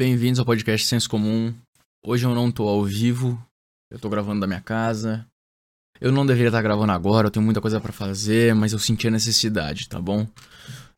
Bem-vindos 0.00 0.38
ao 0.38 0.46
podcast 0.46 0.86
Senso 0.86 1.10
Comum. 1.10 1.52
Hoje 2.02 2.24
eu 2.24 2.34
não 2.34 2.50
tô 2.50 2.66
ao 2.66 2.82
vivo, 2.82 3.38
eu 3.90 3.98
tô 3.98 4.08
gravando 4.08 4.40
da 4.40 4.46
minha 4.46 4.62
casa. 4.62 5.26
Eu 6.00 6.10
não 6.10 6.24
deveria 6.24 6.48
estar 6.48 6.62
gravando 6.62 6.90
agora, 6.90 7.26
eu 7.26 7.30
tenho 7.30 7.44
muita 7.44 7.60
coisa 7.60 7.78
para 7.82 7.92
fazer, 7.92 8.54
mas 8.54 8.72
eu 8.72 8.78
senti 8.78 9.08
a 9.08 9.10
necessidade, 9.10 9.90
tá 9.90 10.00
bom? 10.00 10.26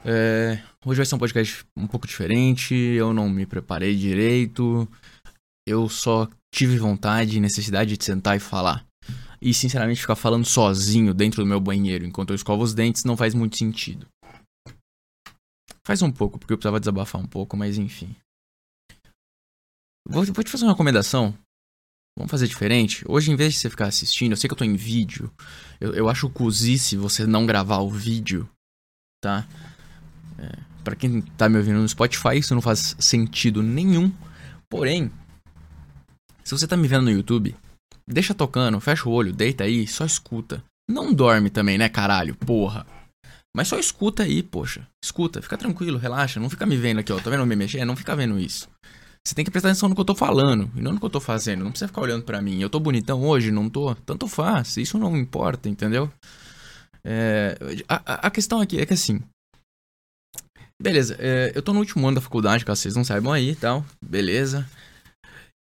É, 0.05 0.63
hoje 0.87 0.99
vai 0.99 1.05
ser 1.05 1.17
um 1.17 1.19
podcast 1.19 1.65
um 1.77 1.89
pouco 1.89 2.07
diferente, 2.07 2.77
eu 2.77 3.13
não 3.13 3.29
me 3.29 3.45
preparei 3.45 3.97
direito, 3.97 4.89
eu 5.67 5.89
só 5.89 6.29
tive 6.55 6.79
vontade 6.79 7.37
e 7.37 7.41
necessidade 7.41 7.97
de 7.97 8.05
sentar 8.05 8.37
e 8.37 8.41
falar. 8.41 8.87
E 9.41 9.53
sinceramente, 9.53 10.01
ficar 10.01 10.15
falando 10.15 10.45
sozinho 10.45 11.13
dentro 11.13 11.43
do 11.43 11.49
meu 11.49 11.59
banheiro 11.59 12.07
enquanto 12.07 12.31
eu 12.31 12.37
escovo 12.37 12.63
os 12.63 12.73
dentes 12.73 13.03
não 13.03 13.17
faz 13.17 13.35
muito 13.35 13.59
sentido. 13.59 14.07
Faz 15.85 16.03
um 16.03 16.13
pouco, 16.13 16.39
porque 16.39 16.53
eu 16.53 16.57
precisava 16.57 16.79
desabafar 16.79 17.21
um 17.21 17.27
pouco, 17.27 17.57
mas 17.57 17.79
enfim. 17.79 18.15
Vou, 20.09 20.25
vou 20.25 20.45
te 20.45 20.51
fazer 20.51 20.65
uma 20.65 20.73
recomendação. 20.73 21.37
Vamos 22.17 22.31
fazer 22.31 22.47
diferente? 22.47 23.05
Hoje, 23.09 23.31
em 23.31 23.37
vez 23.37 23.55
de 23.55 23.59
você 23.59 23.71
ficar 23.71 23.87
assistindo, 23.87 24.33
eu 24.33 24.37
sei 24.37 24.49
que 24.49 24.53
eu 24.53 24.59
tô 24.59 24.65
em 24.65 24.77
vídeo. 24.77 25.33
Eu, 25.81 25.95
eu 25.95 26.09
acho 26.09 26.29
cozice 26.29 26.97
você 26.97 27.27
não 27.27 27.47
gravar 27.47 27.79
o 27.79 27.91
vídeo, 27.91 28.49
tá? 29.23 29.47
É, 30.39 30.59
para 30.85 30.95
quem 30.95 31.23
tá 31.23 31.49
me 31.49 31.57
ouvindo 31.57 31.81
no 31.81 31.89
Spotify, 31.89 32.37
isso 32.37 32.55
não 32.55 32.61
faz 32.61 32.95
sentido 32.99 33.63
nenhum. 33.63 34.13
Porém, 34.69 35.11
se 36.45 36.51
você 36.51 36.67
tá 36.67 36.77
me 36.77 36.89
vendo 36.89 37.05
no 37.05 37.11
YouTube, 37.11 37.57
deixa 38.07 38.35
tocando, 38.35 38.81
fecha 38.81 39.09
o 39.09 39.13
olho, 39.13 39.33
deita 39.33 39.65
aí, 39.65 39.87
só 39.87 40.05
escuta. 40.05 40.63
Não 40.91 41.15
dorme 41.15 41.49
também, 41.49 41.79
né, 41.79 41.89
caralho? 41.89 42.35
Porra. 42.35 42.87
Mas 43.57 43.69
só 43.69 43.79
escuta 43.79 44.23
aí, 44.23 44.43
poxa. 44.43 44.87
Escuta, 45.03 45.41
fica 45.41 45.57
tranquilo, 45.57 45.99
relaxa. 45.99 46.41
Não 46.41 46.51
fica 46.51 46.67
me 46.67 46.77
vendo 46.77 47.01
aqui, 47.01 47.13
ó. 47.13 47.21
Tá 47.21 47.31
vendo 47.31 47.41
eu 47.41 47.47
me 47.47 47.57
mexer? 47.57 47.85
Não 47.85 47.97
fica 47.97 48.17
vendo 48.17 48.39
isso. 48.39 48.69
Você 49.27 49.35
tem 49.35 49.45
que 49.45 49.51
prestar 49.51 49.69
atenção 49.69 49.89
no 49.89 49.95
que 49.95 50.01
eu 50.01 50.05
tô 50.05 50.15
falando 50.15 50.71
e 50.77 50.81
não 50.81 50.93
no 50.93 50.99
que 50.99 51.07
eu 51.07 51.11
tô 51.11 51.21
fazendo. 51.21 51.63
Não 51.63 51.71
precisa 51.71 51.89
ficar 51.89 52.01
olhando 52.01 52.25
para 52.25 52.43
mim. 52.43 52.61
Eu 52.61 52.69
tô 52.69 52.81
bonitão 52.81 53.25
hoje? 53.25 53.53
Não 53.53 53.71
tô? 53.71 53.95
Tanto 53.95 54.27
faz. 54.27 54.77
Isso 54.77 54.99
não 54.99 55.17
importa, 55.17 55.69
entendeu? 55.69 56.13
É, 57.05 57.57
a, 57.89 58.27
a, 58.27 58.31
questão 58.31 58.61
aqui 58.61 58.81
é 58.81 58.87
que 58.87 58.95
assim. 58.95 59.21
Beleza, 60.81 61.17
é, 61.21 61.53
eu 61.55 61.63
tô 61.63 61.73
no 61.73 61.79
último 61.79 62.07
ano 62.07 62.17
da 62.17 62.21
faculdade, 62.21 62.65
caso 62.65 62.81
vocês 62.81 62.97
não 62.97 63.05
saibam 63.05 63.33
aí 63.33 63.51
e 63.51 63.57
tal. 63.57 63.85
Beleza. 64.05 64.69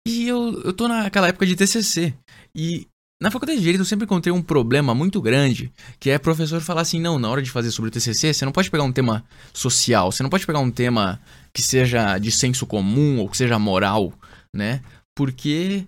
E 0.06 0.28
eu, 0.28 0.62
eu 0.62 0.72
tô 0.72 0.86
naquela 0.86 1.28
época 1.28 1.44
de 1.44 1.56
TCC. 1.56 2.14
E 2.54 2.86
na 3.20 3.30
faculdade 3.30 3.58
de 3.58 3.64
Direito 3.64 3.82
eu 3.82 3.84
sempre 3.84 4.06
encontrei 4.06 4.32
um 4.32 4.42
problema 4.42 4.94
muito 4.94 5.20
grande, 5.20 5.70
que 5.98 6.08
é 6.08 6.18
professor 6.18 6.60
falar 6.62 6.80
assim, 6.80 6.98
não, 6.98 7.18
na 7.18 7.28
hora 7.28 7.42
de 7.42 7.50
fazer 7.50 7.70
sobre 7.70 7.88
o 7.88 7.92
TCC, 7.92 8.32
você 8.32 8.44
não 8.46 8.52
pode 8.52 8.70
pegar 8.70 8.82
um 8.82 8.92
tema 8.92 9.22
social, 9.52 10.10
você 10.10 10.22
não 10.22 10.30
pode 10.30 10.46
pegar 10.46 10.60
um 10.60 10.70
tema 10.70 11.20
que 11.52 11.60
seja 11.60 12.16
de 12.16 12.32
senso 12.32 12.66
comum 12.66 13.18
ou 13.18 13.28
que 13.28 13.36
seja 13.36 13.58
moral, 13.58 14.12
né? 14.56 14.82
Porque 15.14 15.86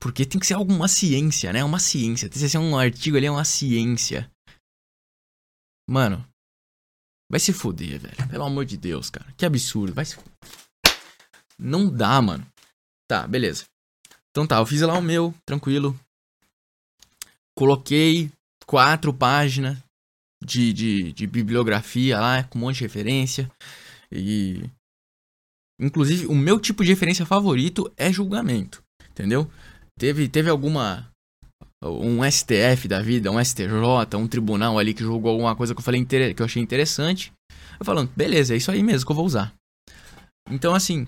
porque 0.00 0.24
tem 0.24 0.40
que 0.40 0.46
ser 0.46 0.54
alguma 0.54 0.88
ciência, 0.88 1.52
né? 1.52 1.62
Uma 1.62 1.78
ciência. 1.78 2.28
TCC 2.28 2.56
é 2.56 2.60
um 2.60 2.78
artigo 2.78 3.16
ali, 3.16 3.26
é 3.26 3.30
uma 3.30 3.44
ciência. 3.44 4.30
Mano, 5.90 6.24
vai 7.30 7.40
se 7.40 7.52
fuder, 7.52 8.00
velho. 8.00 8.28
Pelo 8.28 8.44
amor 8.44 8.64
de 8.64 8.76
Deus, 8.76 9.10
cara. 9.10 9.26
Que 9.36 9.44
absurdo. 9.44 9.92
Vai 9.92 10.04
se 10.04 10.16
Não 11.58 11.90
dá, 11.90 12.22
mano. 12.22 12.46
Tá, 13.08 13.26
beleza. 13.26 13.64
Então 14.30 14.46
tá, 14.46 14.58
eu 14.58 14.66
fiz 14.66 14.80
lá 14.82 14.94
o 14.94 15.02
meu, 15.02 15.34
tranquilo 15.44 15.98
coloquei 17.58 18.30
quatro 18.64 19.12
páginas 19.12 19.76
de, 20.40 20.72
de, 20.72 21.12
de 21.12 21.26
bibliografia 21.26 22.20
lá, 22.20 22.44
com 22.44 22.56
um 22.56 22.60
monte 22.62 22.76
de 22.76 22.84
referência. 22.84 23.50
E. 24.12 24.62
Inclusive, 25.80 26.26
o 26.26 26.34
meu 26.34 26.60
tipo 26.60 26.84
de 26.84 26.90
referência 26.90 27.26
favorito 27.26 27.92
é 27.96 28.12
julgamento. 28.12 28.80
Entendeu? 29.10 29.50
Teve, 29.98 30.28
teve 30.28 30.48
alguma. 30.48 31.10
Um 31.82 32.28
STF 32.28 32.88
da 32.88 33.00
vida, 33.00 33.30
um 33.30 33.42
STJ, 33.44 34.16
um 34.16 34.26
tribunal 34.26 34.78
ali 34.78 34.92
que 34.92 35.02
julgou 35.02 35.30
alguma 35.30 35.54
coisa 35.54 35.74
que 35.74 35.80
eu 35.80 35.84
falei 35.84 36.04
que 36.04 36.42
eu 36.42 36.46
achei 36.46 36.62
interessante. 36.62 37.32
Eu 37.78 37.86
falando, 37.86 38.10
beleza, 38.16 38.54
é 38.54 38.56
isso 38.56 38.70
aí 38.70 38.82
mesmo 38.82 39.06
que 39.06 39.12
eu 39.12 39.16
vou 39.16 39.24
usar. 39.24 39.54
Então, 40.50 40.74
assim. 40.74 41.06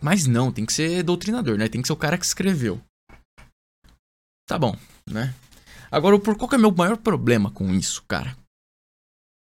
Mas 0.00 0.26
não, 0.26 0.52
tem 0.52 0.66
que 0.66 0.72
ser 0.72 1.02
doutrinador, 1.02 1.56
né? 1.56 1.68
Tem 1.68 1.80
que 1.80 1.86
ser 1.86 1.92
o 1.92 1.96
cara 1.96 2.18
que 2.18 2.24
escreveu. 2.24 2.80
Tá 4.46 4.58
bom, 4.58 4.76
né? 5.08 5.34
Agora, 5.90 6.18
por 6.18 6.36
qual 6.36 6.48
que 6.48 6.56
é 6.56 6.58
o 6.58 6.60
meu 6.60 6.72
maior 6.72 6.96
problema 6.96 7.50
com 7.50 7.72
isso, 7.72 8.02
cara? 8.08 8.36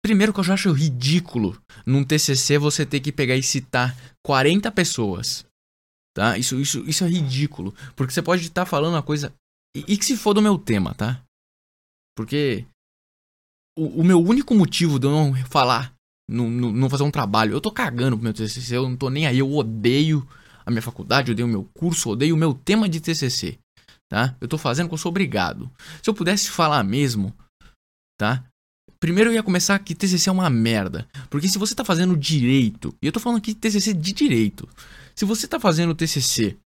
Primeiro 0.02 0.32
que 0.32 0.40
eu 0.40 0.44
já 0.44 0.54
acho 0.54 0.72
ridículo 0.72 1.60
num 1.86 2.02
TCC 2.02 2.58
você 2.58 2.86
ter 2.86 3.00
que 3.00 3.12
pegar 3.12 3.36
e 3.36 3.42
citar 3.42 3.96
40 4.24 4.72
pessoas. 4.72 5.46
Tá? 6.14 6.38
Isso, 6.38 6.58
isso, 6.58 6.80
isso 6.88 7.04
é 7.04 7.08
ridículo. 7.08 7.74
Porque 7.94 8.12
você 8.12 8.22
pode 8.22 8.42
estar 8.42 8.64
falando 8.64 8.94
uma 8.94 9.02
coisa. 9.02 9.32
E, 9.76 9.84
e, 9.86 9.96
que 9.96 10.04
se 10.04 10.16
for 10.16 10.34
do 10.34 10.42
meu 10.42 10.58
tema, 10.58 10.94
tá? 10.94 11.22
Porque. 12.16 12.66
O, 13.78 14.00
o 14.00 14.04
meu 14.04 14.20
único 14.20 14.54
motivo 14.54 14.98
de 14.98 15.06
eu 15.06 15.12
não 15.12 15.34
falar, 15.44 15.94
não, 16.28 16.50
não, 16.50 16.90
fazer 16.90 17.04
um 17.04 17.10
trabalho, 17.10 17.52
eu 17.52 17.60
tô 17.60 17.70
cagando 17.70 18.16
pro 18.16 18.24
meu 18.24 18.34
TCC, 18.34 18.76
eu 18.76 18.88
não 18.88 18.96
tô 18.96 19.08
nem 19.08 19.26
aí, 19.26 19.38
eu 19.38 19.50
odeio 19.54 20.26
a 20.66 20.70
minha 20.72 20.82
faculdade, 20.82 21.30
odeio 21.30 21.46
o 21.46 21.50
meu 21.50 21.64
curso, 21.72 22.10
odeio 22.10 22.34
o 22.34 22.38
meu 22.38 22.52
tema 22.52 22.88
de 22.88 23.00
TCC 23.00 23.59
tá? 24.10 24.36
Eu 24.40 24.48
tô 24.48 24.58
fazendo 24.58 24.86
porque 24.86 24.94
eu 24.94 24.98
sou 24.98 25.10
obrigado. 25.10 25.70
Se 26.02 26.10
eu 26.10 26.14
pudesse 26.14 26.50
falar 26.50 26.82
mesmo, 26.82 27.34
tá? 28.18 28.44
Primeiro 28.98 29.30
eu 29.30 29.34
ia 29.34 29.42
começar 29.42 29.78
que 29.78 29.94
TCC 29.94 30.28
é 30.28 30.32
uma 30.32 30.50
merda. 30.50 31.08
Porque 31.30 31.48
se 31.48 31.58
você 31.58 31.74
tá 31.74 31.84
fazendo 31.84 32.16
direito, 32.16 32.94
e 33.00 33.06
eu 33.06 33.12
tô 33.12 33.20
falando 33.20 33.38
aqui 33.38 33.54
TCC 33.54 33.94
de 33.94 34.12
direito. 34.12 34.68
Se 35.14 35.24
você 35.24 35.46
tá 35.48 35.58
fazendo 35.58 35.94
TCC 35.94 36.58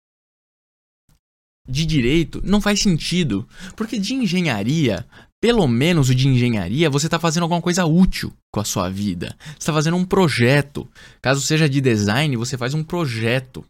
de 1.68 1.84
direito, 1.84 2.40
não 2.44 2.60
faz 2.60 2.80
sentido. 2.80 3.46
Porque 3.76 3.98
de 3.98 4.14
engenharia, 4.14 5.06
pelo 5.42 5.66
menos 5.68 6.08
o 6.08 6.14
de 6.14 6.26
engenharia, 6.26 6.88
você 6.88 7.08
tá 7.08 7.18
fazendo 7.18 7.42
alguma 7.42 7.60
coisa 7.60 7.84
útil 7.84 8.32
com 8.50 8.60
a 8.60 8.64
sua 8.64 8.88
vida. 8.88 9.36
Você 9.58 9.66
tá 9.66 9.72
fazendo 9.72 9.96
um 9.96 10.04
projeto. 10.04 10.88
Caso 11.20 11.42
seja 11.42 11.68
de 11.68 11.80
design, 11.80 12.36
você 12.36 12.56
faz 12.56 12.72
um 12.72 12.82
projeto. 12.82 13.64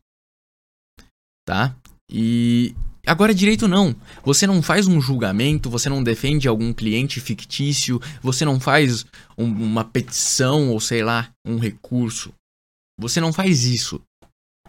Tá? 1.45 1.75
E 2.09 2.77
Agora, 3.07 3.35
direito 3.35 3.67
não. 3.67 3.95
Você 4.25 4.47
não 4.47 4.63
faz 4.63 4.87
um 4.87 5.01
julgamento, 5.01 5.69
você 5.69 5.89
não 5.89 6.03
defende 6.03 6.47
algum 6.47 6.73
cliente 6.73 7.21
fictício, 7.21 8.01
você 8.23 8.45
não 8.45 8.61
faz 8.61 9.05
um, 9.37 9.47
uma 9.47 9.85
petição 9.85 10.71
ou 10.71 10.79
sei 10.79 11.03
lá, 11.03 11.31
um 11.45 11.59
recurso. 11.59 12.33
Você 13.01 13.21
não 13.21 13.33
faz 13.33 13.65
isso 13.65 14.01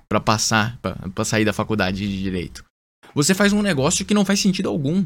para 0.09 0.19
passar, 0.19 0.79
para 0.79 1.25
sair 1.25 1.45
da 1.45 1.53
faculdade 1.53 2.07
de 2.07 2.21
direito. 2.21 2.65
Você 3.13 3.35
faz 3.35 3.53
um 3.53 3.61
negócio 3.61 4.05
que 4.05 4.13
não 4.13 4.25
faz 4.25 4.39
sentido 4.39 4.69
algum. 4.69 5.05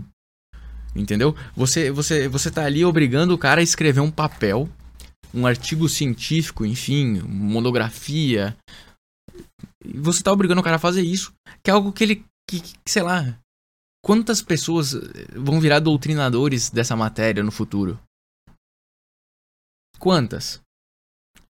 Entendeu? 0.95 1.35
Você, 1.55 1.91
você, 1.91 2.27
você 2.27 2.49
tá 2.49 2.65
ali 2.65 2.83
obrigando 2.85 3.33
o 3.33 3.37
cara 3.37 3.59
a 3.59 3.63
escrever 3.63 3.99
um 3.99 4.09
papel, 4.09 4.69
um 5.33 5.45
artigo 5.45 5.87
científico, 5.89 6.65
enfim, 6.65 7.19
monografia. 7.21 8.55
Você 9.95 10.23
tá 10.23 10.31
obrigando 10.31 10.61
o 10.61 10.63
cara 10.63 10.77
a 10.77 10.79
fazer 10.79 11.01
isso, 11.01 11.33
que 11.61 11.69
é 11.69 11.73
algo 11.73 11.91
que 11.91 12.03
ele 12.03 12.25
que, 12.49 12.61
que, 12.61 12.73
sei 12.87 13.03
lá, 13.03 13.39
quantas 14.03 14.41
pessoas 14.41 14.93
vão 15.35 15.59
virar 15.59 15.79
doutrinadores 15.79 16.69
dessa 16.69 16.95
matéria 16.95 17.43
no 17.43 17.51
futuro? 17.51 17.99
Quantas? 19.99 20.61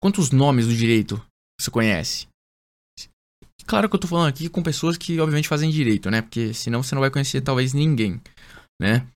Quantos 0.01 0.31
nomes 0.31 0.67
do 0.67 0.75
direito 0.75 1.23
você 1.59 1.71
conhece? 1.71 2.27
Claro 3.65 3.89
que 3.89 3.95
eu 3.95 3.99
tô 3.99 4.07
falando 4.07 4.29
aqui 4.29 4.47
com 4.47 4.61
pessoas 4.61 4.97
que 4.97 5.19
obviamente 5.19 5.47
fazem 5.47 5.71
direito, 5.71 6.11
né? 6.11 6.21
Porque 6.21 6.53
senão 6.53 6.83
você 6.83 6.93
não 6.93 7.01
vai 7.01 7.09
conhecer 7.09 7.41
talvez 7.41 7.73
ninguém, 7.73 8.21
né? 8.79 9.07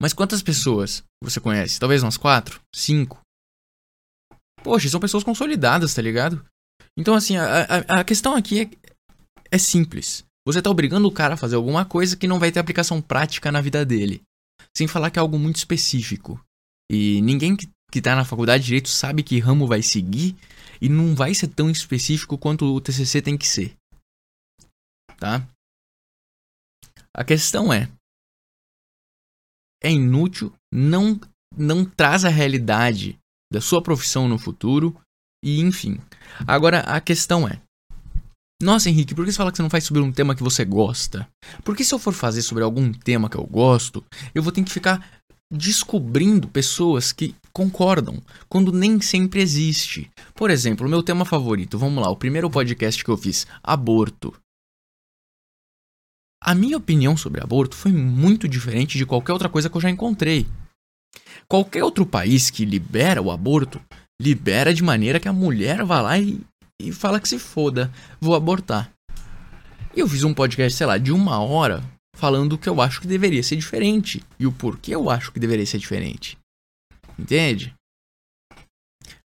Mas 0.00 0.12
quantas 0.12 0.42
pessoas 0.42 1.04
você 1.22 1.40
conhece? 1.40 1.78
Talvez 1.78 2.02
umas 2.02 2.16
quatro? 2.16 2.60
Cinco? 2.74 3.20
Poxa, 4.62 4.88
são 4.88 4.98
pessoas 4.98 5.22
consolidadas, 5.22 5.94
tá 5.94 6.02
ligado? 6.02 6.44
Então, 6.98 7.14
assim, 7.14 7.36
a, 7.36 7.44
a, 7.62 8.00
a 8.00 8.04
questão 8.04 8.34
aqui 8.34 8.62
é, 8.62 8.70
é 9.52 9.58
simples. 9.58 10.24
Você 10.46 10.58
está 10.58 10.70
obrigando 10.70 11.08
o 11.08 11.12
cara 11.12 11.34
a 11.34 11.36
fazer 11.38 11.56
alguma 11.56 11.84
coisa 11.84 12.16
que 12.16 12.28
não 12.28 12.38
vai 12.38 12.52
ter 12.52 12.60
aplicação 12.60 13.00
prática 13.00 13.50
na 13.50 13.60
vida 13.60 13.84
dele. 13.84 14.22
Sem 14.76 14.86
falar 14.86 15.10
que 15.10 15.18
é 15.18 15.22
algo 15.22 15.38
muito 15.38 15.56
específico. 15.56 16.38
E 16.90 17.22
ninguém 17.22 17.56
que, 17.56 17.68
que 17.90 18.02
tá 18.02 18.14
na 18.14 18.24
faculdade 18.24 18.62
de 18.62 18.66
Direito 18.66 18.88
sabe 18.88 19.22
que 19.22 19.38
ramo 19.38 19.66
vai 19.66 19.82
seguir 19.82 20.36
e 20.80 20.88
não 20.88 21.14
vai 21.14 21.34
ser 21.34 21.48
tão 21.48 21.70
específico 21.70 22.36
quanto 22.36 22.66
o 22.66 22.80
TCC 22.80 23.22
tem 23.22 23.38
que 23.38 23.46
ser. 23.46 23.74
Tá? 25.18 25.48
A 27.16 27.24
questão 27.24 27.72
é: 27.72 27.88
é 29.82 29.90
inútil, 29.90 30.52
não, 30.72 31.18
não 31.56 31.84
traz 31.84 32.24
a 32.24 32.28
realidade 32.28 33.18
da 33.50 33.60
sua 33.60 33.82
profissão 33.82 34.28
no 34.28 34.38
futuro 34.38 35.00
e 35.42 35.60
enfim. 35.60 35.98
Agora 36.46 36.80
a 36.80 37.00
questão 37.00 37.48
é: 37.48 37.62
nossa, 38.64 38.88
Henrique, 38.88 39.14
por 39.14 39.26
que 39.26 39.30
você 39.30 39.36
fala 39.36 39.50
que 39.50 39.58
você 39.58 39.62
não 39.62 39.68
faz 39.68 39.84
sobre 39.84 40.00
um 40.00 40.10
tema 40.10 40.34
que 40.34 40.42
você 40.42 40.64
gosta? 40.64 41.28
Porque 41.62 41.84
se 41.84 41.94
eu 41.94 41.98
for 41.98 42.14
fazer 42.14 42.40
sobre 42.40 42.64
algum 42.64 42.90
tema 42.92 43.28
que 43.28 43.36
eu 43.36 43.44
gosto, 43.44 44.02
eu 44.34 44.42
vou 44.42 44.50
ter 44.50 44.64
que 44.64 44.72
ficar 44.72 45.06
descobrindo 45.52 46.48
pessoas 46.48 47.12
que 47.12 47.34
concordam, 47.52 48.22
quando 48.48 48.72
nem 48.72 49.02
sempre 49.02 49.42
existe. 49.42 50.10
Por 50.34 50.50
exemplo, 50.50 50.86
o 50.86 50.90
meu 50.90 51.02
tema 51.02 51.26
favorito, 51.26 51.78
vamos 51.78 52.02
lá, 52.02 52.10
o 52.10 52.16
primeiro 52.16 52.48
podcast 52.48 53.04
que 53.04 53.10
eu 53.10 53.18
fiz, 53.18 53.46
aborto. 53.62 54.34
A 56.42 56.54
minha 56.54 56.78
opinião 56.78 57.18
sobre 57.18 57.42
aborto 57.42 57.76
foi 57.76 57.92
muito 57.92 58.48
diferente 58.48 58.96
de 58.96 59.04
qualquer 59.04 59.34
outra 59.34 59.50
coisa 59.50 59.68
que 59.68 59.76
eu 59.76 59.80
já 59.80 59.90
encontrei. 59.90 60.46
Qualquer 61.46 61.84
outro 61.84 62.06
país 62.06 62.48
que 62.48 62.64
libera 62.64 63.20
o 63.20 63.30
aborto, 63.30 63.78
libera 64.20 64.72
de 64.72 64.82
maneira 64.82 65.20
que 65.20 65.28
a 65.28 65.32
mulher 65.34 65.84
vá 65.84 66.00
lá 66.00 66.18
e, 66.18 66.40
e 66.80 66.92
fala 66.92 67.20
que 67.20 67.28
se 67.28 67.38
foda, 67.38 67.92
vou 68.20 68.34
abortar. 68.34 68.92
E 69.94 70.00
eu 70.00 70.08
fiz 70.08 70.24
um 70.24 70.34
podcast, 70.34 70.76
sei 70.76 70.86
lá, 70.86 70.98
de 70.98 71.12
uma 71.12 71.38
hora, 71.38 71.82
falando 72.16 72.58
que 72.58 72.68
eu 72.68 72.80
acho 72.80 73.00
que 73.00 73.06
deveria 73.06 73.42
ser 73.42 73.56
diferente 73.56 74.24
e 74.38 74.46
o 74.46 74.52
porquê 74.52 74.94
eu 74.94 75.08
acho 75.08 75.32
que 75.32 75.40
deveria 75.40 75.66
ser 75.66 75.78
diferente. 75.78 76.36
Entende? 77.18 77.74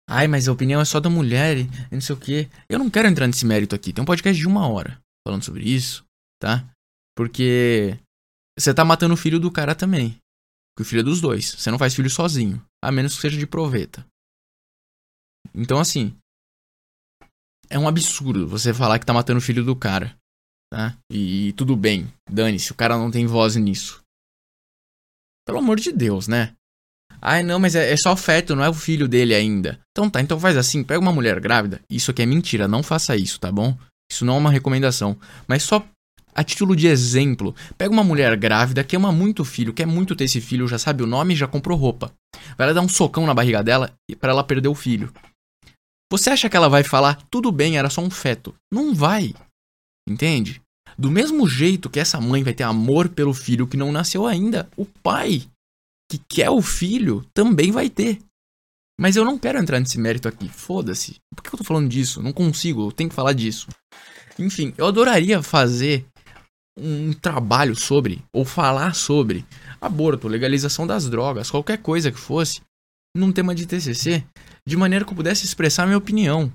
Ai, 0.09 0.27
mas 0.27 0.49
a 0.49 0.53
opinião 0.53 0.81
é 0.81 0.85
só 0.85 1.01
da 1.01 1.11
mulher 1.11 1.59
e 1.59 1.69
não 1.93 2.01
sei 2.01 2.15
o 2.15 2.19
quê. 2.19 2.49
Eu 2.69 2.79
não 2.79 2.89
quero 2.89 3.09
entrar 3.09 3.27
nesse 3.27 3.45
mérito 3.45 3.75
aqui. 3.75 3.93
Tem 3.93 4.03
um 4.03 4.07
podcast 4.07 4.41
de 4.41 4.49
uma 4.49 4.67
hora 4.67 4.99
falando 5.27 5.45
sobre 5.45 5.69
isso, 5.69 6.05
tá? 6.41 6.67
Porque 7.15 7.99
você 8.59 8.73
tá 8.73 8.85
matando 8.85 9.15
o 9.15 9.19
filho 9.19 9.39
do 9.39 9.53
cara 9.53 9.75
também. 9.75 10.17
Que 10.77 10.83
o 10.83 10.85
filho 10.85 11.01
é 11.01 11.03
dos 11.03 11.21
dois. 11.21 11.51
Você 11.51 11.71
não 11.71 11.79
faz 11.79 11.95
filho 11.95 12.09
sozinho. 12.09 12.65
A 12.83 12.91
menos 12.91 13.17
que 13.17 13.21
seja 13.21 13.39
de 13.39 13.47
proveta. 13.47 14.07
Então, 15.55 15.79
assim. 15.79 16.17
É 17.71 17.79
um 17.79 17.89
absurdo 17.89 18.47
você 18.47 18.73
falar 18.73 18.99
que 18.99 19.07
tá 19.07 19.13
matando 19.13 19.39
o 19.39 19.43
filho 19.43 19.65
do 19.65 19.77
cara. 19.77 20.17
Tá? 20.71 20.97
E, 21.11 21.49
e 21.49 21.53
tudo 21.53 21.77
bem. 21.77 22.13
Dane-se. 22.31 22.73
O 22.73 22.75
cara 22.75 22.97
não 22.97 23.11
tem 23.11 23.27
voz 23.27 23.57
nisso. 23.57 24.01
Pelo 25.47 25.59
amor 25.59 25.81
de 25.81 25.93
Deus, 25.93 26.29
né? 26.29 26.55
Ai, 27.21 27.43
não, 27.43 27.59
mas 27.59 27.75
é, 27.75 27.93
é 27.93 27.97
só 27.97 28.15
feto, 28.17 28.55
não 28.55 28.63
é 28.63 28.69
o 28.69 28.75
filho 28.75 29.09
dele 29.09 29.35
ainda. 29.35 29.81
Então 29.91 30.09
tá, 30.09 30.21
então 30.21 30.39
faz 30.39 30.57
assim, 30.57 30.85
pega 30.85 31.01
uma 31.01 31.13
mulher 31.13 31.41
grávida. 31.41 31.81
Isso 31.91 32.11
aqui 32.11 32.23
é 32.23 32.27
mentira, 32.27 32.69
não 32.69 32.83
faça 32.83 33.17
isso, 33.17 33.41
tá 33.41 33.51
bom? 33.51 33.77
Isso 34.11 34.25
não 34.25 34.37
é 34.37 34.39
uma 34.39 34.51
recomendação. 34.51 35.19
Mas 35.47 35.63
só 35.63 35.85
a 36.35 36.45
título 36.45 36.77
de 36.77 36.87
exemplo, 36.87 37.55
pega 37.77 37.93
uma 37.93 38.05
mulher 38.05 38.37
grávida 38.37 38.85
que 38.85 38.95
ama 38.95 39.11
muito 39.11 39.43
o 39.43 39.45
filho, 39.45 39.75
quer 39.75 39.87
muito 39.87 40.15
ter 40.15 40.25
esse 40.25 40.41
filho, 40.41 40.69
já 40.69 40.79
sabe 40.79 41.03
o 41.03 41.07
nome 41.07 41.35
já 41.35 41.49
comprou 41.49 41.77
roupa. 41.77 42.13
Vai 42.57 42.69
lá 42.69 42.73
dar 42.73 42.81
um 42.81 42.89
socão 42.89 43.27
na 43.27 43.35
barriga 43.35 43.63
dela 43.63 43.93
para 44.21 44.31
ela 44.31 44.45
perder 44.45 44.69
o 44.69 44.75
filho. 44.75 45.13
Você 46.11 46.31
acha 46.31 46.49
que 46.49 46.57
ela 46.57 46.69
vai 46.69 46.83
falar, 46.83 47.23
tudo 47.31 47.53
bem, 47.53 47.77
era 47.77 47.91
só 47.91 48.01
um 48.01 48.11
feto? 48.11 48.55
Não 48.73 48.95
vai. 48.95 49.35
Entende? 50.09 50.63
Do 50.97 51.11
mesmo 51.11 51.47
jeito 51.47 51.91
que 51.91 52.01
essa 52.01 52.21
mãe 52.21 52.43
vai 52.43 52.55
ter 52.55 52.65
amor 52.65 53.09
pelo 53.09 53.35
filho 53.35 53.67
que 53.67 53.77
não 53.77 53.93
nasceu 53.93 54.27
ainda, 54.27 54.69
o 54.77 54.85
pai 54.85 55.43
que 56.11 56.19
quer 56.19 56.51
o 56.51 56.63
filho 56.63 57.25
também 57.35 57.71
vai 57.71 57.91
ter. 57.91 58.19
Mas 58.99 59.15
eu 59.15 59.25
não 59.25 59.39
quero 59.39 59.59
entrar 59.59 59.79
nesse 59.79 59.99
mérito 59.99 60.27
aqui. 60.27 60.49
Foda-se. 60.49 61.17
Por 61.35 61.43
que 61.43 61.55
eu 61.55 61.59
tô 61.59 61.65
falando 61.65 61.89
disso? 61.89 62.23
Não 62.23 62.33
consigo, 62.33 62.89
eu 62.89 62.93
tenho 62.93 63.11
que 63.11 63.15
falar 63.15 63.33
disso. 63.33 63.69
Enfim, 64.39 64.73
eu 64.77 64.87
adoraria 64.87 65.43
fazer 65.43 66.07
um 66.77 67.13
trabalho 67.13 67.77
sobre, 67.77 68.25
ou 68.33 68.45
falar 68.45 68.95
sobre, 68.95 69.45
aborto, 69.81 70.29
legalização 70.29 70.87
das 70.87 71.09
drogas, 71.09 71.51
qualquer 71.51 71.79
coisa 71.79 72.11
que 72.11 72.19
fosse, 72.19 72.61
num 73.19 73.33
tema 73.33 73.55
de 73.55 73.67
TCC, 73.67 74.25
de 74.67 74.77
maneira 74.77 75.05
que 75.05 75.11
eu 75.11 75.17
pudesse 75.17 75.45
expressar 75.45 75.87
minha 75.87 75.99
opinião. 75.99 76.53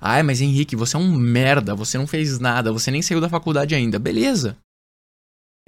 Ai, 0.00 0.22
mas 0.22 0.40
Henrique, 0.40 0.76
você 0.76 0.96
é 0.96 0.98
um 0.98 1.12
merda, 1.12 1.74
você 1.74 1.98
não 1.98 2.06
fez 2.06 2.38
nada, 2.38 2.72
você 2.72 2.90
nem 2.90 3.02
saiu 3.02 3.20
da 3.20 3.28
faculdade 3.28 3.74
ainda. 3.74 3.98
Beleza. 3.98 4.56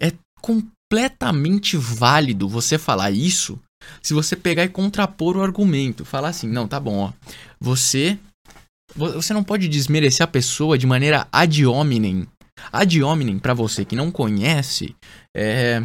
É 0.00 0.12
completamente 0.40 1.76
válido 1.76 2.48
você 2.48 2.78
falar 2.78 3.10
isso 3.10 3.60
se 4.02 4.14
você 4.14 4.34
pegar 4.34 4.64
e 4.64 4.68
contrapor 4.68 5.36
o 5.36 5.42
argumento. 5.42 6.04
Falar 6.04 6.28
assim, 6.28 6.48
não, 6.48 6.66
tá 6.66 6.80
bom, 6.80 6.98
ó. 6.98 7.12
Você. 7.60 8.18
Você 8.94 9.34
não 9.34 9.44
pode 9.44 9.68
desmerecer 9.68 10.24
a 10.24 10.28
pessoa 10.28 10.78
de 10.78 10.86
maneira 10.86 11.28
ad 11.30 11.66
hominem. 11.66 12.26
Ad 12.72 13.02
hominem, 13.02 13.38
pra 13.38 13.52
você 13.52 13.84
que 13.84 13.96
não 13.96 14.10
conhece, 14.10 14.94
é. 15.36 15.82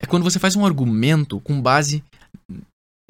É 0.00 0.06
quando 0.06 0.24
você 0.24 0.38
faz 0.38 0.54
um 0.56 0.66
argumento 0.66 1.40
com 1.40 1.60
base 1.60 2.04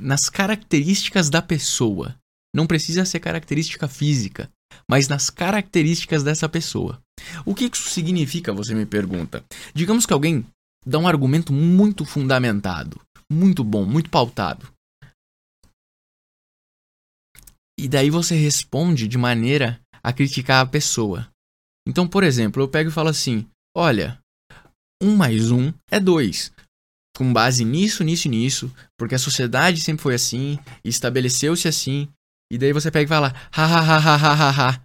nas 0.01 0.29
características 0.29 1.31
da 1.31 1.41
pessoa. 1.41 2.15
Não 2.55 2.67
precisa 2.67 3.05
ser 3.05 3.21
característica 3.21 3.89
física, 3.89 4.51
mas 4.89 5.09
nas 5.09 5.31
características 5.31 6.23
dessa 6.23 6.49
pessoa. 6.49 7.01
O 7.45 7.55
que 7.55 7.65
isso 7.65 7.89
significa, 7.89 8.53
você 8.53 8.75
me 8.75 8.87
pergunta? 8.87 9.45
Digamos 9.75 10.07
que 10.07 10.13
alguém 10.13 10.47
dá 10.85 10.99
um 10.99 11.09
argumento 11.09 11.53
muito 11.53 12.05
fundamentado, 12.05 13.01
muito 13.31 13.65
bom, 13.65 13.85
muito 13.85 14.11
pautado. 14.11 14.73
E 17.79 17.89
daí 17.89 18.09
você 18.09 18.35
responde 18.37 19.07
de 19.07 19.19
maneira 19.19 19.81
a 20.03 20.13
criticar 20.13 20.65
a 20.65 20.69
pessoa. 20.69 21.29
Então, 21.87 22.09
por 22.09 22.25
exemplo, 22.25 22.63
eu 22.63 22.69
pego 22.69 22.89
e 22.89 22.93
falo 22.93 23.11
assim: 23.11 23.47
olha, 23.77 24.19
1 25.03 25.15
mais 25.15 25.51
1 25.51 25.73
é 25.91 26.01
2 26.01 26.53
com 27.17 27.33
base 27.33 27.65
nisso, 27.65 28.05
nisso 28.05 28.29
e 28.29 28.31
nisso, 28.31 28.73
porque 28.99 29.15
a 29.15 29.19
sociedade 29.19 29.81
sempre 29.81 30.03
foi 30.03 30.15
assim, 30.15 30.59
estabeleceu-se 30.85 31.67
assim, 31.67 32.09
e 32.51 32.59
daí 32.59 32.73
você 32.73 32.91
pega 32.91 33.05
e 33.05 33.09
fala, 33.09 33.35
ha 33.53 33.65
ha 33.65 33.81
ha 33.81 33.99
ha 33.99 34.17
ha 34.17 34.35
ha 34.35 34.51
ha. 34.51 34.83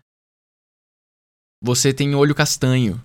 Você 1.63 1.93
tem 1.93 2.15
olho 2.15 2.33
castanho. 2.33 3.03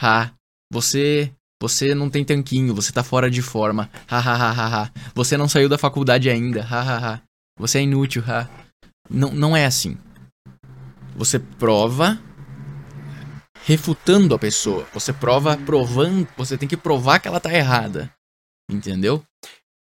Ha. 0.00 0.32
Você 0.72 1.32
você 1.60 1.94
não 1.94 2.08
tem 2.08 2.24
tanquinho, 2.24 2.74
você 2.74 2.92
tá 2.92 3.02
fora 3.02 3.30
de 3.30 3.42
forma. 3.42 3.90
Ha 4.08 4.18
ha 4.18 4.34
ha 4.34 4.50
ha 4.52 4.82
ha. 4.82 4.92
Você 5.14 5.36
não 5.36 5.48
saiu 5.48 5.68
da 5.68 5.76
faculdade 5.76 6.30
ainda. 6.30 6.62
Ha 6.62 6.80
ha 6.80 7.14
ha. 7.14 7.22
Você 7.58 7.78
é 7.78 7.82
inútil, 7.82 8.22
ha. 8.26 8.48
Não, 9.10 9.30
não 9.32 9.56
é 9.56 9.66
assim. 9.66 9.98
Você 11.16 11.38
prova 11.38 12.18
refutando 13.66 14.34
a 14.34 14.38
pessoa. 14.38 14.86
Você 14.94 15.12
prova 15.12 15.56
provando, 15.56 16.26
você 16.36 16.56
tem 16.56 16.68
que 16.68 16.76
provar 16.76 17.18
que 17.18 17.28
ela 17.28 17.40
tá 17.40 17.52
errada. 17.52 18.10
Entendeu? 18.70 19.24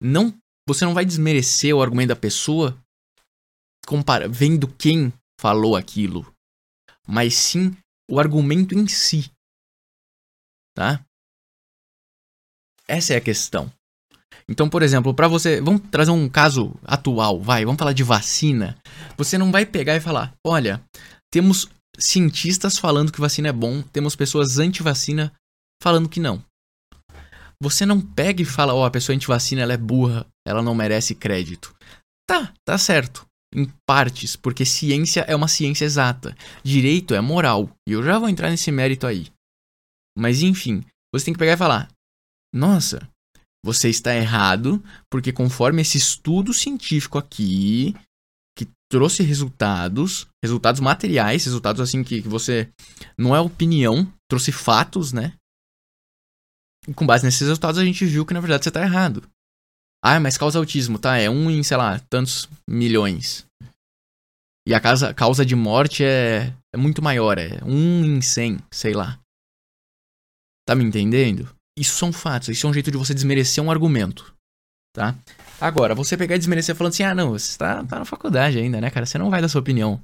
Não, 0.00 0.34
você 0.66 0.84
não 0.84 0.94
vai 0.94 1.04
desmerecer 1.04 1.74
o 1.74 1.82
argumento 1.82 2.08
da 2.08 2.16
pessoa 2.16 2.76
compara, 3.86 4.28
vendo 4.28 4.68
quem 4.68 5.12
falou 5.38 5.76
aquilo, 5.76 6.32
mas 7.06 7.34
sim 7.34 7.76
o 8.08 8.18
argumento 8.18 8.74
em 8.74 8.86
si. 8.86 9.30
Tá? 10.74 11.04
Essa 12.88 13.14
é 13.14 13.16
a 13.16 13.20
questão. 13.20 13.72
Então, 14.48 14.68
por 14.68 14.82
exemplo, 14.82 15.14
para 15.14 15.28
você, 15.28 15.60
vamos 15.60 15.82
trazer 15.90 16.10
um 16.10 16.28
caso 16.28 16.74
atual, 16.84 17.40
vai, 17.40 17.64
vamos 17.64 17.78
falar 17.78 17.92
de 17.92 18.02
vacina. 18.02 18.78
Você 19.16 19.38
não 19.38 19.52
vai 19.52 19.64
pegar 19.64 19.96
e 19.96 20.00
falar, 20.00 20.34
olha, 20.44 20.84
temos 21.30 21.68
cientistas 21.98 22.78
falando 22.78 23.12
que 23.12 23.20
vacina 23.20 23.48
é 23.48 23.52
bom, 23.52 23.82
temos 23.82 24.16
pessoas 24.16 24.58
anti-vacina 24.58 25.32
falando 25.82 26.08
que 26.08 26.20
não. 26.20 26.44
Você 27.62 27.86
não 27.86 28.00
pega 28.00 28.42
e 28.42 28.44
fala, 28.44 28.74
ó, 28.74 28.82
oh, 28.82 28.84
a 28.84 28.90
pessoa 28.90 29.14
anti-vacina 29.14 29.62
ela 29.62 29.72
é 29.72 29.76
burra, 29.76 30.26
ela 30.44 30.60
não 30.60 30.74
merece 30.74 31.14
crédito. 31.14 31.72
Tá, 32.26 32.52
tá 32.66 32.76
certo. 32.76 33.24
Em 33.54 33.72
partes, 33.86 34.34
porque 34.34 34.64
ciência 34.64 35.20
é 35.28 35.36
uma 35.36 35.46
ciência 35.46 35.84
exata. 35.84 36.36
Direito 36.64 37.14
é 37.14 37.20
moral. 37.20 37.70
E 37.88 37.92
eu 37.92 38.02
já 38.02 38.18
vou 38.18 38.28
entrar 38.28 38.50
nesse 38.50 38.72
mérito 38.72 39.06
aí. 39.06 39.30
Mas 40.18 40.42
enfim, 40.42 40.84
você 41.14 41.26
tem 41.26 41.34
que 41.34 41.38
pegar 41.38 41.52
e 41.52 41.56
falar: 41.56 41.88
Nossa, 42.52 43.08
você 43.64 43.88
está 43.88 44.12
errado, 44.12 44.82
porque 45.08 45.32
conforme 45.32 45.82
esse 45.82 45.98
estudo 45.98 46.52
científico 46.52 47.16
aqui, 47.16 47.94
que 48.58 48.66
trouxe 48.90 49.22
resultados, 49.22 50.26
resultados 50.42 50.80
materiais, 50.80 51.44
resultados 51.44 51.80
assim 51.80 52.02
que, 52.02 52.22
que 52.22 52.28
você. 52.28 52.68
Não 53.16 53.36
é 53.36 53.40
opinião, 53.40 54.12
trouxe 54.28 54.50
fatos, 54.50 55.12
né? 55.12 55.34
E 56.86 56.94
com 56.94 57.06
base 57.06 57.24
nesses 57.24 57.40
resultados 57.40 57.78
a 57.78 57.84
gente 57.84 58.04
viu 58.04 58.26
que 58.26 58.34
na 58.34 58.40
verdade 58.40 58.64
você 58.64 58.70
está 58.70 58.82
errado. 58.82 59.22
Ah, 60.04 60.18
mas 60.18 60.36
causa 60.36 60.58
autismo, 60.58 60.98
tá? 60.98 61.16
É 61.16 61.30
um 61.30 61.48
em, 61.48 61.62
sei 61.62 61.76
lá, 61.76 62.00
tantos 62.10 62.48
milhões. 62.68 63.46
E 64.66 64.74
a 64.74 64.80
causa, 64.80 65.14
causa 65.14 65.46
de 65.46 65.54
morte 65.54 66.04
é, 66.04 66.52
é 66.74 66.76
muito 66.76 67.02
maior, 67.02 67.38
é 67.38 67.62
um 67.64 68.04
em 68.04 68.20
cem, 68.20 68.58
sei 68.70 68.94
lá. 68.94 69.18
Tá 70.66 70.74
me 70.74 70.84
entendendo? 70.84 71.48
Isso 71.78 71.96
são 71.96 72.12
fatos, 72.12 72.48
isso 72.48 72.66
é 72.66 72.70
um 72.70 72.74
jeito 72.74 72.90
de 72.90 72.96
você 72.96 73.14
desmerecer 73.14 73.62
um 73.62 73.70
argumento, 73.70 74.34
tá? 74.94 75.16
Agora, 75.60 75.94
você 75.94 76.16
pegar 76.16 76.36
e 76.36 76.38
desmerecer 76.38 76.74
falando 76.76 76.92
assim, 76.92 77.02
ah, 77.02 77.14
não, 77.14 77.30
você 77.30 77.56
tá, 77.56 77.84
tá 77.84 77.98
na 77.98 78.04
faculdade 78.04 78.58
ainda, 78.58 78.80
né, 78.80 78.90
cara? 78.90 79.06
Você 79.06 79.18
não 79.18 79.30
vai 79.30 79.40
dar 79.40 79.48
sua 79.48 79.60
opinião. 79.60 80.02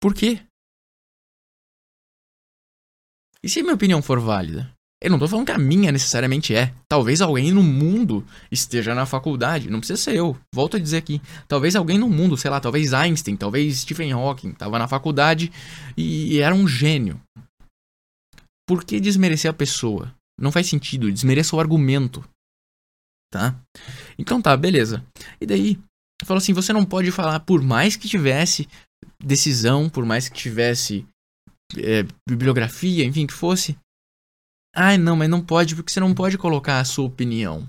Por 0.00 0.14
quê? 0.14 0.42
E 3.44 3.48
se 3.48 3.62
minha 3.62 3.74
opinião 3.74 4.02
for 4.02 4.20
válida? 4.20 4.70
Eu 5.02 5.10
não 5.10 5.18
tô 5.18 5.26
falando 5.26 5.46
que 5.46 5.52
a 5.52 5.58
minha 5.58 5.90
necessariamente 5.90 6.54
é. 6.54 6.74
Talvez 6.86 7.22
alguém 7.22 7.52
no 7.52 7.62
mundo 7.62 8.26
esteja 8.50 8.94
na 8.94 9.06
faculdade. 9.06 9.70
Não 9.70 9.78
precisa 9.78 9.96
ser 9.96 10.14
eu. 10.14 10.36
Volto 10.54 10.76
a 10.76 10.80
dizer 10.80 10.98
aqui. 10.98 11.22
Talvez 11.48 11.74
alguém 11.74 11.98
no 11.98 12.08
mundo, 12.08 12.36
sei 12.36 12.50
lá, 12.50 12.60
talvez 12.60 12.92
Einstein, 12.92 13.34
talvez 13.34 13.78
Stephen 13.78 14.12
Hawking, 14.12 14.52
tava 14.52 14.78
na 14.78 14.86
faculdade 14.86 15.50
e, 15.96 16.34
e 16.34 16.40
era 16.40 16.54
um 16.54 16.68
gênio. 16.68 17.18
Por 18.68 18.84
que 18.84 19.00
desmerecer 19.00 19.50
a 19.50 19.54
pessoa? 19.54 20.14
Não 20.38 20.52
faz 20.52 20.66
sentido. 20.66 21.10
Desmereça 21.10 21.56
o 21.56 21.60
argumento. 21.60 22.22
Tá? 23.32 23.58
Então 24.18 24.42
tá, 24.42 24.54
beleza. 24.54 25.02
E 25.40 25.46
daí, 25.46 25.78
fala 26.24 26.38
assim: 26.38 26.52
você 26.52 26.74
não 26.74 26.84
pode 26.84 27.10
falar, 27.10 27.40
por 27.40 27.62
mais 27.62 27.96
que 27.96 28.06
tivesse 28.06 28.68
decisão, 29.18 29.88
por 29.88 30.04
mais 30.04 30.28
que 30.28 30.36
tivesse 30.36 31.06
é, 31.76 32.06
bibliografia, 32.28 33.04
enfim, 33.04 33.26
que 33.26 33.32
fosse. 33.32 33.76
Ai, 34.74 34.96
não, 34.96 35.16
mas 35.16 35.28
não 35.28 35.44
pode, 35.44 35.74
porque 35.74 35.92
você 35.92 36.00
não 36.00 36.14
pode 36.14 36.38
colocar 36.38 36.80
a 36.80 36.84
sua 36.84 37.04
opinião. 37.04 37.68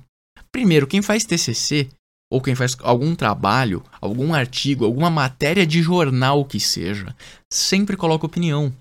Primeiro, 0.51 0.87
quem 0.87 1.01
faz 1.01 1.25
TCC, 1.25 1.89
ou 2.31 2.41
quem 2.41 2.55
faz 2.55 2.77
algum 2.81 3.15
trabalho, 3.15 3.83
algum 3.99 4.33
artigo, 4.33 4.85
alguma 4.85 5.09
matéria 5.09 5.65
de 5.65 5.81
jornal 5.81 6.45
que 6.45 6.59
seja, 6.59 7.15
sempre 7.51 7.97
coloca 7.97 8.25
opinião. 8.25 8.73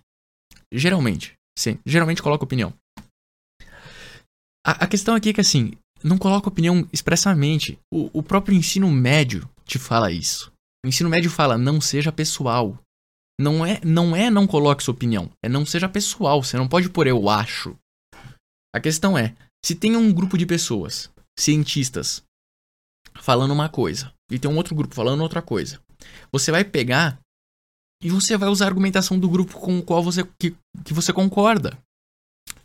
Geralmente. 0.73 1.35
Sim, 1.59 1.79
geralmente 1.85 2.23
coloca 2.23 2.45
opinião. 2.45 2.73
A, 4.65 4.85
a 4.85 4.87
questão 4.87 5.15
aqui 5.15 5.31
é 5.31 5.33
que, 5.33 5.41
assim, 5.41 5.73
não 6.03 6.17
coloca 6.17 6.49
opinião 6.49 6.89
expressamente. 6.93 7.79
O, 7.93 8.19
o 8.19 8.23
próprio 8.23 8.57
ensino 8.57 8.91
médio 8.91 9.49
te 9.65 9.79
fala 9.79 10.13
isso. 10.13 10.53
O 10.85 10.89
ensino 10.89 11.11
médio 11.11 11.31
fala, 11.31 11.59
não 11.59 11.81
seja 11.81 12.13
pessoal. 12.13 12.79
Não 13.41 13.65
é, 13.65 13.81
não 13.83 14.15
é 14.15 14.29
não 14.29 14.47
coloque 14.47 14.83
sua 14.83 14.93
opinião, 14.93 15.31
é 15.43 15.49
não 15.49 15.65
seja 15.65 15.89
pessoal. 15.89 16.43
Você 16.43 16.59
não 16.59 16.69
pode 16.69 16.91
pôr 16.91 17.07
eu 17.07 17.31
acho. 17.31 17.75
A 18.75 18.79
questão 18.79 19.17
é, 19.17 19.35
se 19.65 19.75
tem 19.75 19.97
um 19.97 20.13
grupo 20.13 20.37
de 20.37 20.45
pessoas, 20.45 21.11
cientistas, 21.39 22.23
falando 23.15 23.53
uma 23.53 23.71
coisa, 23.71 24.13
e 24.31 24.39
tem 24.39 24.51
um 24.51 24.57
outro 24.59 24.75
grupo 24.75 24.95
falando 24.95 25.23
outra 25.23 25.41
coisa, 25.41 25.81
você 26.31 26.51
vai 26.51 26.65
pegar 26.65 27.19
e 28.03 28.11
você 28.11 28.37
vai 28.37 28.51
usar 28.51 28.67
a 28.67 28.69
argumentação 28.69 29.19
do 29.19 29.29
grupo 29.29 29.59
com 29.59 29.79
o 29.79 29.83
qual 29.83 30.03
você, 30.03 30.23
que, 30.39 30.55
que 30.85 30.93
você 30.93 31.11
concorda. 31.11 31.79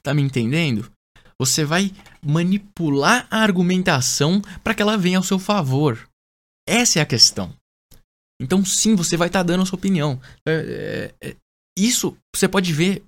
Tá 0.03 0.13
me 0.13 0.22
entendendo? 0.22 0.91
Você 1.39 1.63
vai 1.63 1.94
manipular 2.22 3.27
a 3.32 3.38
argumentação 3.38 4.41
para 4.62 4.75
que 4.75 4.82
ela 4.82 4.98
venha 4.98 5.20
ao 5.20 5.24
seu 5.24 5.39
favor. 5.39 6.10
Essa 6.67 7.00
é 7.00 7.01
a 7.01 7.05
questão. 7.05 7.53
Então, 8.41 8.63
sim, 8.65 8.95
você 8.95 9.15
vai 9.15 9.27
estar 9.27 9.39
tá 9.39 9.43
dando 9.43 9.63
a 9.63 9.65
sua 9.65 9.77
opinião. 9.77 10.19
É, 10.47 11.13
é, 11.21 11.29
é, 11.29 11.35
isso 11.77 12.17
você 12.35 12.47
pode 12.47 12.71
ver, 12.73 13.03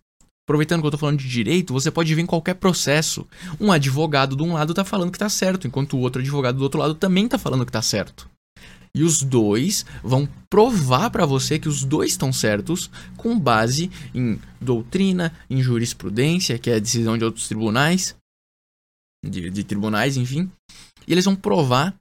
aproveitando 0.48 0.82
que 0.82 0.86
eu 0.86 0.90
estou 0.90 1.00
falando 1.00 1.20
de 1.20 1.28
direito, 1.28 1.74
você 1.74 1.92
pode 1.92 2.14
ver 2.14 2.22
em 2.22 2.26
qualquer 2.26 2.56
processo. 2.56 3.28
Um 3.60 3.72
advogado 3.72 4.36
de 4.36 4.44
um 4.44 4.54
lado 4.54 4.72
está 4.72 4.86
falando 4.86 5.12
que 5.12 5.18
está 5.18 5.30
certo, 5.30 5.68
enquanto 5.68 5.98
o 5.98 6.00
outro 6.00 6.22
advogado 6.22 6.58
do 6.58 6.64
outro 6.64 6.80
lado 6.80 6.96
também 6.96 7.26
está 7.26 7.38
falando 7.38 7.66
que 7.66 7.70
está 7.70 7.82
certo. 7.82 8.30
E 8.96 9.04
os 9.04 9.22
dois 9.22 9.86
vão 10.02 10.28
provar 10.50 11.12
para 11.12 11.26
você 11.26 11.60
que 11.60 11.70
os 11.70 11.84
dois 11.84 12.12
estão 12.12 12.34
certos 12.34 12.90
com 13.16 13.38
base 13.38 13.92
em 14.14 14.40
doutrina, 14.60 15.38
em 15.50 15.62
jurisprudência, 15.62 16.58
que 16.58 16.70
é 16.70 16.76
a 16.76 16.80
decisão 16.80 17.18
de 17.18 17.24
outros 17.24 17.48
tribunais, 17.48 18.16
de, 19.24 19.50
de 19.52 19.64
tribunais, 19.64 20.18
enfim. 20.18 20.50
E 21.08 21.12
eles 21.12 21.26
vão 21.26 21.36
provar, 21.36 21.96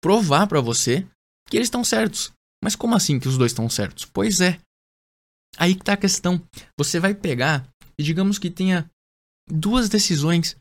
provar 0.00 0.46
para 0.46 0.60
você 0.60 1.04
que 1.48 1.56
eles 1.56 1.66
estão 1.66 1.84
certos. 1.84 2.32
Mas 2.62 2.74
como 2.74 2.94
assim 2.94 3.18
que 3.18 3.28
os 3.28 3.38
dois 3.38 3.52
estão 3.52 3.68
certos? 3.68 4.04
Pois 4.04 4.40
é. 4.40 4.58
Aí 5.56 5.74
que 5.74 5.84
tá 5.84 5.94
a 5.94 5.96
questão. 5.96 6.40
Você 6.78 6.98
vai 6.98 7.14
pegar 7.14 7.68
e 7.98 8.02
digamos 8.02 8.38
que 8.38 8.50
tenha 8.50 8.88
duas 9.48 9.88
decisões 9.88 10.56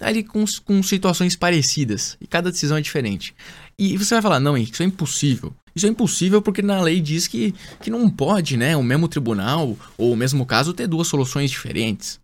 ali 0.00 0.22
com, 0.22 0.44
com 0.64 0.82
situações 0.82 1.36
parecidas. 1.36 2.16
E 2.20 2.26
cada 2.26 2.50
decisão 2.50 2.76
é 2.76 2.80
diferente. 2.80 3.34
E 3.78 3.96
você 3.96 4.14
vai 4.14 4.22
falar, 4.22 4.40
não, 4.40 4.56
Henrique, 4.56 4.74
isso 4.74 4.82
é 4.82 4.86
impossível. 4.86 5.54
Isso 5.74 5.86
é 5.86 5.88
impossível 5.88 6.40
porque 6.40 6.62
na 6.62 6.80
lei 6.80 7.00
diz 7.00 7.26
que, 7.26 7.52
que 7.80 7.90
não 7.90 8.08
pode, 8.08 8.56
né? 8.56 8.76
O 8.76 8.82
mesmo 8.82 9.08
tribunal 9.08 9.76
ou 9.96 10.12
o 10.12 10.16
mesmo 10.16 10.46
caso 10.46 10.74
ter 10.74 10.86
duas 10.86 11.08
soluções 11.08 11.50
diferentes. 11.50 12.20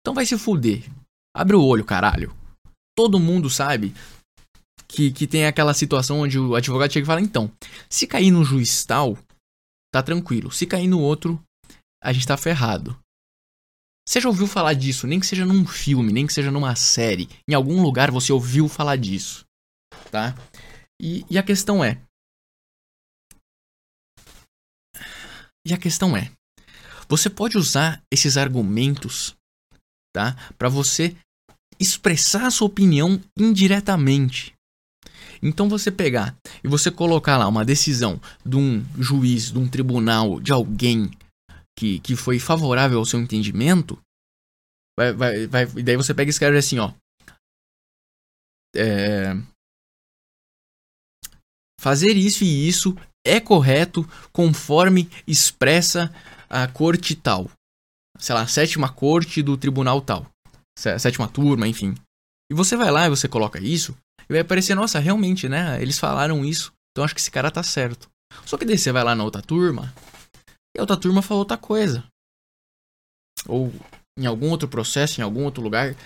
Então 0.00 0.14
vai 0.14 0.26
se 0.26 0.36
fuder. 0.36 0.82
Abre 1.34 1.56
o 1.56 1.62
olho, 1.62 1.84
caralho. 1.84 2.34
Todo 2.96 3.20
mundo 3.20 3.48
sabe 3.48 3.94
que, 4.90 5.12
que 5.12 5.26
tem 5.26 5.46
aquela 5.46 5.72
situação 5.72 6.20
onde 6.20 6.38
o 6.38 6.54
advogado 6.54 6.92
chega 6.92 7.04
e 7.04 7.06
fala: 7.06 7.20
então, 7.20 7.50
se 7.88 8.06
cair 8.06 8.30
no 8.30 8.44
juiz 8.44 8.84
tal, 8.84 9.16
tá 9.92 10.02
tranquilo. 10.02 10.50
Se 10.50 10.66
cair 10.66 10.88
no 10.88 11.00
outro, 11.00 11.42
a 12.02 12.12
gente 12.12 12.26
tá 12.26 12.36
ferrado. 12.36 12.98
Você 14.06 14.20
já 14.20 14.28
ouviu 14.28 14.46
falar 14.46 14.74
disso? 14.74 15.06
Nem 15.06 15.20
que 15.20 15.26
seja 15.26 15.46
num 15.46 15.64
filme, 15.64 16.12
nem 16.12 16.26
que 16.26 16.32
seja 16.32 16.50
numa 16.50 16.74
série. 16.74 17.28
Em 17.48 17.54
algum 17.54 17.80
lugar 17.80 18.10
você 18.10 18.32
ouviu 18.32 18.68
falar 18.68 18.96
disso. 18.96 19.44
Tá? 20.10 20.34
E, 21.00 21.24
e 21.30 21.38
a 21.38 21.42
questão 21.42 21.84
é. 21.84 22.02
E 25.64 25.72
a 25.72 25.78
questão 25.78 26.16
é. 26.16 26.32
Você 27.08 27.30
pode 27.30 27.56
usar 27.56 28.02
esses 28.12 28.36
argumentos, 28.36 29.36
tá? 30.12 30.34
Para 30.58 30.68
você 30.68 31.16
expressar 31.78 32.46
a 32.46 32.50
sua 32.50 32.66
opinião 32.66 33.20
indiretamente. 33.38 34.54
Então 35.42 35.68
você 35.68 35.90
pegar 35.90 36.36
e 36.62 36.68
você 36.68 36.90
colocar 36.90 37.38
lá 37.38 37.48
uma 37.48 37.64
decisão 37.64 38.20
de 38.44 38.56
um 38.56 38.84
juiz, 38.98 39.50
de 39.50 39.58
um 39.58 39.68
tribunal, 39.68 40.40
de 40.40 40.52
alguém 40.52 41.10
que, 41.78 41.98
que 42.00 42.14
foi 42.14 42.38
favorável 42.38 42.98
ao 42.98 43.06
seu 43.06 43.18
entendimento, 43.18 43.98
vai, 44.98 45.12
vai, 45.12 45.46
vai, 45.46 45.62
e 45.76 45.82
daí 45.82 45.96
você 45.96 46.12
pega 46.12 46.28
e 46.28 46.30
escreve 46.30 46.58
assim, 46.58 46.78
ó. 46.78 46.92
É, 48.76 49.34
fazer 51.80 52.16
isso 52.16 52.44
e 52.44 52.68
isso 52.68 52.94
é 53.26 53.40
correto 53.40 54.06
conforme 54.32 55.10
expressa 55.26 56.14
a 56.48 56.68
corte 56.68 57.14
tal. 57.16 57.50
Sei 58.18 58.34
lá, 58.34 58.46
sétima 58.46 58.92
corte 58.92 59.42
do 59.42 59.56
tribunal 59.56 60.02
tal. 60.02 60.26
Sétima 60.76 61.28
turma, 61.28 61.66
enfim. 61.66 61.94
E 62.50 62.54
você 62.54 62.76
vai 62.76 62.90
lá 62.90 63.06
e 63.06 63.10
você 63.10 63.28
coloca 63.28 63.60
isso, 63.60 63.96
e 64.30 64.34
vai 64.34 64.44
parecer, 64.44 64.76
nossa, 64.76 65.00
realmente, 65.00 65.48
né? 65.48 65.82
Eles 65.82 65.98
falaram 65.98 66.44
isso, 66.44 66.72
então 66.90 67.04
acho 67.04 67.14
que 67.14 67.20
esse 67.20 67.30
cara 67.30 67.50
tá 67.50 67.62
certo. 67.62 68.08
Só 68.46 68.56
que 68.56 68.64
daí 68.64 68.78
você 68.78 68.92
vai 68.92 69.02
lá 69.02 69.14
na 69.14 69.24
outra 69.24 69.42
turma, 69.42 69.92
e 70.74 70.78
a 70.78 70.82
outra 70.82 70.96
turma 70.96 71.20
falou 71.20 71.40
outra 71.40 71.56
coisa. 71.56 72.04
Ou 73.48 73.72
em 74.16 74.26
algum 74.26 74.50
outro 74.50 74.68
processo, 74.68 75.20
em 75.20 75.24
algum 75.24 75.44
outro 75.44 75.62
lugar, 75.62 75.96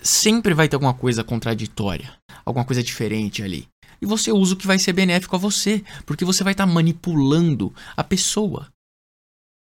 sempre 0.00 0.54
vai 0.54 0.68
ter 0.68 0.76
alguma 0.76 0.94
coisa 0.94 1.24
contraditória, 1.24 2.16
alguma 2.44 2.64
coisa 2.64 2.82
diferente 2.82 3.42
ali. 3.42 3.68
E 4.00 4.06
você 4.06 4.30
usa 4.30 4.54
o 4.54 4.56
que 4.56 4.66
vai 4.66 4.78
ser 4.78 4.92
benéfico 4.92 5.34
a 5.34 5.38
você, 5.38 5.84
porque 6.06 6.24
você 6.24 6.44
vai 6.44 6.52
estar 6.52 6.66
tá 6.66 6.72
manipulando 6.72 7.74
a 7.96 8.04
pessoa. 8.04 8.68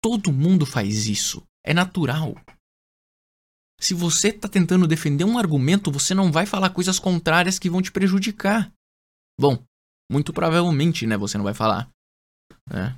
Todo 0.01 0.33
mundo 0.33 0.65
faz 0.65 1.07
isso, 1.07 1.43
é 1.63 1.73
natural. 1.73 2.35
Se 3.79 3.93
você 3.93 4.29
está 4.29 4.47
tentando 4.47 4.87
defender 4.87 5.23
um 5.23 5.37
argumento, 5.37 5.91
você 5.91 6.13
não 6.13 6.31
vai 6.31 6.45
falar 6.45 6.69
coisas 6.71 6.99
contrárias 6.99 7.57
que 7.57 7.69
vão 7.69 7.81
te 7.81 7.91
prejudicar. 7.91 8.71
Bom, 9.39 9.63
muito 10.11 10.33
provavelmente, 10.33 11.07
né? 11.07 11.15
Você 11.17 11.37
não 11.37 11.45
vai 11.45 11.53
falar. 11.53 11.89
Né? 12.69 12.95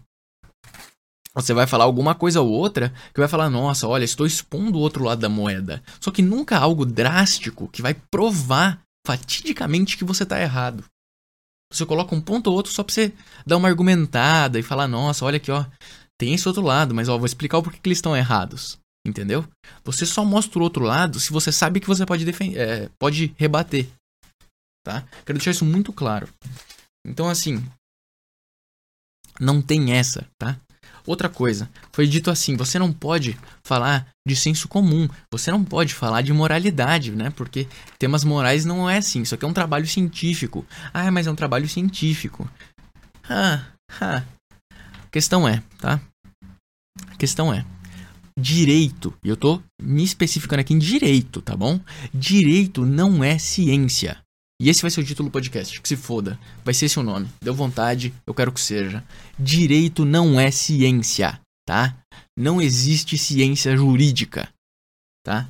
Você 1.34 1.54
vai 1.54 1.66
falar 1.66 1.86
alguma 1.86 2.14
coisa 2.14 2.42
ou 2.42 2.50
outra 2.50 2.94
que 3.14 3.20
vai 3.20 3.28
falar, 3.28 3.50
nossa, 3.50 3.88
olha, 3.88 4.04
estou 4.04 4.26
expondo 4.26 4.78
o 4.78 4.82
outro 4.82 5.04
lado 5.04 5.22
da 5.22 5.30
moeda. 5.30 5.82
Só 6.00 6.12
que 6.12 6.22
nunca 6.22 6.58
algo 6.58 6.86
drástico 6.86 7.70
que 7.70 7.82
vai 7.82 7.94
provar 7.94 8.82
fatidicamente 9.06 9.98
que 9.98 10.04
você 10.04 10.24
está 10.24 10.42
errado. 10.42 10.84
Você 11.72 11.86
coloca 11.86 12.14
um 12.14 12.20
ponto 12.20 12.48
ou 12.48 12.56
outro 12.56 12.74
só 12.74 12.84
pra 12.84 12.94
você 12.94 13.14
dar 13.46 13.56
uma 13.56 13.70
argumentada 13.70 14.60
e 14.60 14.64
falar, 14.64 14.90
nossa, 14.90 15.24
olha 15.24 15.38
aqui, 15.38 15.50
ó, 15.50 15.66
tem 16.20 16.34
esse 16.34 16.48
outro 16.48 16.64
lado, 16.64 16.94
mas 16.94 17.08
ó, 17.08 17.18
vou 17.18 17.26
explicar 17.26 17.60
o 17.60 17.64
porquê 17.64 17.80
que 17.82 17.88
eles 17.88 18.00
estão 18.00 18.16
errados. 18.16 18.78
Entendeu? 19.06 19.48
Você 19.84 20.06
só 20.06 20.24
mostra 20.24 20.60
o 20.60 20.62
outro 20.62 20.84
lado 20.84 21.20
se 21.20 21.32
você 21.32 21.52
sabe 21.52 21.80
que 21.80 21.88
você 21.88 22.06
pode, 22.06 22.24
defender, 22.24 22.58
é, 22.60 22.90
pode 23.00 23.34
rebater. 23.38 23.90
Tá? 24.86 25.04
Quero 25.26 25.38
deixar 25.38 25.52
isso 25.52 25.66
muito 25.66 25.92
claro. 25.92 26.28
Então, 27.06 27.28
assim. 27.28 27.64
Não 29.40 29.62
tem 29.62 29.94
essa, 29.94 30.28
tá? 30.38 30.60
Outra 31.06 31.28
coisa, 31.30 31.70
foi 31.92 32.06
dito 32.06 32.30
assim: 32.30 32.56
você 32.56 32.78
não 32.78 32.94
pode 32.94 33.38
falar 33.64 34.08
de 34.28 34.36
senso 34.36 34.68
comum, 34.68 35.08
você 35.32 35.50
não 35.50 35.64
pode 35.64 35.96
falar 35.96 36.22
de 36.22 36.32
moralidade, 36.32 37.12
né? 37.12 37.32
Porque 37.32 37.68
temas 37.98 38.24
morais 38.24 38.66
não 38.66 38.88
é 38.90 38.98
assim. 38.98 39.22
Isso 39.22 39.34
aqui 39.34 39.44
é 39.44 39.48
um 39.48 39.54
trabalho 39.54 39.88
científico. 39.88 40.66
Ah, 40.94 41.10
mas 41.12 41.26
é 41.26 41.32
um 41.32 41.36
trabalho 41.36 41.68
científico. 41.68 42.50
Ah, 43.28 43.66
ah. 44.00 44.24
A 45.04 45.08
questão 45.12 45.48
é, 45.48 45.64
tá? 45.80 46.00
A 47.08 47.16
questão 47.16 47.52
é: 47.52 47.66
direito, 48.38 49.14
e 49.24 49.30
eu 49.30 49.38
tô 49.38 49.62
me 49.82 50.04
especificando 50.04 50.62
aqui 50.62 50.74
em 50.74 50.80
direito, 50.80 51.42
tá 51.42 51.56
bom? 51.56 51.80
Direito 52.14 52.86
não 52.86 53.24
é 53.24 53.38
ciência. 53.38 54.18
E 54.62 54.70
esse 54.70 54.82
vai 54.82 54.92
ser 54.92 55.02
o 55.02 55.04
título 55.04 55.30
do 55.30 55.32
podcast, 55.32 55.82
que 55.82 55.88
se 55.88 55.96
foda. 55.96 56.40
Vai 56.64 56.74
ser 56.74 56.86
esse 56.86 57.00
o 57.00 57.04
nome. 57.04 57.28
Deu 57.42 57.54
vontade, 57.54 58.14
eu 58.28 58.34
quero 58.34 58.52
que 58.52 58.62
seja. 58.62 59.04
Direito 59.40 60.06
não 60.06 60.40
é 60.40 60.52
ciência, 60.52 61.40
tá? 61.66 61.98
Não 62.38 62.62
existe 62.62 63.18
ciência 63.18 63.76
jurídica, 63.76 64.50
tá? 65.26 65.50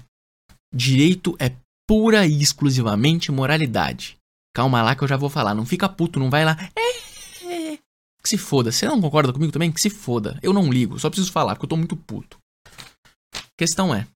Direito 0.74 1.36
é 1.40 1.52
pura 1.86 2.26
e 2.26 2.42
exclusivamente 2.42 3.34
moralidade. 3.34 4.16
Calma 4.56 4.82
lá 4.82 4.96
que 4.96 5.04
eu 5.04 5.08
já 5.08 5.18
vou 5.18 5.30
falar. 5.30 5.54
Não 5.54 5.66
fica 5.66 5.90
puto, 5.90 6.20
não 6.20 6.30
vai 6.30 6.46
lá. 6.46 6.58
É, 6.74 7.78
que 8.22 8.30
se 8.30 8.38
foda. 8.38 8.72
Você 8.72 8.86
não 8.86 9.02
concorda 9.02 9.34
comigo 9.34 9.52
também? 9.52 9.72
Que 9.72 9.82
se 9.82 9.90
foda. 9.90 10.40
Eu 10.42 10.54
não 10.54 10.72
ligo, 10.72 11.00
só 11.00 11.10
preciso 11.10 11.32
falar, 11.32 11.56
porque 11.56 11.66
eu 11.66 11.70
tô 11.70 11.78
muito 11.78 11.96
puto. 11.96 12.38
Questão 13.62 13.94
é: 13.94 14.08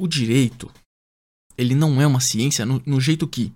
o 0.00 0.08
direito, 0.08 0.68
ele 1.56 1.72
não 1.72 2.02
é 2.02 2.06
uma 2.08 2.18
ciência 2.18 2.66
no, 2.66 2.82
no 2.84 3.00
jeito 3.00 3.28
que 3.28 3.52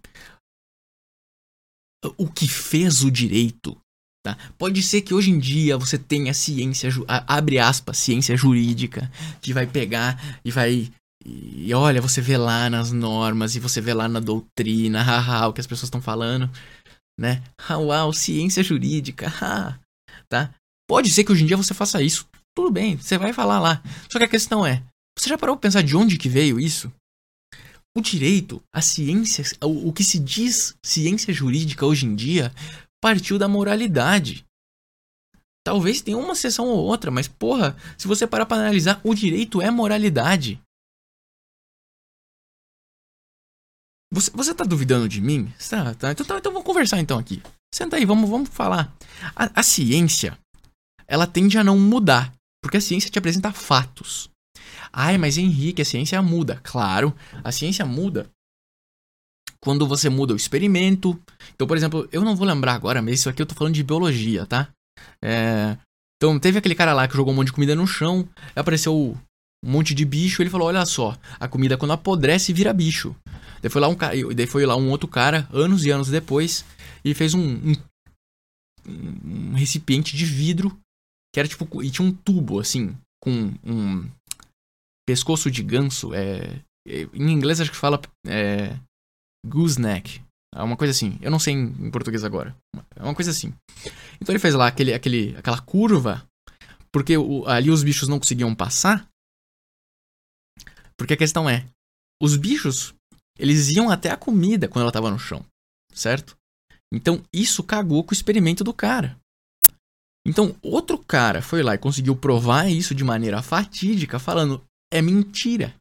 o 2.16 2.30
que 2.30 2.46
fez 2.46 3.02
o 3.02 3.10
direito 3.10 3.76
Tá? 4.24 4.36
Pode 4.56 4.80
ser 4.80 5.02
que 5.02 5.12
hoje 5.12 5.30
em 5.32 5.40
dia 5.40 5.76
você 5.76 5.98
tenha 5.98 6.32
ciência, 6.32 6.88
abre 7.26 7.58
aspas, 7.58 7.98
ciência 7.98 8.36
jurídica, 8.36 9.10
que 9.40 9.52
vai 9.52 9.66
pegar 9.66 10.40
e 10.44 10.52
vai. 10.52 10.92
E 11.24 11.74
olha, 11.74 12.00
você 12.00 12.20
vê 12.20 12.36
lá 12.36 12.70
nas 12.70 12.92
normas 12.92 13.56
e 13.56 13.60
você 13.60 13.80
vê 13.80 13.92
lá 13.92 14.08
na 14.08 14.20
doutrina, 14.20 15.02
haha, 15.02 15.48
o 15.48 15.52
que 15.52 15.60
as 15.60 15.66
pessoas 15.66 15.88
estão 15.88 16.00
falando, 16.00 16.48
né? 17.18 17.42
Ah, 17.68 17.78
uau, 17.78 18.12
ciência 18.12 18.62
jurídica, 18.62 19.32
tá? 20.28 20.54
Pode 20.88 21.10
ser 21.10 21.24
que 21.24 21.32
hoje 21.32 21.42
em 21.42 21.46
dia 21.46 21.56
você 21.56 21.74
faça 21.74 22.00
isso. 22.00 22.28
Tudo 22.58 22.72
bem, 22.72 22.96
você 22.96 23.16
vai 23.16 23.32
falar 23.32 23.60
lá. 23.60 23.80
Só 24.10 24.18
que 24.18 24.24
a 24.24 24.28
questão 24.28 24.66
é, 24.66 24.82
você 25.16 25.28
já 25.28 25.38
parou 25.38 25.56
pra 25.56 25.68
pensar 25.68 25.80
de 25.80 25.96
onde 25.96 26.18
que 26.18 26.28
veio 26.28 26.58
isso? 26.58 26.92
O 27.96 28.00
direito, 28.00 28.60
a 28.74 28.82
ciência, 28.82 29.44
o, 29.62 29.92
que 29.92 30.02
se 30.02 30.18
diz 30.18 30.74
ciência 30.84 31.32
jurídica 31.32 31.86
hoje 31.86 32.04
em 32.04 32.16
dia, 32.16 32.52
partiu 33.00 33.38
da 33.38 33.46
moralidade. 33.46 34.44
Talvez 35.64 36.02
tenha 36.02 36.18
uma 36.18 36.34
sessão 36.34 36.66
ou 36.66 36.84
outra, 36.84 37.12
mas 37.12 37.28
porra, 37.28 37.76
se 37.96 38.08
você 38.08 38.26
parar 38.26 38.44
para 38.44 38.60
analisar, 38.60 39.00
o 39.04 39.14
direito 39.14 39.62
é 39.62 39.70
moralidade. 39.70 40.60
Você, 44.12 44.32
você 44.32 44.52
tá 44.52 44.64
duvidando 44.64 45.08
de 45.08 45.20
mim? 45.20 45.46
Tá, 45.70 45.94
tá. 45.94 46.10
Então, 46.10 46.26
tá, 46.26 46.38
então 46.38 46.50
vamos 46.50 46.66
conversar 46.66 46.98
então 46.98 47.20
aqui. 47.20 47.40
Senta 47.72 47.94
aí, 47.94 48.04
vamos, 48.04 48.28
vamos 48.28 48.48
falar. 48.48 48.92
A, 49.36 49.60
a 49.60 49.62
ciência, 49.62 50.36
ela 51.06 51.24
tende 51.24 51.56
a 51.56 51.62
não 51.62 51.78
mudar, 51.78 52.36
porque 52.62 52.76
a 52.76 52.80
ciência 52.80 53.10
te 53.10 53.18
apresenta 53.18 53.52
fatos. 53.52 54.30
Ai, 54.92 55.18
mas 55.18 55.38
Henrique, 55.38 55.82
a 55.82 55.84
ciência 55.84 56.20
muda. 56.22 56.60
Claro, 56.62 57.14
a 57.44 57.52
ciência 57.52 57.84
muda 57.84 58.30
quando 59.60 59.86
você 59.86 60.08
muda 60.08 60.32
o 60.32 60.36
experimento. 60.36 61.20
Então, 61.54 61.66
por 61.66 61.76
exemplo, 61.76 62.08
eu 62.12 62.22
não 62.22 62.36
vou 62.36 62.46
lembrar 62.46 62.74
agora, 62.74 63.02
mas 63.02 63.20
isso 63.20 63.28
aqui 63.28 63.42
eu 63.42 63.46
tô 63.46 63.54
falando 63.54 63.74
de 63.74 63.82
biologia, 63.82 64.46
tá? 64.46 64.68
É... 65.22 65.76
Então, 66.16 66.38
teve 66.38 66.58
aquele 66.58 66.74
cara 66.74 66.92
lá 66.92 67.06
que 67.06 67.16
jogou 67.16 67.32
um 67.32 67.36
monte 67.36 67.46
de 67.46 67.52
comida 67.52 67.76
no 67.76 67.86
chão, 67.86 68.28
apareceu 68.56 69.16
um 69.64 69.70
monte 69.70 69.94
de 69.94 70.04
bicho, 70.04 70.42
ele 70.42 70.50
falou: 70.50 70.68
Olha 70.68 70.84
só, 70.84 71.16
a 71.38 71.46
comida 71.46 71.76
quando 71.76 71.92
apodrece 71.92 72.52
vira 72.52 72.72
bicho. 72.72 73.14
Daí 73.60 73.70
foi 73.70 73.80
lá 73.80 73.88
um, 73.88 73.96
daí 74.34 74.46
foi 74.46 74.66
lá 74.66 74.76
um 74.76 74.90
outro 74.90 75.08
cara, 75.08 75.48
anos 75.52 75.84
e 75.84 75.90
anos 75.90 76.08
depois, 76.08 76.64
e 77.04 77.14
fez 77.14 77.34
um, 77.34 77.40
um, 77.42 77.74
um 78.86 79.54
recipiente 79.54 80.16
de 80.16 80.24
vidro 80.24 80.76
que 81.32 81.40
era 81.40 81.48
tipo. 81.48 81.82
E 81.82 81.90
tinha 81.90 82.06
um 82.06 82.14
tubo, 82.14 82.60
assim, 82.60 82.96
com 83.22 83.54
um 83.64 84.10
pescoço 85.06 85.50
de 85.50 85.62
ganso. 85.62 86.14
É, 86.14 86.62
em 86.86 87.30
inglês 87.30 87.60
acho 87.60 87.70
que 87.70 87.76
fala. 87.76 88.00
É, 88.26 88.78
gooseneck. 89.46 90.20
É 90.54 90.62
uma 90.62 90.76
coisa 90.76 90.92
assim. 90.92 91.18
Eu 91.20 91.30
não 91.30 91.38
sei 91.38 91.54
em, 91.54 91.66
em, 91.86 91.90
português 91.90 92.24
agora. 92.24 92.56
É 92.96 93.02
uma 93.02 93.14
coisa 93.14 93.30
assim. 93.30 93.54
Então 94.20 94.32
ele 94.32 94.38
fez 94.38 94.54
lá 94.54 94.66
aquele, 94.66 94.94
aquele, 94.94 95.36
aquela 95.36 95.60
curva, 95.60 96.26
porque 96.92 97.16
o, 97.16 97.46
ali 97.46 97.70
os 97.70 97.82
bichos 97.82 98.08
não 98.08 98.18
conseguiam 98.18 98.54
passar. 98.54 99.08
Porque 100.96 101.14
a 101.14 101.16
questão 101.16 101.48
é, 101.48 101.64
os 102.20 102.36
bichos, 102.36 102.92
eles 103.38 103.68
iam 103.70 103.88
até 103.90 104.10
a 104.10 104.16
comida 104.16 104.68
quando 104.68 104.82
ela 104.82 104.90
estava 104.90 105.10
no 105.10 105.18
chão, 105.18 105.44
certo? 105.92 106.36
Então 106.92 107.22
isso 107.32 107.62
cagou 107.62 108.02
com 108.02 108.10
o 108.10 108.14
experimento 108.14 108.64
do 108.64 108.74
cara. 108.74 109.16
Então 110.28 110.54
outro 110.62 110.98
cara 110.98 111.40
foi 111.40 111.62
lá 111.62 111.74
e 111.74 111.78
conseguiu 111.78 112.14
provar 112.14 112.68
isso 112.70 112.94
de 112.94 113.02
maneira 113.02 113.40
fatídica, 113.40 114.18
falando: 114.18 114.62
é 114.92 115.00
mentira. 115.00 115.74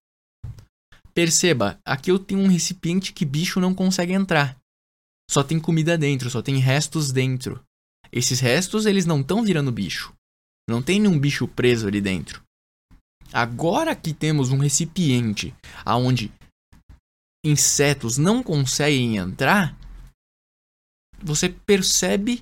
Perceba, 1.14 1.78
aqui 1.86 2.12
eu 2.12 2.18
tenho 2.18 2.40
um 2.40 2.48
recipiente 2.48 3.12
que 3.12 3.26
bicho 3.26 3.60
não 3.60 3.76
consegue 3.76 4.14
entrar. 4.14 4.56
Só 5.30 5.44
tem 5.44 5.60
comida 5.60 5.98
dentro, 5.98 6.30
só 6.30 6.42
tem 6.42 6.60
restos 6.60 7.12
dentro. 7.12 7.62
Esses 8.10 8.40
restos, 8.40 8.86
eles 8.86 9.06
não 9.06 9.20
estão 9.20 9.44
virando 9.44 9.70
bicho. 9.70 10.14
Não 10.70 10.82
tem 10.82 10.98
nenhum 10.98 11.20
bicho 11.20 11.46
preso 11.46 11.86
ali 11.86 12.00
dentro. 12.00 12.42
Agora 13.34 13.94
que 13.94 14.14
temos 14.14 14.50
um 14.50 14.58
recipiente 14.60 15.54
aonde 15.84 16.32
insetos 17.44 18.18
não 18.18 18.42
conseguem 18.42 19.18
entrar, 19.18 19.78
você 21.22 21.50
percebe 21.50 22.42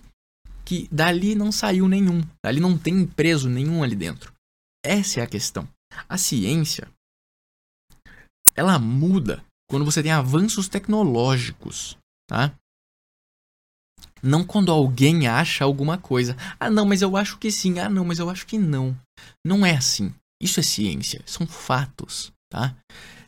que 0.66 0.88
dali 0.92 1.36
não 1.36 1.52
saiu 1.52 1.88
nenhum. 1.88 2.22
Dali 2.44 2.60
não 2.60 2.78
tem 2.78 3.06
preso 3.06 3.50
nenhum 3.50 3.84
ali 3.84 3.96
dentro. 3.96 4.34
Essa 4.84 5.20
é 5.20 5.24
a 5.24 5.28
questão. 5.28 5.68
A 6.10 6.18
ciência, 6.18 6.90
ela 8.56 8.78
muda 8.80 9.44
quando 9.70 9.86
você 9.86 10.02
tem 10.02 10.12
avanços 10.12 10.68
tecnológicos, 10.68 11.98
tá? 12.28 12.54
Não 14.22 14.44
quando 14.44 14.72
alguém 14.72 15.28
acha 15.28 15.64
alguma 15.64 15.98
coisa. 15.98 16.36
Ah, 16.60 16.70
não, 16.70 16.86
mas 16.86 17.02
eu 17.02 17.16
acho 17.16 17.38
que 17.38 17.52
sim. 17.52 17.80
Ah, 17.80 17.90
não, 17.90 18.04
mas 18.04 18.18
eu 18.18 18.30
acho 18.30 18.48
que 18.48 18.58
não. 18.58 18.98
Não 19.46 19.66
é 19.66 19.76
assim. 19.76 20.14
Isso 20.42 20.60
é 20.60 20.64
ciência. 20.64 21.22
São 21.26 21.46
fatos, 21.46 22.32
tá? 22.52 22.76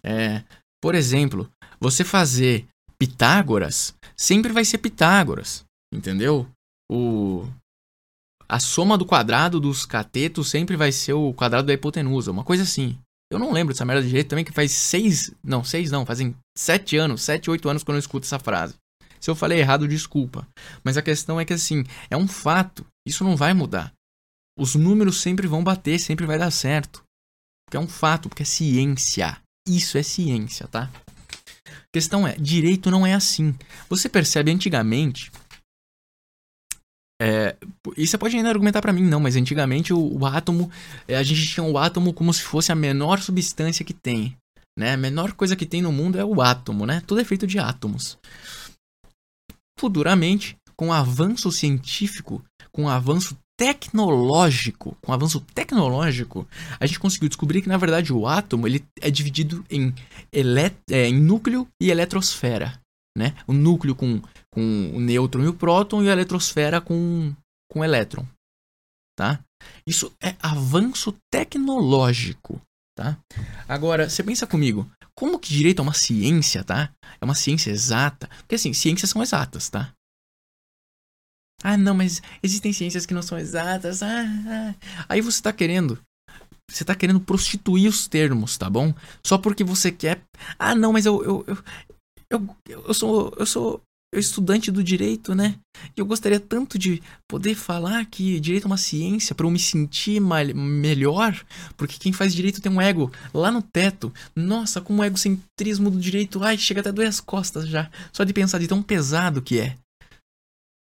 É, 0.04 0.43
por 0.82 0.95
exemplo, 0.95 1.50
você 1.80 2.04
fazer 2.04 2.67
Pitágoras 3.00 3.93
sempre 4.15 4.52
vai 4.52 4.65
ser 4.65 4.80
Pitágoras, 4.80 5.63
entendeu? 5.93 6.50
O 6.91 7.47
a 8.50 8.60
soma 8.60 8.97
do 8.97 9.06
quadrado 9.06 9.60
dos 9.60 9.86
catetos 9.86 10.50
sempre 10.50 10.78
vai 10.78 10.91
ser 10.91 11.13
o 11.13 11.34
quadrado 11.34 11.67
da 11.67 11.73
hipotenusa, 11.73 12.32
uma 12.32 12.45
coisa 12.45 12.63
assim. 12.63 12.97
Eu 13.30 13.38
não 13.38 13.52
lembro 13.52 13.73
dessa 13.73 13.84
merda 13.84 14.02
de 14.02 14.10
jeito 14.10 14.30
também, 14.30 14.45
que 14.45 14.54
faz 14.54 14.71
seis. 14.71 15.34
Não, 15.43 15.63
seis 15.63 15.91
não, 15.91 16.06
fazem 16.06 16.34
sete 16.58 16.95
anos, 16.95 17.21
sete, 17.23 17.50
oito 17.50 17.67
anos 17.67 17.84
quando 17.84 17.97
eu 17.97 18.00
escuto 18.00 18.26
essa 18.26 18.39
frase. 18.39 18.76
Se 19.19 19.30
eu 19.30 19.36
falei 19.36 19.60
errado, 19.60 19.88
desculpa. 19.88 20.47
Mas 20.82 20.95
a 20.95 21.02
questão 21.02 21.39
é 21.39 21.43
que 21.43 21.54
assim, 21.54 21.84
é 22.10 22.15
um 22.15 22.28
fato. 22.28 22.86
Isso 23.06 23.23
não 23.23 23.36
vai 23.36 23.54
mudar. 23.54 23.91
Os 24.58 24.76
números 24.76 25.21
sempre 25.21 25.45
vão 25.45 25.63
bater, 25.63 26.00
sempre 26.00 26.26
vai 26.26 26.38
dar 26.38 26.52
certo. 26.52 27.04
Porque 27.65 27.76
é 27.76 27.80
um 27.80 27.88
fato, 27.88 28.30
porque 28.30 28.43
é 28.43 28.45
ciência. 28.45 29.38
Isso 29.67 29.97
é 29.97 30.04
ciência, 30.04 30.67
tá? 30.67 30.89
A 31.67 31.89
questão 31.93 32.26
é, 32.26 32.36
direito 32.36 32.89
não 32.89 33.06
é 33.06 33.13
assim. 33.13 33.54
Você 33.89 34.08
percebe 34.08 34.52
antigamente 34.52 35.32
é, 37.19 37.56
isso 37.95 38.12
você 38.12 38.17
pode 38.17 38.36
ainda 38.36 38.49
argumentar 38.49 38.82
para 38.82 38.93
mim, 38.93 39.01
não, 39.01 39.19
mas 39.19 39.36
antigamente 39.36 39.91
o, 39.91 40.19
o 40.19 40.25
átomo, 40.25 40.69
é, 41.08 41.15
a 41.15 41.23
gente 41.23 41.47
tinha 41.47 41.63
o 41.63 41.77
átomo 41.77 42.13
como 42.13 42.32
se 42.34 42.43
fosse 42.43 42.71
a 42.71 42.75
menor 42.75 43.19
substância 43.19 43.84
que 43.84 43.93
tem. 43.93 44.38
Né? 44.77 44.93
A 44.93 44.97
menor 44.97 45.34
coisa 45.34 45.56
que 45.56 45.65
tem 45.65 45.82
no 45.82 45.91
mundo 45.91 46.19
é 46.19 46.23
o 46.23 46.39
átomo, 46.39 46.86
né? 46.86 47.01
Tudo 47.08 47.19
é 47.21 47.23
feito 47.23 47.47
de 47.47 47.58
átomos. 47.58 48.17
Futuramente, 49.80 50.56
com 50.75 50.89
o 50.89 50.93
avanço 50.93 51.51
científico, 51.51 52.43
com 52.71 52.84
o 52.84 52.89
avanço 52.89 53.36
tecnológico, 53.60 54.95
com 55.01 55.12
o 55.12 55.15
avanço 55.15 55.41
tecnológico, 55.56 56.47
a 56.80 56.86
gente 56.86 56.99
conseguiu 56.99 57.27
descobrir 57.27 57.63
que 57.63 57.67
na 57.67 57.77
verdade 57.77 58.13
o 58.13 58.27
átomo 58.27 58.67
ele 58.67 58.86
é 59.01 59.10
dividido 59.10 59.65
em, 59.71 59.91
é, 60.32 61.08
em 61.08 61.19
núcleo 61.19 61.67
e 61.82 61.89
eletrosfera 61.89 62.80
né? 63.17 63.34
O 63.47 63.51
núcleo 63.53 63.95
com, 63.95 64.21
com 64.58 64.98
o 64.98 65.00
nêutron 65.00 65.43
e 65.43 65.48
o 65.48 65.54
próton 65.54 66.02
e 66.02 66.10
a 66.10 66.13
eletrosfera 66.13 66.82
com, 66.82 67.32
com 67.72 67.82
o 67.82 67.84
elétron, 67.84 68.26
tá? 69.15 69.39
Isso 69.86 70.12
é 70.20 70.36
avanço 70.41 71.15
tecnológico, 71.32 72.60
tá? 72.98 73.20
Agora, 73.70 74.10
você 74.10 74.24
pensa 74.24 74.48
comigo, 74.48 74.89
como 75.15 75.38
que 75.38 75.50
direito 75.50 75.80
é 75.80 75.84
uma 75.84 75.93
ciência, 75.93 76.63
tá? 76.63 76.91
É 77.22 77.24
uma 77.24 77.36
ciência 77.36 77.70
exata? 77.70 78.28
Porque 78.39 78.56
assim, 78.56 78.74
ciências 78.74 79.12
são 79.12 79.22
exatas, 79.22 79.70
tá? 79.70 79.93
Ah, 81.63 81.78
não, 81.78 81.93
mas 81.93 82.20
existem 82.41 82.74
ciências 82.74 83.06
que 83.06 83.13
não 83.13 83.22
são 83.22 83.38
exatas. 83.38 84.02
Ah, 84.02 84.26
ah. 84.48 84.76
Aí 85.08 85.22
você 85.22 85.39
tá 85.39 85.54
querendo 85.54 86.02
você 86.70 86.84
tá 86.84 86.96
querendo 86.96 87.22
prostituir 87.22 87.88
os 87.88 88.08
termos, 88.08 88.58
tá 88.58 88.70
bom? 88.70 88.93
Só 89.24 89.38
porque 89.38 89.63
você 89.63 89.91
quer. 89.91 90.22
Ah, 90.60 90.76
não, 90.76 90.91
mas 90.91 91.06
eu, 91.06 91.24
eu, 91.24 91.46
eu, 91.48 91.58
eu, 92.67 92.84
eu 92.88 92.93
sou 92.93 93.34
eu 93.38 93.46
sou 93.46 93.82
estudante 94.13 94.72
do 94.72 94.84
direito, 94.84 95.36
né? 95.36 95.60
Eu 95.96 96.06
gostaria 96.06 96.39
tanto 96.39 96.78
de 96.78 97.02
poder 97.28 97.56
falar 97.56 98.06
que 98.06 98.39
direito 98.39 98.63
é 98.63 98.67
uma 98.67 98.78
ciência 98.78 99.36
para 99.36 99.46
eu 99.46 99.52
me 99.52 99.60
sentir 99.60 100.20
melhor, 100.20 101.46
porque 101.76 102.00
quem 102.00 102.13
faz 102.13 102.34
direito 102.34 102.62
tem 102.62 102.72
um 102.72 102.82
ego 102.82 103.12
lá 103.34 103.52
no 103.52 103.62
teto. 103.62 104.13
Nossa, 104.36 104.80
como 104.80 105.02
o 105.02 105.06
egocentrismo 105.06 105.91
do 105.91 106.00
direito, 106.00 106.41
ai, 106.43 106.58
chega 106.58 106.80
até 106.80 106.91
doer 106.91 107.10
as 107.10 107.20
costas 107.20 107.67
já, 107.67 107.91
só 108.13 108.24
de 108.24 108.34
pensar 108.34 108.60
de 108.60 108.67
tão 108.67 108.82
pesado 108.82 109.41
que 109.41 109.60
é. 109.60 109.76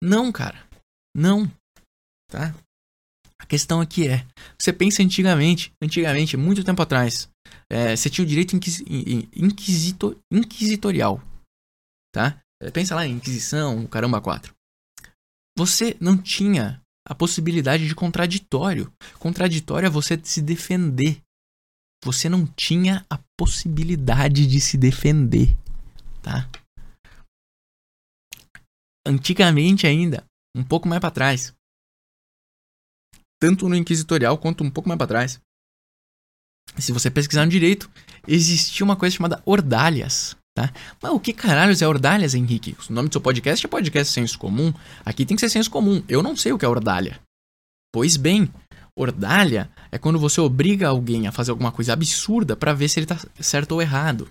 Não, 0.03 0.31
cara. 0.31 0.65
Não. 1.15 1.51
Tá? 2.31 2.55
A 3.39 3.47
questão 3.47 3.81
aqui 3.81 4.09
é, 4.09 4.27
você 4.59 4.73
pensa 4.73 5.03
antigamente, 5.03 5.73
antigamente, 5.83 6.37
muito 6.37 6.65
tempo 6.65 6.81
atrás, 6.81 7.29
é, 7.71 7.95
você 7.95 8.09
tinha 8.09 8.25
o 8.25 8.29
direito 8.29 8.57
inquis, 8.57 8.81
inquisito, 8.81 10.19
inquisitorial 10.33 11.23
tá? 12.17 12.41
É, 12.63 12.71
pensa 12.71 12.95
lá 12.95 13.07
em 13.07 13.13
Inquisição, 13.13 13.87
caramba, 13.87 14.21
quatro. 14.21 14.55
Você 15.59 15.97
não 16.01 16.17
tinha 16.17 16.83
a 17.07 17.15
possibilidade 17.15 17.87
de 17.87 17.95
contraditório. 17.95 18.93
Contraditório 19.19 19.87
é 19.87 19.91
você 19.91 20.21
se 20.23 20.43
defender. 20.43 21.23
você 22.05 22.29
não 22.29 22.47
tinha 22.47 23.05
a 23.11 23.19
possibilidade 23.37 24.47
de 24.47 24.61
se 24.61 24.77
defender, 24.77 25.57
tá? 26.23 26.49
Antigamente 29.07 29.87
ainda, 29.87 30.25
um 30.57 30.65
pouco 30.65 30.89
mais 30.89 31.01
para 31.01 31.11
trás, 31.11 31.55
tanto 33.41 33.69
no 33.69 33.75
inquisitorial 33.75 34.39
quanto 34.39 34.63
um 34.63 34.71
pouco 34.71 34.89
mais 34.89 34.99
para 34.99 35.07
trás, 35.07 35.41
se 36.79 36.93
você 36.93 37.11
pesquisar 37.11 37.45
no 37.45 37.51
direito, 37.51 37.91
existia 38.27 38.85
uma 38.85 38.97
coisa 38.97 39.17
chamada 39.17 39.43
ordalhas, 39.45 40.37
tá? 40.57 40.73
Mas 41.03 41.13
o 41.13 41.21
que 41.21 41.35
caralhos 41.35 41.83
é 41.83 41.87
ordalhas, 41.87 42.35
Henrique? 42.35 42.75
O 42.89 42.93
nome 42.93 43.11
do 43.11 43.13
seu 43.13 43.21
podcast 43.21 43.65
é 43.65 43.69
podcast 43.69 44.11
senso 44.11 44.39
comum. 44.39 44.73
Aqui 45.05 45.27
tem 45.27 45.37
que 45.37 45.41
ser 45.43 45.51
senso 45.51 45.71
comum. 45.71 46.03
Eu 46.09 46.23
não 46.23 46.35
sei 46.35 46.51
o 46.51 46.59
que 46.59 46.65
é 46.65 46.69
ordalha. 46.69 47.21
Pois 47.95 48.17
bem, 48.17 48.51
ordalha 48.99 49.71
é 49.93 49.99
quando 49.99 50.19
você 50.19 50.41
obriga 50.41 50.89
alguém 50.89 51.27
a 51.27 51.33
fazer 51.33 51.51
alguma 51.51 51.71
coisa 51.71 51.93
absurda 51.93 52.57
para 52.57 52.73
ver 52.73 52.89
se 52.89 52.99
ele 52.99 53.07
tá 53.07 53.19
certo 53.39 53.73
ou 53.73 53.83
errado. 53.83 54.29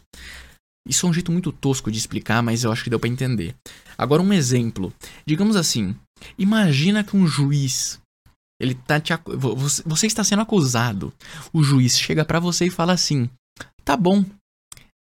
Isso 0.88 1.06
é 1.06 1.10
um 1.10 1.14
jeito 1.14 1.32
muito 1.32 1.52
tosco 1.52 1.92
de 1.92 1.98
explicar, 1.98 2.42
mas 2.42 2.64
eu 2.64 2.72
acho 2.72 2.84
que 2.84 2.90
deu 2.90 3.00
para 3.00 3.10
entender. 3.10 3.56
Agora 3.96 4.22
um 4.22 4.34
exemplo. 4.34 4.92
Digamos 5.28 5.56
assim, 5.56 5.96
imagina 6.40 7.04
que 7.04 7.16
um 7.16 7.28
juiz 7.28 8.00
ele 8.60 8.74
tá 8.74 9.00
te 9.00 9.14
você 9.86 10.08
está 10.08 10.24
sendo 10.24 10.42
acusado. 10.42 11.14
O 11.54 11.62
juiz 11.62 12.00
chega 12.00 12.26
para 12.26 12.40
você 12.40 12.66
e 12.66 12.72
fala 12.72 12.94
assim: 12.94 13.30
"Tá 13.84 13.96
bom. 13.96 14.26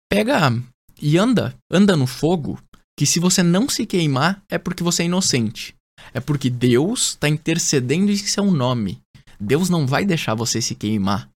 Pega 0.09 0.53
e 1.01 1.17
anda, 1.17 1.57
anda 1.71 1.97
no 1.97 2.07
fogo, 2.07 2.63
que 2.99 3.07
se 3.07 3.19
você 3.19 3.43
não 3.43 3.69
se 3.69 3.87
queimar 3.87 4.43
é 4.49 4.59
porque 4.59 4.83
você 4.83 5.03
é 5.03 5.07
inocente. 5.07 5.75
É 6.13 6.21
porque 6.21 6.51
Deus 6.51 7.11
está 7.11 7.29
intercedendo 7.29 8.11
em 8.11 8.17
seu 8.17 8.51
nome. 8.51 9.01
Deus 9.39 9.71
não 9.71 9.87
vai 9.87 10.05
deixar 10.05 10.35
você 10.35 10.61
se 10.61 10.75
queimar. 10.75 11.29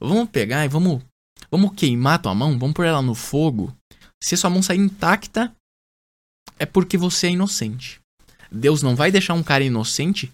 Vamos 0.00 0.28
pegar 0.30 0.64
e 0.64 0.68
vamos 0.68 1.02
vamos 1.50 1.72
queimar 1.74 2.20
tua 2.20 2.34
mão, 2.34 2.58
vamos 2.58 2.74
pôr 2.74 2.86
ela 2.86 3.02
no 3.02 3.14
fogo. 3.14 3.74
Se 4.22 4.36
sua 4.36 4.50
mão 4.50 4.62
sair 4.62 4.78
intacta, 4.78 5.54
é 6.58 6.66
porque 6.66 6.96
você 6.96 7.28
é 7.28 7.30
inocente. 7.30 8.00
Deus 8.50 8.82
não 8.82 8.96
vai 8.96 9.12
deixar 9.12 9.34
um 9.34 9.42
cara 9.42 9.62
inocente 9.62 10.32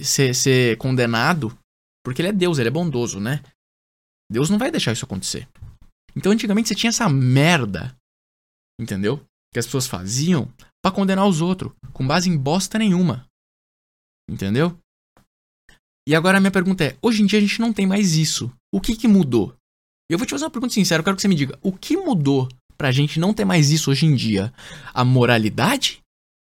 ser, 0.00 0.34
ser 0.34 0.78
condenado, 0.78 1.56
porque 2.04 2.22
ele 2.22 2.28
é 2.28 2.32
Deus, 2.32 2.58
ele 2.58 2.68
é 2.68 2.72
bondoso, 2.72 3.18
né? 3.18 3.42
Deus 4.30 4.48
não 4.48 4.58
vai 4.58 4.70
deixar 4.70 4.92
isso 4.92 5.04
acontecer. 5.04 5.48
Então 6.16 6.32
antigamente 6.32 6.68
você 6.68 6.74
tinha 6.74 6.90
essa 6.90 7.08
merda, 7.08 7.96
entendeu? 8.80 9.24
Que 9.52 9.58
as 9.58 9.66
pessoas 9.66 9.86
faziam 9.86 10.52
para 10.82 10.94
condenar 10.94 11.26
os 11.26 11.40
outros, 11.40 11.72
com 11.92 12.06
base 12.06 12.28
em 12.28 12.36
bosta 12.36 12.78
nenhuma. 12.78 13.26
Entendeu? 14.28 14.76
E 16.06 16.14
agora 16.14 16.38
a 16.38 16.40
minha 16.40 16.50
pergunta 16.50 16.84
é: 16.84 16.96
hoje 17.00 17.22
em 17.22 17.26
dia 17.26 17.38
a 17.38 17.42
gente 17.42 17.60
não 17.60 17.72
tem 17.72 17.86
mais 17.86 18.14
isso. 18.14 18.52
O 18.72 18.80
que 18.80 18.96
que 18.96 19.06
mudou? 19.06 19.54
Eu 20.10 20.18
vou 20.18 20.26
te 20.26 20.30
fazer 20.30 20.44
uma 20.44 20.50
pergunta 20.50 20.74
sincera, 20.74 21.00
eu 21.00 21.04
quero 21.04 21.16
que 21.16 21.22
você 21.22 21.28
me 21.28 21.34
diga: 21.34 21.58
o 21.62 21.72
que 21.72 21.96
mudou 21.96 22.48
pra 22.76 22.92
gente 22.92 23.20
não 23.20 23.32
ter 23.32 23.44
mais 23.44 23.70
isso 23.70 23.90
hoje 23.90 24.06
em 24.06 24.14
dia? 24.14 24.52
A 24.92 25.04
moralidade 25.04 26.00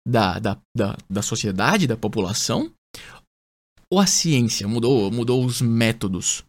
da, 0.07 0.39
da, 0.39 0.59
da, 0.77 0.97
da 1.09 1.23
sociedade, 1.23 1.87
da 1.87 1.97
população? 1.97 2.73
Ou 3.91 4.01
a 4.01 4.07
ciência 4.07 4.67
mudou, 4.67 5.11
mudou 5.11 5.45
os 5.45 5.61
métodos? 5.61 6.45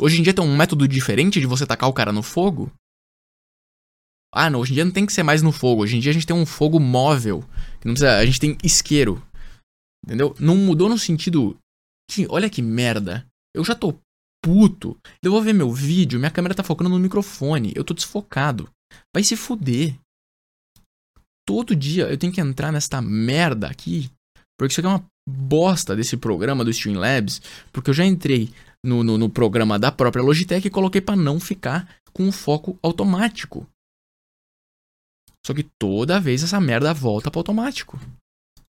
Hoje 0.00 0.18
em 0.18 0.22
dia 0.22 0.32
tem 0.32 0.44
um 0.44 0.56
método 0.56 0.88
diferente 0.88 1.40
de 1.40 1.46
você 1.46 1.66
tacar 1.66 1.88
o 1.88 1.92
cara 1.92 2.12
no 2.12 2.22
fogo? 2.22 2.72
Ah, 4.34 4.48
não, 4.48 4.60
hoje 4.60 4.72
em 4.72 4.74
dia 4.74 4.84
não 4.84 4.92
tem 4.92 5.04
que 5.04 5.12
ser 5.12 5.22
mais 5.22 5.42
no 5.42 5.52
fogo. 5.52 5.82
Hoje 5.82 5.96
em 5.96 6.00
dia 6.00 6.10
a 6.10 6.14
gente 6.14 6.26
tem 6.26 6.34
um 6.34 6.46
fogo 6.46 6.80
móvel. 6.80 7.44
Precisa, 7.80 8.16
a 8.16 8.24
gente 8.24 8.40
tem 8.40 8.56
isqueiro. 8.64 9.22
Entendeu? 10.04 10.34
Não 10.40 10.56
mudou 10.56 10.88
no 10.88 10.98
sentido. 10.98 11.56
Que, 12.10 12.26
olha 12.30 12.48
que 12.48 12.62
merda. 12.62 13.26
Eu 13.54 13.62
já 13.62 13.74
tô 13.74 13.94
puto. 14.42 14.98
Eu 15.22 15.30
vou 15.30 15.42
ver 15.42 15.52
meu 15.52 15.70
vídeo, 15.70 16.18
minha 16.18 16.30
câmera 16.30 16.54
tá 16.54 16.62
focando 16.62 16.88
no 16.88 16.98
microfone. 16.98 17.72
Eu 17.76 17.84
tô 17.84 17.92
desfocado. 17.92 18.70
Vai 19.14 19.22
se 19.22 19.36
fuder. 19.36 19.94
Todo 21.46 21.76
dia 21.76 22.08
eu 22.08 22.16
tenho 22.16 22.32
que 22.32 22.40
entrar 22.40 22.72
nesta 22.72 23.02
merda 23.02 23.68
aqui. 23.68 24.10
Porque 24.58 24.72
isso 24.72 24.80
aqui 24.80 24.86
é 24.86 24.90
uma 24.90 25.04
bosta 25.28 25.94
desse 25.94 26.16
programa 26.16 26.64
do 26.64 26.70
Streamlabs. 26.70 27.42
Porque 27.70 27.90
eu 27.90 27.94
já 27.94 28.04
entrei 28.04 28.50
no, 28.84 29.04
no, 29.04 29.16
no 29.16 29.30
programa 29.30 29.78
da 29.78 29.92
própria 29.92 30.22
Logitech 30.22 30.66
e 30.66 30.70
coloquei 30.70 31.00
para 31.00 31.16
não 31.16 31.38
ficar 31.38 31.88
com 32.12 32.28
o 32.28 32.32
foco 32.32 32.78
automático. 32.82 33.66
Só 35.44 35.52
que 35.54 35.64
toda 35.78 36.20
vez 36.20 36.42
essa 36.42 36.60
merda 36.60 36.94
volta 36.94 37.30
para 37.30 37.40
automático. 37.40 37.98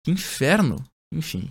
Que 0.04 0.10
inferno. 0.10 0.76
Enfim, 1.12 1.50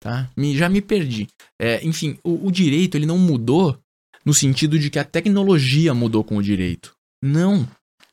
tá? 0.00 0.30
Me, 0.36 0.56
já 0.56 0.68
me 0.68 0.82
perdi. 0.82 1.28
É, 1.60 1.84
enfim, 1.84 2.18
o, 2.22 2.46
o 2.46 2.50
direito 2.50 2.96
ele 2.96 3.06
não 3.06 3.18
mudou 3.18 3.78
no 4.24 4.34
sentido 4.34 4.78
de 4.78 4.90
que 4.90 4.98
a 4.98 5.04
tecnologia 5.04 5.94
mudou 5.94 6.22
com 6.22 6.36
o 6.36 6.42
direito. 6.42 6.94
Não. 7.22 7.68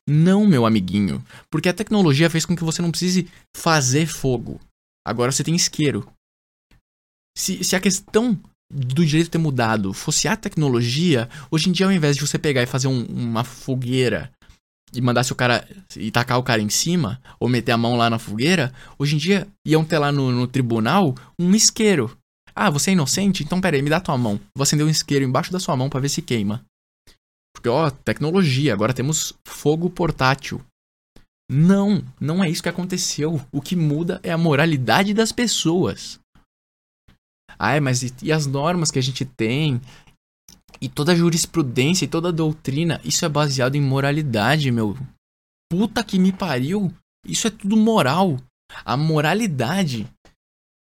Não, 0.08 0.48
meu 0.48 0.66
amiguinho. 0.66 1.24
Porque 1.52 1.70
a 1.70 1.74
tecnologia 1.74 2.30
fez 2.30 2.46
com 2.46 2.56
que 2.56 2.64
você 2.64 2.82
não 2.82 2.90
precise 2.90 3.30
fazer 3.56 4.08
fogo. 4.08 4.60
Agora 5.06 5.32
você 5.32 5.44
tem 5.44 5.56
isqueiro. 5.56 6.12
Se, 7.38 7.64
se 7.64 7.76
a 7.76 7.80
questão 7.80 8.40
do 8.72 9.06
direito 9.06 9.32
ter 9.32 9.38
mudado 9.38 9.94
fosse 9.94 10.28
a 10.28 10.36
tecnologia, 10.36 11.28
hoje 11.50 11.70
em 11.70 11.72
dia, 11.72 11.86
ao 11.86 11.92
invés 11.92 12.16
de 12.16 12.26
você 12.26 12.38
pegar 12.38 12.62
e 12.62 12.68
fazer 12.68 12.88
um, 12.88 13.04
uma 13.06 13.44
fogueira 13.44 14.32
e 14.94 15.02
mandasse 15.02 15.32
o 15.32 15.36
cara 15.36 15.68
e 15.96 16.12
tacar 16.12 16.40
o 16.40 16.44
cara 16.44 16.62
em 16.62 16.70
cima, 16.70 17.22
ou 17.40 17.48
meter 17.48 17.72
a 17.72 17.78
mão 17.78 17.96
lá 17.96 18.10
na 18.10 18.20
fogueira, 18.20 18.74
hoje 18.98 19.16
em 19.16 19.18
dia 19.20 19.48
iam 19.66 19.86
ter 19.86 20.00
lá 20.00 20.12
no, 20.12 20.32
no 20.32 20.48
tribunal 20.48 21.16
um 21.40 21.54
isqueiro. 21.54 22.18
Ah, 22.56 22.70
você 22.70 22.90
é 22.90 22.94
inocente? 22.94 23.44
Então 23.44 23.62
peraí, 23.62 23.82
me 23.82 23.90
dá 23.90 24.00
tua 24.00 24.18
mão. 24.18 24.40
Vou 24.56 24.64
acender 24.64 24.86
um 24.86 24.90
isqueiro 24.90 25.24
embaixo 25.24 25.52
da 25.52 25.60
sua 25.60 25.78
mão 25.78 25.90
para 25.90 26.00
ver 26.00 26.10
se 26.10 26.22
queima. 26.22 26.66
Porque, 27.54 27.70
ó, 27.70 27.90
tecnologia, 27.90 28.74
agora 28.74 28.94
temos 28.94 29.34
fogo 29.48 29.90
portátil. 29.90 30.62
Não, 31.52 32.04
não 32.20 32.44
é 32.44 32.50
isso 32.50 32.64
que 32.64 32.70
aconteceu. 32.70 33.42
O 33.52 33.62
que 33.62 33.76
muda 33.76 34.20
é 34.24 34.32
a 34.32 34.38
moralidade 34.38 35.14
das 35.14 35.32
pessoas. 35.32 36.20
Ai, 37.60 37.82
mas 37.82 38.04
e, 38.04 38.14
e 38.24 38.32
as 38.32 38.46
normas 38.46 38.90
que 38.90 38.98
a 38.98 39.04
gente 39.04 39.26
tem? 39.26 39.82
E 40.82 40.88
toda 40.88 41.12
a 41.12 41.16
jurisprudência 41.16 42.06
e 42.06 42.08
toda 42.08 42.30
a 42.30 42.32
doutrina, 42.32 43.02
isso 43.04 43.26
é 43.26 43.30
baseado 43.30 43.76
em 43.76 43.82
moralidade, 43.82 44.72
meu. 44.72 44.98
Puta 45.70 46.04
que 46.04 46.18
me 46.18 46.32
pariu. 46.32 46.92
Isso 47.28 47.48
é 47.48 47.50
tudo 47.50 47.76
moral. 47.76 48.38
A 48.86 48.96
moralidade 48.96 50.08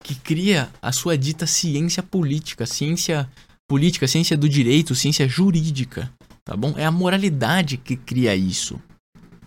que 0.03 0.15
cria 0.15 0.71
a 0.81 0.91
sua 0.91 1.17
dita 1.17 1.45
ciência 1.45 2.01
política, 2.01 2.65
ciência 2.65 3.29
política, 3.69 4.07
ciência 4.07 4.37
do 4.37 4.49
direito, 4.49 4.95
ciência 4.95 5.27
jurídica, 5.27 6.11
tá 6.43 6.55
bom? 6.55 6.73
É 6.77 6.85
a 6.85 6.91
moralidade 6.91 7.77
que 7.77 7.95
cria 7.95 8.35
isso, 8.35 8.81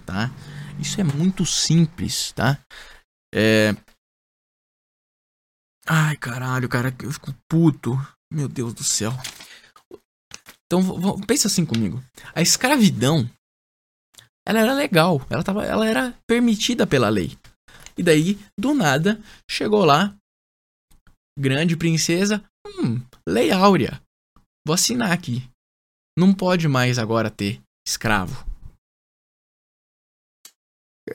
tá? 0.07 0.31
Isso 0.79 1.01
é 1.01 1.05
muito 1.05 1.45
simples, 1.45 2.33
tá? 2.33 2.59
É, 3.35 3.75
Ai, 5.87 6.17
caralho, 6.17 6.69
cara, 6.69 6.95
eu 7.03 7.13
fico 7.13 7.35
puto. 7.49 7.93
Meu 8.33 8.49
Deus 8.49 8.73
do 8.73 8.83
céu. 8.83 9.13
Então, 10.67 11.21
pensa 11.21 11.47
assim 11.47 11.65
comigo. 11.65 12.03
A 12.35 12.41
escravidão, 12.41 13.31
ela 14.47 14.61
era 14.61 14.75
legal, 14.75 15.25
ela, 15.31 15.45
tava, 15.45 15.65
ela 15.65 15.87
era 15.87 16.19
permitida 16.27 16.87
pela 16.87 17.09
lei. 17.09 17.39
E 17.97 18.03
daí, 18.03 18.39
do 18.59 18.75
nada, 18.75 19.23
chegou 19.49 19.85
lá, 19.85 20.17
grande 21.39 21.77
princesa, 21.77 22.43
hum, 22.67 23.01
lei 23.29 23.53
áurea. 23.53 24.01
Vou 24.67 24.75
assinar 24.75 25.13
aqui. 25.13 25.49
Não 26.19 26.33
pode 26.33 26.67
mais 26.67 26.99
agora 26.99 27.31
ter 27.31 27.61
escravo. 27.87 28.45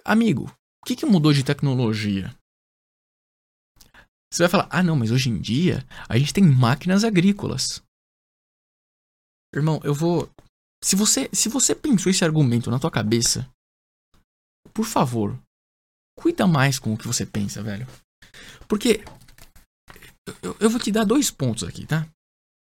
Amigo, 0.06 0.46
o 0.84 0.86
que, 0.86 0.96
que 0.96 1.06
mudou 1.06 1.34
de 1.34 1.44
tecnologia? 1.44 2.34
Você 4.32 4.44
vai 4.44 4.50
falar, 4.50 4.68
ah 4.70 4.84
não, 4.84 4.96
mas 4.96 5.12
hoje 5.12 5.30
em 5.30 5.40
dia 5.40 5.86
a 6.08 6.18
gente 6.18 6.34
tem 6.34 6.44
máquinas 6.44 7.04
agrícolas. 7.04 7.82
Irmão, 9.54 9.80
eu 9.84 9.94
vou. 9.94 10.30
Se 10.84 10.96
você, 10.96 11.30
se 11.34 11.50
você 11.50 11.76
pensou 11.76 12.12
esse 12.12 12.24
argumento 12.24 12.70
na 12.70 12.80
tua 12.80 12.92
cabeça, 12.92 13.50
por 14.74 14.86
favor, 14.86 15.38
cuida 16.18 16.46
mais 16.46 16.78
com 16.78 16.94
o 16.94 16.98
que 16.98 17.08
você 17.08 17.26
pensa, 17.26 17.64
velho. 17.64 17.88
Porque 18.68 19.04
eu, 20.44 20.56
eu 20.60 20.70
vou 20.70 20.80
te 20.80 20.92
dar 20.92 21.04
dois 21.04 21.32
pontos 21.32 21.64
aqui, 21.64 21.86
tá? 21.88 22.08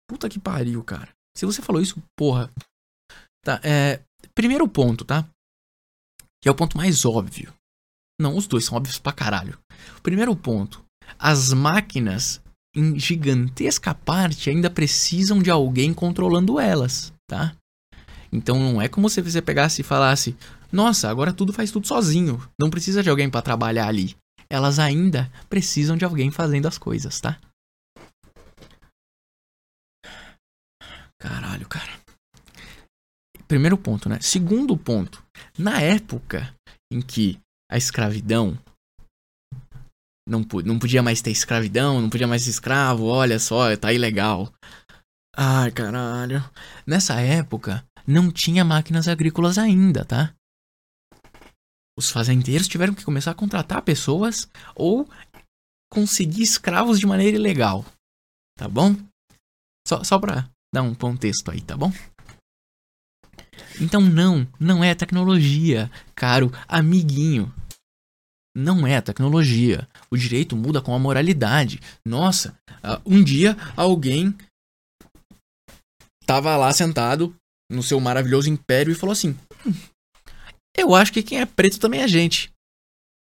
Puta 0.07 0.29
que 0.29 0.39
pariu, 0.39 0.83
cara. 0.83 1.13
Se 1.35 1.45
você 1.45 1.61
falou 1.61 1.81
isso, 1.81 2.01
porra. 2.17 2.49
Tá, 3.43 3.59
é. 3.63 4.03
Primeiro 4.33 4.67
ponto, 4.67 5.03
tá? 5.03 5.27
Que 6.41 6.47
é 6.47 6.51
o 6.51 6.55
ponto 6.55 6.77
mais 6.77 7.03
óbvio. 7.03 7.53
Não, 8.19 8.35
os 8.35 8.47
dois 8.47 8.65
são 8.65 8.77
óbvios 8.77 8.97
pra 8.97 9.13
caralho. 9.13 9.59
Primeiro 10.01 10.35
ponto 10.35 10.83
as 11.17 11.53
máquinas, 11.53 12.41
em 12.75 12.99
gigantesca 12.99 13.93
parte, 13.93 14.49
ainda 14.49 14.69
precisam 14.69 15.41
de 15.41 15.49
alguém 15.49 15.93
controlando 15.93 16.59
elas, 16.59 17.13
tá? 17.27 17.53
Então 18.31 18.59
não 18.59 18.81
é 18.81 18.87
como 18.87 19.09
se 19.09 19.21
você 19.21 19.41
pegasse 19.41 19.81
e 19.81 19.83
falasse: 19.83 20.35
"Nossa, 20.71 21.09
agora 21.09 21.33
tudo 21.33 21.51
faz 21.51 21.71
tudo 21.71 21.87
sozinho, 21.87 22.41
não 22.59 22.69
precisa 22.69 23.01
de 23.01 23.09
alguém 23.09 23.29
para 23.29 23.41
trabalhar 23.41 23.87
ali". 23.87 24.15
Elas 24.49 24.79
ainda 24.79 25.31
precisam 25.49 25.95
de 25.95 26.05
alguém 26.05 26.31
fazendo 26.31 26.67
as 26.67 26.77
coisas, 26.77 27.19
tá? 27.19 27.39
Caralho, 31.19 31.67
cara. 31.67 31.99
Primeiro 33.47 33.77
ponto, 33.77 34.07
né? 34.07 34.19
Segundo 34.21 34.77
ponto. 34.77 35.23
Na 35.57 35.81
época 35.81 36.53
em 36.91 37.01
que 37.01 37.39
a 37.69 37.77
escravidão 37.77 38.57
não, 40.29 40.45
não 40.63 40.79
podia 40.79 41.01
mais 41.01 41.21
ter 41.21 41.31
escravidão, 41.31 41.99
não 41.99 42.09
podia 42.09 42.27
mais 42.27 42.43
ser 42.43 42.51
escravo, 42.51 43.05
olha 43.05 43.39
só, 43.39 43.75
tá 43.75 43.91
ilegal. 43.91 44.53
Ai, 45.35 45.71
caralho. 45.71 46.43
Nessa 46.85 47.19
época, 47.19 47.85
não 48.05 48.31
tinha 48.31 48.63
máquinas 48.63 49.07
agrícolas 49.07 49.57
ainda, 49.57 50.05
tá? 50.05 50.33
Os 51.97 52.09
fazendeiros 52.09 52.67
tiveram 52.67 52.93
que 52.93 53.03
começar 53.03 53.31
a 53.31 53.35
contratar 53.35 53.81
pessoas 53.81 54.47
ou 54.75 55.09
conseguir 55.91 56.43
escravos 56.43 56.99
de 56.99 57.05
maneira 57.05 57.35
ilegal. 57.35 57.85
Tá 58.57 58.67
bom? 58.67 58.95
Só, 59.87 60.03
só 60.03 60.19
pra 60.19 60.49
dar 60.73 60.83
um 60.83 60.93
contexto 60.93 61.51
aí, 61.51 61.61
tá 61.61 61.75
bom? 61.75 61.91
Então 63.81 64.01
não, 64.01 64.47
não 64.59 64.83
é 64.83 64.93
tecnologia, 64.93 65.91
caro 66.15 66.51
amiguinho. 66.67 67.53
Não 68.59 68.85
é 68.85 68.99
tecnologia. 68.99 69.87
O 70.11 70.17
direito 70.17 70.53
muda 70.53 70.81
com 70.81 70.93
a 70.93 70.99
moralidade. 70.99 71.79
Nossa, 72.05 72.57
ah, 72.83 73.01
um 73.05 73.23
dia 73.23 73.55
alguém 73.77 74.37
tava 76.25 76.57
lá 76.57 76.73
sentado 76.73 77.33
no 77.71 77.81
seu 77.81 78.01
maravilhoso 78.01 78.49
império 78.49 78.91
e 78.91 78.95
falou 78.95 79.13
assim: 79.13 79.29
hum, 79.65 79.73
Eu 80.75 80.93
acho 80.93 81.13
que 81.13 81.23
quem 81.23 81.39
é 81.39 81.45
preto 81.45 81.79
também 81.79 82.01
é 82.01 82.07
gente. 82.07 82.51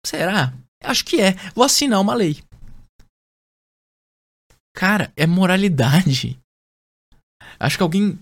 Será? 0.05 0.53
Acho 0.83 1.05
que 1.05 1.21
é. 1.21 1.35
Vou 1.55 1.65
assinar 1.65 2.01
uma 2.01 2.15
lei. 2.15 2.43
Cara, 4.75 5.13
é 5.17 5.25
moralidade. 5.25 6.37
Acho 7.61 7.77
que 7.77 7.83
alguém. 7.85 8.19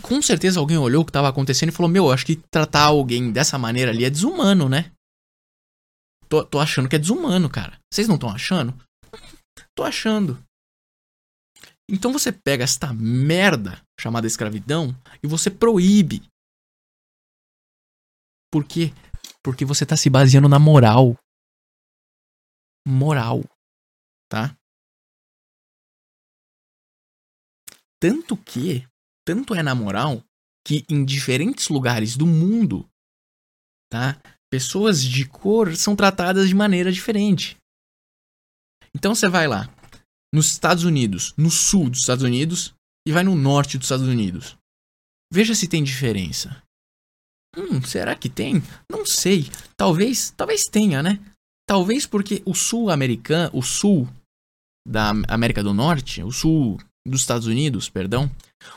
Com 0.00 0.22
certeza 0.22 0.60
alguém 0.60 0.78
olhou 0.78 1.02
o 1.02 1.04
que 1.04 1.10
estava 1.10 1.28
acontecendo 1.28 1.70
e 1.70 1.72
falou: 1.72 1.90
Meu, 1.90 2.12
acho 2.12 2.24
que 2.24 2.36
tratar 2.36 2.84
alguém 2.84 3.32
dessa 3.32 3.58
maneira 3.58 3.90
ali 3.90 4.04
é 4.04 4.10
desumano, 4.10 4.68
né? 4.68 4.92
Tô, 6.28 6.44
tô 6.44 6.58
achando 6.58 6.88
que 6.88 6.96
é 6.96 6.98
desumano, 6.98 7.50
cara. 7.50 7.78
Vocês 7.92 8.08
não 8.08 8.16
estão 8.16 8.30
achando? 8.30 8.74
Tô 9.76 9.82
achando. 9.82 10.42
Então 11.88 12.12
você 12.12 12.32
pega 12.32 12.64
esta 12.64 12.92
merda 12.92 13.82
chamada 14.00 14.26
escravidão 14.26 14.90
e 15.22 15.26
você 15.26 15.50
proíbe. 15.50 16.26
Por 18.50 18.64
quê? 18.66 18.92
Porque 19.42 19.64
você 19.64 19.84
tá 19.84 19.96
se 19.96 20.08
baseando 20.08 20.48
na 20.48 20.58
moral. 20.58 21.16
Moral. 22.86 23.42
Tá? 24.30 24.56
Tanto 28.00 28.36
que, 28.36 28.86
tanto 29.26 29.54
é 29.54 29.62
na 29.62 29.74
moral, 29.74 30.22
que 30.66 30.84
em 30.88 31.04
diferentes 31.04 31.68
lugares 31.68 32.16
do 32.16 32.26
mundo, 32.26 32.88
tá? 33.90 34.20
Pessoas 34.54 35.02
de 35.02 35.24
cor 35.24 35.74
são 35.74 35.96
tratadas 35.96 36.48
de 36.48 36.54
maneira 36.54 36.92
diferente. 36.92 37.56
Então 38.94 39.12
você 39.12 39.28
vai 39.28 39.48
lá, 39.48 39.68
nos 40.32 40.46
Estados 40.52 40.84
Unidos, 40.84 41.34
no 41.36 41.50
sul 41.50 41.90
dos 41.90 41.98
Estados 41.98 42.22
Unidos 42.22 42.72
e 43.04 43.10
vai 43.10 43.24
no 43.24 43.34
norte 43.34 43.76
dos 43.76 43.86
Estados 43.86 44.06
Unidos. 44.06 44.56
Veja 45.32 45.56
se 45.56 45.66
tem 45.66 45.82
diferença. 45.82 46.62
Hum, 47.56 47.82
será 47.82 48.14
que 48.14 48.28
tem? 48.28 48.62
Não 48.88 49.04
sei. 49.04 49.50
Talvez, 49.76 50.30
talvez 50.36 50.62
tenha, 50.70 51.02
né? 51.02 51.18
Talvez 51.68 52.06
porque 52.06 52.40
o 52.46 52.54
sul 52.54 52.90
americano, 52.90 53.50
o 53.52 53.60
sul 53.60 54.08
da 54.86 55.10
América 55.26 55.64
do 55.64 55.74
Norte, 55.74 56.22
o 56.22 56.30
sul 56.30 56.78
dos 57.04 57.22
Estados 57.22 57.48
Unidos, 57.48 57.88
perdão, 57.88 58.30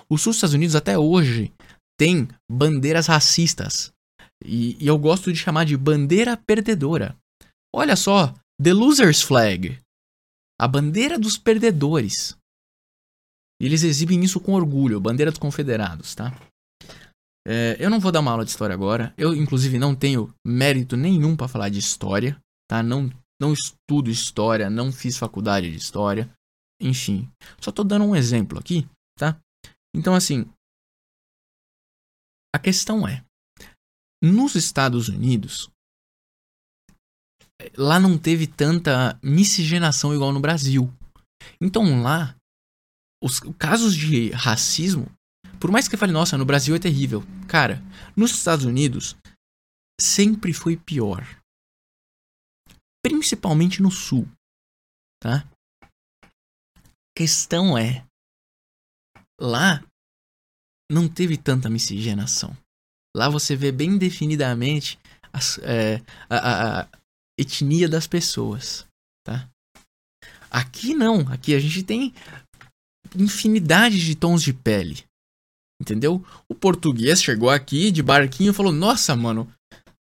o 0.10 0.18
sul 0.18 0.32
dos 0.32 0.38
Estados 0.38 0.56
Unidos 0.56 0.76
até 0.76 0.98
hoje 0.98 1.54
tem 2.00 2.28
bandeiras 2.52 3.06
racistas. 3.06 3.96
E, 4.44 4.82
e 4.84 4.88
eu 4.88 4.98
gosto 4.98 5.32
de 5.32 5.40
chamar 5.40 5.66
de 5.66 5.76
bandeira 5.76 6.38
perdedora. 6.38 7.18
Olha 7.74 7.96
só, 7.96 8.34
The 8.62 8.74
Loser's 8.74 9.22
Flag. 9.22 9.80
A 10.60 10.68
bandeira 10.68 11.20
dos 11.20 11.38
perdedores. 11.38 12.38
E 13.62 13.66
eles 13.66 13.84
exibem 13.84 14.24
isso 14.24 14.40
com 14.40 14.54
orgulho, 14.54 15.00
bandeira 15.00 15.32
dos 15.32 15.40
confederados, 15.40 16.14
tá? 16.14 16.32
É, 17.48 17.78
eu 17.80 17.90
não 17.90 18.00
vou 18.00 18.12
dar 18.12 18.20
uma 18.20 18.32
aula 18.32 18.44
de 18.44 18.52
história 18.52 18.74
agora. 18.74 19.14
Eu, 19.18 19.34
inclusive, 19.34 19.80
não 19.80 19.96
tenho 19.96 20.34
mérito 20.46 20.98
nenhum 20.98 21.36
para 21.36 21.48
falar 21.48 21.70
de 21.70 21.80
história, 21.80 22.40
tá? 22.68 22.84
Não, 22.84 23.10
não 23.40 23.54
estudo 23.54 24.10
história, 24.10 24.70
não 24.70 24.92
fiz 24.92 25.18
faculdade 25.18 25.72
de 25.72 25.78
história. 25.78 26.30
Enfim, 26.82 27.32
só 27.60 27.72
tô 27.72 27.84
dando 27.84 28.06
um 28.06 28.16
exemplo 28.16 28.60
aqui, 28.60 28.88
tá? 29.18 29.40
Então, 29.96 30.14
assim, 30.14 30.46
a 32.54 32.60
questão 32.60 33.08
é: 33.08 33.24
nos 34.22 34.56
Estados 34.56 35.10
Unidos, 35.10 35.70
lá 37.78 38.00
não 38.00 38.18
teve 38.18 38.48
tanta 38.48 39.20
miscigenação 39.24 40.14
igual 40.14 40.32
no 40.32 40.40
Brasil. 40.40 40.94
Então, 41.62 42.02
lá, 42.02 42.36
os 43.24 43.40
casos 43.58 43.96
de 43.96 44.32
racismo, 44.32 45.12
por 45.60 45.72
mais 45.72 45.88
que 45.88 45.96
eu 45.96 46.00
fale, 46.00 46.12
nossa, 46.12 46.38
no 46.38 46.46
Brasil 46.46 46.76
é 46.76 46.80
terrível, 46.80 47.24
cara, 47.48 47.82
nos 48.16 48.32
Estados 48.32 48.66
Unidos 48.66 49.16
sempre 50.00 50.54
foi 50.54 50.78
pior. 50.78 51.24
Principalmente 53.04 53.82
no 53.82 53.92
sul, 53.92 54.28
tá? 55.22 55.48
questão 57.18 57.76
é, 57.76 58.06
lá 59.42 59.84
não 60.92 61.12
teve 61.12 61.36
tanta 61.36 61.68
miscigenação. 61.68 62.56
Lá 63.18 63.30
você 63.30 63.56
vê 63.56 63.72
bem 63.72 63.98
definidamente 63.98 65.00
é, 65.64 66.00
a, 66.30 66.36
a, 66.36 66.82
a, 66.82 66.88
etnia 67.36 67.90
das 67.90 68.06
pessoas, 68.06 68.86
tá? 69.26 69.50
Aqui 70.52 70.94
não, 70.94 71.22
aqui 71.32 71.56
a 71.56 71.60
gente 71.60 71.82
tem 71.82 72.14
infinidade 73.16 74.06
de 74.06 74.14
tons 74.14 74.44
de 74.44 74.54
pele, 74.54 75.04
entendeu? 75.82 76.24
O 76.48 76.54
português 76.54 77.24
chegou 77.24 77.50
aqui 77.50 77.90
de 77.90 78.04
barquinho 78.04 78.52
e 78.52 78.54
falou: 78.54 78.72
Nossa, 78.72 79.16
mano, 79.16 79.52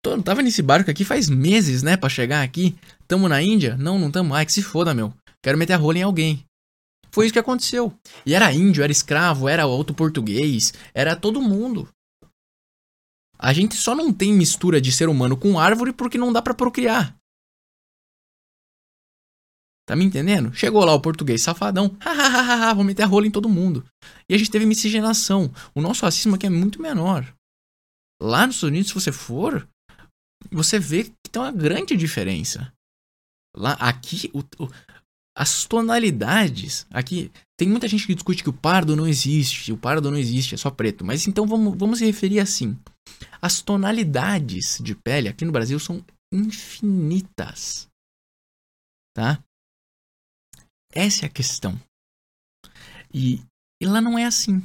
tô, 0.02 0.20
tava 0.22 0.40
nesse 0.40 0.62
barco 0.62 0.90
aqui 0.90 1.04
faz 1.04 1.28
meses, 1.28 1.82
né, 1.82 1.98
para 1.98 2.08
chegar 2.08 2.42
aqui. 2.42 2.74
Tamo 3.06 3.28
na 3.28 3.42
Índia? 3.42 3.76
Não, 3.76 3.98
não 3.98 4.10
tamo. 4.10 4.34
Ai, 4.34 4.46
que 4.46 4.52
se 4.52 4.62
foda, 4.62 4.94
meu. 4.94 5.12
Quero 5.44 5.58
meter 5.58 5.74
a 5.74 5.76
rola 5.76 5.98
em 5.98 6.02
alguém. 6.02 6.46
Foi 7.10 7.26
isso 7.26 7.34
que 7.34 7.38
aconteceu. 7.38 7.92
E 8.24 8.32
era 8.32 8.50
índio, 8.54 8.82
era 8.82 8.90
escravo, 8.90 9.46
era 9.46 9.66
outro 9.66 9.94
português, 9.94 10.72
era 10.94 11.14
todo 11.14 11.42
mundo. 11.42 11.86
A 13.42 13.52
gente 13.52 13.74
só 13.74 13.92
não 13.92 14.12
tem 14.12 14.32
mistura 14.32 14.80
de 14.80 14.92
ser 14.92 15.08
humano 15.08 15.36
com 15.36 15.58
árvore 15.58 15.92
porque 15.92 16.16
não 16.16 16.32
dá 16.32 16.40
para 16.40 16.54
procriar. 16.54 17.16
Tá 19.84 19.96
me 19.96 20.04
entendendo? 20.04 20.54
Chegou 20.54 20.84
lá 20.84 20.94
o 20.94 21.00
português 21.00 21.42
safadão, 21.42 21.96
hahaha, 22.00 22.72
vou 22.72 22.84
meter 22.84 23.02
a 23.02 23.06
rola 23.06 23.26
em 23.26 23.32
todo 23.32 23.48
mundo. 23.48 23.84
E 24.28 24.34
a 24.34 24.38
gente 24.38 24.48
teve 24.48 24.64
miscigenação. 24.64 25.52
O 25.74 25.80
nosso 25.80 26.04
racismo 26.04 26.36
aqui 26.36 26.46
é 26.46 26.50
muito 26.50 26.80
menor. 26.80 27.34
Lá 28.22 28.46
nos 28.46 28.54
Estados 28.54 28.70
Unidos, 28.70 28.88
se 28.90 28.94
você 28.94 29.10
for, 29.10 29.68
você 30.48 30.78
vê 30.78 31.02
que 31.02 31.30
tem 31.32 31.42
uma 31.42 31.50
grande 31.50 31.96
diferença. 31.96 32.72
Lá, 33.56 33.72
aqui, 33.72 34.30
o, 34.32 34.38
o, 34.62 34.70
as 35.36 35.64
tonalidades. 35.64 36.86
Aqui 36.90 37.32
tem 37.58 37.68
muita 37.68 37.88
gente 37.88 38.06
que 38.06 38.14
discute 38.14 38.44
que 38.44 38.50
o 38.50 38.52
pardo 38.52 38.94
não 38.94 39.08
existe, 39.08 39.72
o 39.72 39.76
pardo 39.76 40.12
não 40.12 40.16
existe, 40.16 40.54
é 40.54 40.58
só 40.58 40.70
preto. 40.70 41.04
Mas 41.04 41.26
então 41.26 41.44
vamos, 41.44 41.76
vamos 41.76 41.98
se 41.98 42.06
referir 42.06 42.38
assim. 42.38 42.78
As 43.40 43.60
tonalidades 43.60 44.78
de 44.80 44.94
pele 44.94 45.28
aqui 45.28 45.44
no 45.44 45.52
Brasil 45.52 45.78
são 45.78 46.04
infinitas. 46.32 47.88
Tá? 49.14 49.42
Essa 50.92 51.26
é 51.26 51.28
a 51.28 51.32
questão. 51.32 51.80
E, 53.12 53.44
e 53.82 53.86
lá 53.86 54.00
não 54.00 54.18
é 54.18 54.24
assim. 54.24 54.60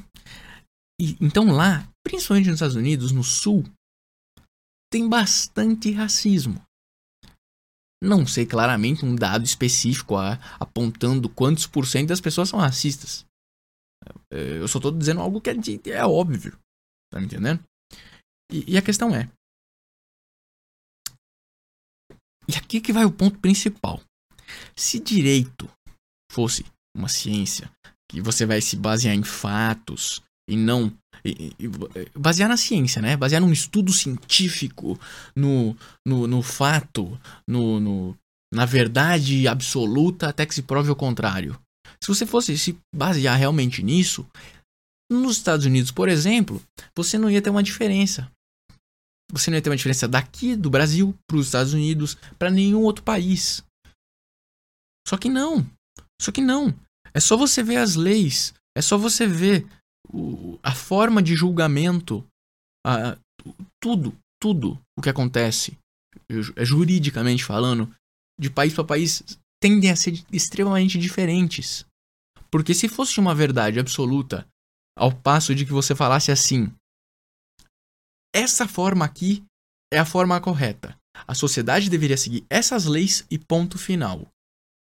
E, 0.99 1.17
então 1.19 1.51
lá, 1.51 1.87
principalmente 2.03 2.47
nos 2.47 2.55
Estados 2.55 2.75
Unidos, 2.75 3.11
no 3.11 3.23
sul, 3.23 3.63
tem 4.91 5.07
bastante 5.09 5.91
racismo. 5.91 6.61
Não 8.01 8.27
sei 8.27 8.45
claramente 8.45 9.03
um 9.03 9.15
dado 9.15 9.43
específico 9.43 10.15
a, 10.15 10.33
apontando 10.59 11.27
quantos 11.29 11.65
por 11.65 11.87
cento 11.87 12.09
das 12.09 12.21
pessoas 12.21 12.49
são 12.49 12.59
racistas. 12.59 13.25
É, 14.31 14.59
eu 14.59 14.67
só 14.67 14.79
tô 14.79 14.91
dizendo 14.91 15.19
algo 15.19 15.41
que 15.41 15.49
é, 15.49 15.55
é 15.89 16.05
óbvio. 16.05 16.57
Tá 17.11 17.19
me 17.19 17.25
entendendo? 17.25 17.63
E, 18.51 18.73
e, 18.73 18.77
a 18.77 18.81
questão 18.81 19.13
é. 19.15 19.29
E 22.47 22.55
aqui 22.55 22.79
que 22.79 22.93
vai 22.93 23.05
o 23.05 23.11
ponto 23.11 23.39
principal. 23.39 24.01
Se 24.75 24.99
direito 24.99 25.69
fosse 26.31 26.65
uma 26.95 27.09
ciência 27.09 27.69
que 28.09 28.21
você 28.21 28.45
vai 28.45 28.61
se 28.61 28.77
basear 28.77 29.13
em 29.13 29.23
fatos 29.23 30.21
e 30.49 30.55
não 30.55 30.95
e, 31.25 31.53
e, 31.59 31.67
basear 32.17 32.47
na 32.47 32.55
ciência, 32.55 33.01
né? 33.01 33.17
Basear 33.17 33.41
num 33.41 33.51
estudo 33.51 33.91
científico, 33.91 34.97
no, 35.35 35.75
no, 36.05 36.25
no 36.25 36.41
fato, 36.41 37.19
no, 37.45 37.79
no, 37.79 38.17
na 38.53 38.65
verdade 38.65 39.47
absoluta 39.47 40.29
até 40.29 40.45
que 40.45 40.55
se 40.55 40.61
prove 40.63 40.89
o 40.89 40.95
contrário. 40.95 41.59
Se 42.01 42.07
você 42.07 42.25
fosse 42.25 42.57
se 42.57 42.77
basear 42.95 43.37
realmente 43.37 43.83
nisso, 43.83 44.25
Nos 45.11 45.37
Estados 45.37 45.65
Unidos, 45.65 45.91
por 45.91 46.09
exemplo, 46.09 46.61
você 46.95 47.17
não 47.17 47.29
ia 47.29 47.41
ter 47.41 47.49
uma 47.49 47.63
diferença. 47.63 48.29
Você 49.31 49.49
não 49.49 49.57
ia 49.57 49.61
ter 49.61 49.69
uma 49.69 49.75
diferença 49.75 50.07
daqui 50.07 50.55
do 50.55 50.69
Brasil 50.69 51.13
para 51.27 51.37
os 51.37 51.47
Estados 51.47 51.73
Unidos, 51.73 52.15
para 52.39 52.49
nenhum 52.49 52.83
outro 52.83 53.03
país. 53.03 53.63
Só 55.07 55.17
que 55.17 55.29
não. 55.29 55.65
Só 56.21 56.31
que 56.31 56.41
não. 56.41 56.73
É 57.13 57.19
só 57.19 57.35
você 57.35 57.61
ver 57.61 57.77
as 57.77 57.95
leis. 57.95 58.53
É 58.75 58.81
só 58.81 58.97
você 58.97 59.27
ver 59.27 59.67
o, 60.09 60.59
a 60.63 60.73
forma 60.73 61.21
de 61.21 61.35
julgamento. 61.35 62.25
A, 62.85 63.17
tudo, 63.81 64.17
tudo 64.41 64.79
o 64.97 65.01
que 65.01 65.09
acontece, 65.09 65.77
juridicamente 66.61 67.43
falando, 67.43 67.93
de 68.39 68.49
país 68.49 68.73
para 68.73 68.83
país, 68.83 69.23
tendem 69.61 69.89
a 69.89 69.95
ser 69.95 70.23
extremamente 70.31 70.97
diferentes. 70.97 71.85
Porque 72.49 72.73
se 72.73 72.87
fosse 72.87 73.19
uma 73.19 73.35
verdade 73.35 73.79
absoluta, 73.79 74.47
ao 74.97 75.13
passo 75.13 75.53
de 75.53 75.65
que 75.65 75.71
você 75.71 75.95
falasse 75.95 76.31
assim, 76.31 76.71
essa 78.37 78.67
forma 78.67 79.03
aqui 79.03 79.43
é 79.91 79.97
a 79.97 80.05
forma 80.05 80.39
correta. 80.39 80.95
A 81.27 81.33
sociedade 81.33 81.89
deveria 81.89 82.17
seguir 82.17 82.45
essas 82.49 82.85
leis 82.85 83.25
e 83.31 83.37
ponto 83.39 83.79
final. 83.79 84.27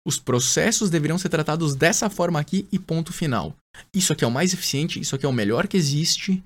Os 0.05 0.19
processos 0.19 0.91
deveriam 0.91 1.19
ser 1.19 1.29
tratados 1.29 1.77
dessa 1.77 2.11
forma 2.11 2.41
aqui 2.41 2.67
e 2.73 2.79
ponto 2.79 3.13
final. 3.13 3.55
Isso 3.95 4.13
aqui 4.13 4.25
é 4.25 4.27
o 4.27 4.31
mais 4.31 4.53
eficiente, 4.53 4.99
isso 4.99 5.15
aqui 5.15 5.25
é 5.25 5.29
o 5.29 5.33
melhor 5.33 5.69
que 5.69 5.77
existe 5.77 6.43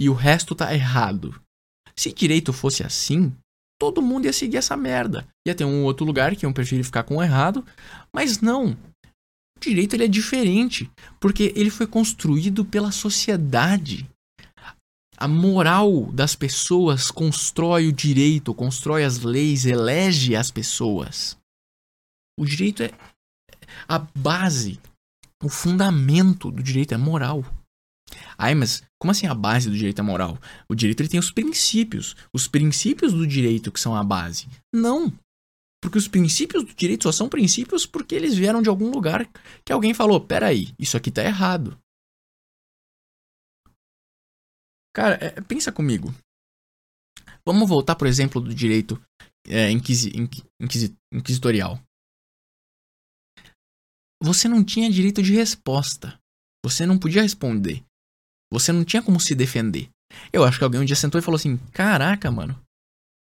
e 0.00 0.08
o 0.08 0.14
resto 0.14 0.54
tá 0.54 0.72
errado. 0.72 1.38
Se 1.94 2.10
direito 2.12 2.52
fosse 2.52 2.82
assim, 2.82 3.30
todo 3.78 4.00
mundo 4.00 4.24
ia 4.24 4.32
seguir 4.32 4.56
essa 4.56 4.76
merda. 4.76 5.26
Ia 5.46 5.54
ter 5.54 5.64
um 5.64 5.84
outro 5.84 6.06
lugar 6.06 6.34
que 6.34 6.46
iam 6.46 6.52
preferir 6.52 6.84
ficar 6.84 7.02
com 7.02 7.16
o 7.16 7.22
errado, 7.22 7.64
mas 8.14 8.40
não. 8.40 8.70
O 9.56 9.60
direito 9.60 9.94
ele 9.94 10.04
é 10.04 10.08
diferente, 10.08 10.90
porque 11.20 11.52
ele 11.54 11.70
foi 11.70 11.86
construído 11.86 12.64
pela 12.64 12.90
sociedade. 12.90 14.08
A 15.16 15.28
moral 15.28 16.06
das 16.12 16.34
pessoas 16.34 17.10
constrói 17.10 17.88
o 17.88 17.92
direito, 17.92 18.54
constrói 18.54 19.04
as 19.04 19.20
leis, 19.20 19.64
elege 19.64 20.34
as 20.34 20.50
pessoas. 20.50 21.36
O 22.38 22.44
direito 22.44 22.82
é 22.82 22.90
a 23.88 23.98
base, 23.98 24.80
o 25.42 25.48
fundamento 25.48 26.50
do 26.50 26.62
direito 26.62 26.94
é 26.94 26.96
moral. 26.96 27.44
Ai, 28.36 28.54
mas 28.54 28.82
como 28.98 29.12
assim 29.12 29.26
a 29.26 29.34
base 29.34 29.68
do 29.68 29.76
direito 29.76 30.00
é 30.00 30.02
moral? 30.02 30.38
O 30.68 30.74
direito 30.74 31.00
ele 31.00 31.08
tem 31.08 31.20
os 31.20 31.30
princípios. 31.30 32.16
Os 32.32 32.48
princípios 32.48 33.12
do 33.12 33.26
direito 33.26 33.70
que 33.70 33.80
são 33.80 33.94
a 33.94 34.02
base. 34.02 34.48
Não. 34.72 35.12
Porque 35.82 35.98
os 35.98 36.08
princípios 36.08 36.64
do 36.64 36.74
direito 36.74 37.04
só 37.04 37.12
são 37.12 37.28
princípios 37.28 37.84
porque 37.86 38.14
eles 38.14 38.34
vieram 38.34 38.62
de 38.62 38.68
algum 38.68 38.90
lugar 38.90 39.28
que 39.64 39.72
alguém 39.72 39.92
falou: 39.92 40.20
peraí, 40.20 40.72
isso 40.78 40.96
aqui 40.96 41.10
tá 41.10 41.22
errado. 41.22 41.78
Cara, 44.94 45.18
é, 45.20 45.40
pensa 45.40 45.72
comigo. 45.72 46.14
Vamos 47.46 47.68
voltar, 47.68 47.96
por 47.96 48.06
exemplo, 48.06 48.40
do 48.40 48.54
direito 48.54 49.02
é, 49.46 49.70
inquisi, 49.70 50.12
inquisi, 50.60 50.96
inquisitorial. 51.12 51.78
Você 54.22 54.48
não 54.48 54.64
tinha 54.64 54.90
direito 54.90 55.22
de 55.22 55.34
resposta. 55.34 56.18
Você 56.64 56.86
não 56.86 56.98
podia 56.98 57.22
responder. 57.22 57.84
Você 58.50 58.72
não 58.72 58.84
tinha 58.84 59.02
como 59.02 59.20
se 59.20 59.34
defender. 59.34 59.90
Eu 60.32 60.44
acho 60.44 60.58
que 60.58 60.64
alguém 60.64 60.80
um 60.80 60.84
dia 60.84 60.96
sentou 60.96 61.18
e 61.18 61.22
falou 61.22 61.36
assim: 61.36 61.58
Caraca, 61.72 62.30
mano. 62.30 62.58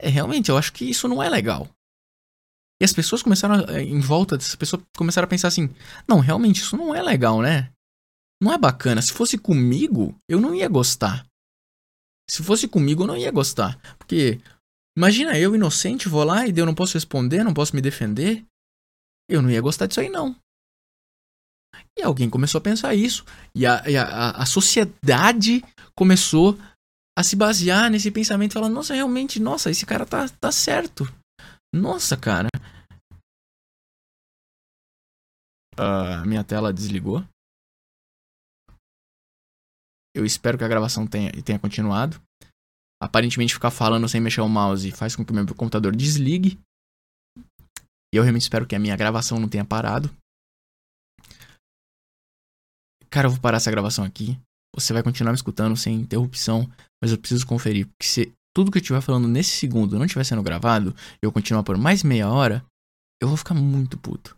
É 0.01 0.09
realmente, 0.09 0.49
eu 0.49 0.57
acho 0.57 0.73
que 0.73 0.89
isso 0.89 1.07
não 1.07 1.23
é 1.23 1.29
legal. 1.29 1.69
E 2.81 2.85
as 2.85 2.93
pessoas 2.93 3.23
começaram, 3.23 3.67
a, 3.69 3.83
em 3.83 4.01
volta 4.01 4.37
dessa 4.37 4.57
pessoa, 4.57 4.83
começaram 4.97 5.27
a 5.27 5.29
pensar 5.29 5.49
assim: 5.49 5.69
Não, 6.09 6.19
realmente, 6.19 6.63
isso 6.63 6.77
não 6.77 6.95
é 6.95 7.03
legal, 7.03 7.43
né? 7.43 7.71
Não 8.43 8.53
é 8.53 8.59
bacana. 8.59 9.03
Se 9.03 9.13
fosse 9.13 9.37
comigo, 9.37 10.17
eu 10.29 10.41
não 10.41 10.55
ia 10.55 10.69
gostar. 10.69 11.27
Se 12.31 12.45
fosse 12.45 12.69
comigo, 12.69 13.03
eu 13.03 13.09
não 13.09 13.17
ia 13.17 13.33
gostar. 13.33 13.77
Porque, 13.99 14.41
imagina 14.97 15.37
eu, 15.37 15.53
inocente, 15.53 16.09
vou 16.09 16.23
lá 16.23 16.47
e 16.47 16.57
eu 16.57 16.65
não 16.65 16.77
posso 16.77 16.95
responder, 16.95 17.43
não 17.43 17.53
posso 17.53 17.75
me 17.75 17.83
defender. 17.83 18.47
Eu 19.29 19.43
não 19.43 19.51
ia 19.51 19.61
gostar 19.61 19.87
disso 19.87 20.01
aí, 20.01 20.09
não. 20.09 20.37
E 21.99 22.03
alguém 22.03 22.31
começou 22.31 22.61
a 22.61 22.63
pensar 22.63 22.95
isso. 22.95 23.25
E 23.53 23.67
a, 23.67 23.83
e 23.89 23.97
a, 23.97 24.31
a 24.31 24.47
sociedade 24.47 25.65
começou 25.97 26.57
a 27.19 27.23
se 27.25 27.35
basear 27.35 27.91
nesse 27.91 28.13
pensamento, 28.13 28.55
falando: 28.55 28.75
nossa, 28.75 28.95
realmente, 28.95 29.41
nossa, 29.41 29.69
esse 29.69 29.85
cara 29.85 30.07
tá, 30.07 30.29
tá 30.29 30.53
certo. 30.53 31.05
Nossa, 31.75 32.17
cara. 32.17 32.47
Uh, 35.77 36.25
minha 36.27 36.45
tela 36.45 36.73
desligou. 36.73 37.25
Eu 40.15 40.25
espero 40.25 40.59
que 40.59 40.65
a 40.65 40.69
gravação 40.69 41.07
tenha, 41.07 41.31
tenha 41.43 41.59
continuado. 41.59 42.21
Aparentemente, 43.03 43.55
ficar 43.55 43.71
falando 43.71 44.09
sem 44.09 44.21
mexer 44.21 44.41
o 44.41 44.49
mouse 44.49 44.91
faz 44.91 45.17
com 45.17 45.25
que 45.25 45.33
o 45.33 45.35
meu 45.35 45.47
computador 45.55 45.95
desligue. 45.95 46.59
E 48.13 48.17
eu 48.17 48.23
realmente 48.23 48.43
espero 48.43 48.67
que 48.67 48.75
a 48.75 48.79
minha 48.79 48.97
gravação 48.97 49.39
não 49.39 49.49
tenha 49.49 49.65
parado. 49.65 50.11
Cara, 53.09 53.27
eu 53.27 53.31
vou 53.31 53.41
parar 53.41 53.57
essa 53.57 53.71
gravação 53.71 54.05
aqui. 54.05 54.39
Você 54.75 54.93
vai 54.93 55.03
continuar 55.03 55.33
me 55.33 55.37
escutando 55.37 55.77
sem 55.77 55.95
interrupção, 55.95 56.71
mas 57.03 57.11
eu 57.11 57.19
preciso 57.19 57.47
conferir. 57.47 57.87
Porque 57.87 58.07
se 58.07 58.33
tudo 58.55 58.71
que 58.71 58.79
eu 58.79 58.81
estiver 58.81 59.01
falando 59.01 59.29
nesse 59.29 59.51
segundo 59.51 59.99
não 59.99 60.05
estiver 60.05 60.25
sendo 60.25 60.43
gravado, 60.43 60.95
eu 61.23 61.33
continuar 61.33 61.63
por 61.63 61.77
mais 61.77 62.03
meia 62.03 62.29
hora, 62.29 62.65
eu 63.21 63.29
vou 63.29 63.37
ficar 63.37 63.55
muito 63.55 63.99
puto. 63.99 64.37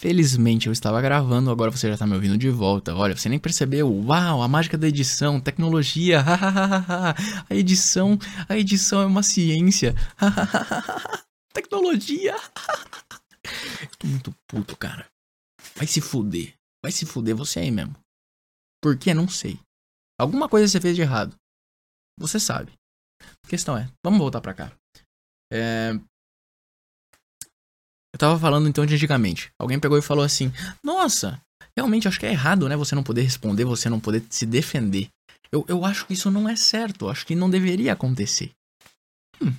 Felizmente 0.00 0.66
eu 0.66 0.72
estava 0.72 0.98
gravando, 1.02 1.50
agora 1.50 1.70
você 1.70 1.86
já 1.88 1.92
está 1.92 2.06
me 2.06 2.14
ouvindo 2.14 2.38
de 2.38 2.48
volta. 2.48 2.94
Olha, 2.94 3.14
você 3.14 3.28
nem 3.28 3.38
percebeu. 3.38 3.86
Uau, 3.86 4.40
a 4.40 4.48
mágica 4.48 4.78
da 4.78 4.88
edição, 4.88 5.38
tecnologia. 5.38 6.22
a 7.46 7.54
edição, 7.54 8.18
a 8.48 8.56
edição 8.56 9.02
é 9.02 9.04
uma 9.04 9.22
ciência. 9.22 9.94
tecnologia. 11.52 12.34
Eu 13.82 13.90
tô 14.00 14.06
muito 14.06 14.34
puto, 14.48 14.74
cara. 14.74 15.06
Vai 15.76 15.86
se 15.86 16.00
fuder. 16.00 16.54
Vai 16.82 16.90
se 16.90 17.04
fuder 17.04 17.36
você 17.36 17.60
aí 17.60 17.70
mesmo. 17.70 17.94
Por 18.82 18.96
que? 18.96 19.12
Não 19.12 19.28
sei. 19.28 19.60
Alguma 20.18 20.48
coisa 20.48 20.66
você 20.66 20.80
fez 20.80 20.96
de 20.96 21.02
errado. 21.02 21.36
Você 22.18 22.40
sabe. 22.40 22.72
A 23.44 23.48
questão 23.48 23.76
é, 23.76 23.86
vamos 24.02 24.18
voltar 24.18 24.40
pra 24.40 24.54
cá. 24.54 24.72
É... 25.52 25.92
Tava 28.20 28.38
falando 28.38 28.68
então 28.68 28.84
de 28.84 28.94
antigamente. 28.94 29.50
Alguém 29.58 29.80
pegou 29.80 29.96
e 29.96 30.02
falou 30.02 30.22
assim: 30.22 30.52
Nossa, 30.84 31.40
realmente 31.74 32.06
acho 32.06 32.20
que 32.20 32.26
é 32.26 32.30
errado, 32.30 32.68
né? 32.68 32.76
Você 32.76 32.94
não 32.94 33.02
poder 33.02 33.22
responder, 33.22 33.64
você 33.64 33.88
não 33.88 33.98
poder 33.98 34.22
se 34.28 34.44
defender. 34.44 35.08
Eu, 35.50 35.64
eu 35.66 35.86
acho 35.86 36.06
que 36.06 36.12
isso 36.12 36.30
não 36.30 36.46
é 36.46 36.54
certo. 36.54 37.08
Acho 37.08 37.26
que 37.26 37.34
não 37.34 37.48
deveria 37.48 37.94
acontecer. 37.94 38.50
Hum. 39.40 39.54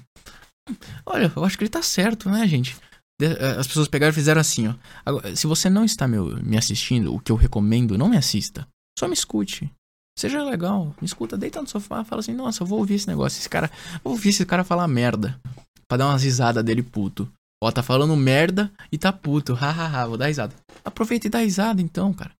Olha, 1.07 1.33
eu 1.35 1.43
acho 1.43 1.57
que 1.57 1.63
ele 1.63 1.71
tá 1.71 1.81
certo, 1.81 2.29
né, 2.29 2.47
gente? 2.47 2.77
Eh, 3.19 3.55
as 3.57 3.65
pessoas 3.65 3.87
pegaram 3.87 4.11
e 4.11 4.13
fizeram 4.13 4.39
assim, 4.39 4.67
ó. 4.67 4.75
Agora, 5.03 5.35
se 5.35 5.47
você 5.47 5.67
não 5.67 5.83
está 5.83 6.07
me, 6.07 6.17
me 6.43 6.55
assistindo, 6.55 7.15
o 7.15 7.19
que 7.19 7.31
eu 7.31 7.35
recomendo, 7.35 7.97
não 7.97 8.09
me 8.09 8.15
assista. 8.15 8.67
Só 8.97 9.07
me 9.07 9.15
escute. 9.15 9.71
Seja 10.15 10.43
legal. 10.43 10.95
Me 11.01 11.07
escuta, 11.07 11.35
deita 11.35 11.59
no 11.59 11.67
sofá, 11.67 12.03
fala 12.03 12.19
assim, 12.19 12.35
nossa, 12.35 12.61
eu 12.61 12.67
vou 12.67 12.77
ouvir 12.77 12.93
esse 12.93 13.07
negócio. 13.07 13.39
Esse 13.39 13.49
cara. 13.49 13.71
Vou 14.03 14.13
ouvir 14.13 14.29
esse 14.29 14.45
cara 14.45 14.63
falar 14.63 14.87
merda. 14.87 15.39
Pra 15.87 15.97
dar 15.97 16.09
umas 16.09 16.21
risadas 16.21 16.63
dele 16.63 16.83
puto. 16.83 17.27
Ó, 17.63 17.71
tá 17.71 17.83
falando 17.83 18.15
merda 18.15 18.73
e 18.91 18.97
tá 18.97 19.13
puto. 19.13 19.53
Hahaha, 19.55 20.07
vou 20.07 20.17
dar 20.17 20.27
risada. 20.27 20.55
Aproveita 20.83 21.27
e 21.27 21.29
dá 21.29 21.39
risada 21.39 21.81
então, 21.81 22.13
cara. 22.13 22.33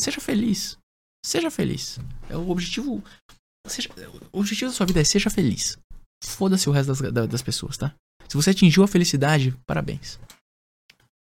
Seja 0.00 0.20
feliz. 0.20 0.78
Seja 1.24 1.50
feliz. 1.50 1.98
É 2.28 2.36
o 2.36 2.48
objetivo. 2.50 3.02
Seja, 3.66 3.90
o 4.32 4.40
objetivo 4.40 4.70
da 4.70 4.76
sua 4.76 4.86
vida 4.86 5.00
é 5.00 5.04
seja 5.04 5.30
feliz. 5.30 5.78
Foda-se 6.24 6.68
o 6.68 6.72
resto 6.72 6.94
das, 6.94 7.28
das 7.28 7.42
pessoas, 7.42 7.76
tá? 7.76 7.94
Se 8.28 8.36
você 8.36 8.50
atingiu 8.50 8.82
a 8.82 8.88
felicidade, 8.88 9.56
parabéns. 9.66 10.18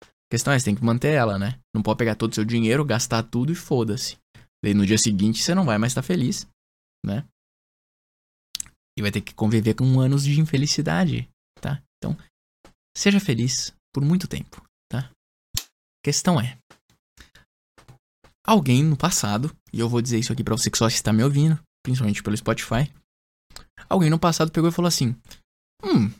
A 0.02 0.30
questão 0.30 0.52
é, 0.52 0.58
você 0.58 0.66
tem 0.66 0.74
que 0.74 0.84
manter 0.84 1.12
ela, 1.14 1.38
né? 1.38 1.58
Não 1.74 1.82
pode 1.82 1.98
pegar 1.98 2.14
todo 2.14 2.32
o 2.32 2.34
seu 2.34 2.44
dinheiro, 2.44 2.84
gastar 2.84 3.22
tudo 3.22 3.50
e 3.52 3.56
foda-se. 3.56 4.18
Daí 4.62 4.74
no 4.74 4.86
dia 4.86 4.98
seguinte 4.98 5.42
você 5.42 5.54
não 5.54 5.64
vai 5.64 5.78
mais 5.78 5.92
estar 5.92 6.02
feliz, 6.02 6.46
né? 7.04 7.26
E 8.96 9.02
vai 9.02 9.10
ter 9.10 9.20
que 9.20 9.34
conviver 9.34 9.74
com 9.74 10.00
anos 10.00 10.22
de 10.22 10.38
infelicidade, 10.38 11.28
tá? 11.60 11.82
Então, 11.96 12.16
seja 12.96 13.20
feliz 13.20 13.72
por 13.94 14.04
muito 14.04 14.26
tempo, 14.26 14.62
tá? 14.90 15.10
Questão 16.04 16.40
é, 16.40 16.58
alguém 18.44 18.82
no 18.82 18.96
passado, 18.96 19.54
e 19.72 19.80
eu 19.80 19.88
vou 19.88 20.02
dizer 20.02 20.18
isso 20.18 20.32
aqui 20.32 20.42
para 20.42 20.56
você 20.56 20.70
que 20.70 20.78
só 20.78 20.88
está 20.88 21.12
me 21.12 21.22
ouvindo, 21.22 21.58
principalmente 21.82 22.22
pelo 22.22 22.36
Spotify, 22.36 22.92
alguém 23.88 24.10
no 24.10 24.18
passado 24.18 24.50
pegou 24.50 24.68
e 24.68 24.72
falou 24.72 24.88
assim: 24.88 25.16
Hum, 25.82 26.10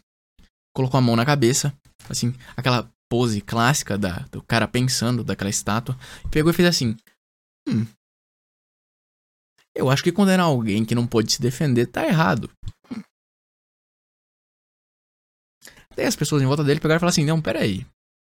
colocou 0.74 0.98
a 0.98 1.00
mão 1.00 1.16
na 1.16 1.26
cabeça, 1.26 1.74
assim, 2.08 2.34
aquela 2.56 2.88
pose 3.10 3.40
clássica 3.40 3.98
da, 3.98 4.20
do 4.30 4.42
cara 4.42 4.66
pensando 4.66 5.24
daquela 5.24 5.50
estátua, 5.50 5.98
pegou 6.30 6.50
e 6.50 6.54
fez 6.54 6.68
assim: 6.68 6.96
Hum. 7.68 7.86
Eu 9.74 9.90
acho 9.90 10.04
que 10.04 10.12
condenar 10.12 10.46
alguém 10.46 10.84
que 10.84 10.94
não 10.94 11.06
pode 11.06 11.32
se 11.32 11.40
defender 11.40 11.86
tá 11.86 12.06
errado. 12.06 12.50
Daí 15.96 16.06
as 16.06 16.16
pessoas 16.16 16.42
em 16.42 16.46
volta 16.46 16.64
dele 16.64 16.80
pegaram 16.80 16.96
e 16.96 17.00
falaram 17.00 17.12
assim: 17.12 17.24
Não, 17.24 17.40
peraí. 17.40 17.86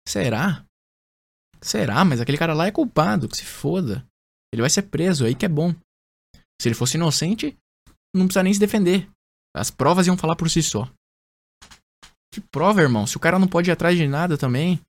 Será? 0.07 0.65
Será? 1.61 2.03
Mas 2.03 2.19
aquele 2.19 2.37
cara 2.37 2.53
lá 2.53 2.67
é 2.67 2.71
culpado, 2.71 3.27
que 3.27 3.37
se 3.37 3.45
foda. 3.45 4.05
Ele 4.53 4.61
vai 4.61 4.69
ser 4.69 4.83
preso, 4.83 5.25
aí 5.25 5.33
que 5.33 5.45
é 5.45 5.49
bom. 5.49 5.73
Se 6.61 6.67
ele 6.67 6.75
fosse 6.75 6.97
inocente, 6.97 7.57
não 8.15 8.25
precisa 8.25 8.43
nem 8.43 8.53
se 8.53 8.59
defender. 8.59 9.09
As 9.55 9.71
provas 9.71 10.07
iam 10.07 10.17
falar 10.17 10.35
por 10.35 10.49
si 10.49 10.61
só. 10.61 10.89
Que 12.33 12.41
prova, 12.51 12.81
irmão? 12.81 13.05
Se 13.05 13.17
o 13.17 13.19
cara 13.19 13.39
não 13.39 13.47
pode 13.47 13.69
ir 13.69 13.73
atrás 13.73 13.97
de 13.97 14.07
nada 14.07 14.37
também. 14.37 14.81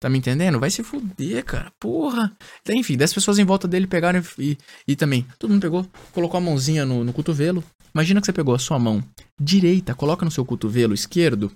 Tá 0.00 0.08
me 0.08 0.18
entendendo? 0.18 0.60
Vai 0.60 0.70
se 0.70 0.84
fuder, 0.84 1.44
cara. 1.44 1.72
Porra. 1.80 2.36
Então, 2.62 2.74
enfim, 2.74 2.96
10 2.96 3.14
pessoas 3.14 3.38
em 3.38 3.44
volta 3.44 3.66
dele 3.66 3.86
pegaram 3.86 4.22
e, 4.38 4.56
e, 4.86 4.94
também. 4.94 5.26
Todo 5.38 5.50
mundo 5.50 5.62
pegou, 5.62 5.86
colocou 6.12 6.38
a 6.38 6.40
mãozinha 6.40 6.84
no, 6.84 7.02
no 7.02 7.12
cotovelo. 7.12 7.64
Imagina 7.92 8.20
que 8.20 8.26
você 8.26 8.32
pegou 8.32 8.54
a 8.54 8.58
sua 8.58 8.78
mão 8.78 9.02
direita, 9.40 9.94
coloca 9.94 10.24
no 10.24 10.30
seu 10.30 10.44
cotovelo 10.44 10.94
esquerdo. 10.94 11.50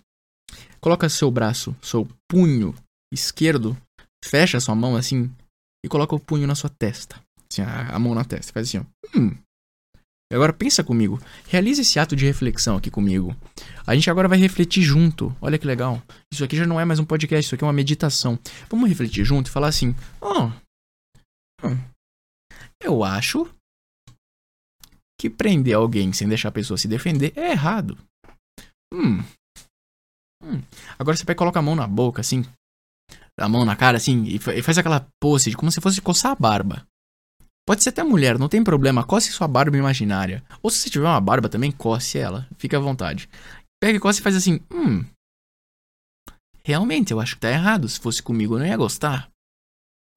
Coloca 0.81 1.09
seu 1.09 1.31
braço, 1.31 1.77
seu 1.81 2.09
punho 2.29 2.75
esquerdo. 3.13 3.77
Fecha 4.25 4.59
a 4.59 4.61
sua 4.61 4.75
mão 4.75 4.97
assim. 4.97 5.31
E 5.85 5.89
coloca 5.89 6.15
o 6.15 6.21
punho 6.21 6.47
na 6.47 6.57
sua 6.57 6.71
testa. 6.71 7.21
Assim, 7.51 7.63
a, 7.63 7.95
a 7.95 7.99
mão 7.99 8.15
na 8.15 8.25
testa. 8.25 8.53
Faz 8.53 8.69
assim, 8.69 8.79
ó. 8.79 8.85
Hum, 9.17 9.37
Agora 10.33 10.53
pensa 10.53 10.83
comigo, 10.83 11.21
realize 11.49 11.81
esse 11.81 11.99
ato 11.99 12.17
de 12.17 12.25
reflexão 12.25 12.77
aqui 12.77 12.91
comigo. 12.91 13.37
A 13.87 13.95
gente 13.95 14.11
agora 14.11 14.29
vai 14.29 14.39
refletir 14.39 14.83
junto. 14.83 15.35
Olha 15.41 15.59
que 15.59 15.67
legal. 15.67 16.03
Isso 16.33 16.45
aqui 16.45 16.57
já 16.57 16.67
não 16.67 16.81
é 16.81 16.85
mais 16.85 16.99
um 16.99 17.05
podcast, 17.05 17.47
isso 17.47 17.55
aqui 17.55 17.65
é 17.65 17.67
uma 17.67 17.73
meditação. 17.73 18.39
Vamos 18.71 18.89
refletir 18.89 19.25
junto 19.25 19.49
e 19.49 19.51
falar 19.51 19.69
assim: 19.69 19.95
"Oh, 20.21 20.51
eu 22.83 23.05
acho 23.05 23.49
que 25.21 25.31
prender 25.31 25.77
alguém 25.77 26.13
sem 26.13 26.29
deixar 26.29 26.49
a 26.49 26.53
pessoa 26.53 26.77
se 26.77 26.89
defender 26.89 27.33
é 27.37 27.53
errado. 27.53 27.97
Hum. 28.93 29.23
hum. 30.43 30.61
Agora 30.99 31.17
você 31.17 31.25
vai 31.25 31.35
colocar 31.35 31.61
a 31.61 31.63
mão 31.63 31.77
na 31.77 31.87
boca 31.87 32.21
assim, 32.21 32.45
a 33.39 33.49
mão 33.49 33.65
na 33.65 33.77
cara 33.77 33.97
assim 33.97 34.25
e 34.25 34.39
faz 34.39 34.79
aquela 34.79 35.07
pose 35.21 35.51
de 35.51 35.57
como 35.57 35.71
se 35.71 35.81
fosse 35.81 36.01
coçar 36.01 36.33
a 36.33 36.37
barba. 36.37 36.87
Pode 37.67 37.83
ser 37.83 37.91
até 37.91 38.03
mulher, 38.03 38.39
não 38.39 38.49
tem 38.49 38.63
problema. 38.63 39.05
Coce 39.05 39.31
sua 39.31 39.47
barba 39.47 39.77
imaginária. 39.77 40.45
Ou 40.63 40.71
se 40.71 40.79
você 40.79 40.91
tiver 40.91 41.07
uma 41.07 41.21
barba 41.21 41.49
também, 41.49 41.71
coce 41.71 42.19
ela. 42.19 42.49
Fique 42.59 42.75
à 42.75 42.81
vontade. 42.81 43.29
Pega 43.81 43.97
e 43.97 44.01
coce 44.01 44.21
e 44.21 44.23
faz 44.23 44.35
assim. 44.35 44.61
Hum. 44.71 45.05
Realmente, 46.65 47.13
eu 47.13 47.21
acho 47.21 47.35
que 47.37 47.41
tá 47.41 47.51
errado. 47.51 47.89
Se 47.89 48.01
fosse 48.01 48.23
comigo, 48.23 48.55
eu 48.55 48.59
não 48.59 48.67
ia 48.67 48.77
gostar. 48.77 49.31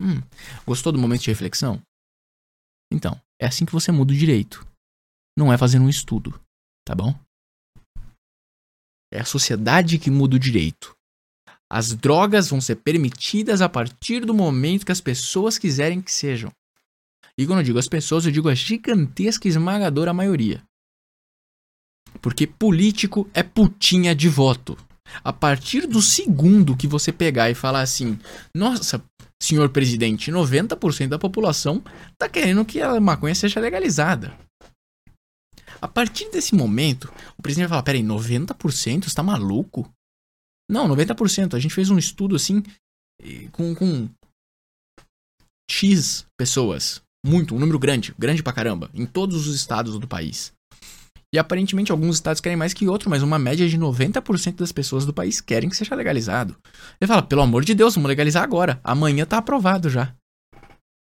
Hum. 0.02 0.22
Gostou 0.66 0.92
do 0.92 1.00
momento 1.00 1.22
de 1.22 1.30
reflexão? 1.30 1.82
Então, 2.92 3.20
é 3.40 3.46
assim 3.46 3.66
que 3.66 3.72
você 3.72 3.92
muda 3.92 4.14
o 4.14 4.18
direito. 4.18 4.66
Não 5.38 5.52
é 5.52 5.58
fazendo 5.58 5.86
um 5.86 5.90
estudo. 5.90 6.40
Tá 6.86 6.96
bom? 6.96 7.14
É 9.14 9.20
a 9.20 9.26
sociedade 9.26 10.00
que 10.00 10.10
muda 10.10 10.36
o 10.36 10.40
direito. 10.40 10.96
As 11.72 11.94
drogas 11.94 12.50
vão 12.50 12.62
ser 12.62 12.78
permitidas 12.78 13.62
a 13.62 13.70
partir 13.70 14.26
do 14.26 14.34
momento 14.34 14.86
que 14.86 14.92
as 14.92 15.02
pessoas 15.02 15.58
quiserem 15.58 16.02
que 16.02 16.12
sejam. 16.12 16.52
E 17.38 17.46
quando 17.46 17.60
eu 17.60 17.66
digo 17.66 17.80
as 17.80 17.88
pessoas, 17.88 18.26
eu 18.26 18.32
digo 18.32 18.50
a 18.50 18.56
gigantesca 18.56 19.48
esmagadora 19.48 20.14
maioria. 20.14 20.64
Porque 22.22 22.48
político 22.48 23.30
é 23.34 23.44
putinha 23.44 24.16
de 24.16 24.30
voto. 24.30 24.78
A 25.24 25.32
partir 25.32 25.86
do 25.86 26.02
segundo 26.02 26.76
que 26.76 26.88
você 26.88 27.12
pegar 27.12 27.50
e 27.50 27.56
falar 27.56 27.82
assim: 27.82 28.18
Nossa, 28.56 29.04
senhor 29.42 29.70
presidente, 29.70 30.32
90% 30.32 31.10
da 31.10 31.20
população 31.20 31.84
tá 32.18 32.28
querendo 32.28 32.66
que 32.66 32.82
a 32.82 33.00
maconha 33.00 33.36
seja 33.36 33.60
legalizada. 33.60 34.38
A 35.82 35.88
partir 35.88 36.32
desse 36.32 36.56
momento, 36.56 37.14
o 37.38 37.42
presidente 37.42 37.68
vai 37.68 37.78
falar: 37.78 37.84
Peraí, 37.84 38.02
90%? 38.02 39.04
Você 39.04 39.16
tá 39.16 39.22
maluco? 39.22 39.92
Não, 40.70 40.88
90%. 40.88 41.54
A 41.54 41.60
gente 41.60 41.76
fez 41.76 41.90
um 41.90 41.98
estudo 41.98 42.36
assim 42.36 42.64
com, 43.52 43.76
com 43.76 44.10
X 45.70 46.26
pessoas. 46.38 47.05
Muito, 47.26 47.56
um 47.56 47.60
número 47.60 47.80
grande, 47.80 48.14
grande 48.20 48.44
pra 48.44 48.54
caramba, 48.54 48.90
em 48.94 49.04
todos 49.04 49.48
os 49.48 49.56
estados 49.56 49.98
do 49.98 50.08
país. 50.08 50.54
E 51.34 51.40
aparentemente 51.40 51.92
alguns 51.92 52.18
estados 52.18 52.40
querem 52.40 52.56
mais 52.56 52.72
que 52.72 52.88
outros, 52.88 53.10
mas 53.10 53.24
uma 53.24 53.40
média 53.40 53.68
de 53.68 53.78
90% 53.80 54.58
das 54.58 54.72
pessoas 54.72 55.06
do 55.06 55.14
país 55.14 55.42
querem 55.42 55.68
que 55.68 55.76
seja 55.76 55.96
legalizado. 55.96 56.56
Ele 57.02 57.08
fala, 57.08 57.24
pelo 57.24 57.42
amor 57.42 57.66
de 57.66 57.74
Deus, 57.74 57.96
vamos 57.96 58.08
legalizar 58.08 58.44
agora. 58.44 58.80
Amanhã 58.84 59.26
tá 59.26 59.40
aprovado 59.40 59.90
já. 59.90 60.14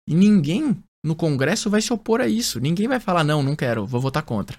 E 0.08 0.16
ninguém 0.16 0.76
no 1.06 1.16
Congresso 1.16 1.70
vai 1.70 1.80
se 1.80 1.94
opor 1.94 2.22
a 2.22 2.28
isso. 2.28 2.60
Ninguém 2.60 2.88
vai 2.88 3.00
falar, 3.00 3.24
não, 3.24 3.44
não 3.44 3.56
quero, 3.56 3.86
vou 3.86 4.02
votar 4.02 4.24
contra. 4.24 4.58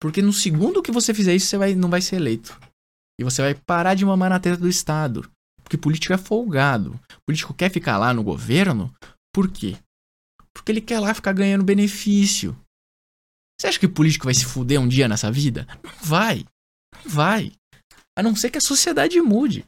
Porque 0.00 0.20
no 0.20 0.32
segundo 0.32 0.82
que 0.82 0.90
você 0.90 1.14
fizer 1.14 1.34
isso, 1.34 1.46
você 1.46 1.56
vai, 1.56 1.74
não 1.76 1.88
vai 1.88 2.00
ser 2.00 2.16
eleito. 2.16 2.58
E 3.20 3.24
você 3.24 3.40
vai 3.40 3.54
parar 3.54 3.94
de 3.94 4.04
mamar 4.04 4.30
na 4.30 4.40
teta 4.40 4.58
do 4.58 4.68
Estado. 4.68 5.30
Porque 5.62 5.78
político 5.78 6.12
é 6.12 6.18
folgado. 6.18 7.00
O 7.12 7.24
político 7.26 7.54
quer 7.54 7.70
ficar 7.70 7.98
lá 7.98 8.12
no 8.12 8.22
governo. 8.22 8.92
Por 9.32 9.48
quê? 9.48 9.76
Porque 10.56 10.72
ele 10.72 10.80
quer 10.80 10.98
lá 11.00 11.12
ficar 11.12 11.32
ganhando 11.32 11.62
benefício. 11.62 12.56
Você 13.60 13.68
acha 13.68 13.78
que 13.78 13.86
político 13.86 14.24
vai 14.24 14.34
se 14.34 14.44
fuder 14.44 14.80
um 14.80 14.88
dia 14.88 15.06
nessa 15.06 15.30
vida? 15.30 15.66
Não 15.84 15.92
vai. 16.02 16.44
Não 16.94 17.10
vai. 17.10 17.52
A 18.18 18.22
não 18.22 18.34
ser 18.34 18.50
que 18.50 18.58
a 18.58 18.62
sociedade 18.62 19.20
mude. 19.20 19.64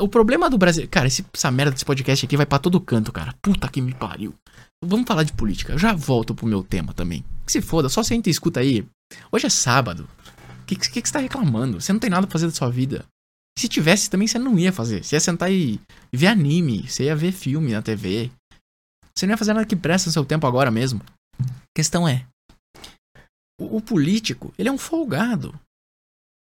O 0.00 0.08
problema 0.08 0.48
do 0.48 0.58
Brasil. 0.58 0.86
Cara, 0.88 1.08
esse, 1.08 1.24
essa 1.32 1.50
merda 1.50 1.72
desse 1.72 1.84
podcast 1.84 2.24
aqui 2.24 2.36
vai 2.36 2.46
para 2.46 2.58
todo 2.58 2.80
canto, 2.80 3.10
cara. 3.10 3.34
Puta 3.42 3.68
que 3.68 3.80
me 3.80 3.94
pariu. 3.94 4.34
Vamos 4.84 5.06
falar 5.06 5.24
de 5.24 5.32
política. 5.32 5.72
Eu 5.72 5.78
já 5.78 5.92
volto 5.92 6.34
pro 6.34 6.46
meu 6.46 6.62
tema 6.62 6.92
também. 6.92 7.24
Que 7.44 7.52
se 7.52 7.60
foda, 7.60 7.88
só 7.88 8.02
senta 8.02 8.28
e 8.28 8.32
escuta 8.32 8.60
aí. 8.60 8.86
Hoje 9.32 9.46
é 9.46 9.50
sábado. 9.50 10.08
O 10.62 10.64
que, 10.66 10.76
que, 10.76 11.02
que 11.02 11.08
você 11.08 11.12
tá 11.12 11.18
reclamando? 11.18 11.80
Você 11.80 11.92
não 11.92 12.00
tem 12.00 12.10
nada 12.10 12.26
pra 12.26 12.32
fazer 12.32 12.46
da 12.46 12.52
sua 12.52 12.70
vida. 12.70 13.04
Se 13.58 13.68
tivesse 13.68 14.08
também, 14.08 14.28
você 14.28 14.38
não 14.38 14.58
ia 14.58 14.72
fazer. 14.72 15.02
Você 15.02 15.16
ia 15.16 15.20
sentar 15.20 15.50
e 15.50 15.80
ver 16.12 16.28
anime. 16.28 16.88
Você 16.88 17.04
ia 17.04 17.16
ver 17.16 17.32
filme 17.32 17.72
na 17.72 17.82
TV. 17.82 18.30
Você 19.18 19.26
não 19.26 19.32
ia 19.32 19.36
fazer 19.36 19.52
nada 19.52 19.66
que 19.66 19.74
presta 19.74 20.08
no 20.08 20.12
seu 20.12 20.24
tempo 20.24 20.46
agora 20.46 20.70
mesmo. 20.70 21.02
A 21.40 21.74
questão 21.76 22.06
é: 22.06 22.24
o, 23.60 23.78
o 23.78 23.82
político, 23.82 24.54
ele 24.56 24.68
é 24.68 24.72
um 24.72 24.78
folgado. 24.78 25.58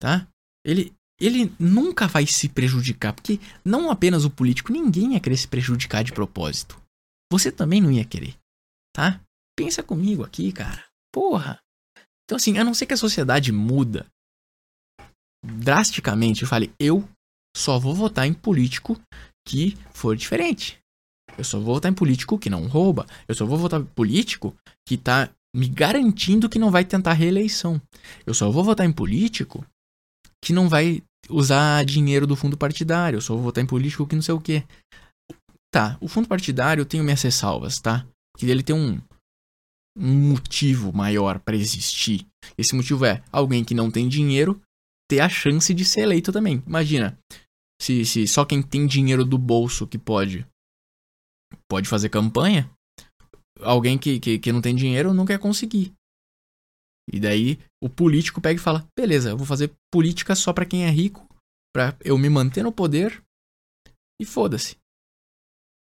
Tá? 0.01 0.27
Ele, 0.65 0.91
ele 1.21 1.55
nunca 1.59 2.07
vai 2.07 2.25
se 2.25 2.49
prejudicar, 2.49 3.13
porque 3.13 3.39
não 3.63 3.91
apenas 3.91 4.25
o 4.25 4.31
político, 4.31 4.73
ninguém 4.73 5.13
ia 5.13 5.19
querer 5.19 5.37
se 5.37 5.47
prejudicar 5.47 6.03
de 6.03 6.13
propósito. 6.13 6.81
Você 7.31 7.51
também 7.51 7.79
não 7.79 7.91
ia 7.91 8.03
querer, 8.03 8.35
tá? 8.91 9.21
Pensa 9.55 9.83
comigo 9.83 10.23
aqui, 10.23 10.51
cara. 10.51 10.83
Porra. 11.13 11.59
Então 12.25 12.37
assim, 12.37 12.57
a 12.57 12.63
não 12.63 12.73
ser 12.73 12.87
que 12.87 12.93
a 12.95 12.97
sociedade 12.97 13.51
muda 13.51 14.07
drasticamente, 15.45 16.41
eu 16.41 16.47
falei, 16.47 16.73
eu 16.79 17.07
só 17.55 17.77
vou 17.77 17.93
votar 17.93 18.25
em 18.25 18.33
político 18.33 18.99
que 19.47 19.75
for 19.93 20.17
diferente. 20.17 20.82
Eu 21.37 21.43
só 21.43 21.59
vou 21.59 21.75
votar 21.75 21.91
em 21.91 21.95
político 21.95 22.37
que 22.37 22.49
não 22.49 22.67
rouba. 22.67 23.05
Eu 23.27 23.35
só 23.35 23.45
vou 23.45 23.57
votar 23.57 23.81
em 23.81 23.85
político 23.85 24.55
que 24.87 24.97
tá 24.97 25.29
me 25.55 25.67
garantindo 25.67 26.49
que 26.49 26.59
não 26.59 26.71
vai 26.71 26.83
tentar 26.83 27.13
reeleição. 27.13 27.81
Eu 28.25 28.33
só 28.33 28.49
vou 28.49 28.63
votar 28.63 28.85
em 28.85 28.91
político 28.91 29.65
que 30.43 30.53
não 30.53 30.67
vai 30.67 31.01
usar 31.29 31.85
dinheiro 31.85 32.27
do 32.27 32.35
fundo 32.35 32.57
partidário. 32.57 33.17
Eu 33.17 33.21
só 33.21 33.33
vou 33.33 33.43
votar 33.43 33.63
em 33.63 33.67
político 33.67 34.07
que 34.07 34.15
não 34.15 34.21
sei 34.21 34.33
o 34.33 34.41
quê. 34.41 34.63
Tá, 35.71 35.97
o 35.99 36.07
fundo 36.07 36.27
partidário 36.27 36.81
eu 36.81 36.85
tenho 36.85 37.03
minhas 37.03 37.21
ressalvas, 37.21 37.79
tá? 37.79 38.05
Que 38.37 38.45
ele 38.45 38.61
tem 38.61 38.75
um, 38.75 39.01
um 39.97 40.29
motivo 40.29 40.93
maior 40.93 41.39
para 41.39 41.55
existir. 41.55 42.27
Esse 42.57 42.75
motivo 42.75 43.05
é 43.05 43.23
alguém 43.31 43.63
que 43.63 43.73
não 43.73 43.89
tem 43.89 44.07
dinheiro 44.07 44.61
ter 45.09 45.19
a 45.19 45.29
chance 45.29 45.73
de 45.73 45.83
ser 45.83 46.01
eleito 46.01 46.31
também. 46.31 46.61
Imagina, 46.67 47.17
se, 47.81 48.05
se 48.05 48.27
só 48.27 48.45
quem 48.45 48.61
tem 48.61 48.85
dinheiro 48.85 49.25
do 49.25 49.37
bolso 49.37 49.87
que 49.87 49.97
pode 49.97 50.45
pode 51.69 51.87
fazer 51.87 52.09
campanha, 52.09 52.69
alguém 53.59 53.97
que, 53.97 54.19
que, 54.19 54.39
que 54.39 54.51
não 54.51 54.61
tem 54.61 54.75
dinheiro 54.75 55.13
não 55.13 55.25
quer 55.25 55.39
conseguir. 55.39 55.93
E 57.11 57.19
daí 57.19 57.59
o 57.83 57.89
político 57.89 58.41
pega 58.41 58.59
e 58.59 58.63
fala: 58.63 58.87
beleza, 58.97 59.31
eu 59.31 59.37
vou 59.37 59.45
fazer 59.45 59.71
política 59.91 60.35
só 60.35 60.53
para 60.53 60.65
quem 60.65 60.85
é 60.85 60.89
rico, 60.89 61.27
pra 61.73 61.95
eu 62.03 62.17
me 62.17 62.29
manter 62.29 62.63
no 62.63 62.71
poder 62.71 63.21
e 64.21 64.25
foda-se. 64.25 64.77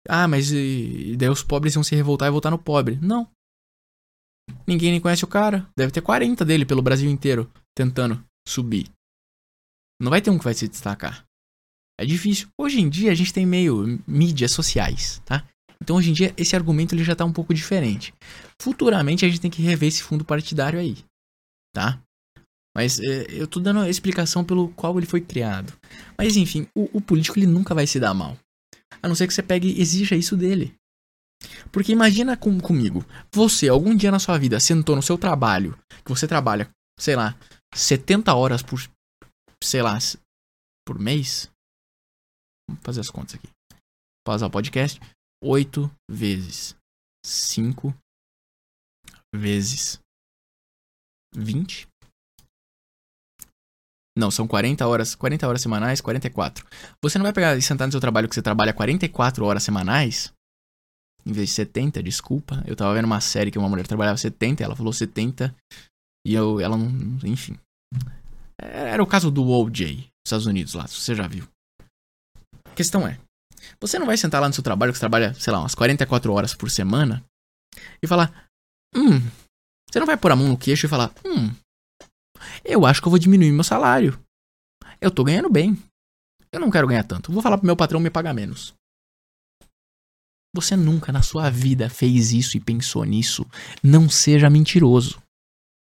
Ah, 0.08 0.28
mas 0.28 0.52
e, 0.52 1.12
e 1.12 1.18
daí 1.18 1.30
os 1.30 1.44
pobres 1.44 1.76
iam 1.76 1.84
se 1.84 1.96
revoltar 1.96 2.28
e 2.28 2.32
votar 2.32 2.52
no 2.52 2.60
pobre. 2.60 2.98
Não. 3.02 3.30
Ninguém 4.66 4.92
nem 4.92 5.02
conhece 5.02 5.26
o 5.26 5.28
cara. 5.28 5.70
Deve 5.78 5.92
ter 5.92 6.02
40 6.02 6.46
dele 6.46 6.66
pelo 6.66 6.82
Brasil 6.82 7.10
inteiro 7.10 7.52
tentando 7.76 8.24
subir. 8.48 8.90
Não 10.00 10.10
vai 10.10 10.22
ter 10.22 10.30
um 10.30 10.38
que 10.38 10.44
vai 10.44 10.54
se 10.54 10.68
destacar. 10.68 11.26
É 12.00 12.06
difícil. 12.06 12.48
Hoje 12.58 12.80
em 12.80 12.90
dia 12.90 13.12
a 13.12 13.16
gente 13.16 13.34
tem 13.34 13.46
meio 13.46 14.02
mídias 14.08 14.52
sociais, 14.52 15.20
tá? 15.26 15.46
Então 15.82 15.96
hoje 15.96 16.10
em 16.10 16.14
dia 16.14 16.34
esse 16.38 16.56
argumento 16.56 16.94
ele 16.94 17.04
já 17.04 17.14
está 17.14 17.26
um 17.26 17.34
pouco 17.34 17.54
diferente. 17.54 18.14
Futuramente 18.62 19.26
a 19.26 19.28
gente 19.28 19.42
tem 19.42 19.52
que 19.52 19.62
rever 19.62 19.90
esse 19.90 20.04
fundo 20.04 20.26
partidário 20.26 20.80
aí, 20.80 20.98
tá? 21.74 22.02
Mas 22.78 23.00
é, 23.00 23.26
eu 23.32 23.46
estou 23.46 23.62
dando 23.62 23.80
a 23.80 23.90
explicação 23.90 24.46
pelo 24.46 24.70
qual 24.70 24.96
ele 24.98 25.08
foi 25.08 25.20
criado. 25.20 25.74
Mas 26.16 26.38
enfim, 26.38 26.68
o, 26.76 26.98
o, 26.98 27.02
político 27.02 27.40
ele 27.40 27.48
nunca 27.48 27.74
vai 27.74 27.88
se 27.88 28.00
dar 28.00 28.14
mal. 28.14 28.38
A 29.02 29.08
não 29.08 29.16
ser 29.16 29.26
que 29.26 29.34
você 29.34 29.42
pegue 29.42 29.68
e 29.68 29.82
exija 29.82 30.16
isso 30.16 30.38
dele. 30.38 30.76
Porque 31.72 31.92
imagina 31.92 32.38
com, 32.38 32.60
comigo, 32.60 33.04
você 33.34 33.68
algum 33.68 33.96
dia 33.96 34.12
na 34.12 34.20
sua 34.20 34.38
vida 34.38 34.60
sentou 34.60 34.96
no 34.96 35.02
seu 35.02 35.18
trabalho, 35.18 35.78
que 36.06 36.10
você 36.10 36.28
trabalha, 36.28 36.70
sei 37.00 37.16
lá, 37.16 37.36
70 37.74 38.34
horas 38.36 38.62
por, 38.62 38.80
sei 39.64 39.82
lá, 39.82 39.98
por 40.86 41.00
mês? 41.00 41.50
Vamos 42.70 42.84
fazer 42.84 43.02
as 43.02 43.10
contas 43.10 43.36
aqui. 43.36 43.48
Pausar 44.24 44.50
o 44.50 44.52
podcast. 44.52 45.00
8 45.44 45.92
vezes 46.10 46.76
5 47.26 47.94
vezes 49.36 50.00
20. 51.36 51.88
Não, 54.18 54.32
são 54.32 54.48
40 54.48 54.88
horas, 54.88 55.14
40 55.14 55.48
horas 55.48 55.62
semanais, 55.62 56.02
44. 56.02 56.66
Você 57.04 57.20
não 57.20 57.24
vai 57.24 57.34
pegar 57.34 57.56
e 57.56 57.62
sentar 57.62 57.88
no 57.88 57.92
seu 57.92 58.02
trabalho 58.02 58.28
que 58.28 58.34
você 58.34 58.42
trabalha 58.42 58.74
44 58.74 59.46
horas 59.46 59.62
semanais, 59.62 60.34
em 61.24 61.32
vez 61.32 61.50
de 61.50 61.56
70, 61.56 62.02
desculpa. 62.02 62.64
Eu 62.66 62.76
tava 62.76 62.96
vendo 62.96 63.06
uma 63.06 63.22
série 63.22 63.52
que 63.52 63.60
uma 63.60 63.70
mulher 63.70 63.86
trabalhava 63.86 64.18
70, 64.18 64.64
ela 64.64 64.76
falou 64.76 64.92
70, 64.92 65.56
e 66.26 66.34
eu, 66.34 66.60
ela 66.60 66.76
não, 66.76 66.88
enfim. 67.28 67.60
Era 68.60 69.04
o 69.04 69.08
caso 69.08 69.30
do 69.30 69.48
OJ, 69.48 70.10
Estados 70.26 70.48
Unidos 70.48 70.74
lá, 70.74 70.88
você 70.88 71.14
já 71.14 71.28
viu. 71.28 71.48
A 72.66 72.74
questão 72.76 73.08
é, 73.08 73.20
você 73.80 74.00
não 74.00 74.06
vai 74.06 74.18
sentar 74.18 74.42
lá 74.42 74.48
no 74.48 74.54
seu 74.54 74.64
trabalho 74.64 74.92
que 74.92 74.98
você 74.98 75.02
trabalha, 75.02 75.34
sei 75.36 75.52
lá, 75.54 75.60
umas 75.60 75.76
44 75.76 76.34
horas 76.34 76.54
por 76.54 76.70
semana, 76.70 77.24
e 78.02 78.08
falar, 78.08 78.50
hum, 78.96 79.20
você 79.90 80.00
não 80.00 80.08
vai 80.08 80.18
pôr 80.18 80.32
a 80.32 80.36
mão 80.36 80.48
no 80.48 80.58
queixo 80.58 80.86
e 80.86 80.90
falar, 80.90 81.12
hum, 81.26 81.54
eu 82.64 82.86
acho 82.86 83.02
que 83.02 83.08
eu 83.08 83.12
vou 83.12 83.20
diminuir 83.20 83.52
meu 83.52 83.64
salário. 83.64 84.20
Eu 85.00 85.12
tô 85.12 85.24
ganhando 85.24 85.50
bem. 85.50 85.78
Eu 86.52 86.60
não 86.60 86.72
quero 86.72 86.88
ganhar 86.88 87.04
tanto. 87.04 87.32
Vou 87.32 87.42
falar 87.42 87.58
pro 87.58 87.66
meu 87.66 87.76
patrão 87.76 88.00
me 88.00 88.10
pagar 88.10 88.34
menos. 88.34 88.74
Você 90.56 90.76
nunca 90.76 91.12
na 91.12 91.22
sua 91.22 91.50
vida 91.50 91.90
fez 91.90 92.32
isso 92.32 92.58
e 92.58 92.62
pensou 92.62 93.04
nisso. 93.04 93.46
Não 93.84 94.10
seja 94.10 94.50
mentiroso. 94.50 95.22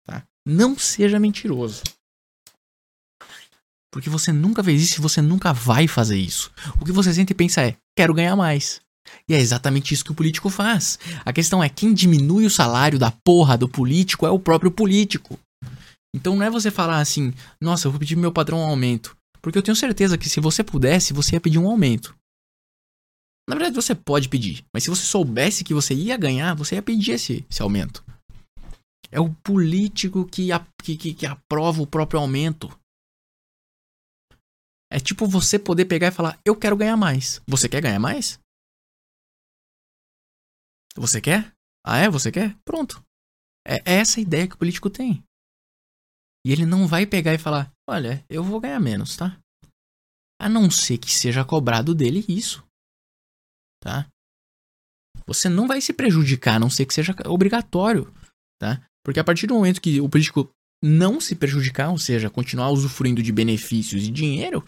Tá? 0.06 0.22
Não 0.46 0.78
seja 0.78 1.18
mentiroso. 1.18 1.82
Porque 3.92 4.08
você 4.08 4.32
nunca 4.32 4.62
fez 4.62 4.82
isso 4.82 5.00
e 5.00 5.02
você 5.02 5.20
nunca 5.20 5.52
vai 5.52 5.88
fazer 5.88 6.18
isso. 6.18 6.50
O 6.80 6.84
que 6.84 6.92
você 6.92 7.12
sente 7.12 7.32
e 7.32 7.34
pensa 7.34 7.62
é: 7.62 7.76
quero 7.96 8.14
ganhar 8.14 8.36
mais. 8.36 8.80
E 9.28 9.34
é 9.34 9.38
exatamente 9.38 9.92
isso 9.92 10.04
que 10.04 10.12
o 10.12 10.14
político 10.14 10.48
faz. 10.48 10.98
A 11.24 11.32
questão 11.32 11.62
é: 11.62 11.68
quem 11.68 11.92
diminui 11.92 12.46
o 12.46 12.50
salário 12.50 12.98
da 12.98 13.10
porra 13.10 13.58
do 13.58 13.68
político 13.68 14.26
é 14.26 14.30
o 14.30 14.38
próprio 14.38 14.70
político. 14.70 15.38
Então 16.14 16.36
não 16.36 16.44
é 16.44 16.50
você 16.50 16.70
falar 16.70 16.98
assim, 17.00 17.32
nossa, 17.60 17.86
eu 17.86 17.92
vou 17.92 18.00
pedir 18.00 18.16
meu 18.16 18.32
padrão 18.32 18.58
um 18.58 18.64
aumento. 18.64 19.16
Porque 19.40 19.56
eu 19.56 19.62
tenho 19.62 19.76
certeza 19.76 20.18
que 20.18 20.28
se 20.28 20.40
você 20.40 20.62
pudesse, 20.62 21.12
você 21.12 21.36
ia 21.36 21.40
pedir 21.40 21.58
um 21.58 21.68
aumento. 21.68 22.14
Na 23.48 23.56
verdade, 23.56 23.74
você 23.74 23.94
pode 23.94 24.28
pedir. 24.28 24.64
Mas 24.72 24.84
se 24.84 24.90
você 24.90 25.02
soubesse 25.02 25.64
que 25.64 25.74
você 25.74 25.94
ia 25.94 26.16
ganhar, 26.16 26.54
você 26.54 26.76
ia 26.76 26.82
pedir 26.82 27.12
esse, 27.12 27.44
esse 27.50 27.62
aumento. 27.62 28.04
É 29.10 29.18
o 29.20 29.30
político 29.42 30.24
que, 30.24 30.52
a, 30.52 30.64
que, 30.82 30.96
que, 30.96 31.14
que 31.14 31.26
aprova 31.26 31.82
o 31.82 31.86
próprio 31.86 32.20
aumento. 32.20 32.70
É 34.90 34.98
tipo 34.98 35.26
você 35.26 35.58
poder 35.58 35.84
pegar 35.84 36.08
e 36.08 36.12
falar: 36.12 36.40
Eu 36.44 36.56
quero 36.56 36.76
ganhar 36.76 36.96
mais. 36.96 37.40
Você 37.46 37.68
quer 37.68 37.80
ganhar 37.80 38.00
mais? 38.00 38.40
Você 40.96 41.20
quer? 41.20 41.54
Ah, 41.86 41.98
é? 41.98 42.10
Você 42.10 42.32
quer? 42.32 42.56
Pronto. 42.64 43.02
É 43.66 43.80
essa 43.84 44.18
a 44.18 44.22
ideia 44.22 44.48
que 44.48 44.54
o 44.54 44.58
político 44.58 44.90
tem. 44.90 45.22
E 46.44 46.52
ele 46.52 46.66
não 46.66 46.86
vai 46.86 47.06
pegar 47.06 47.34
e 47.34 47.38
falar: 47.38 47.72
Olha, 47.88 48.24
eu 48.28 48.42
vou 48.42 48.60
ganhar 48.60 48.80
menos, 48.80 49.16
tá? 49.16 49.38
A 50.40 50.48
não 50.48 50.70
ser 50.70 50.98
que 50.98 51.10
seja 51.10 51.44
cobrado 51.44 51.94
dele 51.94 52.24
isso. 52.28 52.66
Tá? 53.82 54.08
Você 55.26 55.48
não 55.48 55.68
vai 55.68 55.80
se 55.80 55.92
prejudicar, 55.92 56.56
a 56.56 56.58
não 56.58 56.70
ser 56.70 56.86
que 56.86 56.94
seja 56.94 57.14
obrigatório, 57.26 58.12
tá? 58.58 58.84
Porque 59.04 59.20
a 59.20 59.24
partir 59.24 59.46
do 59.46 59.54
momento 59.54 59.80
que 59.80 60.00
o 60.00 60.08
político 60.08 60.50
não 60.82 61.20
se 61.20 61.34
prejudicar, 61.34 61.90
ou 61.90 61.98
seja, 61.98 62.30
continuar 62.30 62.70
usufruindo 62.70 63.22
de 63.22 63.32
benefícios 63.32 64.04
e 64.06 64.10
dinheiro, 64.10 64.64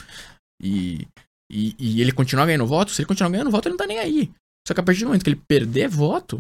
e, 0.61 1.07
e, 1.51 1.75
e 1.79 2.01
ele 2.01 2.13
continuar 2.13 2.47
ganhando 2.47 2.67
voto, 2.67 2.91
se 2.91 3.01
ele 3.01 3.09
continuar 3.09 3.31
ganhando 3.31 3.51
voto, 3.51 3.67
ele 3.67 3.73
não 3.73 3.79
tá 3.79 3.87
nem 3.87 3.99
aí. 3.99 4.33
Só 4.67 4.75
que 4.75 4.81
a 4.81 4.83
partir 4.83 5.01
do 5.01 5.07
momento 5.07 5.25
que 5.25 5.31
ele 5.31 5.43
perder 5.49 5.89
voto, 5.89 6.37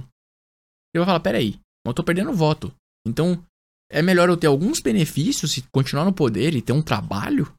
ele 0.94 1.04
vai 1.04 1.06
falar: 1.06 1.20
peraí, 1.20 1.58
eu 1.86 1.94
tô 1.94 2.04
perdendo 2.04 2.32
voto. 2.32 2.72
Então, 3.06 3.44
é 3.90 4.00
melhor 4.00 4.28
eu 4.28 4.36
ter 4.36 4.46
alguns 4.46 4.80
benefícios 4.80 5.56
e 5.56 5.62
continuar 5.72 6.04
no 6.04 6.12
poder 6.12 6.54
e 6.54 6.62
ter 6.62 6.72
um 6.72 6.82
trabalho 6.82 7.52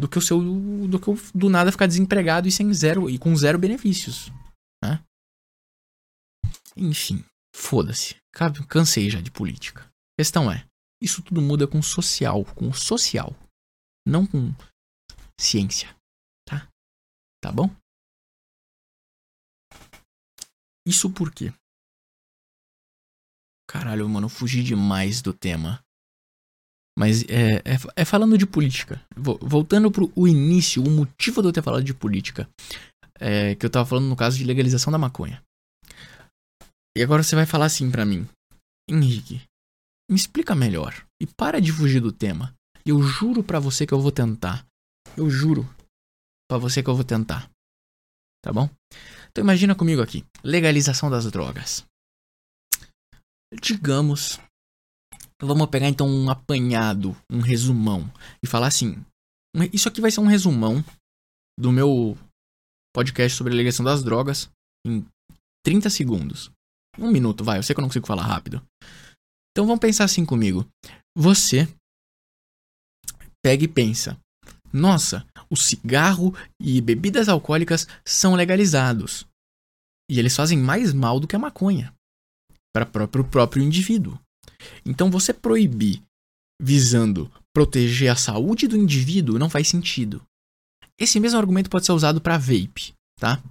do 0.00 0.08
que 0.08 0.16
o 0.16 0.22
seu 0.22 0.40
do 0.40 0.98
que 0.98 1.08
eu, 1.08 1.18
do 1.34 1.50
nada 1.50 1.72
ficar 1.72 1.86
desempregado 1.86 2.48
e 2.48 2.52
sem 2.52 2.72
zero 2.72 3.10
e 3.10 3.18
com 3.18 3.36
zero 3.36 3.58
benefícios, 3.58 4.32
né? 4.82 5.02
Enfim, 6.76 7.22
foda-se. 7.54 8.16
Cansei 8.68 9.10
já 9.10 9.20
de 9.20 9.30
política. 9.30 9.82
A 9.82 10.22
questão 10.22 10.50
é, 10.50 10.64
isso 11.00 11.22
tudo 11.22 11.40
muda 11.40 11.66
com 11.66 11.82
social, 11.82 12.44
com 12.54 12.72
social, 12.72 13.34
não 14.06 14.26
com 14.26 14.54
ciência, 15.38 15.94
tá? 16.46 16.68
Tá 17.42 17.50
bom? 17.50 17.70
Isso 20.86 21.10
por 21.10 21.32
quê? 21.32 21.52
Caralho, 23.68 24.08
mano, 24.08 24.26
eu 24.26 24.30
fugi 24.30 24.62
demais 24.62 25.22
do 25.22 25.32
tema. 25.32 25.82
Mas 26.98 27.22
é, 27.22 27.58
é, 27.58 27.76
é 27.96 28.04
falando 28.04 28.36
de 28.36 28.46
política. 28.46 29.00
Voltando 29.16 29.90
pro 29.90 30.12
início, 30.26 30.82
o 30.84 30.90
motivo 30.90 31.40
de 31.40 31.48
eu 31.48 31.52
ter 31.52 31.62
falado 31.62 31.84
de 31.84 31.94
política. 31.94 32.48
É, 33.14 33.54
que 33.54 33.64
eu 33.64 33.70
tava 33.70 33.86
falando 33.86 34.08
no 34.08 34.16
caso 34.16 34.36
de 34.36 34.44
legalização 34.44 34.90
da 34.90 34.98
maconha. 34.98 35.42
E 36.96 37.02
agora 37.02 37.22
você 37.22 37.36
vai 37.36 37.46
falar 37.46 37.66
assim 37.66 37.90
pra 37.90 38.04
mim. 38.04 38.28
Henrique, 38.88 39.40
me 40.10 40.16
explica 40.16 40.54
melhor. 40.54 41.06
E 41.20 41.26
para 41.26 41.60
de 41.60 41.72
fugir 41.72 42.00
do 42.00 42.12
tema. 42.12 42.54
Eu 42.84 43.02
juro 43.02 43.44
pra 43.44 43.60
você 43.60 43.86
que 43.86 43.94
eu 43.94 44.00
vou 44.00 44.10
tentar. 44.10 44.66
Eu 45.16 45.30
juro 45.30 45.68
pra 46.48 46.58
você 46.58 46.82
que 46.82 46.90
eu 46.90 46.94
vou 46.94 47.04
tentar. 47.04 47.48
Tá 48.42 48.52
bom? 48.52 48.68
Então 49.30 49.44
imagina 49.44 49.74
comigo 49.74 50.02
aqui. 50.02 50.24
Legalização 50.42 51.10
das 51.10 51.30
drogas 51.30 51.84
digamos, 53.52 54.38
vamos 55.40 55.68
pegar 55.68 55.88
então 55.88 56.08
um 56.08 56.30
apanhado, 56.30 57.16
um 57.30 57.40
resumão 57.40 58.10
e 58.42 58.46
falar 58.46 58.68
assim: 58.68 59.04
isso 59.72 59.88
aqui 59.88 60.00
vai 60.00 60.10
ser 60.10 60.20
um 60.20 60.26
resumão 60.26 60.84
do 61.58 61.72
meu 61.72 62.16
podcast 62.94 63.36
sobre 63.36 63.52
a 63.52 63.56
legislação 63.56 63.84
das 63.84 64.02
drogas 64.02 64.50
em 64.86 65.04
30 65.64 65.90
segundos. 65.90 66.50
Um 66.98 67.10
minuto, 67.10 67.44
vai, 67.44 67.58
eu 67.58 67.62
sei 67.62 67.74
que 67.74 67.80
eu 67.80 67.82
não 67.82 67.88
consigo 67.88 68.06
falar 68.06 68.24
rápido. 68.24 68.62
Então 69.60 69.66
vamos 69.66 69.80
pensar 69.80 70.04
assim 70.04 70.24
comigo. 70.24 70.66
Você 71.14 71.68
pega 73.44 73.62
e 73.62 73.68
pensa: 73.68 74.18
nossa, 74.72 75.26
o 75.50 75.56
cigarro 75.56 76.34
e 76.58 76.80
bebidas 76.80 77.28
alcoólicas 77.28 77.86
são 78.02 78.34
legalizados. 78.34 79.26
E 80.10 80.18
eles 80.18 80.34
fazem 80.34 80.56
mais 80.56 80.94
mal 80.94 81.20
do 81.20 81.28
que 81.28 81.36
a 81.36 81.38
maconha 81.38 81.94
para 82.72 83.04
o 83.04 83.24
próprio 83.24 83.62
indivíduo. 83.62 84.18
Então 84.82 85.10
você 85.10 85.34
proibir 85.34 86.02
visando 86.58 87.30
proteger 87.54 88.10
a 88.10 88.16
saúde 88.16 88.66
do 88.66 88.78
indivíduo 88.78 89.38
não 89.38 89.50
faz 89.50 89.68
sentido. 89.68 90.22
Esse 90.98 91.20
mesmo 91.20 91.38
argumento 91.38 91.68
pode 91.68 91.84
ser 91.84 91.92
usado 91.92 92.18
para 92.18 92.38
vape, 92.38 92.94
tá? 93.18 93.42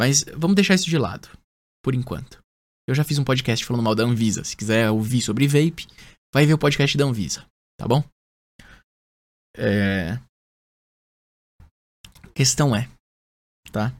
Mas 0.00 0.24
vamos 0.34 0.54
deixar 0.54 0.76
isso 0.76 0.88
de 0.88 0.96
lado, 0.96 1.28
por 1.84 1.94
enquanto. 1.94 2.39
Eu 2.90 2.94
já 2.96 3.04
fiz 3.04 3.16
um 3.20 3.24
podcast 3.24 3.64
falando 3.64 3.84
mal 3.84 3.94
da 3.94 4.02
Anvisa. 4.02 4.42
Se 4.42 4.56
quiser 4.56 4.90
ouvir 4.90 5.22
sobre 5.22 5.46
vape, 5.46 5.86
vai 6.34 6.44
ver 6.44 6.54
o 6.54 6.58
podcast 6.58 6.98
da 6.98 7.04
Anvisa, 7.04 7.46
tá 7.78 7.86
bom? 7.86 8.02
É... 9.56 10.18
Questão 12.34 12.74
é, 12.74 12.90
tá? 13.70 13.92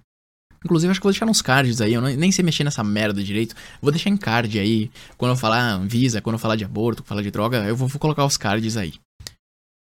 Inclusive, 0.64 0.90
acho 0.90 0.98
que 0.98 1.04
vou 1.04 1.12
deixar 1.12 1.24
nos 1.24 1.40
cards 1.40 1.80
aí. 1.80 1.94
Eu 1.94 2.02
nem 2.02 2.32
sei 2.32 2.44
mexer 2.44 2.64
nessa 2.64 2.82
merda 2.82 3.22
direito. 3.22 3.54
Vou 3.80 3.92
deixar 3.92 4.10
em 4.10 4.16
card 4.16 4.58
aí. 4.58 4.90
Quando 5.16 5.34
eu 5.34 5.36
falar 5.36 5.78
Visa, 5.86 6.20
quando 6.20 6.34
eu 6.34 6.40
falar 6.40 6.56
de 6.56 6.64
aborto, 6.64 7.04
falar 7.04 7.22
de 7.22 7.30
droga, 7.30 7.64
eu 7.68 7.76
vou, 7.76 7.86
vou 7.86 8.00
colocar 8.00 8.24
os 8.24 8.36
cards 8.36 8.76
aí. 8.76 8.94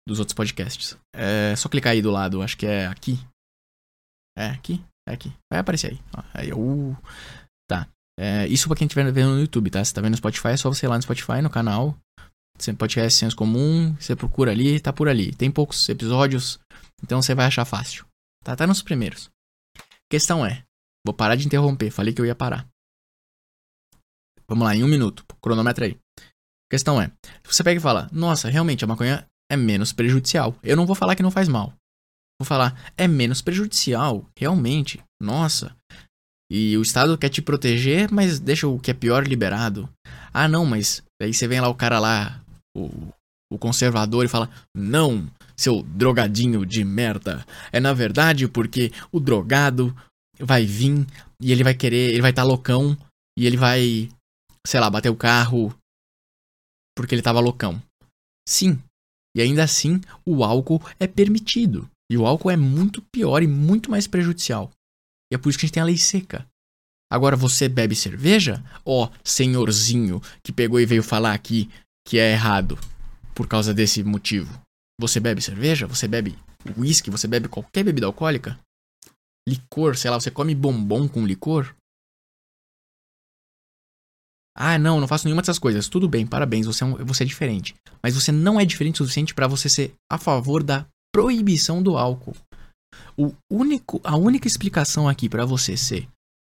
Dos 0.07 0.19
outros 0.19 0.33
podcasts. 0.33 0.97
É 1.13 1.53
só 1.57 1.67
clicar 1.67 1.91
aí 1.91 2.01
do 2.01 2.11
lado. 2.11 2.41
Acho 2.41 2.57
que 2.57 2.65
é 2.65 2.87
aqui. 2.87 3.19
É 4.37 4.51
aqui? 4.51 4.81
É 5.05 5.11
aqui. 5.11 5.33
Vai 5.51 5.59
aparecer 5.59 5.91
aí. 5.91 5.99
Ó, 6.15 6.23
aí, 6.33 6.53
uh. 6.53 6.95
É, 8.17 8.47
isso 8.47 8.67
pra 8.67 8.77
quem 8.77 8.85
estiver 8.85 9.11
vendo 9.11 9.31
no 9.31 9.41
YouTube, 9.41 9.69
tá? 9.69 9.83
Se 9.83 9.93
tá 9.93 10.01
vendo 10.01 10.11
no 10.11 10.17
Spotify, 10.17 10.49
é 10.49 10.57
só 10.57 10.69
você 10.69 10.85
ir 10.85 10.89
lá 10.89 10.95
no 10.95 11.01
Spotify, 11.01 11.41
no 11.41 11.49
canal. 11.49 11.97
Podcast 12.77 13.19
Senso 13.19 13.35
Comum. 13.35 13.95
Você 13.99 14.15
procura 14.15 14.51
ali, 14.51 14.79
tá 14.79 14.93
por 14.93 15.09
ali. 15.09 15.33
Tem 15.35 15.51
poucos 15.51 15.87
episódios, 15.89 16.59
então 17.03 17.21
você 17.21 17.35
vai 17.35 17.45
achar 17.45 17.65
fácil. 17.65 18.05
Tá, 18.43 18.55
tá 18.55 18.65
nos 18.65 18.81
primeiros. 18.81 19.29
Questão 20.09 20.45
é, 20.45 20.63
vou 21.05 21.13
parar 21.13 21.35
de 21.35 21.45
interromper, 21.45 21.91
falei 21.91 22.13
que 22.13 22.21
eu 22.21 22.25
ia 22.25 22.35
parar. 22.35 22.65
Vamos 24.47 24.63
lá, 24.63 24.75
em 24.75 24.83
um 24.83 24.87
minuto, 24.87 25.25
cronômetro 25.41 25.83
aí. 25.83 25.97
Questão 26.71 27.01
é, 27.01 27.11
você 27.43 27.63
pega 27.63 27.79
e 27.79 27.81
fala, 27.81 28.07
nossa, 28.11 28.49
realmente 28.49 28.83
a 28.83 28.87
maconha 28.87 29.25
é 29.51 29.57
menos 29.57 29.91
prejudicial. 29.91 30.55
Eu 30.63 30.77
não 30.77 30.85
vou 30.85 30.95
falar 30.95 31.15
que 31.15 31.23
não 31.23 31.31
faz 31.31 31.47
mal. 31.47 31.73
Vou 32.39 32.45
falar, 32.45 32.91
é 32.97 33.07
menos 33.07 33.41
prejudicial, 33.41 34.29
realmente. 34.37 35.03
Nossa. 35.21 35.75
E 36.49 36.77
o 36.77 36.81
Estado 36.81 37.17
quer 37.17 37.29
te 37.29 37.41
proteger, 37.41 38.11
mas 38.11 38.39
deixa 38.39 38.67
o 38.67 38.79
que 38.79 38.91
é 38.91 38.93
pior 38.93 39.27
liberado. 39.27 39.89
Ah, 40.33 40.47
não, 40.47 40.65
mas 40.65 41.01
aí 41.21 41.33
você 41.33 41.47
vem 41.47 41.59
lá 41.59 41.67
o 41.67 41.75
cara 41.75 41.99
lá, 41.99 42.41
o, 42.75 42.89
o 43.51 43.57
conservador, 43.57 44.23
e 44.23 44.29
fala: 44.29 44.49
Não, 44.75 45.27
seu 45.57 45.81
drogadinho 45.81 46.65
de 46.65 46.83
merda. 46.83 47.45
É 47.71 47.79
na 47.79 47.93
verdade 47.93 48.47
porque 48.47 48.91
o 49.11 49.19
drogado 49.19 49.95
vai 50.39 50.65
vir 50.65 51.05
e 51.41 51.51
ele 51.51 51.63
vai 51.63 51.73
querer, 51.73 52.11
ele 52.11 52.21
vai 52.21 52.31
estar 52.31 52.43
tá 52.43 52.47
loucão 52.47 52.97
e 53.37 53.45
ele 53.45 53.57
vai, 53.57 54.09
sei 54.65 54.79
lá, 54.79 54.89
bater 54.89 55.09
o 55.09 55.15
carro 55.15 55.73
porque 56.95 57.13
ele 57.13 57.21
tava 57.21 57.39
loucão. 57.39 57.81
Sim. 58.47 58.79
E 59.35 59.41
ainda 59.41 59.63
assim, 59.63 59.99
o 60.25 60.43
álcool 60.43 60.81
é 60.99 61.07
permitido. 61.07 61.89
E 62.09 62.17
o 62.17 62.25
álcool 62.25 62.51
é 62.51 62.57
muito 62.57 63.01
pior 63.11 63.43
e 63.43 63.47
muito 63.47 63.91
mais 63.91 64.07
prejudicial. 64.07 64.71
E 65.31 65.35
é 65.35 65.37
por 65.37 65.49
isso 65.49 65.57
que 65.57 65.65
a 65.65 65.67
gente 65.67 65.73
tem 65.73 65.83
a 65.83 65.85
lei 65.85 65.97
seca. 65.97 66.47
Agora 67.11 67.35
você 67.35 67.69
bebe 67.69 67.95
cerveja? 67.95 68.63
Ó, 68.83 69.05
oh, 69.05 69.11
senhorzinho 69.23 70.21
que 70.43 70.51
pegou 70.51 70.79
e 70.79 70.85
veio 70.85 71.03
falar 71.03 71.33
aqui 71.33 71.69
que 72.07 72.19
é 72.19 72.31
errado 72.31 72.77
por 73.33 73.47
causa 73.47 73.73
desse 73.73 74.03
motivo. 74.03 74.61
Você 74.99 75.19
bebe 75.19 75.41
cerveja? 75.41 75.87
Você 75.87 76.07
bebe 76.07 76.37
whisky? 76.77 77.09
Você 77.09 77.27
bebe 77.27 77.47
qualquer 77.47 77.83
bebida 77.83 78.07
alcoólica? 78.07 78.59
Licor, 79.47 79.95
sei 79.95 80.09
lá, 80.09 80.19
você 80.19 80.31
come 80.31 80.55
bombom 80.55 81.07
com 81.07 81.25
licor? 81.25 81.75
Ah, 84.57 84.79
não, 84.79 85.01
não 85.01 85.07
faço 85.07 85.25
nenhuma 85.25 85.41
dessas 85.41 85.59
coisas. 85.59 85.89
Tudo 85.89 86.07
bem, 86.07 86.25
parabéns, 86.25 86.65
você 86.65 86.83
é, 86.83 86.87
um, 86.87 86.95
você 87.05 87.23
é 87.23 87.27
diferente. 87.27 87.75
Mas 88.01 88.15
você 88.15 88.31
não 88.31 88.59
é 88.59 88.65
diferente 88.65 89.01
o 89.01 89.05
suficiente 89.05 89.35
para 89.35 89.47
você 89.47 89.67
ser 89.67 89.93
a 90.09 90.17
favor 90.17 90.63
da 90.63 90.87
proibição 91.13 91.83
do 91.83 91.97
álcool. 91.97 92.35
O 93.17 93.33
único, 93.51 94.01
a 94.03 94.15
única 94.15 94.47
explicação 94.47 95.07
aqui 95.07 95.29
para 95.29 95.45
você 95.45 95.77
ser 95.77 96.07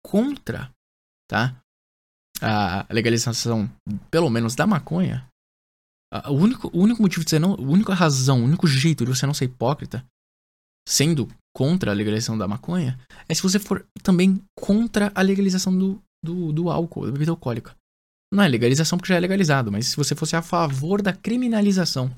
contra, 0.05 0.71
tá? 1.29 1.57
A 2.41 2.87
legalização, 2.93 3.71
pelo 4.11 4.31
menos 4.31 4.55
da 4.55 4.67
maconha, 4.67 5.29
o 6.27 6.33
único, 6.33 6.69
o 6.69 6.81
único 6.81 7.03
motivo 7.03 7.25
de 7.25 7.31
você 7.31 7.39
não. 7.39 7.55
A 7.55 7.61
única 7.61 7.95
razão, 7.95 8.41
o 8.41 8.45
único 8.45 8.67
jeito 8.67 9.05
de 9.05 9.15
você 9.15 9.27
não 9.27 9.35
ser 9.35 9.45
hipócrita, 9.45 10.05
sendo 10.89 11.29
contra 11.55 11.91
a 11.91 11.95
legalização 11.95 12.39
da 12.39 12.49
maconha, 12.49 12.99
é 13.29 13.35
se 13.35 13.43
você 13.43 13.59
for 13.59 13.87
também 14.03 14.43
contra 14.59 15.13
a 15.15 15.21
legalização 15.21 15.77
do, 15.77 16.03
do, 16.25 16.53
do 16.53 16.71
álcool, 16.71 17.07
da 17.07 17.13
bebida 17.13 17.33
alcoólica. 17.33 17.77
Não 18.33 18.43
é 18.43 18.49
legalização 18.49 18.99
porque 18.99 19.13
já 19.13 19.17
é 19.17 19.21
legalizado, 19.21 19.73
mas 19.73 19.89
se 19.89 19.97
você 19.97 20.15
fosse 20.15 20.37
a 20.37 20.43
favor 20.43 21.03
da 21.03 21.13
criminalização 21.13 22.15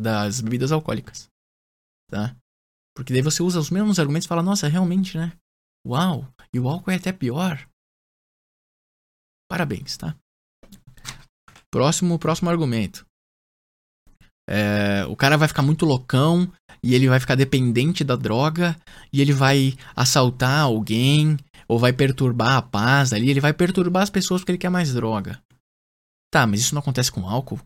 das 0.00 0.40
bebidas 0.40 0.72
alcoólicas, 0.72 1.28
tá? 2.10 2.36
Porque 2.96 3.12
daí 3.12 3.20
você 3.20 3.42
usa 3.42 3.60
os 3.60 3.70
mesmos 3.70 3.98
argumentos 3.98 4.24
e 4.24 4.28
fala, 4.28 4.42
nossa, 4.42 4.66
realmente, 4.66 5.18
né? 5.18 5.32
Uau, 5.86 6.26
e 6.52 6.58
o 6.58 6.66
álcool 6.66 6.90
é 6.90 6.94
até 6.94 7.12
pior. 7.12 7.68
Parabéns, 9.48 9.98
tá? 9.98 10.16
Próximo, 11.70 12.18
próximo 12.18 12.48
argumento. 12.48 13.06
É, 14.48 15.04
o 15.06 15.14
cara 15.14 15.36
vai 15.36 15.46
ficar 15.46 15.62
muito 15.62 15.84
loucão 15.84 16.50
e 16.82 16.94
ele 16.94 17.08
vai 17.08 17.20
ficar 17.20 17.34
dependente 17.34 18.02
da 18.02 18.16
droga 18.16 18.74
e 19.12 19.20
ele 19.20 19.32
vai 19.32 19.76
assaltar 19.94 20.62
alguém 20.62 21.36
ou 21.68 21.78
vai 21.78 21.92
perturbar 21.92 22.56
a 22.56 22.62
paz 22.62 23.12
ali, 23.12 23.28
ele 23.28 23.40
vai 23.40 23.52
perturbar 23.52 24.04
as 24.04 24.10
pessoas 24.10 24.40
porque 24.40 24.52
ele 24.52 24.58
quer 24.58 24.70
mais 24.70 24.94
droga. 24.94 25.42
Tá, 26.32 26.46
mas 26.46 26.60
isso 26.60 26.74
não 26.74 26.80
acontece 26.80 27.12
com 27.12 27.28
álcool? 27.28 27.60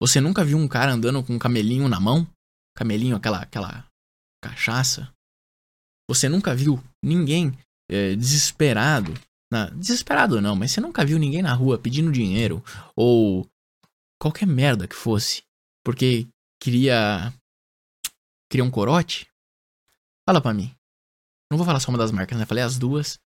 Você 0.00 0.20
nunca 0.20 0.44
viu 0.44 0.56
um 0.56 0.68
cara 0.68 0.92
andando 0.92 1.22
com 1.22 1.34
um 1.34 1.38
camelinho 1.38 1.88
na 1.88 2.00
mão? 2.00 2.26
Camelinho, 2.76 3.16
aquela, 3.16 3.42
aquela 3.42 3.89
cachaça? 4.42 5.12
Você 6.08 6.28
nunca 6.28 6.54
viu 6.54 6.82
ninguém 7.02 7.56
é, 7.90 8.14
desesperado 8.16 9.14
na, 9.52 9.68
desesperado 9.70 10.40
não, 10.40 10.54
mas 10.54 10.70
você 10.70 10.80
nunca 10.80 11.04
viu 11.04 11.18
ninguém 11.18 11.42
na 11.42 11.52
rua 11.52 11.78
pedindo 11.78 12.12
dinheiro 12.12 12.62
ou 12.94 13.48
qualquer 14.20 14.46
merda 14.46 14.86
que 14.86 14.94
fosse 14.94 15.42
porque 15.84 16.28
queria 16.62 17.32
queria 18.50 18.64
um 18.64 18.70
corote? 18.70 19.28
Fala 20.28 20.40
pra 20.40 20.54
mim. 20.54 20.74
Não 21.50 21.58
vou 21.58 21.66
falar 21.66 21.80
só 21.80 21.90
uma 21.90 21.98
das 21.98 22.12
marcas, 22.12 22.38
né? 22.38 22.46
Falei 22.46 22.62
as 22.62 22.78
duas. 22.78 23.18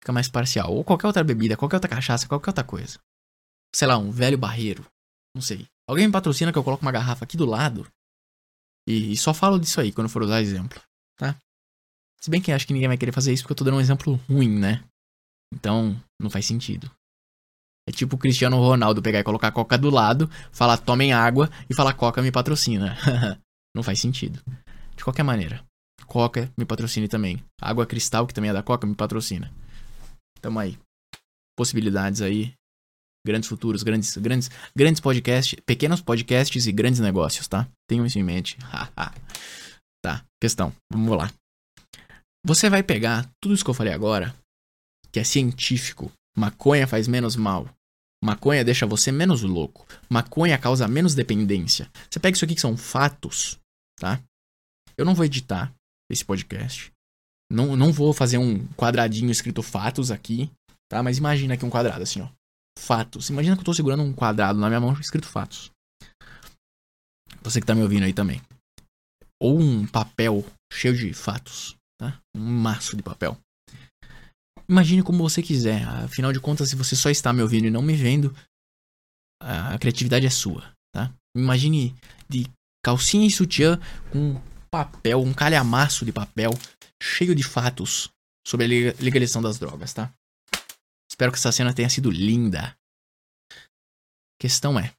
Fica 0.00 0.12
mais 0.12 0.28
parcial. 0.28 0.72
Ou 0.72 0.84
qualquer 0.84 1.06
outra 1.06 1.24
bebida, 1.24 1.56
qualquer 1.56 1.76
outra 1.76 1.90
cachaça, 1.90 2.28
qualquer 2.28 2.50
outra 2.50 2.62
coisa. 2.62 2.98
Sei 3.74 3.88
lá, 3.88 3.98
um 3.98 4.10
velho 4.10 4.38
barreiro. 4.38 4.86
Não 5.34 5.42
sei. 5.42 5.66
Alguém 5.88 6.06
me 6.06 6.12
patrocina 6.12 6.52
que 6.52 6.58
eu 6.58 6.62
coloco 6.62 6.82
uma 6.82 6.92
garrafa 6.92 7.24
aqui 7.24 7.36
do 7.36 7.46
lado. 7.46 7.86
E, 8.86 9.12
e 9.12 9.16
só 9.16 9.32
falo 9.32 9.58
disso 9.58 9.80
aí 9.80 9.92
quando 9.92 10.08
for 10.08 10.22
usar 10.22 10.40
exemplo, 10.40 10.80
tá? 11.16 11.36
Se 12.20 12.30
bem 12.30 12.40
que 12.40 12.52
acho 12.52 12.66
que 12.66 12.72
ninguém 12.72 12.88
vai 12.88 12.96
querer 12.96 13.12
fazer 13.12 13.32
isso 13.32 13.42
porque 13.42 13.52
eu 13.52 13.56
tô 13.56 13.64
dando 13.64 13.76
um 13.76 13.80
exemplo 13.80 14.20
ruim, 14.28 14.58
né? 14.58 14.82
Então, 15.52 16.00
não 16.20 16.30
faz 16.30 16.46
sentido. 16.46 16.90
É 17.86 17.92
tipo 17.92 18.16
o 18.16 18.18
Cristiano 18.18 18.56
Ronaldo 18.56 19.02
pegar 19.02 19.20
e 19.20 19.24
colocar 19.24 19.48
a 19.48 19.52
Coca 19.52 19.76
do 19.76 19.90
lado, 19.90 20.28
falar 20.50 20.78
tomem 20.78 21.12
água 21.12 21.50
e 21.68 21.74
falar 21.74 21.92
Coca 21.92 22.22
me 22.22 22.32
patrocina. 22.32 22.96
não 23.76 23.82
faz 23.82 24.00
sentido. 24.00 24.42
De 24.96 25.04
qualquer 25.04 25.22
maneira, 25.22 25.62
Coca 26.06 26.50
me 26.56 26.64
patrocine 26.64 27.08
também. 27.08 27.44
Água 27.60 27.86
Cristal, 27.86 28.26
que 28.26 28.32
também 28.32 28.50
é 28.50 28.54
da 28.54 28.62
Coca, 28.62 28.86
me 28.86 28.94
patrocina. 28.94 29.52
Tamo 30.40 30.58
aí. 30.58 30.78
Possibilidades 31.56 32.22
aí. 32.22 32.54
Grandes 33.26 33.48
futuros, 33.48 33.82
grandes, 33.82 34.16
grandes, 34.16 34.50
grandes 34.76 35.00
podcasts, 35.00 35.58
pequenos 35.64 36.00
podcasts 36.00 36.66
e 36.66 36.72
grandes 36.72 37.00
negócios, 37.00 37.48
tá? 37.48 37.66
Tenham 37.88 38.04
isso 38.04 38.18
em 38.18 38.22
mente. 38.22 38.58
tá, 40.04 40.24
questão. 40.40 40.72
Vamos 40.92 41.16
lá. 41.16 41.32
Você 42.46 42.68
vai 42.68 42.82
pegar 42.82 43.28
tudo 43.42 43.54
isso 43.54 43.64
que 43.64 43.70
eu 43.70 43.74
falei 43.74 43.92
agora 43.92 44.34
que 45.14 45.20
é 45.20 45.24
científico. 45.24 46.10
Maconha 46.36 46.88
faz 46.88 47.06
menos 47.06 47.36
mal. 47.36 47.68
Maconha 48.22 48.64
deixa 48.64 48.84
você 48.84 49.12
menos 49.12 49.42
louco. 49.42 49.86
Maconha 50.10 50.58
causa 50.58 50.88
menos 50.88 51.14
dependência. 51.14 51.88
Você 52.10 52.18
pega 52.18 52.34
isso 52.34 52.44
aqui 52.44 52.56
que 52.56 52.60
são 52.60 52.76
fatos, 52.76 53.56
tá? 54.00 54.20
Eu 54.98 55.04
não 55.04 55.14
vou 55.14 55.24
editar 55.24 55.72
esse 56.10 56.24
podcast. 56.24 56.90
Não, 57.50 57.76
não 57.76 57.92
vou 57.92 58.12
fazer 58.12 58.38
um 58.38 58.66
quadradinho 58.74 59.30
escrito 59.30 59.62
fatos 59.62 60.10
aqui, 60.10 60.50
tá? 60.90 61.00
Mas 61.00 61.18
imagina 61.18 61.54
aqui 61.54 61.64
um 61.64 61.70
quadrado 61.70 62.02
assim, 62.02 62.20
ó. 62.20 62.28
Fatos. 62.78 63.30
Imagina 63.30 63.56
que 63.56 63.60
eu 63.60 63.64
tô 63.64 63.74
segurando 63.74 64.02
um 64.02 64.12
quadrado 64.12 64.58
na 64.58 64.68
minha 64.68 64.80
mão 64.80 64.92
escrito 64.94 65.26
fatos. 65.26 65.70
Você 67.42 67.60
que 67.60 67.66
tá 67.66 67.74
me 67.74 67.82
ouvindo 67.82 68.04
aí 68.04 68.12
também. 68.12 68.40
Ou 69.40 69.58
um 69.58 69.86
papel 69.86 70.44
cheio 70.72 70.96
de 70.96 71.12
fatos, 71.12 71.76
tá? 71.98 72.18
Um 72.34 72.40
maço 72.40 72.96
de 72.96 73.02
papel. 73.02 73.38
Imagine 74.68 75.02
como 75.02 75.18
você 75.18 75.42
quiser. 75.42 75.86
Afinal 75.86 76.32
de 76.32 76.40
contas, 76.40 76.70
se 76.70 76.76
você 76.76 76.96
só 76.96 77.10
está 77.10 77.32
me 77.32 77.42
ouvindo 77.42 77.66
e 77.66 77.70
não 77.70 77.82
me 77.82 77.94
vendo, 77.94 78.34
a 79.42 79.78
criatividade 79.78 80.26
é 80.26 80.30
sua, 80.30 80.72
tá? 80.94 81.12
Imagine 81.36 81.94
de 82.28 82.50
calcinha 82.82 83.26
e 83.26 83.30
sutiã 83.30 83.78
com 84.10 84.40
papel, 84.70 85.20
um 85.20 85.34
calhamaço 85.34 86.04
de 86.04 86.12
papel 86.12 86.50
cheio 87.02 87.34
de 87.34 87.42
fatos 87.42 88.08
sobre 88.46 88.64
a 88.88 89.02
legalização 89.02 89.42
das 89.42 89.58
drogas, 89.58 89.92
tá? 89.92 90.12
Espero 91.14 91.30
que 91.30 91.38
essa 91.38 91.52
cena 91.52 91.72
tenha 91.72 91.88
sido 91.88 92.10
linda. 92.10 92.76
Questão 94.36 94.76
é, 94.76 94.92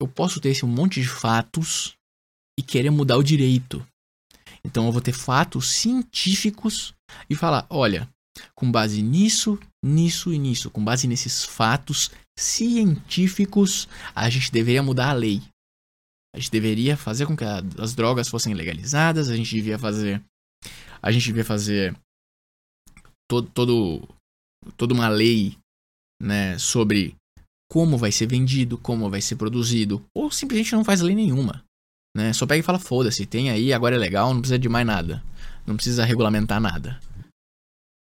eu 0.00 0.08
posso 0.08 0.40
ter 0.40 0.48
esse 0.48 0.64
monte 0.64 1.02
de 1.02 1.06
fatos 1.06 1.94
e 2.58 2.62
querer 2.62 2.88
mudar 2.88 3.18
o 3.18 3.22
direito. 3.22 3.86
Então 4.64 4.86
eu 4.86 4.92
vou 4.92 5.02
ter 5.02 5.12
fatos 5.12 5.68
científicos 5.68 6.94
e 7.28 7.34
falar, 7.34 7.66
olha, 7.68 8.08
com 8.54 8.72
base 8.72 9.02
nisso, 9.02 9.60
nisso 9.84 10.32
e 10.32 10.38
nisso, 10.38 10.70
com 10.70 10.82
base 10.82 11.06
nesses 11.06 11.44
fatos 11.44 12.10
científicos, 12.38 13.86
a 14.14 14.30
gente 14.30 14.50
deveria 14.50 14.82
mudar 14.82 15.10
a 15.10 15.12
lei. 15.12 15.42
A 16.34 16.38
gente 16.38 16.50
deveria 16.50 16.96
fazer 16.96 17.26
com 17.26 17.36
que 17.36 17.44
as 17.44 17.94
drogas 17.94 18.30
fossem 18.30 18.54
legalizadas, 18.54 19.28
a 19.28 19.36
gente 19.36 19.54
devia 19.54 19.78
fazer 19.78 20.24
a 21.02 21.12
gente 21.12 21.26
devia 21.26 21.44
fazer 21.44 21.94
todo, 23.28 23.50
todo 23.50 24.17
toda 24.76 24.94
uma 24.94 25.08
lei, 25.08 25.56
né, 26.20 26.58
sobre 26.58 27.14
como 27.70 27.98
vai 27.98 28.10
ser 28.10 28.26
vendido, 28.26 28.78
como 28.78 29.10
vai 29.10 29.20
ser 29.20 29.36
produzido, 29.36 30.04
ou 30.16 30.30
simplesmente 30.30 30.72
não 30.72 30.84
faz 30.84 31.00
lei 31.00 31.14
nenhuma, 31.14 31.64
né? 32.16 32.32
Só 32.32 32.46
pega 32.46 32.60
e 32.60 32.62
fala 32.62 32.78
foda-se, 32.78 33.26
tem 33.26 33.50
aí, 33.50 33.72
agora 33.72 33.94
é 33.94 33.98
legal, 33.98 34.32
não 34.32 34.40
precisa 34.40 34.58
de 34.58 34.68
mais 34.68 34.86
nada. 34.86 35.22
Não 35.66 35.76
precisa 35.76 36.04
regulamentar 36.04 36.60
nada. 36.60 36.98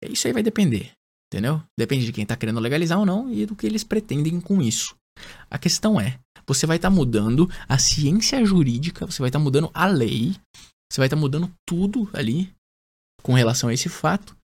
Isso 0.04 0.26
aí 0.26 0.34
vai 0.34 0.42
depender, 0.42 0.92
entendeu? 1.32 1.62
Depende 1.78 2.06
de 2.06 2.14
quem 2.14 2.24
está 2.24 2.36
querendo 2.36 2.60
legalizar 2.60 2.98
ou 2.98 3.06
não 3.06 3.32
e 3.32 3.46
do 3.46 3.56
que 3.56 3.68
eles 3.68 3.84
pretendem 3.84 4.40
com 4.40 4.62
isso. 4.62 4.96
A 5.50 5.60
questão 5.60 6.00
é, 6.00 6.18
você 6.48 6.66
vai 6.66 6.78
estar 6.78 6.90
tá 6.90 6.96
mudando 6.96 7.50
a 7.68 7.78
ciência 7.78 8.44
jurídica, 8.46 9.06
você 9.06 9.22
vai 9.22 9.30
estar 9.30 9.38
tá 9.38 9.44
mudando 9.44 9.70
a 9.74 9.86
lei, 9.86 10.34
você 10.92 10.98
vai 10.98 11.08
estar 11.08 11.18
tá 11.18 11.22
mudando 11.22 11.52
tudo 11.68 12.10
ali 12.14 12.52
com 13.22 13.34
relação 13.34 13.70
a 13.70 13.74
esse 13.74 13.90
fato, 13.90 14.36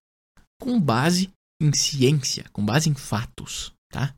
com 0.62 0.80
base 0.80 1.32
em 1.62 1.74
ciência, 1.74 2.46
com 2.52 2.66
base 2.66 2.90
em 2.90 2.96
fatos, 2.96 3.74
tá? 3.92 4.14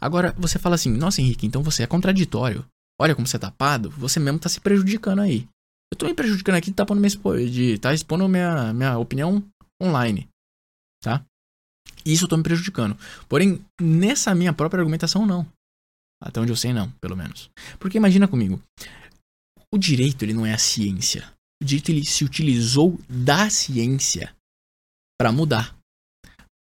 Agora, 0.00 0.34
você 0.36 0.58
fala 0.58 0.74
assim, 0.74 0.90
nossa 0.90 1.20
Henrique, 1.20 1.46
então 1.46 1.62
você 1.62 1.82
é 1.82 1.86
contraditório. 1.86 2.64
Olha 3.00 3.14
como 3.14 3.26
você 3.26 3.36
é 3.36 3.40
tapado, 3.40 3.90
você 3.90 4.20
mesmo 4.20 4.36
está 4.36 4.48
se 4.48 4.60
prejudicando 4.60 5.20
aí. 5.20 5.48
Eu 5.92 5.94
estou 5.94 6.08
me 6.08 6.14
prejudicando 6.14 6.56
aqui, 6.56 6.72
tá 6.72 6.84
pondo 6.84 7.00
minha, 7.00 7.50
de, 7.50 7.78
tá 7.78 7.94
expondo 7.94 8.28
minha, 8.28 8.72
minha 8.72 8.98
opinião 8.98 9.42
online 9.82 10.28
tá? 11.06 11.24
Isso 12.04 12.24
eu 12.24 12.28
tô 12.28 12.36
me 12.36 12.42
prejudicando. 12.42 12.96
Porém, 13.28 13.64
nessa 13.80 14.34
minha 14.34 14.52
própria 14.52 14.80
argumentação, 14.80 15.24
não. 15.24 15.46
Até 16.20 16.40
onde 16.40 16.50
eu 16.50 16.56
sei, 16.56 16.72
não, 16.72 16.90
pelo 17.00 17.16
menos. 17.16 17.50
Porque 17.78 17.98
imagina 17.98 18.26
comigo. 18.26 18.60
o 19.72 19.78
direito 19.78 20.24
ele 20.24 20.34
não 20.34 20.44
é 20.44 20.52
a 20.52 20.58
ciência. 20.58 21.32
O 21.62 21.64
direito 21.64 21.90
ele 21.90 22.04
se 22.04 22.24
utilizou 22.24 22.98
da 23.08 23.48
ciência 23.50 24.34
para 25.18 25.30
mudar. 25.30 25.75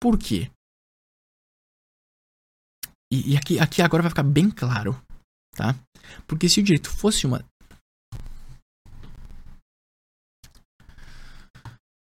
Por 0.02 0.18
quê? 0.18 0.52
E, 3.12 3.34
e, 3.34 3.38
aqui, 3.38 3.60
aqui 3.60 3.82
agora 3.82 4.04
vai 4.04 4.10
ficar 4.10 4.24
bem 4.24 4.50
claro, 4.50 5.00
tá? 5.56 5.76
Porque 6.28 6.50
se 6.50 6.60
o 6.60 6.64
direito 6.64 6.90
fosse 6.90 7.26
uma. 7.26 7.44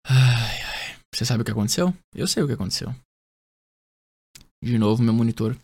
Ai, 0.08 0.62
ai. 0.62 1.00
Você 1.14 1.26
sabe 1.26 1.42
o 1.42 1.46
que 1.46 1.52
aconteceu? 1.52 1.94
Eu 2.14 2.28
sei 2.28 2.44
o 2.44 2.48
que 2.48 2.54
aconteceu. 2.54 2.94
De 4.64 4.78
novo, 4.78 5.04
meu 5.04 5.14
monitor 5.14 5.58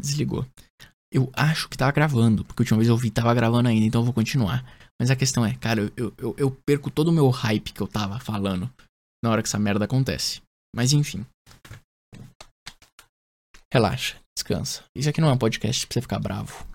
desligou. 0.00 0.46
Eu 1.12 1.30
acho 1.34 1.68
que 1.68 1.78
tava 1.78 1.92
gravando, 1.92 2.44
porque 2.44 2.60
a 2.60 2.64
última 2.64 2.78
vez 2.78 2.88
eu 2.88 2.96
vi 2.96 3.10
tava 3.10 3.32
gravando 3.34 3.68
ainda, 3.68 3.86
então 3.86 4.00
eu 4.00 4.04
vou 4.04 4.14
continuar. 4.14 4.64
Mas 5.00 5.10
a 5.10 5.16
questão 5.16 5.44
é, 5.44 5.54
cara, 5.56 5.92
eu, 5.96 6.12
eu, 6.18 6.34
eu 6.36 6.50
perco 6.66 6.90
todo 6.90 7.08
o 7.08 7.12
meu 7.12 7.28
hype 7.30 7.72
que 7.72 7.80
eu 7.80 7.86
tava 7.86 8.18
falando 8.18 8.70
na 9.22 9.30
hora 9.30 9.42
que 9.42 9.48
essa 9.48 9.58
merda 9.58 9.84
acontece. 9.84 10.42
Mas 10.74 10.92
enfim. 10.92 11.24
Relaxa, 13.72 14.18
descansa. 14.34 14.82
Isso 14.96 15.10
aqui 15.10 15.20
não 15.20 15.28
é 15.28 15.32
um 15.32 15.38
podcast 15.38 15.86
pra 15.86 15.94
você 15.94 16.00
ficar 16.00 16.18
bravo. 16.18 16.66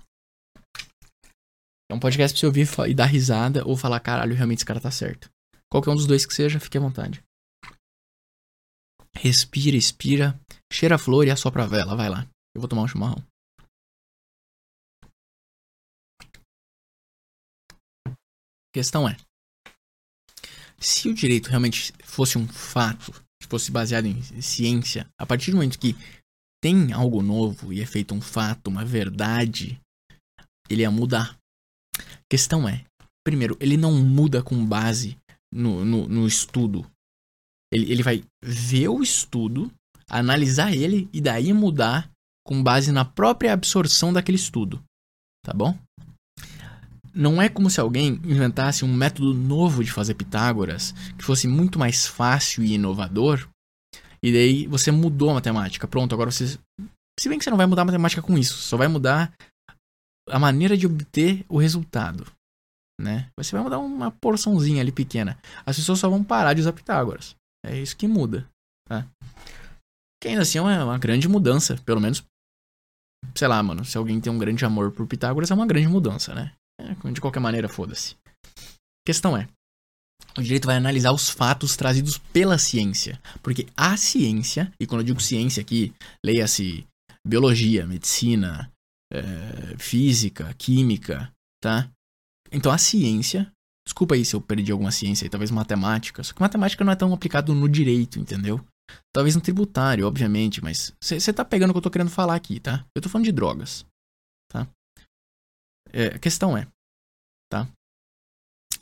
É 1.90 1.94
um 1.94 2.00
podcast 2.00 2.34
pra 2.34 2.40
você 2.40 2.46
ouvir 2.46 2.68
e 2.90 2.94
dar 2.94 3.06
risada 3.06 3.66
ou 3.68 3.76
falar, 3.76 4.00
caralho, 4.00 4.36
realmente 4.36 4.60
esse 4.60 4.66
cara 4.66 4.80
tá 4.80 4.92
certo. 4.92 5.30
Qualquer 5.72 5.90
um 5.90 5.96
dos 5.96 6.06
dois 6.06 6.26
que 6.26 6.34
seja, 6.34 6.60
fique 6.60 6.78
à 6.78 6.82
vontade. 6.82 7.24
Respira, 9.16 9.76
expira, 9.76 10.40
cheira 10.72 10.96
a 10.96 11.00
flor 11.00 11.26
e 11.26 11.32
assopra 11.32 11.64
a 11.64 11.68
vela, 11.68 11.96
vai 11.96 12.10
lá. 12.10 12.28
Eu 12.56 12.62
vou 12.62 12.68
tomar 12.68 12.84
um 12.84 12.88
chimarrão. 12.88 13.24
A 18.08 18.12
questão 18.74 19.10
é: 19.10 19.18
se 20.80 21.10
o 21.10 21.14
direito 21.14 21.50
realmente 21.50 21.92
fosse 22.04 22.38
um 22.38 22.48
fato, 22.48 23.12
fosse 23.50 23.72
baseado 23.72 24.06
em 24.06 24.22
ciência, 24.42 25.08
a 25.18 25.26
partir 25.26 25.52
do 25.52 25.58
momento 25.58 25.80
que 25.80 25.96
tem 26.64 26.94
algo 26.94 27.22
novo 27.22 27.74
e 27.74 27.82
é 27.82 27.86
feito 27.86 28.16
um 28.16 28.22
fato, 28.22 28.70
uma 28.70 28.86
verdade, 28.86 29.78
ele 30.70 30.84
ia 30.84 30.90
mudar. 30.90 31.38
A 32.00 32.24
questão 32.32 32.70
é: 32.70 32.86
primeiro, 33.22 33.58
ele 33.60 33.76
não 33.76 33.92
muda 33.92 34.42
com 34.42 34.66
base 34.66 35.18
no, 35.54 35.84
no, 35.84 36.08
no 36.08 36.26
estudo. 36.26 36.90
Ele, 37.70 37.92
ele 37.92 38.02
vai 38.02 38.24
ver 38.42 38.88
o 38.88 39.04
estudo, 39.04 39.70
analisar 40.10 40.74
ele 40.74 41.10
e 41.12 41.20
daí 41.20 41.52
mudar 41.52 42.10
com 42.48 42.64
base 42.64 42.94
na 42.94 43.04
própria 43.04 43.52
absorção 43.52 44.14
daquele 44.14 44.38
estudo. 44.38 44.82
Tá 45.46 45.54
bom? 45.54 45.78
não 47.14 47.40
é 47.40 47.48
como 47.48 47.70
se 47.70 47.80
alguém 47.80 48.20
inventasse 48.24 48.84
um 48.84 48.92
método 48.92 49.36
novo 49.36 49.84
de 49.84 49.92
fazer 49.92 50.16
Pitágoras 50.16 50.94
que 51.16 51.24
fosse 51.24 51.48
muito 51.48 51.78
mais 51.78 52.08
fácil 52.08 52.64
e 52.64 52.74
inovador. 52.74 53.48
E 54.24 54.32
daí 54.32 54.68
você 54.68 54.90
mudou 54.90 55.30
a 55.32 55.34
matemática. 55.34 55.88
Pronto, 55.88 56.16
agora 56.16 56.32
você. 56.32 56.58
Se 57.20 57.28
bem 57.30 57.38
que 57.38 57.44
você 57.44 57.50
não 57.50 57.58
vai 57.58 57.66
mudar 57.66 57.82
a 57.82 57.86
matemática 57.86 58.22
com 58.22 58.38
isso, 58.38 58.56
só 58.56 58.78
vai 58.78 58.88
mudar 58.88 59.34
a 60.30 60.40
maneira 60.40 60.78
de 60.78 60.86
obter 60.88 61.46
o 61.50 61.58
resultado. 61.58 62.26
Né? 63.00 63.30
Você 63.38 63.52
vai 63.52 63.64
mudar 63.64 63.80
uma 63.80 64.12
porçãozinha 64.12 64.82
ali 64.82 64.92
pequena. 64.92 65.38
As 65.66 65.76
pessoas 65.76 66.00
só 66.00 66.10
vão 66.10 66.24
parar 66.24 66.54
de 66.54 66.62
usar 66.62 66.72
Pitágoras. 66.72 67.36
É 67.66 67.78
isso 67.78 67.98
que 67.98 68.08
muda. 68.08 68.48
Tá? 68.88 69.06
Que 70.22 70.30
ainda 70.30 70.44
assim 70.44 70.58
é 70.58 70.62
uma, 70.62 70.98
grande 70.98 71.28
mudança. 71.28 71.76
Pelo 71.86 72.00
menos 72.00 72.24
sei 73.36 73.48
lá, 73.48 73.62
mano, 73.62 73.84
se 73.84 73.98
alguém 73.98 74.20
tem 74.22 74.32
um 74.32 74.38
grande 74.38 74.64
amor 74.66 74.92
por 74.92 75.08
Pitágoras, 75.08 75.52
é 75.52 75.54
uma 75.54 75.68
grande 75.68 75.88
mudança, 75.88 76.34
né? 76.34 76.54
É, 76.80 77.12
de 77.12 77.22
qualquer 77.22 77.40
maneira, 77.40 77.68
foda-se. 77.70 78.16
Questão 79.06 79.36
é: 79.36 79.48
o 80.38 80.42
direito 80.42 80.66
vai 80.66 80.78
analisar 80.78 81.12
os 81.12 81.30
fatos 81.30 81.76
trazidos 81.76 82.18
pela 82.18 82.58
ciência. 82.58 83.20
Porque 83.42 83.68
a 83.76 83.96
ciência, 83.98 84.72
e 84.80 84.88
quando 84.88 85.02
eu 85.02 85.06
digo 85.06 85.22
ciência 85.22 85.62
aqui, 85.62 85.94
leia-se 86.26 86.86
biologia, 87.26 87.86
medicina, 87.86 88.72
é, 89.12 89.78
física, 89.78 90.54
química, 90.56 91.32
tá? 91.62 91.90
Então 92.52 92.72
a 92.72 92.78
ciência. 92.78 93.52
Desculpa 93.86 94.16
aí 94.16 94.24
se 94.24 94.34
eu 94.34 94.40
perdi 94.40 94.72
alguma 94.72 94.92
ciência 94.92 95.26
aí, 95.26 95.30
talvez 95.30 95.52
matemática. 95.52 96.24
Só 96.24 96.34
que 96.34 96.40
matemática 96.40 96.84
não 96.86 96.94
é 96.94 96.96
tão 96.96 97.14
aplicado 97.14 97.54
no 97.54 97.68
direito, 97.68 98.18
entendeu? 98.18 98.64
Talvez 99.14 99.36
no 99.36 99.42
tributário, 99.42 100.08
obviamente, 100.08 100.64
mas 100.64 100.94
você 101.02 101.34
tá 101.34 101.44
pegando 101.44 101.72
o 101.72 101.74
que 101.74 101.78
eu 101.78 101.84
tô 101.84 101.92
querendo 101.92 102.10
falar 102.10 102.36
aqui, 102.36 102.60
tá? 102.60 102.86
Eu 102.96 103.02
tô 103.02 103.10
falando 103.10 103.26
de 103.26 103.32
drogas, 103.32 103.86
tá? 104.50 104.68
É, 105.92 106.08
a 106.08 106.20
questão 106.20 106.58
é, 106.58 106.66
tá? 107.50 107.68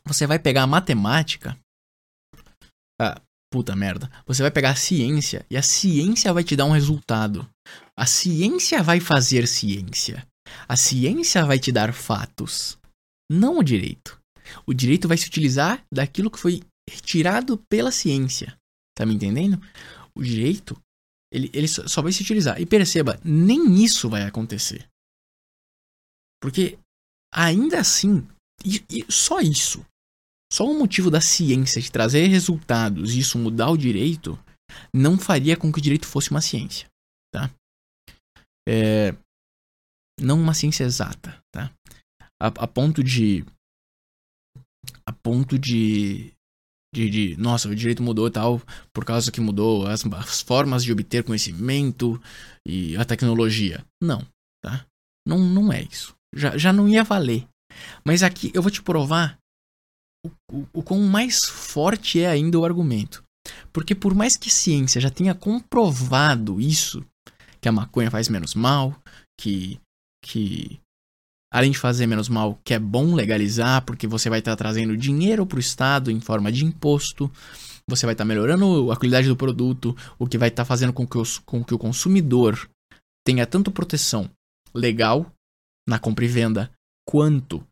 Você 0.06 0.26
vai 0.26 0.40
pegar 0.40 0.64
a 0.64 0.68
matemática. 0.68 1.58
Ah, 3.00 3.22
puta 3.52 3.76
merda. 3.76 4.10
Você 4.26 4.42
vai 4.42 4.52
pegar 4.52 4.72
a 4.72 4.76
ciência 4.76 5.46
e 5.50 5.58
a 5.58 5.62
ciência 5.62 6.34
vai 6.34 6.44
te 6.44 6.56
dar 6.56 6.66
um 6.66 6.72
resultado. 6.72 7.48
A 7.98 8.06
ciência 8.06 8.82
vai 8.82 9.00
fazer 9.00 9.48
ciência. 9.48 10.26
A 10.68 10.76
ciência 10.76 11.46
vai 11.46 11.60
te 11.60 11.72
dar 11.72 11.94
fatos. 11.94 12.78
Não 13.30 13.60
o 13.60 13.64
direito. 13.64 14.20
O 14.66 14.74
direito 14.74 15.08
vai 15.08 15.18
se 15.18 15.28
utilizar 15.28 15.84
daquilo 15.92 16.32
que 16.32 16.40
foi 16.40 16.62
retirado 16.90 17.58
pela 17.70 17.92
ciência. 17.92 18.58
Tá 18.96 19.06
me 19.06 19.14
entendendo? 19.14 19.62
O 20.16 20.24
direito, 20.24 20.78
ele, 21.32 21.50
ele 21.54 21.68
só 21.68 22.02
vai 22.02 22.12
se 22.12 22.22
utilizar. 22.22 22.60
E 22.60 22.66
perceba, 22.66 23.20
nem 23.24 23.84
isso 23.84 24.10
vai 24.10 24.24
acontecer. 24.24 24.88
Porque 26.42 26.78
ainda 27.34 27.80
assim, 27.80 28.28
e, 28.66 28.84
e 28.90 29.12
só 29.12 29.40
isso, 29.40 29.86
só 30.52 30.66
o 30.66 30.78
motivo 30.78 31.10
da 31.10 31.22
ciência 31.22 31.82
de 31.82 31.92
trazer 31.92 32.28
resultados 32.28 33.14
e 33.14 33.20
isso 33.20 33.38
mudar 33.38 33.70
o 33.70 33.78
direito, 33.78 34.38
não 34.94 35.18
faria 35.18 35.56
com 35.56 35.72
que 35.72 35.80
o 35.80 35.82
direito 35.82 36.08
fosse 36.08 36.32
uma 36.32 36.42
ciência, 36.42 36.88
tá? 37.34 37.50
É, 38.68 39.16
não 40.20 40.40
uma 40.40 40.54
ciência 40.54 40.84
exata, 40.84 41.42
tá? 41.54 41.72
A, 42.42 42.48
a 42.48 42.68
ponto 42.68 43.04
de 43.04 43.46
a 45.06 45.12
ponto 45.12 45.60
de, 45.60 46.34
de, 46.94 47.10
de, 47.10 47.38
nossa, 47.38 47.70
o 47.70 47.76
direito 47.76 48.02
mudou 48.02 48.30
tal, 48.30 48.62
por 48.94 49.06
causa 49.06 49.32
que 49.32 49.40
mudou 49.40 49.88
as, 49.88 50.06
as, 50.06 50.42
formas 50.42 50.84
de 50.84 50.92
obter 50.92 51.24
conhecimento 51.24 52.22
e 52.68 52.96
a 52.98 53.06
tecnologia. 53.06 53.86
Não, 54.02 54.26
tá? 54.64 54.86
Não, 55.26 55.40
não 55.40 55.72
é 55.72 55.84
isso 55.84 56.16
já, 56.34 56.58
já 56.58 56.72
não 56.72 56.88
ia 56.88 57.04
valer. 57.04 57.48
Mas 58.06 58.24
aqui 58.24 58.52
eu 58.54 58.62
vou 58.62 58.72
te 58.72 58.82
provar 58.82 59.38
o, 60.26 60.66
o, 60.74 60.84
quão 60.84 61.00
mais 61.02 61.46
forte 61.46 62.20
é 62.20 62.28
ainda 62.28 62.60
o 62.60 62.66
argumento. 62.66 63.24
Porque 63.74 63.96
por 63.96 64.14
mais 64.14 64.38
que 64.38 64.50
ciência 64.50 65.02
já 65.02 65.10
tenha 65.10 65.34
comprovado 65.34 66.62
isso, 66.62 67.04
que 67.60 67.68
a 67.68 67.72
maconha 67.72 68.12
faz 68.12 68.30
menos 68.30 68.54
mal, 68.54 68.96
que, 69.40 69.80
que 70.24 70.80
além 71.52 71.72
de 71.72 71.78
fazer 71.78 72.08
menos 72.08 72.30
mal, 72.30 72.60
que 72.64 72.74
é 72.74 72.80
bom 72.80 73.14
legalizar, 73.14 73.84
porque 73.84 74.08
você 74.08 74.30
vai 74.30 74.40
estar 74.40 74.52
tá 74.52 74.58
trazendo 74.58 74.96
dinheiro 74.96 75.46
para 75.46 75.58
o 75.58 75.60
Estado 75.60 76.12
em 76.12 76.20
forma 76.20 76.52
de 76.52 76.66
imposto, 76.66 77.32
você 77.88 78.06
vai 78.06 78.14
estar 78.14 78.24
tá 78.24 78.28
melhorando 78.28 78.92
a 78.92 78.98
qualidade 78.98 79.28
do 79.28 79.36
produto, 79.36 79.96
o 80.20 80.28
que 80.28 80.38
vai 80.38 80.50
estar 80.50 80.64
tá 80.64 80.68
fazendo 80.68 80.94
com 80.94 81.08
que, 81.08 81.18
os, 81.18 81.40
com 81.40 81.64
que 81.64 81.74
o 81.74 81.80
consumidor 81.80 82.70
tenha 83.26 83.46
tanto 83.46 83.72
proteção 83.72 84.30
legal 84.74 85.32
na 85.88 86.00
compra 86.00 86.26
e 86.26 86.28
venda, 86.28 86.72
quanto 87.08 87.66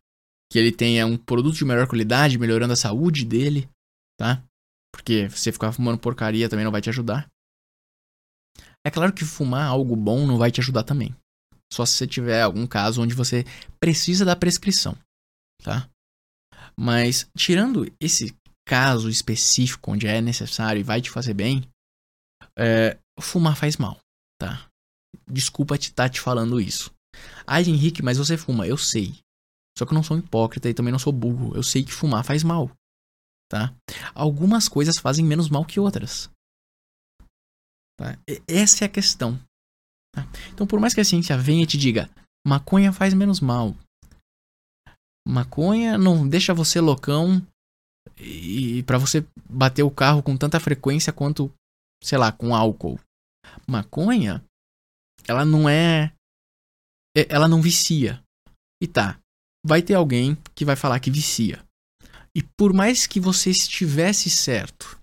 que 0.50 0.58
ele 0.58 0.72
tenha 0.72 1.06
um 1.06 1.16
produto 1.16 1.56
de 1.56 1.64
melhor 1.64 1.86
qualidade, 1.86 2.38
melhorando 2.38 2.72
a 2.72 2.76
saúde 2.76 3.24
dele, 3.24 3.68
tá? 4.18 4.42
Porque 4.92 5.28
você 5.28 5.52
ficar 5.52 5.72
fumando 5.72 5.98
porcaria 5.98 6.48
também 6.48 6.64
não 6.64 6.72
vai 6.72 6.80
te 6.80 6.90
ajudar. 6.90 7.28
É 8.84 8.90
claro 8.90 9.12
que 9.12 9.24
fumar 9.24 9.66
algo 9.66 9.94
bom 9.94 10.26
não 10.26 10.38
vai 10.38 10.50
te 10.50 10.60
ajudar 10.60 10.82
também. 10.82 11.14
Só 11.72 11.86
se 11.86 11.94
você 11.94 12.06
tiver 12.06 12.42
algum 12.42 12.66
caso 12.66 13.00
onde 13.00 13.14
você 13.14 13.44
precisa 13.78 14.24
da 14.24 14.34
prescrição, 14.34 14.96
tá? 15.62 15.88
Mas 16.76 17.28
tirando 17.36 17.86
esse 18.00 18.34
caso 18.66 19.08
específico 19.08 19.92
onde 19.92 20.06
é 20.06 20.20
necessário 20.20 20.80
e 20.80 20.84
vai 20.84 21.00
te 21.00 21.10
fazer 21.10 21.34
bem, 21.34 21.62
é, 22.58 22.98
fumar 23.20 23.56
faz 23.56 23.76
mal, 23.76 23.98
tá? 24.40 24.66
Desculpa 25.28 25.78
te 25.78 25.90
estar 25.90 26.04
tá 26.04 26.08
te 26.08 26.20
falando 26.20 26.60
isso. 26.60 26.92
Ai, 27.46 27.62
Henrique, 27.62 28.02
mas 28.02 28.18
você 28.18 28.36
fuma. 28.36 28.66
Eu 28.66 28.76
sei. 28.76 29.14
Só 29.80 29.86
que 29.86 29.92
eu 29.92 29.96
não 29.96 30.02
sou 30.02 30.18
hipócrita 30.18 30.68
e 30.68 30.74
também 30.74 30.92
não 30.92 30.98
sou 30.98 31.10
burro. 31.10 31.56
Eu 31.56 31.62
sei 31.62 31.82
que 31.82 31.90
fumar 31.90 32.22
faz 32.22 32.44
mal. 32.44 32.70
Tá? 33.48 33.74
Algumas 34.14 34.68
coisas 34.68 34.98
fazem 34.98 35.24
menos 35.24 35.48
mal 35.48 35.64
que 35.64 35.80
outras. 35.80 36.30
Tá? 37.98 38.18
Essa 38.46 38.84
é 38.84 38.86
a 38.86 38.90
questão. 38.90 39.40
Tá? 40.14 40.28
Então, 40.52 40.66
por 40.66 40.78
mais 40.78 40.92
que 40.92 41.00
a 41.00 41.04
ciência 41.04 41.38
venha 41.38 41.62
e 41.62 41.66
te 41.66 41.78
diga, 41.78 42.10
maconha 42.46 42.92
faz 42.92 43.14
menos 43.14 43.40
mal. 43.40 43.74
Maconha 45.26 45.96
não 45.96 46.28
deixa 46.28 46.52
você 46.52 46.78
loucão 46.78 47.40
e 48.18 48.82
para 48.82 48.98
você 48.98 49.26
bater 49.48 49.82
o 49.82 49.90
carro 49.90 50.22
com 50.22 50.36
tanta 50.36 50.60
frequência 50.60 51.10
quanto, 51.10 51.50
sei 52.04 52.18
lá, 52.18 52.30
com 52.30 52.54
álcool. 52.54 53.00
Maconha, 53.66 54.44
ela 55.26 55.46
não 55.46 55.66
é 55.66 56.12
é, 57.16 57.26
ela 57.30 57.48
não 57.48 57.62
vicia. 57.62 58.22
E 58.82 58.86
tá. 58.86 59.18
Vai 59.64 59.82
ter 59.82 59.94
alguém 59.94 60.36
que 60.54 60.64
vai 60.64 60.76
falar 60.76 61.00
que 61.00 61.10
vicia. 61.10 61.62
E 62.34 62.42
por 62.42 62.72
mais 62.72 63.06
que 63.06 63.18
você 63.18 63.50
estivesse 63.50 64.30
certo, 64.30 64.98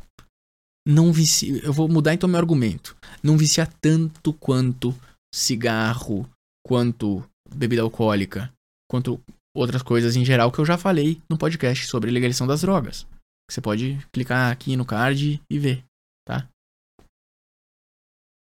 não 0.87 1.11
vicia. 1.11 1.59
Eu 1.63 1.73
vou 1.73 1.89
mudar 1.89 2.13
então 2.13 2.29
meu 2.29 2.39
argumento. 2.39 2.95
Não 3.21 3.37
vicia 3.37 3.65
tanto 3.65 4.33
quanto 4.33 4.95
cigarro, 5.33 6.29
quanto 6.65 7.23
bebida 7.53 7.81
alcoólica, 7.81 8.51
quanto 8.89 9.21
outras 9.55 9.81
coisas 9.81 10.15
em 10.15 10.23
geral 10.23 10.51
que 10.51 10.59
eu 10.59 10.65
já 10.65 10.77
falei 10.77 11.21
no 11.29 11.37
podcast 11.37 11.87
sobre 11.87 12.11
legalização 12.11 12.47
das 12.47 12.61
drogas. 12.61 13.05
Você 13.49 13.59
pode 13.59 13.97
clicar 14.13 14.51
aqui 14.51 14.75
no 14.75 14.85
card 14.85 15.41
e 15.49 15.59
ver, 15.59 15.83
tá? 16.25 16.47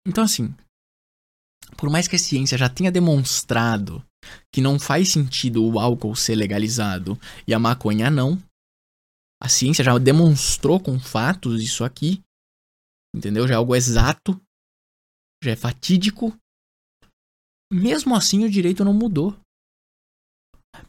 Então 0.07 0.23
assim, 0.23 0.53
por 1.75 1.89
mais 1.89 2.07
que 2.07 2.15
a 2.15 2.19
ciência 2.19 2.57
já 2.57 2.69
tenha 2.69 2.91
demonstrado 2.91 4.03
que 4.51 4.61
não 4.61 4.79
faz 4.79 5.11
sentido 5.11 5.63
o 5.63 5.79
álcool 5.79 6.15
ser 6.15 6.35
legalizado 6.35 7.19
e 7.47 7.53
a 7.53 7.59
maconha 7.59 8.09
não, 8.09 8.41
a 9.41 9.47
ciência 9.47 9.83
já 9.83 9.97
demonstrou 9.97 10.79
com 10.79 10.99
fatos 10.99 11.61
isso 11.61 11.83
aqui, 11.83 12.21
entendeu? 13.15 13.47
Já 13.47 13.55
é 13.55 13.57
algo 13.57 13.75
exato, 13.75 14.39
já 15.43 15.51
é 15.51 15.55
fatídico. 15.55 16.35
Mesmo 17.71 18.15
assim, 18.15 18.43
o 18.43 18.49
direito 18.49 18.83
não 18.83 18.93
mudou. 18.93 19.37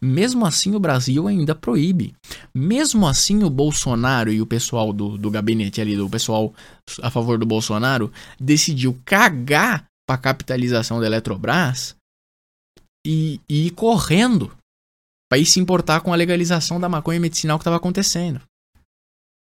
Mesmo 0.01 0.47
assim, 0.47 0.74
o 0.74 0.81
Brasil 0.81 1.26
ainda 1.26 1.55
proíbe. 1.55 2.14
Mesmo 2.55 3.07
assim, 3.07 3.43
o 3.43 3.51
Bolsonaro 3.51 4.33
e 4.33 4.41
o 4.41 4.47
pessoal 4.47 4.93
do, 4.93 5.18
do 5.18 5.31
gabinete 5.31 5.81
ali, 5.81 5.97
do 5.97 6.09
pessoal 6.09 6.55
a 7.03 7.11
favor 7.11 7.39
do 7.39 7.47
Bolsonaro, 7.47 8.12
decidiu 8.39 8.99
cagar 9.05 9.87
para 10.07 10.14
a 10.14 10.18
capitalização 10.18 11.01
da 11.01 11.07
Eletrobras 11.07 11.98
e, 13.09 13.41
e 13.49 13.69
ir 13.69 13.71
correndo 13.71 14.55
para 15.31 15.39
ir 15.39 15.47
se 15.47 15.59
importar 15.59 16.03
com 16.03 16.13
a 16.13 16.17
legalização 16.17 16.79
da 16.79 16.91
maconha 16.91 17.19
medicinal 17.19 17.59
que 17.59 17.63
estava 17.63 17.77
acontecendo. 17.77 18.43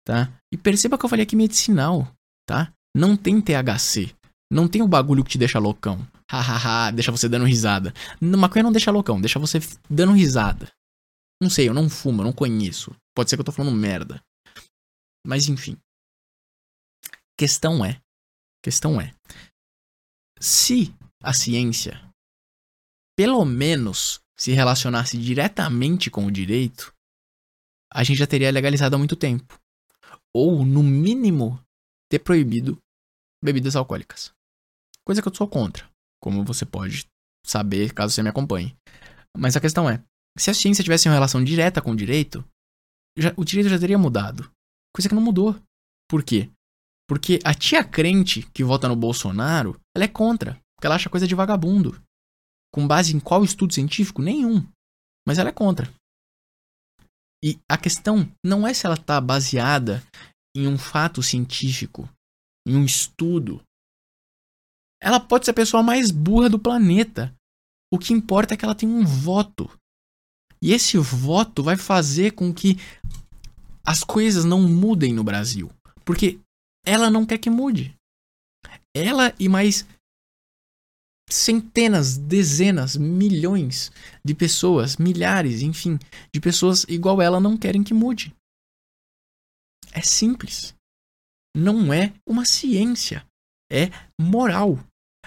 Tá? 0.05 0.29
E 0.53 0.57
perceba 0.57 0.97
que 0.97 1.05
eu 1.05 1.09
falei 1.09 1.23
aqui 1.23 1.37
medicinal, 1.37 2.11
tá? 2.45 2.73
Não 2.93 3.15
tem 3.15 3.41
THC. 3.41 4.13
Não 4.51 4.67
tem 4.67 4.81
o 4.81 4.87
bagulho 4.87 5.23
que 5.23 5.31
te 5.31 5.37
deixa 5.37 5.57
loucão. 5.57 6.05
Hahaha, 6.29 6.91
deixa 6.91 7.11
você 7.11 7.29
dando 7.29 7.45
risada. 7.45 7.93
Maconha 8.21 8.63
não 8.63 8.71
deixa 8.71 8.91
loucão, 8.91 9.19
deixa 9.21 9.39
você 9.39 9.59
dando 9.89 10.11
risada. 10.11 10.69
Não 11.41 11.49
sei, 11.49 11.69
eu 11.69 11.73
não 11.73 11.89
fumo, 11.89 12.21
eu 12.21 12.25
não 12.25 12.33
conheço. 12.33 12.93
Pode 13.15 13.29
ser 13.29 13.37
que 13.37 13.41
eu 13.41 13.45
tô 13.45 13.51
falando 13.51 13.75
merda. 13.75 14.21
Mas 15.25 15.47
enfim. 15.47 15.77
Questão 17.37 17.83
é. 17.83 17.99
Questão 18.61 18.99
é. 18.99 19.13
Se 20.39 20.93
a 21.23 21.33
ciência, 21.33 21.99
pelo 23.15 23.43
menos, 23.45 24.19
se 24.37 24.51
relacionasse 24.51 25.17
diretamente 25.17 26.09
com 26.09 26.25
o 26.25 26.31
direito, 26.31 26.93
a 27.91 28.03
gente 28.03 28.17
já 28.17 28.27
teria 28.27 28.51
legalizado 28.51 28.95
há 28.95 28.99
muito 28.99 29.15
tempo. 29.15 29.59
Ou, 30.33 30.65
no 30.65 30.83
mínimo, 30.83 31.59
ter 32.09 32.19
proibido 32.19 32.77
bebidas 33.43 33.75
alcoólicas. 33.75 34.33
Coisa 35.05 35.21
que 35.21 35.27
eu 35.27 35.35
sou 35.35 35.47
contra, 35.47 35.89
como 36.21 36.43
você 36.43 36.65
pode 36.65 37.07
saber 37.45 37.93
caso 37.93 38.13
você 38.13 38.23
me 38.23 38.29
acompanhe. 38.29 38.75
Mas 39.37 39.55
a 39.55 39.61
questão 39.61 39.89
é: 39.89 40.03
se 40.37 40.49
a 40.49 40.53
ciência 40.53 40.83
tivesse 40.83 41.07
uma 41.07 41.13
relação 41.13 41.43
direta 41.43 41.81
com 41.81 41.91
o 41.91 41.95
direito, 41.95 42.43
já, 43.17 43.33
o 43.37 43.45
direito 43.45 43.69
já 43.69 43.79
teria 43.79 43.97
mudado. 43.97 44.51
Coisa 44.93 45.07
que 45.07 45.15
não 45.15 45.21
mudou. 45.21 45.55
Por 46.09 46.23
quê? 46.23 46.49
Porque 47.07 47.39
a 47.43 47.53
tia 47.53 47.83
crente 47.83 48.41
que 48.53 48.63
vota 48.63 48.87
no 48.87 48.95
Bolsonaro, 48.95 49.79
ela 49.95 50.05
é 50.05 50.07
contra. 50.07 50.59
Porque 50.75 50.87
ela 50.87 50.95
acha 50.95 51.09
coisa 51.09 51.27
de 51.27 51.35
vagabundo. 51.35 52.01
Com 52.75 52.85
base 52.85 53.15
em 53.15 53.21
qual 53.21 53.41
estudo 53.41 53.73
científico? 53.73 54.21
Nenhum. 54.21 54.67
Mas 55.25 55.37
ela 55.37 55.47
é 55.47 55.53
contra. 55.53 55.89
E 57.41 57.57
a 57.71 57.77
questão 57.77 58.29
não 58.45 58.67
é 58.67 58.73
se 58.73 58.85
ela 58.85 58.95
está 58.95 59.21
baseada 59.21 60.03
em 60.53 60.67
um 60.67 60.77
fato 60.77 61.23
científico, 61.23 62.09
em 62.67 62.75
um 62.75 62.83
estudo. 62.83 63.63
Ela 65.01 65.21
pode 65.21 65.45
ser 65.45 65.51
a 65.51 65.53
pessoa 65.53 65.81
mais 65.81 66.11
burra 66.11 66.49
do 66.49 66.59
planeta. 66.59 67.33
O 67.93 67.97
que 67.97 68.11
importa 68.11 68.53
é 68.55 68.57
que 68.57 68.65
ela 68.65 68.75
tem 68.75 68.89
um 68.89 69.05
voto. 69.05 69.71
E 70.61 70.73
esse 70.73 70.97
voto 70.97 71.63
vai 71.63 71.77
fazer 71.77 72.31
com 72.31 72.53
que 72.53 72.75
as 73.87 74.03
coisas 74.03 74.43
não 74.43 74.61
mudem 74.67 75.13
no 75.13 75.23
Brasil. 75.23 75.71
Porque 76.03 76.41
ela 76.85 77.09
não 77.09 77.25
quer 77.25 77.37
que 77.37 77.49
mude. 77.49 77.95
Ela 78.93 79.33
e 79.39 79.47
mais 79.47 79.87
centenas, 81.29 82.17
dezenas, 82.17 82.95
milhões 82.95 83.91
de 84.23 84.35
pessoas, 84.35 84.97
milhares, 84.97 85.61
enfim, 85.61 85.97
de 86.33 86.39
pessoas 86.39 86.85
igual 86.87 87.21
ela 87.21 87.39
não 87.39 87.57
querem 87.57 87.83
que 87.83 87.93
mude. 87.93 88.35
É 89.91 90.01
simples. 90.01 90.75
Não 91.55 91.93
é 91.93 92.13
uma 92.27 92.45
ciência, 92.45 93.25
é 93.71 93.89
moral. 94.19 94.77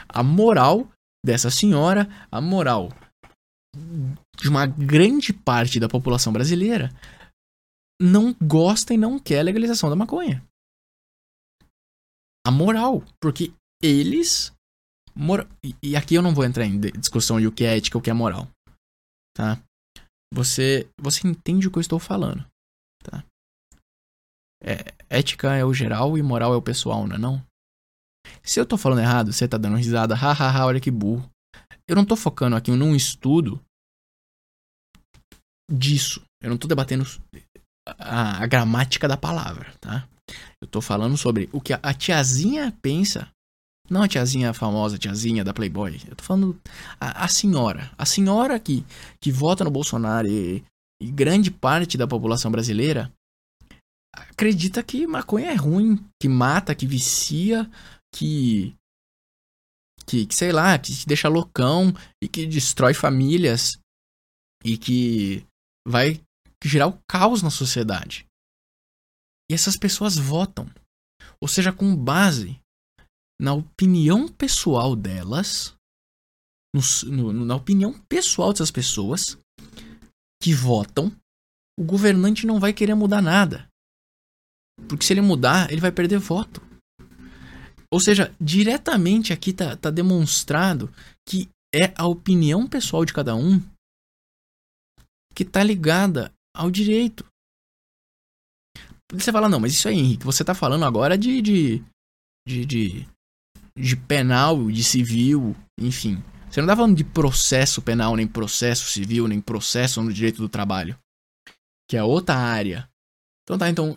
A 0.08 0.22
moral 0.22 0.90
dessa 1.24 1.50
senhora, 1.50 2.06
a 2.30 2.40
moral 2.40 2.90
de 4.36 4.48
uma 4.48 4.66
grande 4.66 5.32
parte 5.32 5.80
da 5.80 5.88
população 5.88 6.32
brasileira 6.32 6.90
não 8.00 8.34
gosta 8.34 8.94
e 8.94 8.96
não 8.96 9.18
quer 9.18 9.40
a 9.40 9.42
legalização 9.42 9.90
da 9.90 9.96
maconha 9.96 10.42
a 12.48 12.50
moral, 12.50 13.04
porque 13.20 13.52
eles 13.82 14.50
mor 15.18 15.48
e 15.82 15.96
aqui 15.96 16.14
eu 16.14 16.22
não 16.22 16.34
vou 16.34 16.44
entrar 16.44 16.64
em 16.64 16.78
discussão 16.78 17.40
de 17.40 17.46
o 17.46 17.52
que 17.52 17.64
é 17.64 17.76
ética 17.76 17.98
o 17.98 18.00
que 18.00 18.10
é 18.10 18.14
moral, 18.14 18.48
tá? 19.36 19.58
Você 20.32 20.88
você 21.00 21.26
entende 21.26 21.66
o 21.66 21.70
que 21.70 21.78
eu 21.78 21.82
estou 21.82 21.98
falando, 21.98 22.46
tá? 23.02 23.24
É, 24.62 24.94
ética 25.08 25.54
é 25.54 25.64
o 25.64 25.74
geral 25.74 26.16
e 26.16 26.22
moral 26.22 26.52
é 26.54 26.56
o 26.56 26.62
pessoal, 26.62 27.06
não 27.06 27.16
é 27.16 27.18
não? 27.18 27.44
Se 28.42 28.60
eu 28.60 28.66
tô 28.66 28.76
falando 28.76 29.00
errado, 29.00 29.32
você 29.32 29.48
tá 29.48 29.56
dando 29.56 29.76
risada, 29.76 30.14
hahaha, 30.14 30.66
olha 30.66 30.80
que 30.80 30.90
burro. 30.90 31.28
Eu 31.88 31.96
não 31.96 32.04
tô 32.04 32.16
focando 32.16 32.56
aqui 32.56 32.70
num 32.70 32.94
estudo 32.94 33.60
disso. 35.70 36.22
Eu 36.42 36.50
não 36.50 36.58
tô 36.58 36.68
debatendo 36.68 37.04
a, 37.86 38.42
a 38.42 38.46
gramática 38.46 39.08
da 39.08 39.16
palavra, 39.16 39.72
tá? 39.80 40.06
Eu 40.60 40.68
tô 40.68 40.80
falando 40.80 41.16
sobre 41.16 41.48
o 41.52 41.60
que 41.60 41.72
a, 41.72 41.94
tiazinha 41.94 42.76
pensa. 42.82 43.30
Não 43.90 44.02
a 44.02 44.08
tiazinha 44.08 44.52
famosa, 44.52 44.96
a 44.96 44.98
tiazinha 44.98 45.42
da 45.42 45.54
Playboy. 45.54 46.00
Eu 46.06 46.16
tô 46.16 46.22
falando 46.22 46.60
a, 47.00 47.24
a 47.24 47.28
senhora. 47.28 47.90
A 47.96 48.04
senhora 48.04 48.58
que, 48.60 48.84
que 49.20 49.32
vota 49.32 49.64
no 49.64 49.70
Bolsonaro 49.70 50.28
e, 50.28 50.62
e 51.00 51.10
grande 51.10 51.50
parte 51.50 51.96
da 51.96 52.06
população 52.06 52.50
brasileira 52.50 53.12
acredita 54.12 54.82
que 54.82 55.06
maconha 55.06 55.50
é 55.50 55.54
ruim, 55.54 56.04
que 56.20 56.28
mata, 56.28 56.74
que 56.74 56.86
vicia, 56.86 57.70
que, 58.14 58.74
que, 60.06 60.26
que 60.26 60.34
sei 60.34 60.52
lá, 60.52 60.78
que 60.78 60.92
te 60.92 61.06
deixa 61.06 61.28
loucão 61.28 61.92
e 62.22 62.28
que 62.28 62.46
destrói 62.46 62.94
famílias 62.94 63.78
e 64.64 64.76
que 64.76 65.46
vai 65.86 66.20
gerar 66.64 66.88
o 66.88 66.98
caos 67.08 67.42
na 67.42 67.50
sociedade. 67.50 68.26
E 69.50 69.54
essas 69.54 69.76
pessoas 69.76 70.16
votam. 70.16 70.68
Ou 71.40 71.48
seja, 71.48 71.72
com 71.72 71.96
base 71.96 72.60
na 73.40 73.54
opinião 73.54 74.28
pessoal 74.28 74.96
delas, 74.96 75.74
no, 76.74 76.82
no, 77.32 77.44
na 77.44 77.56
opinião 77.56 77.92
pessoal 78.08 78.52
dessas 78.52 78.70
pessoas 78.70 79.38
que 80.42 80.52
votam, 80.52 81.12
o 81.78 81.84
governante 81.84 82.46
não 82.46 82.58
vai 82.58 82.72
querer 82.72 82.94
mudar 82.94 83.22
nada. 83.22 83.68
Porque 84.88 85.04
se 85.04 85.12
ele 85.12 85.20
mudar, 85.20 85.70
ele 85.70 85.80
vai 85.80 85.92
perder 85.92 86.18
voto. 86.18 86.60
Ou 87.90 88.00
seja, 88.00 88.34
diretamente 88.40 89.32
aqui 89.32 89.52
tá, 89.52 89.76
tá 89.76 89.90
demonstrado 89.90 90.92
que 91.26 91.48
é 91.74 91.92
a 91.96 92.06
opinião 92.06 92.68
pessoal 92.68 93.04
de 93.04 93.12
cada 93.12 93.34
um 93.34 93.60
que 95.34 95.44
tá 95.44 95.62
ligada 95.62 96.32
ao 96.54 96.70
direito. 96.70 97.24
Você 99.12 99.32
fala, 99.32 99.48
não, 99.48 99.60
mas 99.60 99.72
isso 99.72 99.88
aí, 99.88 99.94
Henrique, 99.94 100.24
você 100.24 100.44
tá 100.44 100.54
falando 100.54 100.84
agora 100.84 101.16
de, 101.16 101.40
de, 101.40 101.84
de, 102.46 102.66
de, 102.66 103.08
de 103.78 103.96
penal, 103.96 104.70
de 104.70 104.82
civil, 104.82 105.56
enfim. 105.78 106.22
Você 106.50 106.60
não 106.60 106.68
tá 106.68 106.76
falando 106.76 106.96
de 106.96 107.04
processo 107.04 107.82
penal, 107.82 108.16
nem 108.16 108.26
processo 108.26 108.90
civil, 108.90 109.28
nem 109.28 109.40
processo 109.40 110.02
no 110.02 110.12
direito 110.12 110.38
do 110.38 110.48
trabalho. 110.48 110.98
Que 111.88 111.96
é 111.96 112.02
outra 112.02 112.36
área. 112.36 112.88
Então 113.44 113.58
tá, 113.58 113.68
então. 113.68 113.96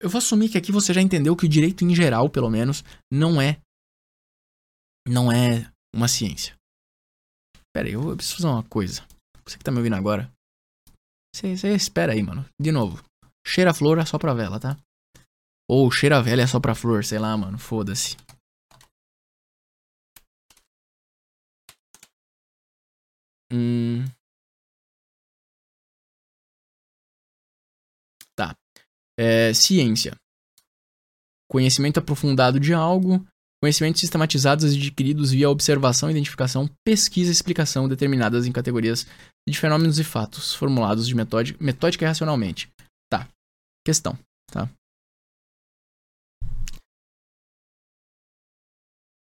Eu 0.00 0.10
vou 0.10 0.18
assumir 0.18 0.48
que 0.48 0.58
aqui 0.58 0.70
você 0.70 0.92
já 0.92 1.00
entendeu 1.00 1.36
que 1.36 1.46
o 1.46 1.48
direito 1.48 1.84
em 1.84 1.94
geral, 1.94 2.28
pelo 2.28 2.50
menos, 2.50 2.84
não 3.10 3.40
é. 3.40 3.58
Não 5.06 5.30
é 5.30 5.70
uma 5.94 6.08
ciência. 6.08 6.56
Pera 7.72 7.88
aí, 7.88 7.94
eu 7.94 8.16
preciso 8.16 8.36
fazer 8.36 8.48
uma 8.48 8.62
coisa. 8.62 9.04
Você 9.44 9.58
que 9.58 9.64
tá 9.64 9.70
me 9.70 9.78
ouvindo 9.78 9.96
agora. 9.96 10.30
Você, 11.34 11.48
espera 11.74 12.12
aí, 12.12 12.22
mano. 12.22 12.44
De 12.60 12.70
novo. 12.70 13.02
Cheira 13.46 13.72
a 13.72 13.74
flor 13.74 13.98
é 13.98 14.04
só 14.04 14.18
pra 14.18 14.34
vela, 14.34 14.58
tá? 14.58 14.76
Ou 15.68 15.90
cheira 15.90 16.18
a 16.18 16.22
vela 16.22 16.42
é 16.42 16.46
só 16.46 16.60
pra 16.60 16.74
flor, 16.74 17.04
sei 17.04 17.18
lá, 17.18 17.36
mano. 17.36 17.58
Foda-se. 17.58 18.16
Hum. 23.54 24.04
Tá. 28.34 28.56
É, 29.16 29.54
ciência. 29.54 30.16
Conhecimento 31.48 31.98
aprofundado 32.00 32.58
de 32.58 32.74
algo. 32.74 33.24
Conhecimentos 33.62 34.00
sistematizados 34.00 34.64
adquiridos 34.64 35.30
via 35.30 35.48
observação, 35.48 36.10
identificação, 36.10 36.68
pesquisa 36.84 37.30
e 37.30 37.32
explicação 37.32 37.88
determinadas 37.88 38.44
em 38.44 38.52
categorias 38.52 39.06
de 39.48 39.58
fenômenos 39.58 40.00
e 40.00 40.04
fatos, 40.04 40.52
formulados 40.52 41.06
de 41.06 41.14
metódica, 41.14 41.62
metódica 41.62 42.04
e 42.04 42.08
racionalmente. 42.08 42.68
Tá. 43.08 43.28
Questão, 43.86 44.18
tá? 44.50 44.68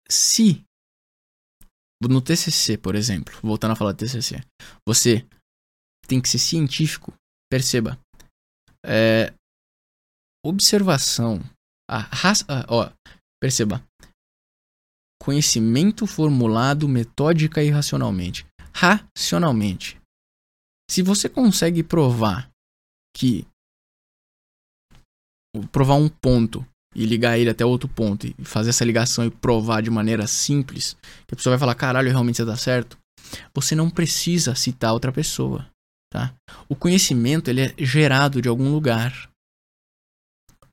Se 0.09 0.61
no 2.01 2.21
TCC, 2.21 2.77
por 2.77 2.95
exemplo, 2.95 3.33
voltando 3.41 3.71
a 3.71 3.75
falar 3.75 3.93
de 3.93 4.05
TCC, 4.05 4.43
você 4.87 5.27
tem 6.07 6.21
que 6.21 6.29
ser 6.29 6.39
científico, 6.39 7.13
perceba. 7.49 7.99
É, 8.85 9.33
observação, 10.45 11.39
a 11.89 11.97
raça, 11.97 12.45
ó, 12.69 12.91
perceba. 13.41 13.83
Conhecimento 15.21 16.05
formulado 16.05 16.87
metódica 16.87 17.63
e 17.63 17.69
racionalmente. 17.69 18.45
Racionalmente. 18.73 19.99
Se 20.89 21.01
você 21.01 21.27
consegue 21.27 21.83
provar 21.83 22.49
que 23.15 23.45
provar 25.71 25.95
um 25.95 26.07
ponto 26.07 26.65
e 26.97 27.05
ligar 27.05 27.37
ele 27.37 27.51
até 27.51 27.63
outro 27.63 27.87
ponto 27.87 28.25
e 28.25 28.33
fazer 28.43 28.71
essa 28.71 28.83
ligação 28.83 29.23
e 29.23 29.29
provar 29.29 29.83
de 29.83 29.89
maneira 29.91 30.25
simples, 30.25 30.97
que 31.27 31.35
a 31.35 31.37
pessoa 31.37 31.51
vai 31.51 31.59
falar, 31.59 31.75
caralho, 31.75 32.09
realmente 32.09 32.37
você 32.37 32.45
tá 32.45 32.57
certo, 32.57 32.97
você 33.53 33.75
não 33.75 33.87
precisa 33.87 34.55
citar 34.55 34.93
outra 34.93 35.11
pessoa, 35.11 35.69
tá? 36.11 36.33
O 36.67 36.75
conhecimento, 36.75 37.51
ele 37.51 37.61
é 37.61 37.75
gerado 37.77 38.41
de 38.41 38.49
algum 38.49 38.71
lugar. 38.71 39.29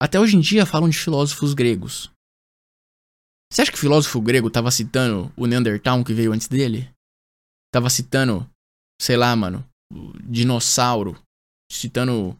Até 0.01 0.18
hoje 0.18 0.37
em 0.37 0.41
dia 0.41 0.64
falam 0.64 0.89
de 0.89 0.97
filósofos 0.97 1.53
gregos. 1.53 2.11
Você 3.53 3.61
acha 3.61 3.70
que 3.70 3.77
o 3.77 3.81
filósofo 3.81 4.18
grego 4.18 4.49
estava 4.49 4.70
citando 4.70 5.31
o 5.37 5.47
Neandertal 5.47 6.03
que 6.03 6.14
veio 6.14 6.33
antes 6.33 6.49
dele? 6.49 6.91
Tava 7.70 7.91
citando, 7.91 8.49
sei 9.01 9.18
lá, 9.18 9.37
mano, 9.37 9.62
o 9.93 10.12
dinossauro, 10.22 11.20
citando 11.70 12.35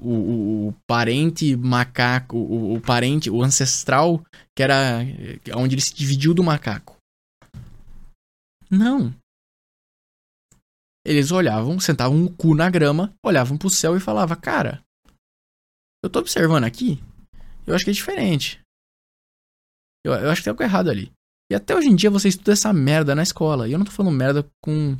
o, 0.00 0.10
o, 0.10 0.68
o, 0.68 0.74
parente 0.86 1.56
macaco, 1.56 2.36
o, 2.36 2.74
o, 2.74 2.80
parente, 2.80 3.30
o 3.30 3.42
ancestral, 3.42 4.22
que 4.54 4.62
era 4.62 5.00
onde 5.54 5.74
ele 5.74 5.82
se 5.82 5.94
dividiu 5.94 6.34
do 6.34 6.44
macaco. 6.44 6.96
Não. 8.70 9.14
Eles 11.04 11.30
olhavam, 11.30 11.78
sentavam 11.78 12.24
o 12.24 12.32
cu 12.32 12.54
na 12.54 12.68
grama, 12.68 13.14
olhavam 13.24 13.56
pro 13.56 13.70
céu 13.70 13.96
e 13.96 14.00
falavam, 14.00 14.36
cara, 14.40 14.82
eu 16.04 16.10
tô 16.10 16.18
observando 16.18 16.64
aqui, 16.64 17.00
eu 17.66 17.74
acho 17.74 17.84
que 17.84 17.90
é 17.90 17.94
diferente. 17.94 18.60
Eu, 20.04 20.12
eu 20.12 20.30
acho 20.30 20.40
que 20.40 20.44
tem 20.44 20.50
algo 20.50 20.62
errado 20.62 20.90
ali. 20.90 21.12
E 21.50 21.54
até 21.54 21.74
hoje 21.74 21.88
em 21.88 21.96
dia 21.96 22.10
você 22.10 22.28
estuda 22.28 22.52
essa 22.52 22.72
merda 22.72 23.14
na 23.14 23.22
escola. 23.22 23.68
E 23.68 23.72
eu 23.72 23.78
não 23.78 23.84
tô 23.84 23.92
falando 23.92 24.14
merda 24.14 24.48
com. 24.62 24.96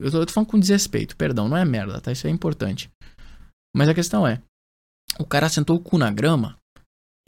Eu 0.00 0.10
tô, 0.10 0.18
eu 0.18 0.26
tô 0.26 0.32
falando 0.32 0.50
com 0.50 0.60
desrespeito, 0.60 1.16
perdão, 1.16 1.48
não 1.48 1.56
é 1.56 1.64
merda, 1.64 2.00
tá? 2.00 2.12
Isso 2.12 2.26
é 2.26 2.30
importante. 2.30 2.90
Mas 3.74 3.88
a 3.88 3.94
questão 3.94 4.26
é: 4.26 4.42
o 5.18 5.26
cara 5.26 5.48
sentou 5.48 5.76
o 5.76 5.82
cu 5.82 5.98
na 5.98 6.10
grama 6.10 6.58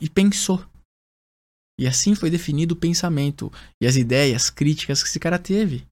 e 0.01 0.09
pensou. 0.09 0.65
E 1.79 1.87
assim 1.87 2.15
foi 2.15 2.31
definido 2.31 2.75
o 2.75 2.79
pensamento 2.79 3.51
e 3.81 3.87
as 3.87 3.97
ideias 3.97 4.51
críticas 4.51 5.03
que 5.03 5.09
esse 5.09 5.19
cara 5.19 5.39
teve. 5.39 5.87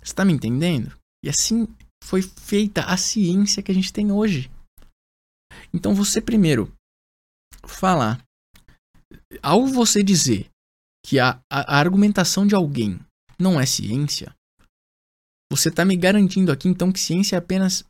Você 0.00 0.14
tá 0.14 0.24
me 0.24 0.32
entendendo? 0.32 0.96
E 1.24 1.28
assim 1.28 1.66
foi 2.02 2.22
feita 2.22 2.84
a 2.84 2.96
ciência 2.96 3.62
que 3.62 3.72
a 3.72 3.74
gente 3.74 3.92
tem 3.92 4.12
hoje. 4.12 4.50
Então 5.72 5.94
você 5.94 6.20
primeiro 6.20 6.72
falar. 7.66 8.22
Ao 9.42 9.66
você 9.66 10.02
dizer 10.02 10.48
que 11.04 11.18
a, 11.18 11.40
a, 11.50 11.76
a 11.76 11.78
argumentação 11.78 12.46
de 12.46 12.54
alguém 12.54 13.00
não 13.38 13.60
é 13.60 13.66
ciência, 13.66 14.34
você 15.50 15.68
está 15.68 15.84
me 15.84 15.96
garantindo 15.96 16.52
aqui 16.52 16.68
então 16.68 16.92
que 16.92 17.00
ciência 17.00 17.36
é 17.36 17.38
apenas 17.38 17.84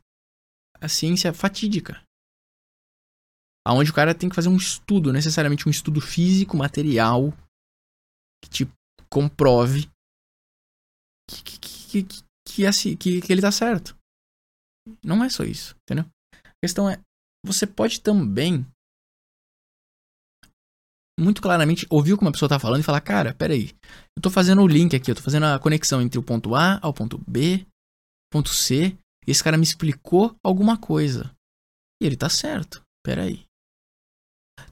a 0.85 0.89
ciência 0.89 1.33
fatídica. 1.33 2.01
Onde 3.67 3.89
o 3.89 3.93
cara 3.93 4.13
tem 4.13 4.29
que 4.29 4.35
fazer 4.35 4.49
um 4.49 4.57
estudo, 4.57 5.11
necessariamente 5.11 5.67
um 5.67 5.71
estudo 5.71 5.99
físico, 5.99 6.55
material, 6.55 7.33
que 8.43 8.49
te 8.49 8.71
comprove 9.09 9.89
que, 11.27 11.43
que, 11.43 11.59
que, 12.03 12.23
que, 12.47 12.65
assim, 12.65 12.95
que, 12.95 13.21
que 13.21 13.33
ele 13.33 13.41
tá 13.41 13.51
certo. 13.51 13.97
Não 15.03 15.23
é 15.23 15.29
só 15.29 15.43
isso, 15.43 15.75
entendeu? 15.81 16.05
A 16.33 16.53
questão 16.63 16.87
é, 16.87 16.99
você 17.43 17.65
pode 17.65 18.01
também 18.01 18.65
muito 21.19 21.41
claramente 21.41 21.87
ouvir 21.89 22.13
o 22.13 22.17
que 22.17 22.23
uma 22.23 22.31
pessoa 22.31 22.49
tá 22.49 22.59
falando 22.59 22.81
e 22.81 22.83
falar, 22.83 23.01
cara, 23.01 23.33
peraí, 23.33 23.73
eu 24.15 24.21
tô 24.21 24.29
fazendo 24.29 24.61
o 24.61 24.67
link 24.67 24.95
aqui, 24.95 25.09
eu 25.09 25.15
tô 25.15 25.21
fazendo 25.21 25.45
a 25.45 25.57
conexão 25.57 26.01
entre 26.01 26.19
o 26.19 26.23
ponto 26.23 26.53
A 26.53 26.77
ao 26.83 26.93
ponto 26.93 27.17
B, 27.27 27.65
ponto 28.31 28.49
C, 28.49 28.95
esse 29.31 29.43
cara 29.43 29.57
me 29.57 29.63
explicou 29.63 30.35
alguma 30.43 30.77
coisa. 30.79 31.35
E 32.01 32.05
ele 32.05 32.17
tá 32.17 32.29
certo. 32.29 32.83
Pera 33.03 33.23
aí. 33.23 33.45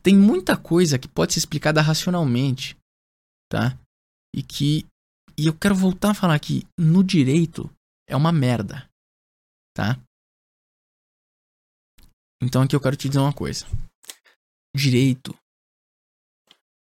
Tem 0.01 0.15
muita 0.15 0.57
coisa 0.57 0.99
que 0.99 1.07
pode 1.07 1.33
ser 1.33 1.39
explicada 1.39 1.81
racionalmente, 1.81 2.77
tá? 3.49 3.77
E 4.35 4.41
que 4.43 4.85
e 5.37 5.47
eu 5.47 5.57
quero 5.57 5.75
voltar 5.75 6.11
a 6.11 6.15
falar 6.15 6.39
que 6.39 6.67
no 6.77 7.03
direito 7.03 7.69
é 8.07 8.15
uma 8.15 8.31
merda, 8.31 8.87
tá? 9.75 9.99
Então 12.41 12.61
aqui 12.61 12.75
eu 12.75 12.81
quero 12.81 12.95
te 12.95 13.07
dizer 13.07 13.19
uma 13.19 13.33
coisa. 13.33 13.65
Direito 14.75 15.35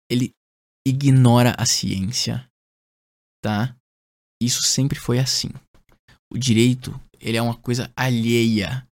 ele 0.09 0.31
ignora 0.87 1.55
a 1.57 1.65
ciência, 1.65 2.49
tá? 3.43 3.75
Isso 4.41 4.63
sempre 4.63 4.97
foi 4.97 5.19
assim. 5.19 5.49
O 6.31 6.37
direito 6.37 6.91
ele 7.19 7.37
é 7.37 7.41
uma 7.41 7.55
coisa 7.55 7.91
alheia 7.95 8.87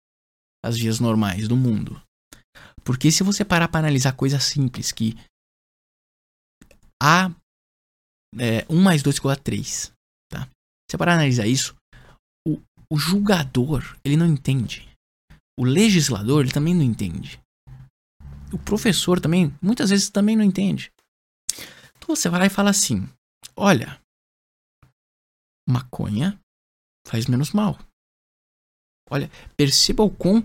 às 0.65 0.77
vias 0.77 1.01
normais 1.01 1.49
do 1.49 1.57
mundo. 1.57 2.01
Porque 2.85 3.11
se 3.11 3.23
você 3.23 3.45
parar 3.45 3.69
para 3.69 3.81
analisar 3.81 4.13
coisas 4.15 4.43
simples 4.45 4.93
que 4.93 5.15
A 7.01 7.31
é, 8.39 8.65
1 8.69 8.83
mais 8.83 9.03
2 9.03 9.17
igual 9.17 9.35
a 9.35 9.37
3, 9.37 9.93
tá? 10.31 10.45
Se 10.45 10.93
você 10.93 10.99
parar 10.99 11.13
para 11.13 11.21
analisar 11.21 11.47
isso, 11.47 11.77
o, 12.47 12.61
o 12.91 12.97
julgador, 12.97 13.97
ele 14.05 14.17
não 14.17 14.27
entende. 14.27 14.89
O 15.59 15.65
legislador, 15.65 16.43
ele 16.43 16.53
também 16.53 16.75
não 16.75 16.83
entende. 16.83 17.41
O 18.53 18.59
professor 18.59 19.21
também, 19.21 19.55
muitas 19.63 19.91
vezes 19.91 20.11
também 20.11 20.37
não 20.37 20.45
entende. 20.45 20.91
Então 21.97 22.17
você 22.17 22.29
vai 22.29 22.41
lá 22.41 22.47
e 22.47 22.51
fala 22.51 22.71
assim: 22.71 23.09
olha, 23.57 24.01
maconha 25.69 26.39
faz 27.07 27.27
menos 27.27 27.53
mal. 27.53 27.79
Olha, 29.13 29.31
perceba 29.59 30.03
o 30.03 30.11
quão 30.11 30.43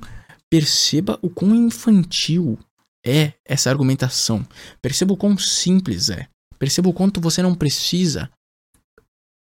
perceba 0.51 1.17
o 1.21 1.29
quão 1.29 1.55
infantil 1.55 2.59
é 3.05 3.31
essa 3.45 3.69
argumentação. 3.69 4.45
Perceba 4.81 5.13
o 5.13 5.17
quão 5.17 5.37
simples 5.37 6.09
é. 6.09 6.27
Perceba 6.59 6.89
o 6.89 6.93
quanto 6.93 7.21
você 7.21 7.41
não 7.41 7.55
precisa 7.55 8.29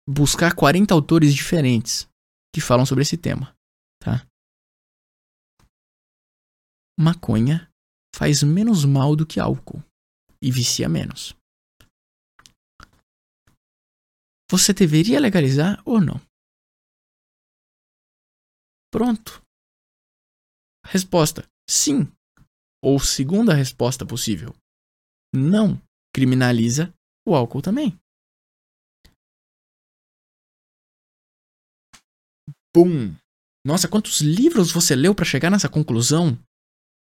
buscar 0.08 0.54
40 0.54 0.94
autores 0.94 1.34
diferentes 1.34 2.08
que 2.54 2.62
falam 2.62 2.86
sobre 2.86 3.02
esse 3.02 3.18
tema, 3.18 3.56
tá? 4.00 4.24
Maconha 7.00 7.68
faz 8.16 8.44
menos 8.44 8.86
mal 8.86 9.16
do 9.16 9.26
que 9.26 9.40
álcool 9.40 9.84
e 10.40 10.52
vicia 10.52 10.88
menos. 10.88 11.34
Você 14.52 14.72
deveria 14.72 15.20
legalizar 15.20 15.82
ou 15.84 16.00
não? 16.00 16.29
Pronto. 18.92 19.42
Resposta: 20.86 21.48
sim. 21.70 22.12
Ou 22.84 23.00
segunda 23.00 23.54
resposta 23.54 24.06
possível: 24.06 24.56
não. 25.34 25.82
Criminaliza 26.14 26.92
o 27.28 27.36
álcool 27.36 27.62
também. 27.62 27.98
Bum! 32.76 33.16
Nossa, 33.66 33.88
quantos 33.88 34.22
livros 34.22 34.72
você 34.72 34.96
leu 34.96 35.14
para 35.14 35.26
chegar 35.26 35.52
nessa 35.52 35.70
conclusão? 35.70 36.38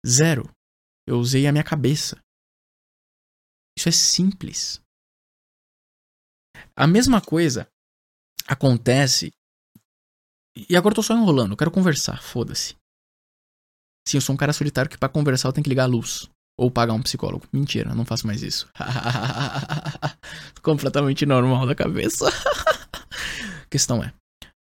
Zero. 0.07 0.45
Eu 1.07 1.17
usei 1.17 1.47
a 1.47 1.53
minha 1.53 1.65
cabeça. 1.65 2.23
Isso 3.77 3.89
é 3.89 3.93
simples. 3.93 4.83
A 6.77 6.87
mesma 6.87 7.21
coisa 7.25 7.67
acontece 8.47 9.31
e 10.57 10.77
agora 10.77 10.93
eu 10.93 10.97
tô 10.97 11.03
só 11.03 11.15
enrolando, 11.15 11.53
eu 11.53 11.57
quero 11.57 11.71
conversar, 11.71 12.23
foda-se. 12.23 12.75
Sim, 14.07 14.17
eu 14.17 14.21
sou 14.21 14.35
um 14.35 14.39
cara 14.39 14.53
solitário 14.53 14.91
que 14.91 14.99
para 14.99 15.09
conversar 15.09 15.49
eu 15.49 15.53
tenho 15.53 15.65
que 15.65 15.71
ligar 15.71 15.85
a 15.85 15.87
luz. 15.87 16.29
Ou 16.59 16.71
pagar 16.71 16.93
um 16.93 17.03
psicólogo. 17.03 17.47
Mentira, 17.53 17.95
não 17.95 18.05
faço 18.05 18.27
mais 18.27 18.43
isso. 18.43 18.69
Completamente 20.63 21.25
normal 21.25 21.67
da 21.67 21.75
cabeça. 21.75 22.29
A 22.29 23.67
questão 23.71 24.03
é, 24.05 24.13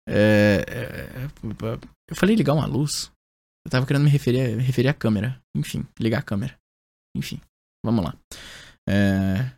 é, 0.06 0.64
é, 0.68 1.28
Eu 2.08 2.16
falei 2.16 2.36
ligar 2.36 2.54
uma 2.54 2.66
luz. 2.66 3.10
Eu 3.64 3.70
tava 3.70 3.86
querendo 3.86 4.04
me 4.04 4.10
referir, 4.10 4.56
me 4.56 4.62
referir 4.62 4.88
à 4.88 4.94
câmera. 4.94 5.40
Enfim, 5.56 5.86
ligar 5.98 6.18
a 6.18 6.22
câmera. 6.22 6.58
Enfim, 7.16 7.40
vamos 7.84 8.04
lá. 8.04 8.14
É... 8.88 9.52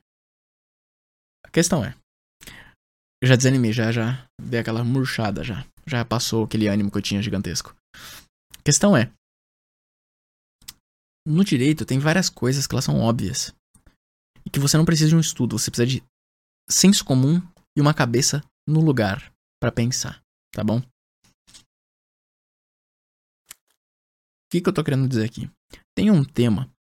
A 1.45 1.51
questão 1.51 1.85
é. 1.85 1.95
Eu 3.21 3.29
já 3.29 3.37
desanimei, 3.37 3.73
já, 3.73 3.91
já 3.91 4.27
dei 4.41 4.61
aquela 4.61 4.85
murchada 4.85 5.43
já. 5.43 5.67
Já 5.89 6.05
passou 6.05 6.45
aquele 6.45 6.69
ânimo 6.69 6.91
que 6.91 6.99
eu 6.99 7.03
tinha 7.03 7.23
gigantesco. 7.23 7.75
A 8.59 8.63
questão 8.63 8.97
é. 8.97 9.11
No 11.27 11.45
direito 11.45 11.85
tem 11.85 11.99
várias 11.99 12.29
coisas 12.29 12.67
que 12.67 12.75
elas 12.75 12.85
são 12.85 13.01
óbvias. 13.01 13.55
E 14.45 14.51
que 14.51 14.59
você 14.59 14.77
não 14.77 14.85
precisa 14.85 15.11
de 15.11 15.17
um 15.17 15.21
estudo, 15.21 15.59
você 15.59 15.71
precisa 15.71 15.87
de 15.87 16.03
senso 16.69 17.05
comum 17.05 17.41
e 17.77 17.81
uma 17.81 17.95
cabeça 17.95 18.43
no 18.67 18.81
lugar 18.81 19.33
para 19.61 19.73
pensar, 19.73 20.23
tá 20.53 20.63
bom? 20.63 20.79
O 20.79 20.85
que, 24.51 24.61
que 24.61 24.69
eu 24.69 24.73
tô 24.73 24.83
querendo 24.83 25.09
dizer 25.09 25.25
aqui? 25.25 25.51
Tem 25.95 26.11
um 26.11 26.25
tema 26.25 26.71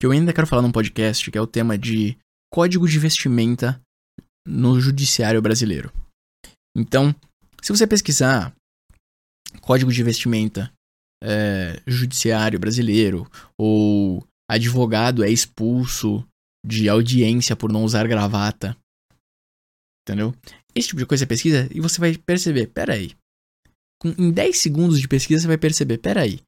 que 0.00 0.06
eu 0.06 0.12
ainda 0.12 0.32
quero 0.32 0.46
falar 0.46 0.62
num 0.62 0.72
podcast, 0.72 1.30
que 1.30 1.36
é 1.36 1.40
o 1.40 1.46
tema 1.46 1.76
de 1.76 2.18
código 2.50 2.88
de 2.88 2.98
vestimenta 2.98 3.80
no 4.46 4.80
judiciário 4.80 5.42
brasileiro. 5.42 5.92
Então, 6.74 7.14
se 7.62 7.72
você 7.72 7.86
pesquisar 7.86 8.54
código 9.60 9.92
de 9.92 10.02
vestimenta 10.02 10.72
é, 11.22 11.82
judiciário 11.86 12.58
brasileiro 12.58 13.30
ou 13.58 14.26
advogado 14.50 15.22
é 15.22 15.30
expulso 15.30 16.26
de 16.64 16.88
audiência 16.88 17.56
por 17.56 17.72
não 17.72 17.84
usar 17.84 18.06
gravata, 18.06 18.76
entendeu? 20.02 20.34
Esse 20.74 20.88
tipo 20.88 21.00
de 21.00 21.06
coisa 21.06 21.22
você 21.22 21.26
pesquisa 21.26 21.68
e 21.72 21.80
você 21.80 22.00
vai 22.00 22.16
perceber, 22.16 22.66
peraí. 22.68 23.16
Em 24.04 24.32
10 24.32 24.58
segundos 24.58 25.00
de 25.00 25.08
pesquisa 25.08 25.42
você 25.42 25.48
vai 25.48 25.58
perceber, 25.58 25.98
peraí. 25.98 26.40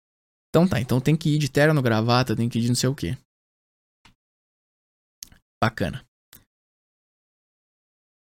Então 0.51 0.69
tá, 0.69 0.81
então 0.81 1.01
tem 1.01 1.17
que 1.17 1.31
ir 1.31 1.39
de 1.39 1.51
terno, 1.51 1.83
gravata, 1.83 2.37
tem 2.37 2.49
que 2.49 2.59
ir 2.59 2.63
de 2.63 2.69
não 2.69 2.75
sei 2.75 2.89
o 2.89 2.95
que. 2.95 3.17
Bacana. 5.63 6.05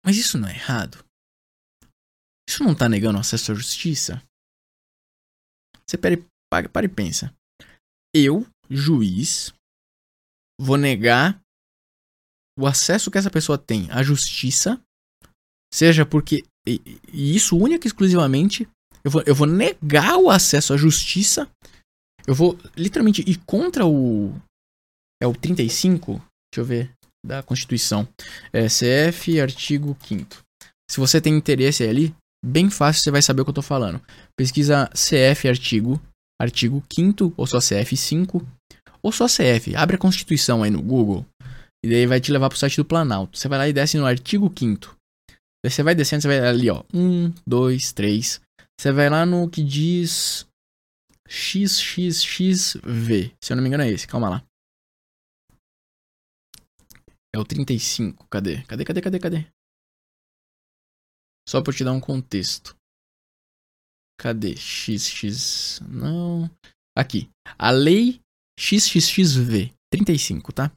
Mas 0.05 0.17
isso 0.17 0.37
não 0.37 0.47
é 0.47 0.53
errado? 0.53 1.03
Isso 2.51 2.63
não 2.63 2.75
tá 2.75 2.89
negando 2.89 3.19
acesso 3.19 3.51
à 3.51 3.55
justiça? 3.55 4.21
Você 5.87 5.97
pare, 5.97 6.25
para, 6.51 6.67
para 6.67 6.85
e 6.85 6.89
pensa. 6.89 7.33
Eu, 8.13 8.45
juiz, 8.69 9.53
vou 10.59 10.77
negar 10.77 11.39
o 12.59 12.67
acesso 12.67 13.09
que 13.09 13.17
essa 13.17 13.31
pessoa 13.31 13.57
tem 13.57 13.89
à 13.91 14.03
justiça, 14.03 14.81
seja 15.73 16.05
porque. 16.05 16.43
E, 16.67 16.79
e 17.11 17.35
isso 17.35 17.57
única 17.57 17.87
e 17.87 17.89
exclusivamente. 17.89 18.67
Eu 19.03 19.09
vou, 19.09 19.23
eu 19.25 19.33
vou 19.33 19.47
negar 19.47 20.17
o 20.17 20.29
acesso 20.29 20.73
à 20.73 20.77
justiça 20.77 21.49
eu 22.27 22.35
vou 22.35 22.57
literalmente 22.77 23.21
ir 23.27 23.37
contra 23.45 23.85
o. 23.85 24.33
É 25.21 25.27
o 25.27 25.33
35? 25.33 26.13
Deixa 26.13 26.59
eu 26.59 26.65
ver. 26.65 26.91
Da 27.25 27.43
Constituição. 27.43 28.07
É 28.51 28.65
CF, 28.65 29.39
artigo 29.39 29.95
5. 30.03 30.43
Se 30.89 30.99
você 30.99 31.21
tem 31.21 31.35
interesse 31.35 31.83
ali, 31.83 32.15
bem 32.43 32.69
fácil 32.69 33.03
você 33.03 33.11
vai 33.11 33.21
saber 33.21 33.41
o 33.41 33.45
que 33.45 33.49
eu 33.49 33.55
tô 33.55 33.61
falando. 33.61 34.01
Pesquisa 34.37 34.89
CF, 34.93 35.47
artigo. 35.47 36.01
Artigo 36.41 36.83
5 36.91 37.33
ou 37.37 37.45
só 37.45 37.59
CF 37.59 37.95
5. 37.95 38.45
Ou 39.03 39.11
só 39.11 39.25
CF. 39.25 39.75
Abre 39.75 39.95
a 39.95 39.99
Constituição 39.99 40.63
aí 40.63 40.71
no 40.71 40.81
Google. 40.81 41.25
E 41.83 41.89
daí 41.89 42.05
vai 42.05 42.19
te 42.19 42.31
levar 42.31 42.49
pro 42.49 42.57
site 42.57 42.77
do 42.77 42.85
Planalto. 42.85 43.37
Você 43.37 43.47
vai 43.47 43.57
lá 43.57 43.67
e 43.67 43.73
desce 43.73 43.97
no 43.97 44.05
artigo 44.05 44.51
5 44.57 44.95
Daí 45.63 45.71
você 45.71 45.83
vai 45.83 45.93
descendo, 45.93 46.23
você 46.23 46.27
vai 46.27 46.39
ali, 46.39 46.69
ó. 46.69 46.83
1, 46.91 47.33
2, 47.45 47.93
3. 47.93 48.41
Você 48.79 48.91
vai 48.91 49.09
lá 49.09 49.25
no 49.27 49.47
que 49.47 49.63
diz 49.63 50.47
XXXV. 51.29 52.81
Se 53.39 53.53
eu 53.53 53.55
não 53.55 53.61
me 53.61 53.69
engano 53.69 53.83
é 53.83 53.89
esse, 53.89 54.07
calma 54.07 54.27
lá. 54.27 54.43
É 57.33 57.39
o 57.39 57.45
35. 57.45 58.25
Cadê? 58.27 58.63
Cadê, 58.63 58.83
cadê, 58.83 59.01
cadê, 59.01 59.19
cadê? 59.19 59.47
Só 61.47 61.61
pra 61.61 61.73
te 61.73 61.83
dar 61.83 61.93
um 61.93 61.99
contexto. 61.99 62.75
Cadê? 64.19 64.55
XX. 64.55 65.81
Não. 65.87 66.49
Aqui. 66.95 67.29
A 67.57 67.71
lei 67.71 68.19
XXXV. 68.59 69.73
35, 69.91 70.53
tá? 70.53 70.71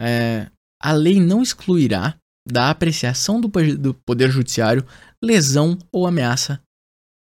É, 0.00 0.50
a 0.82 0.92
lei 0.92 1.20
não 1.20 1.42
excluirá 1.42 2.16
da 2.46 2.70
apreciação 2.70 3.40
do, 3.40 3.48
do 3.76 3.94
Poder 3.94 4.30
Judiciário 4.30 4.86
lesão 5.22 5.78
ou 5.92 6.06
ameaça 6.06 6.60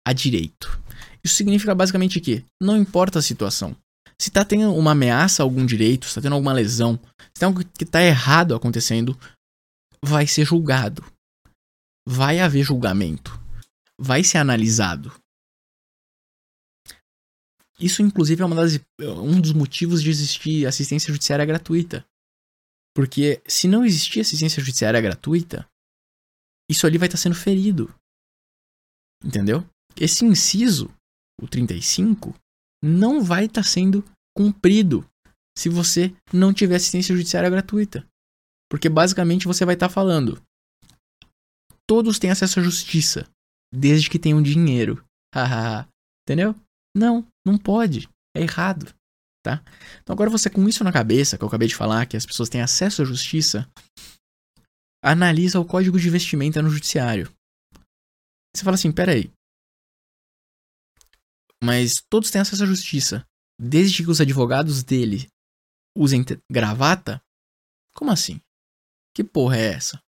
a 0.06 0.12
direito. 0.12 0.80
Isso 1.24 1.34
significa 1.34 1.74
basicamente 1.74 2.20
que 2.20 2.44
não 2.60 2.76
importa 2.76 3.18
a 3.18 3.22
situação. 3.22 3.76
Se 4.20 4.30
tá 4.30 4.44
tendo 4.44 4.72
uma 4.74 4.92
ameaça 4.92 5.42
a 5.42 5.44
algum 5.44 5.66
direito, 5.66 6.06
se 6.06 6.14
tá 6.14 6.20
tendo 6.20 6.34
alguma 6.34 6.52
lesão, 6.52 6.98
se 7.18 7.40
tem 7.40 7.46
algo 7.46 7.64
que 7.64 7.84
tá 7.84 8.02
errado 8.02 8.54
acontecendo, 8.54 9.18
vai 10.04 10.26
ser 10.26 10.44
julgado. 10.44 11.04
Vai 12.06 12.40
haver 12.40 12.64
julgamento. 12.64 13.30
Vai 13.98 14.24
ser 14.24 14.38
analisado. 14.38 15.12
Isso, 17.78 18.02
inclusive, 18.02 18.42
é 18.42 18.48
das, 18.48 18.78
um 19.00 19.40
dos 19.40 19.52
motivos 19.52 20.02
de 20.02 20.10
existir 20.10 20.66
assistência 20.66 21.12
judiciária 21.12 21.44
gratuita. 21.44 22.06
Porque 22.94 23.42
se 23.46 23.66
não 23.66 23.84
existir 23.84 24.20
assistência 24.20 24.62
judiciária 24.62 25.00
gratuita, 25.00 25.68
isso 26.70 26.86
ali 26.86 26.98
vai 26.98 27.08
estar 27.08 27.18
sendo 27.18 27.34
ferido. 27.34 27.92
Entendeu? 29.24 29.66
Esse 29.96 30.24
inciso 30.24 30.94
o 31.42 31.48
35, 31.48 32.34
não 32.82 33.22
vai 33.22 33.46
estar 33.46 33.64
sendo 33.64 34.04
cumprido 34.36 35.06
se 35.58 35.68
você 35.68 36.14
não 36.32 36.52
tiver 36.54 36.76
assistência 36.76 37.14
judiciária 37.14 37.50
gratuita. 37.50 38.06
Porque 38.70 38.88
basicamente 38.88 39.46
você 39.46 39.64
vai 39.64 39.74
estar 39.74 39.88
falando: 39.88 40.40
todos 41.88 42.18
têm 42.18 42.30
acesso 42.30 42.60
à 42.60 42.62
justiça, 42.62 43.28
desde 43.72 44.08
que 44.10 44.18
tenham 44.18 44.42
dinheiro. 44.42 45.04
Entendeu? 46.26 46.54
Não, 46.96 47.26
não 47.46 47.58
pode. 47.58 48.08
É 48.36 48.40
errado. 48.40 48.94
Tá? 49.44 49.60
Então 50.00 50.14
agora 50.14 50.30
você 50.30 50.48
com 50.48 50.68
isso 50.68 50.84
na 50.84 50.92
cabeça, 50.92 51.36
que 51.36 51.42
eu 51.42 51.48
acabei 51.48 51.66
de 51.66 51.74
falar, 51.74 52.06
que 52.06 52.16
as 52.16 52.24
pessoas 52.24 52.48
têm 52.48 52.60
acesso 52.60 53.02
à 53.02 53.04
justiça, 53.04 53.68
analisa 55.02 55.58
o 55.58 55.64
código 55.64 55.98
de 55.98 56.08
vestimenta 56.08 56.62
no 56.62 56.70
judiciário. 56.70 57.32
Você 58.54 58.62
fala 58.62 58.76
assim, 58.76 58.92
peraí, 58.92 59.32
mas 61.62 62.02
todos 62.10 62.30
têm 62.30 62.40
acesso 62.40 62.64
à 62.64 62.66
justiça. 62.66 63.24
Desde 63.60 64.02
que 64.02 64.10
os 64.10 64.20
advogados 64.20 64.82
dele 64.82 65.28
usem 65.96 66.24
gravata? 66.50 67.22
Como 67.94 68.10
assim? 68.10 68.40
Que 69.14 69.22
porra 69.22 69.56
é 69.56 69.74
essa? 69.74 70.02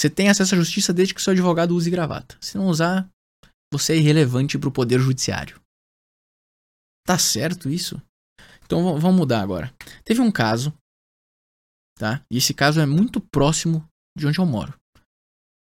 Você 0.00 0.08
tem 0.08 0.30
acesso 0.30 0.54
à 0.54 0.56
justiça 0.56 0.94
desde 0.94 1.12
que 1.12 1.20
seu 1.20 1.32
advogado 1.32 1.76
use 1.76 1.90
gravata. 1.90 2.34
Se 2.40 2.56
não 2.56 2.68
usar, 2.68 3.06
você 3.70 3.92
é 3.92 3.96
irrelevante 3.96 4.58
para 4.58 4.70
o 4.70 4.72
poder 4.72 4.98
judiciário. 4.98 5.60
Tá 7.06 7.18
certo 7.18 7.68
isso? 7.68 8.00
Então 8.64 8.98
vamos 8.98 9.18
mudar 9.18 9.42
agora. 9.42 9.70
Teve 10.02 10.22
um 10.22 10.32
caso, 10.32 10.72
tá? 11.98 12.24
E 12.30 12.38
esse 12.38 12.54
caso 12.54 12.80
é 12.80 12.86
muito 12.86 13.20
próximo 13.20 13.86
de 14.16 14.26
onde 14.26 14.38
eu 14.38 14.46
moro. 14.46 14.72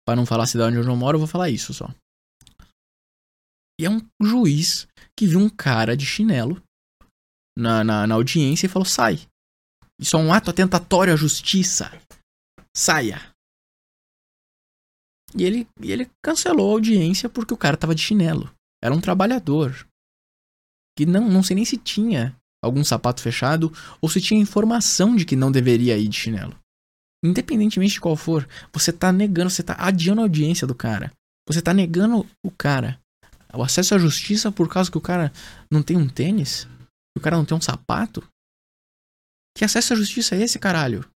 Para 0.07 0.15
não 0.15 0.25
falar 0.25 0.45
a 0.45 0.47
cidade 0.47 0.77
onde 0.77 0.87
eu 0.87 0.95
moro, 0.95 1.17
eu 1.17 1.19
vou 1.19 1.27
falar 1.27 1.49
isso 1.49 1.73
só. 1.73 1.93
E 3.77 3.85
é 3.85 3.89
um 3.89 3.99
juiz 4.23 4.87
que 5.17 5.27
viu 5.27 5.39
um 5.39 5.49
cara 5.49 5.97
de 5.97 6.05
chinelo 6.05 6.63
na, 7.57 7.83
na, 7.83 8.07
na 8.07 8.15
audiência 8.15 8.67
e 8.67 8.69
falou: 8.69 8.85
sai. 8.85 9.27
Isso 9.99 10.15
é 10.15 10.19
um 10.19 10.31
ato 10.31 10.49
atentatório 10.49 11.13
à 11.13 11.17
justiça. 11.17 11.91
Saia. 12.73 13.37
E 15.37 15.43
ele, 15.43 15.67
e 15.81 15.91
ele 15.91 16.09
cancelou 16.23 16.69
a 16.69 16.73
audiência 16.73 17.29
porque 17.29 17.53
o 17.53 17.57
cara 17.57 17.77
tava 17.77 17.93
de 17.93 18.01
chinelo. 18.01 18.51
Era 18.83 18.93
um 18.93 19.01
trabalhador. 19.01 19.87
Que 20.97 21.05
não, 21.05 21.29
não 21.29 21.43
sei 21.43 21.55
nem 21.55 21.65
se 21.65 21.77
tinha 21.77 22.35
algum 22.63 22.83
sapato 22.83 23.21
fechado 23.21 23.71
ou 24.01 24.09
se 24.09 24.19
tinha 24.19 24.39
informação 24.39 25.15
de 25.15 25.25
que 25.25 25.35
não 25.35 25.51
deveria 25.51 25.97
ir 25.97 26.07
de 26.07 26.17
chinelo. 26.17 26.57
Independentemente 27.23 27.93
de 27.93 28.01
qual 28.01 28.15
for, 28.15 28.47
você 28.73 28.91
tá 28.91 29.11
negando, 29.11 29.49
você 29.49 29.63
tá 29.63 29.75
adiando 29.77 30.21
a 30.21 30.23
audiência 30.23 30.65
do 30.65 30.75
cara. 30.75 31.11
Você 31.47 31.61
tá 31.61 31.73
negando 31.73 32.25
o 32.43 32.51
cara 32.51 32.99
o 33.53 33.63
acesso 33.63 33.95
à 33.95 33.97
justiça 33.97 34.51
por 34.51 34.69
causa 34.69 34.91
que 34.91 34.97
o 34.97 35.01
cara 35.01 35.31
não 35.71 35.81
tem 35.81 35.97
um 35.97 36.07
tênis? 36.07 36.65
Que 36.65 37.19
o 37.19 37.21
cara 37.21 37.37
não 37.37 37.45
tem 37.45 37.57
um 37.57 37.61
sapato? 37.61 38.27
Que 39.57 39.65
acesso 39.65 39.93
à 39.93 39.95
justiça 39.95 40.35
é 40.35 40.41
esse, 40.41 40.59
caralho? 40.59 41.09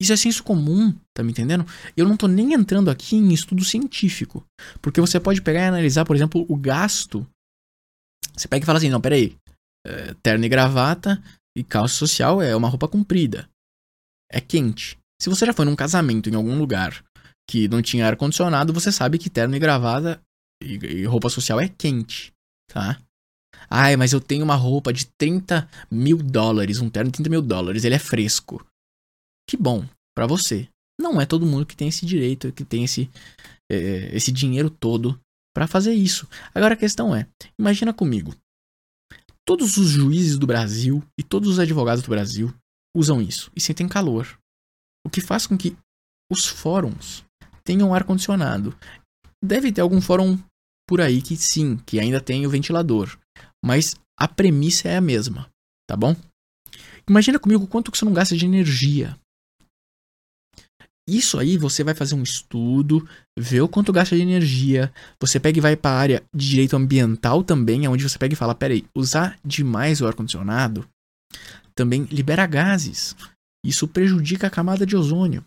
Isso 0.00 0.12
é 0.12 0.16
senso 0.16 0.44
comum, 0.44 0.94
tá 1.14 1.22
me 1.22 1.30
entendendo? 1.30 1.64
Eu 1.96 2.06
não 2.06 2.16
tô 2.16 2.26
nem 2.26 2.52
entrando 2.52 2.90
aqui 2.90 3.16
em 3.16 3.32
estudo 3.32 3.64
científico. 3.64 4.44
Porque 4.82 5.00
você 5.00 5.18
pode 5.18 5.40
pegar 5.40 5.60
e 5.60 5.68
analisar, 5.68 6.04
por 6.04 6.14
exemplo, 6.14 6.44
o 6.48 6.56
gasto. 6.56 7.26
Você 8.34 8.46
pega 8.46 8.62
e 8.62 8.66
fala 8.66 8.78
assim: 8.78 8.90
não, 8.90 9.00
peraí. 9.00 9.36
É, 9.86 10.14
terno 10.22 10.44
e 10.44 10.48
gravata 10.48 11.22
e 11.56 11.62
calça 11.64 11.94
social 11.94 12.42
é 12.42 12.54
uma 12.54 12.68
roupa 12.68 12.88
comprida. 12.88 13.48
É 14.30 14.40
quente. 14.40 14.98
Se 15.20 15.30
você 15.30 15.46
já 15.46 15.52
foi 15.52 15.64
num 15.64 15.76
casamento 15.76 16.28
em 16.28 16.34
algum 16.34 16.58
lugar 16.58 17.02
que 17.48 17.68
não 17.68 17.80
tinha 17.80 18.06
ar-condicionado, 18.06 18.72
você 18.72 18.92
sabe 18.92 19.18
que 19.18 19.30
terno 19.30 19.56
e 19.56 19.58
gravata 19.58 20.20
e, 20.62 20.74
e 20.74 21.04
roupa 21.06 21.30
social 21.30 21.60
é 21.60 21.68
quente, 21.68 22.32
tá? 22.70 23.00
Ai, 23.70 23.96
mas 23.96 24.12
eu 24.12 24.20
tenho 24.20 24.44
uma 24.44 24.54
roupa 24.54 24.92
de 24.92 25.06
30 25.18 25.68
mil 25.90 26.18
dólares, 26.18 26.80
um 26.80 26.90
terno 26.90 27.10
de 27.10 27.16
30 27.16 27.30
mil 27.30 27.42
dólares, 27.42 27.84
ele 27.84 27.94
é 27.94 27.98
fresco. 27.98 28.64
Que 29.48 29.56
bom, 29.56 29.86
para 30.14 30.26
você. 30.26 30.68
Não 31.00 31.20
é 31.20 31.26
todo 31.26 31.46
mundo 31.46 31.66
que 31.66 31.76
tem 31.76 31.88
esse 31.88 32.06
direito, 32.06 32.52
que 32.52 32.64
tem 32.64 32.84
esse, 32.84 33.10
é, 33.70 34.16
esse 34.16 34.32
dinheiro 34.32 34.70
todo 34.70 35.20
para 35.54 35.66
fazer 35.66 35.94
isso. 35.94 36.28
Agora 36.54 36.74
a 36.74 36.78
questão 36.78 37.14
é: 37.14 37.28
imagina 37.58 37.92
comigo. 37.92 38.34
Todos 39.46 39.76
os 39.76 39.90
juízes 39.90 40.36
do 40.36 40.46
Brasil 40.46 41.02
e 41.18 41.22
todos 41.22 41.48
os 41.48 41.58
advogados 41.58 42.02
do 42.02 42.10
Brasil 42.10 42.52
usam 42.96 43.22
isso 43.22 43.50
e 43.54 43.60
sentem 43.60 43.88
calor. 43.88 44.38
O 45.06 45.10
que 45.10 45.20
faz 45.20 45.46
com 45.46 45.56
que 45.56 45.76
os 46.30 46.46
fóruns 46.46 47.24
tenham 47.64 47.94
ar-condicionado. 47.94 48.76
Deve 49.44 49.72
ter 49.72 49.80
algum 49.80 50.00
fórum 50.00 50.38
por 50.88 51.00
aí 51.00 51.20
que 51.20 51.36
sim, 51.36 51.76
que 51.78 52.00
ainda 52.00 52.20
tem 52.20 52.46
o 52.46 52.50
ventilador. 52.50 53.18
Mas 53.64 53.94
a 54.18 54.26
premissa 54.26 54.88
é 54.88 54.96
a 54.96 55.00
mesma, 55.00 55.50
tá 55.88 55.96
bom? 55.96 56.16
Imagina 57.08 57.38
comigo 57.38 57.66
quanto 57.66 57.90
que 57.90 57.98
você 57.98 58.04
não 58.04 58.12
gasta 58.12 58.36
de 58.36 58.44
energia. 58.44 59.18
Isso 61.08 61.38
aí 61.38 61.56
você 61.56 61.84
vai 61.84 61.94
fazer 61.94 62.16
um 62.16 62.22
estudo, 62.22 63.08
ver 63.38 63.60
o 63.60 63.68
quanto 63.68 63.92
gasta 63.92 64.16
de 64.16 64.22
energia. 64.22 64.92
Você 65.20 65.38
pega 65.38 65.58
e 65.58 65.60
vai 65.60 65.76
para 65.76 65.96
a 65.96 66.00
área 66.00 66.24
de 66.34 66.50
direito 66.50 66.74
ambiental 66.74 67.44
também, 67.44 67.86
onde 67.86 68.02
você 68.02 68.18
pega 68.18 68.34
e 68.34 68.36
fala: 68.36 68.54
peraí, 68.54 68.84
usar 68.96 69.38
demais 69.44 70.00
o 70.00 70.06
ar-condicionado 70.06 70.88
também 71.76 72.04
libera 72.04 72.46
gases. 72.46 73.14
Isso 73.64 73.86
prejudica 73.86 74.46
a 74.46 74.50
camada 74.50 74.86
de 74.86 74.96
ozônio. 74.96 75.44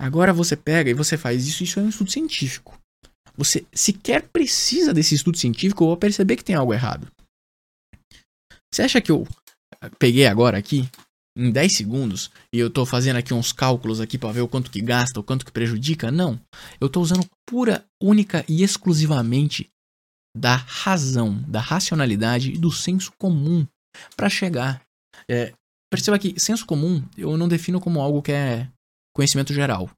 Agora 0.00 0.32
você 0.32 0.56
pega 0.56 0.90
e 0.90 0.94
você 0.94 1.16
faz 1.16 1.46
isso, 1.46 1.62
isso 1.62 1.78
é 1.78 1.82
um 1.82 1.88
estudo 1.88 2.10
científico. 2.10 2.80
Você 3.36 3.66
sequer 3.72 4.28
precisa 4.28 4.94
desse 4.94 5.14
estudo 5.14 5.36
científico 5.36 5.84
ou 5.84 5.96
perceber 5.96 6.36
que 6.36 6.44
tem 6.44 6.56
algo 6.56 6.72
errado. 6.72 7.06
Você 8.72 8.82
acha 8.82 9.00
que 9.00 9.12
eu 9.12 9.26
peguei 9.98 10.26
agora 10.26 10.58
aqui, 10.58 10.88
em 11.36 11.50
10 11.50 11.76
segundos, 11.76 12.30
e 12.52 12.58
eu 12.58 12.70
tô 12.70 12.86
fazendo 12.86 13.16
aqui 13.16 13.34
uns 13.34 13.52
cálculos 13.52 14.00
aqui 14.00 14.16
para 14.16 14.32
ver 14.32 14.40
o 14.40 14.48
quanto 14.48 14.70
que 14.70 14.80
gasta, 14.80 15.20
o 15.20 15.22
quanto 15.22 15.44
que 15.44 15.52
prejudica? 15.52 16.10
Não. 16.10 16.40
Eu 16.80 16.88
tô 16.88 17.00
usando 17.02 17.26
pura, 17.46 17.84
única 18.02 18.44
e 18.48 18.62
exclusivamente 18.62 19.68
da 20.34 20.56
razão, 20.56 21.42
da 21.42 21.60
racionalidade 21.60 22.52
e 22.52 22.58
do 22.58 22.72
senso 22.72 23.12
comum 23.18 23.66
para 24.16 24.30
chegar. 24.30 24.82
É, 25.30 25.52
perceba 25.90 26.18
que 26.18 26.38
senso 26.40 26.64
comum 26.64 27.02
eu 27.16 27.36
não 27.36 27.48
defino 27.48 27.80
como 27.80 28.00
algo 28.00 28.22
que 28.22 28.32
é 28.32 28.68
conhecimento 29.14 29.52
geral. 29.52 29.90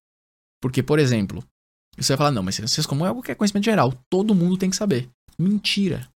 Porque, 0.61 0.83
por 0.83 0.99
exemplo, 0.99 1.45
você 1.97 2.13
vai 2.13 2.19
falar, 2.19 2.31
não, 2.33 2.43
mas 2.43 2.57
senso 2.57 2.89
comum 2.89 3.05
é 3.05 3.09
algo 3.09 3.23
que 3.23 3.31
é 3.31 3.35
conhecimento 3.35 3.65
geral. 3.65 3.93
Todo 4.11 4.35
mundo 4.35 4.57
tem 4.57 4.71
que 4.71 4.77
saber. 4.77 5.09
Mentira. 5.39 6.09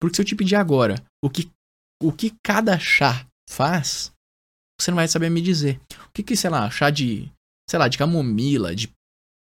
Porque 0.00 0.16
se 0.16 0.22
eu 0.22 0.26
te 0.26 0.36
pedir 0.36 0.56
agora 0.56 1.02
o 1.22 1.28
que, 1.28 1.50
o 2.02 2.12
que 2.12 2.32
cada 2.42 2.78
chá 2.78 3.26
faz, 3.48 4.12
você 4.82 4.90
não 4.90 4.96
vai 4.96 5.08
saber 5.08 5.30
me 5.30 5.40
dizer. 5.40 5.80
O 6.06 6.12
que 6.12 6.22
que, 6.22 6.36
sei 6.36 6.50
lá, 6.50 6.70
chá 6.70 6.90
de, 6.90 7.30
sei 7.68 7.78
lá, 7.78 7.88
de 7.88 7.98
camomila, 7.98 8.74
de, 8.74 8.90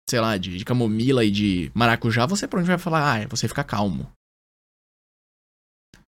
sei 0.10 0.20
lá, 0.20 0.38
de, 0.38 0.58
de 0.58 0.66
camomila 0.66 1.24
e 1.24 1.32
de 1.32 1.72
maracujá, 1.74 2.26
você 2.26 2.48
provavelmente 2.48 2.78
vai 2.78 2.84
falar, 2.84 3.24
ah, 3.24 3.28
você 3.28 3.48
fica 3.48 3.64
calmo. 3.64 4.12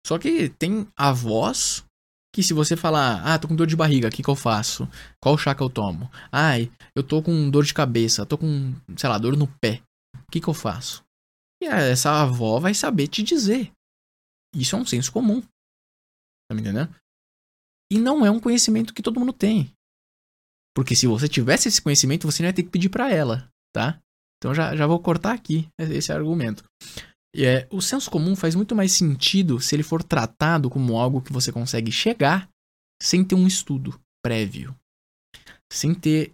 Só 0.06 0.18
que 0.18 0.50
tem 0.50 0.88
a 0.98 1.12
voz 1.12 1.84
que 2.34 2.42
se 2.42 2.54
você 2.54 2.78
falar, 2.78 3.22
ah, 3.24 3.38
tô 3.38 3.48
com 3.48 3.56
dor 3.56 3.68
de 3.68 3.76
barriga, 3.76 4.08
o 4.08 4.12
que 4.12 4.24
que 4.24 4.30
eu 4.30 4.36
faço? 4.36 4.88
Qual 5.22 5.38
chá 5.38 5.54
que 5.54 5.62
eu 5.62 5.70
tomo? 5.70 6.10
Ai, 6.32 6.72
eu 6.96 7.04
tô 7.04 7.22
com 7.22 7.50
dor 7.50 7.66
de 7.66 7.74
cabeça, 7.74 8.26
tô 8.26 8.38
com, 8.38 8.74
sei 8.98 9.10
lá, 9.10 9.18
dor 9.18 9.36
no 9.36 9.48
pé. 9.60 9.84
O 10.28 10.32
que 10.32 10.40
que 10.40 10.48
eu 10.48 10.54
faço? 10.54 11.04
E 11.62 11.66
essa 11.66 12.22
avó 12.22 12.60
vai 12.60 12.74
saber 12.74 13.08
te 13.08 13.22
dizer. 13.22 13.72
Isso 14.56 14.76
é 14.76 14.80
um 14.80 14.86
senso 14.86 15.12
comum. 15.12 15.42
Tá 15.42 16.56
me 16.56 16.62
entendendo? 16.62 16.94
E 17.92 18.00
não 18.00 18.26
é 18.26 18.32
um 18.32 18.40
conhecimento 18.40 18.94
que 18.94 19.02
todo 19.04 19.20
mundo 19.20 19.34
tem. 19.34 19.70
Porque 20.74 20.96
se 20.96 21.06
você 21.06 21.28
tivesse 21.28 21.68
esse 21.68 21.82
conhecimento, 21.82 22.26
você 22.26 22.42
não 22.42 22.48
ia 22.48 22.54
ter 22.54 22.64
que 22.64 22.70
pedir 22.70 22.88
para 22.88 23.12
ela, 23.12 23.52
tá? 23.76 24.00
Então 24.38 24.56
já, 24.56 24.74
já 24.74 24.88
vou 24.88 25.00
cortar 25.00 25.34
aqui 25.34 25.68
esse 25.78 26.12
argumento. 26.14 26.64
É, 27.36 27.68
o 27.70 27.82
senso 27.82 28.10
comum 28.10 28.36
faz 28.36 28.56
muito 28.56 28.74
mais 28.74 28.94
sentido 28.94 29.60
se 29.60 29.76
ele 29.76 29.84
for 29.84 30.02
tratado 30.02 30.70
como 30.70 30.98
algo 30.98 31.22
que 31.22 31.34
você 31.34 31.52
consegue 31.52 31.92
chegar 31.92 32.50
sem 33.02 33.26
ter 33.26 33.36
um 33.36 33.46
estudo 33.46 34.00
prévio. 34.24 34.74
Sem 35.72 35.94
ter 35.94 36.34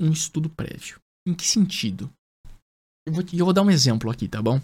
um 0.00 0.12
estudo 0.12 0.50
prévio. 0.50 1.00
Em 1.26 1.34
que 1.34 1.46
sentido? 1.46 2.12
Eu 3.06 3.14
vou, 3.14 3.24
eu 3.32 3.44
vou 3.46 3.54
dar 3.54 3.62
um 3.62 3.70
exemplo 3.70 4.10
aqui, 4.10 4.28
tá 4.28 4.42
bom? 4.42 4.60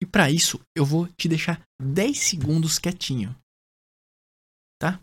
E 0.00 0.06
para 0.06 0.30
isso, 0.30 0.60
eu 0.76 0.84
vou 0.84 1.08
te 1.18 1.28
deixar 1.28 1.60
10 1.80 2.18
segundos 2.18 2.78
quietinho. 2.78 3.34
Tá? 4.78 5.00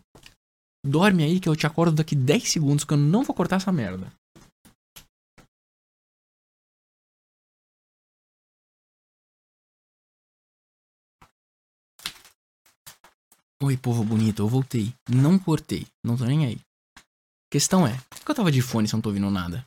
Dorme 0.84 1.24
aí 1.24 1.40
que 1.40 1.48
eu 1.48 1.56
te 1.56 1.66
acordo 1.66 1.96
daqui 1.96 2.14
10 2.14 2.50
segundos 2.50 2.84
que 2.84 2.92
eu 2.92 2.98
não 2.98 3.24
vou 3.24 3.34
cortar 3.34 3.56
essa 3.56 3.72
merda. 3.72 4.12
Oi, 13.62 13.78
povo 13.78 14.04
bonito, 14.04 14.42
eu 14.42 14.48
voltei. 14.48 14.92
Não 15.08 15.38
cortei, 15.38 15.86
não 16.04 16.18
tô 16.18 16.26
nem 16.26 16.44
aí. 16.44 16.60
Questão 17.50 17.86
é, 17.86 17.96
por 18.10 18.20
que 18.24 18.30
eu 18.30 18.34
tava 18.34 18.52
de 18.52 18.60
fone 18.60 18.86
se 18.86 18.94
eu 18.94 18.98
não 18.98 19.02
tô 19.02 19.08
ouvindo 19.08 19.30
nada? 19.30 19.66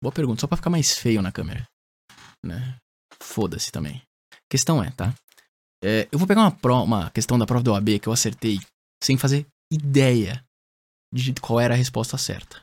Boa 0.00 0.12
pergunta, 0.12 0.40
só 0.40 0.46
pra 0.46 0.56
ficar 0.56 0.70
mais 0.70 0.96
feio 0.96 1.20
na 1.20 1.32
câmera. 1.32 1.66
Né? 2.44 2.78
Foda-se 3.20 3.72
também. 3.72 4.00
Questão 4.48 4.82
é, 4.82 4.90
tá? 4.92 5.12
É, 5.82 6.08
eu 6.12 6.18
vou 6.18 6.28
pegar 6.28 6.42
uma, 6.42 6.52
pro, 6.52 6.84
uma 6.84 7.10
questão 7.10 7.38
da 7.38 7.46
prova 7.46 7.64
do 7.64 7.72
OAB 7.72 7.98
que 7.98 8.06
eu 8.06 8.12
acertei 8.12 8.60
sem 9.02 9.16
fazer 9.16 9.46
ideia 9.72 10.44
de 11.12 11.32
qual 11.34 11.60
era 11.60 11.74
a 11.74 11.76
resposta 11.76 12.16
certa. 12.18 12.62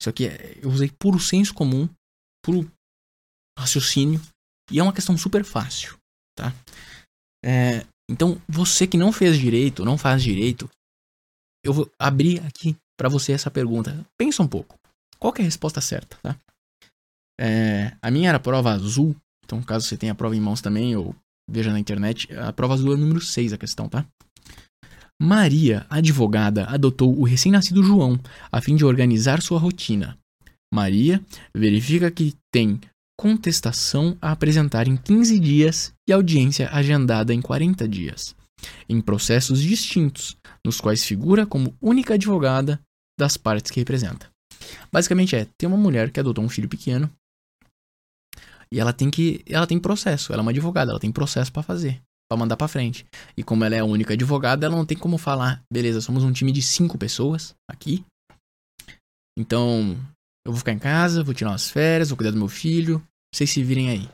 Isso 0.00 0.08
aqui 0.08 0.26
é, 0.26 0.58
eu 0.62 0.70
usei 0.70 0.90
puro 0.90 1.18
senso 1.18 1.54
comum, 1.54 1.88
puro 2.44 2.70
raciocínio, 3.58 4.20
e 4.70 4.78
é 4.78 4.82
uma 4.82 4.92
questão 4.92 5.16
super 5.16 5.44
fácil, 5.44 5.96
tá? 6.36 6.52
É, 7.44 7.86
então, 8.10 8.40
você 8.48 8.86
que 8.86 8.96
não 8.96 9.12
fez 9.12 9.38
direito, 9.38 9.84
não 9.84 9.98
faz 9.98 10.22
direito, 10.22 10.68
eu 11.64 11.72
vou 11.72 11.90
abrir 11.98 12.40
aqui 12.44 12.76
para 12.98 13.08
você 13.08 13.32
essa 13.32 13.50
pergunta. 13.50 14.06
Pensa 14.18 14.42
um 14.42 14.48
pouco. 14.48 14.78
Qual 15.18 15.34
é 15.36 15.40
a 15.40 15.44
resposta 15.44 15.80
certa, 15.80 16.16
tá? 16.18 16.38
É, 17.38 17.96
a 18.00 18.10
minha 18.10 18.28
era 18.28 18.38
a 18.38 18.40
prova 18.40 18.72
azul, 18.72 19.14
então 19.44 19.62
caso 19.62 19.86
você 19.86 19.96
tenha 19.96 20.12
a 20.12 20.14
prova 20.14 20.36
em 20.36 20.40
mãos 20.40 20.60
também, 20.60 20.96
ou 20.96 21.14
veja 21.48 21.70
na 21.70 21.78
internet, 21.78 22.32
a 22.34 22.52
prova 22.52 22.74
azul 22.74 22.92
é 22.92 22.94
o 22.94 22.98
número 22.98 23.20
6 23.20 23.52
a 23.52 23.58
questão, 23.58 23.88
tá? 23.88 24.06
Maria, 25.20 25.86
advogada, 25.88 26.64
adotou 26.66 27.18
o 27.18 27.24
recém-nascido 27.24 27.82
João 27.82 28.20
a 28.52 28.60
fim 28.60 28.76
de 28.76 28.84
organizar 28.84 29.40
sua 29.40 29.58
rotina. 29.58 30.18
Maria 30.72 31.24
verifica 31.56 32.10
que 32.10 32.34
tem 32.52 32.78
contestação 33.18 34.16
a 34.20 34.30
apresentar 34.30 34.86
em 34.86 34.96
15 34.96 35.38
dias 35.38 35.94
e 36.06 36.12
audiência 36.12 36.68
agendada 36.70 37.32
em 37.32 37.40
40 37.40 37.88
dias, 37.88 38.36
em 38.88 39.00
processos 39.00 39.62
distintos, 39.62 40.36
nos 40.64 40.80
quais 40.80 41.02
figura 41.02 41.46
como 41.46 41.74
única 41.80 42.14
advogada 42.14 42.78
das 43.18 43.38
partes 43.38 43.70
que 43.70 43.80
representa. 43.80 44.28
Basicamente 44.92 45.34
é, 45.34 45.46
tem 45.56 45.66
uma 45.66 45.78
mulher 45.78 46.10
que 46.10 46.20
adotou 46.20 46.44
um 46.44 46.48
filho 46.48 46.68
pequeno 46.68 47.10
e 48.70 48.78
ela 48.78 48.92
tem 48.92 49.10
que, 49.10 49.42
ela 49.46 49.66
tem 49.66 49.78
processo, 49.78 50.32
ela 50.32 50.40
é 50.40 50.44
uma 50.44 50.50
advogada, 50.50 50.90
ela 50.90 51.00
tem 51.00 51.10
processo 51.10 51.50
para 51.50 51.62
fazer, 51.62 52.02
para 52.28 52.38
mandar 52.38 52.56
para 52.56 52.68
frente. 52.68 53.06
E 53.36 53.42
como 53.42 53.64
ela 53.64 53.74
é 53.74 53.80
a 53.80 53.84
única 53.84 54.14
advogada, 54.14 54.66
ela 54.66 54.76
não 54.76 54.86
tem 54.86 54.96
como 54.96 55.18
falar, 55.18 55.62
beleza, 55.72 56.00
somos 56.00 56.24
um 56.24 56.32
time 56.32 56.52
de 56.52 56.62
cinco 56.62 56.98
pessoas 56.98 57.54
aqui. 57.70 58.04
Então, 59.38 59.96
eu 60.46 60.52
vou 60.52 60.58
ficar 60.58 60.72
em 60.72 60.78
casa, 60.78 61.22
vou 61.22 61.34
tirar 61.34 61.50
umas 61.50 61.68
férias, 61.68 62.08
vou 62.08 62.16
cuidar 62.16 62.30
do 62.30 62.38
meu 62.38 62.48
filho, 62.48 63.02
vocês 63.34 63.50
se 63.50 63.62
virem 63.62 63.90
aí. 63.90 64.08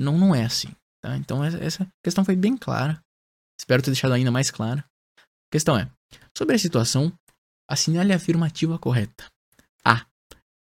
Não, 0.00 0.18
não 0.18 0.34
é 0.34 0.44
assim, 0.44 0.68
tá? 1.02 1.16
Então 1.16 1.44
essa 1.44 1.86
questão 2.02 2.24
foi 2.24 2.34
bem 2.34 2.56
clara. 2.56 3.00
Espero 3.60 3.82
ter 3.82 3.90
deixado 3.90 4.12
ainda 4.12 4.30
mais 4.30 4.50
clara. 4.50 4.84
A 5.18 5.52
questão 5.52 5.78
é, 5.78 5.88
sobre 6.36 6.56
a 6.56 6.58
situação, 6.58 7.12
assinale 7.70 8.12
a 8.12 8.16
afirmativa 8.16 8.78
correta. 8.78 9.26
A. 9.84 10.04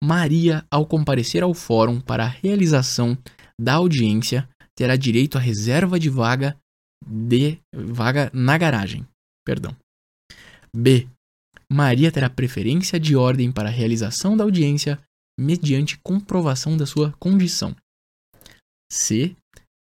Maria, 0.02 0.66
ao 0.72 0.86
comparecer 0.86 1.44
ao 1.44 1.54
fórum 1.54 2.00
para 2.00 2.24
a 2.24 2.30
realização 2.30 3.18
da 3.60 3.74
audiência, 3.74 4.48
terá 4.76 4.96
direito 4.96 5.38
à 5.38 5.42
reserva 5.42 6.00
de 6.00 6.10
vaga 6.10 6.56
de 7.06 7.60
vaga 7.74 8.30
na 8.34 8.58
garagem. 8.58 9.08
Perdão. 9.46 9.76
B. 10.76 11.08
Maria 11.72 12.12
terá 12.12 12.30
preferência 12.30 13.00
de 13.00 13.16
ordem 13.16 13.52
para 13.52 13.70
a 13.70 13.72
realização 13.72 14.38
da 14.38 14.44
audiência 14.44 15.02
mediante 15.40 16.00
comprovação 16.00 16.78
da 16.78 16.86
sua 16.86 17.12
condição. 17.20 17.76
C. 18.92 19.36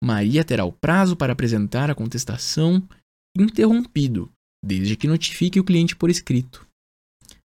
Maria 0.04 0.44
terá 0.44 0.66
o 0.66 0.72
prazo 0.72 1.16
para 1.16 1.34
apresentar 1.34 1.90
a 1.90 1.96
contestação 1.96 2.82
interrompido, 3.38 4.32
desde 4.64 4.96
que 4.96 5.08
notifique 5.08 5.60
o 5.60 5.64
cliente 5.64 5.96
por 5.96 6.10
escrito. 6.10 6.68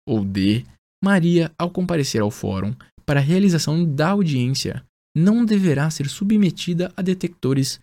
Ou 0.07 0.23
D. 0.23 0.65
Maria, 1.03 1.51
ao 1.57 1.69
comparecer 1.69 2.21
ao 2.21 2.31
fórum 2.31 2.75
para 3.05 3.19
a 3.19 3.23
realização 3.23 3.83
da 3.83 4.09
audiência, 4.09 4.85
não 5.15 5.45
deverá 5.45 5.89
ser 5.89 6.07
submetida 6.07 6.91
a 6.95 7.01
detectores 7.01 7.79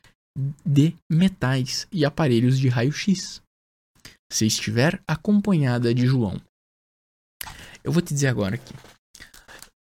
de 0.64 0.94
metais 1.10 1.86
e 1.92 2.04
aparelhos 2.04 2.58
de 2.58 2.68
raio-x. 2.68 3.42
Se 4.32 4.46
estiver 4.46 5.02
acompanhada 5.06 5.92
de 5.92 6.06
João. 6.06 6.40
Eu 7.82 7.92
vou 7.92 8.02
te 8.02 8.14
dizer 8.14 8.28
agora 8.28 8.54
aqui. 8.54 8.72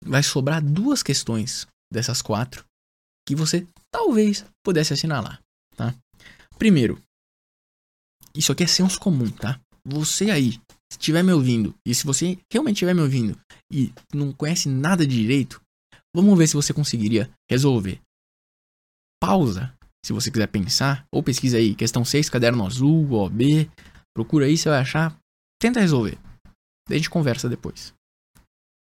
Vai 0.04 0.22
sobrar 0.22 0.62
duas 0.62 1.02
questões 1.02 1.66
dessas 1.92 2.22
quatro 2.22 2.66
que 3.26 3.36
você 3.36 3.66
talvez 3.90 4.46
pudesse 4.66 4.94
assinalar, 4.94 5.42
tá? 5.78 5.96
Primeiro, 6.58 7.02
isso 8.36 8.52
aqui 8.52 8.64
é 8.64 8.68
senso 8.68 9.00
comum, 9.00 9.30
tá? 9.32 9.60
Você 9.86 10.30
aí, 10.30 10.54
se 10.92 10.98
estiver 11.00 11.24
me 11.24 11.32
ouvindo, 11.32 11.74
e 11.86 11.94
se 11.94 12.06
você 12.06 12.38
realmente 12.52 12.78
estiver 12.78 12.94
me 12.94 13.02
ouvindo 13.02 13.40
e 13.72 13.94
não 14.14 14.34
conhece 14.34 14.68
nada 14.68 15.06
de 15.06 15.16
direito, 15.16 15.62
vamos 16.14 16.38
ver 16.38 16.48
se 16.48 16.56
você 16.56 16.74
conseguiria 16.74 17.30
resolver. 17.50 18.02
Pausa, 19.22 19.74
se 20.06 20.12
você 20.12 20.30
quiser 20.30 20.48
pensar, 20.48 21.06
ou 21.12 21.24
pesquisa 21.24 21.58
aí, 21.58 21.76
questão 21.76 22.04
6, 22.04 22.30
caderno 22.30 22.66
azul, 22.66 23.12
OB, 23.12 23.70
procura 24.16 24.46
aí, 24.46 24.58
você 24.58 24.70
vai 24.70 24.80
achar, 24.80 25.18
tenta 25.62 25.80
resolver. 25.80 26.18
Daí 26.88 26.96
a 26.96 26.98
gente 26.98 27.10
conversa 27.10 27.48
depois. 27.48 27.94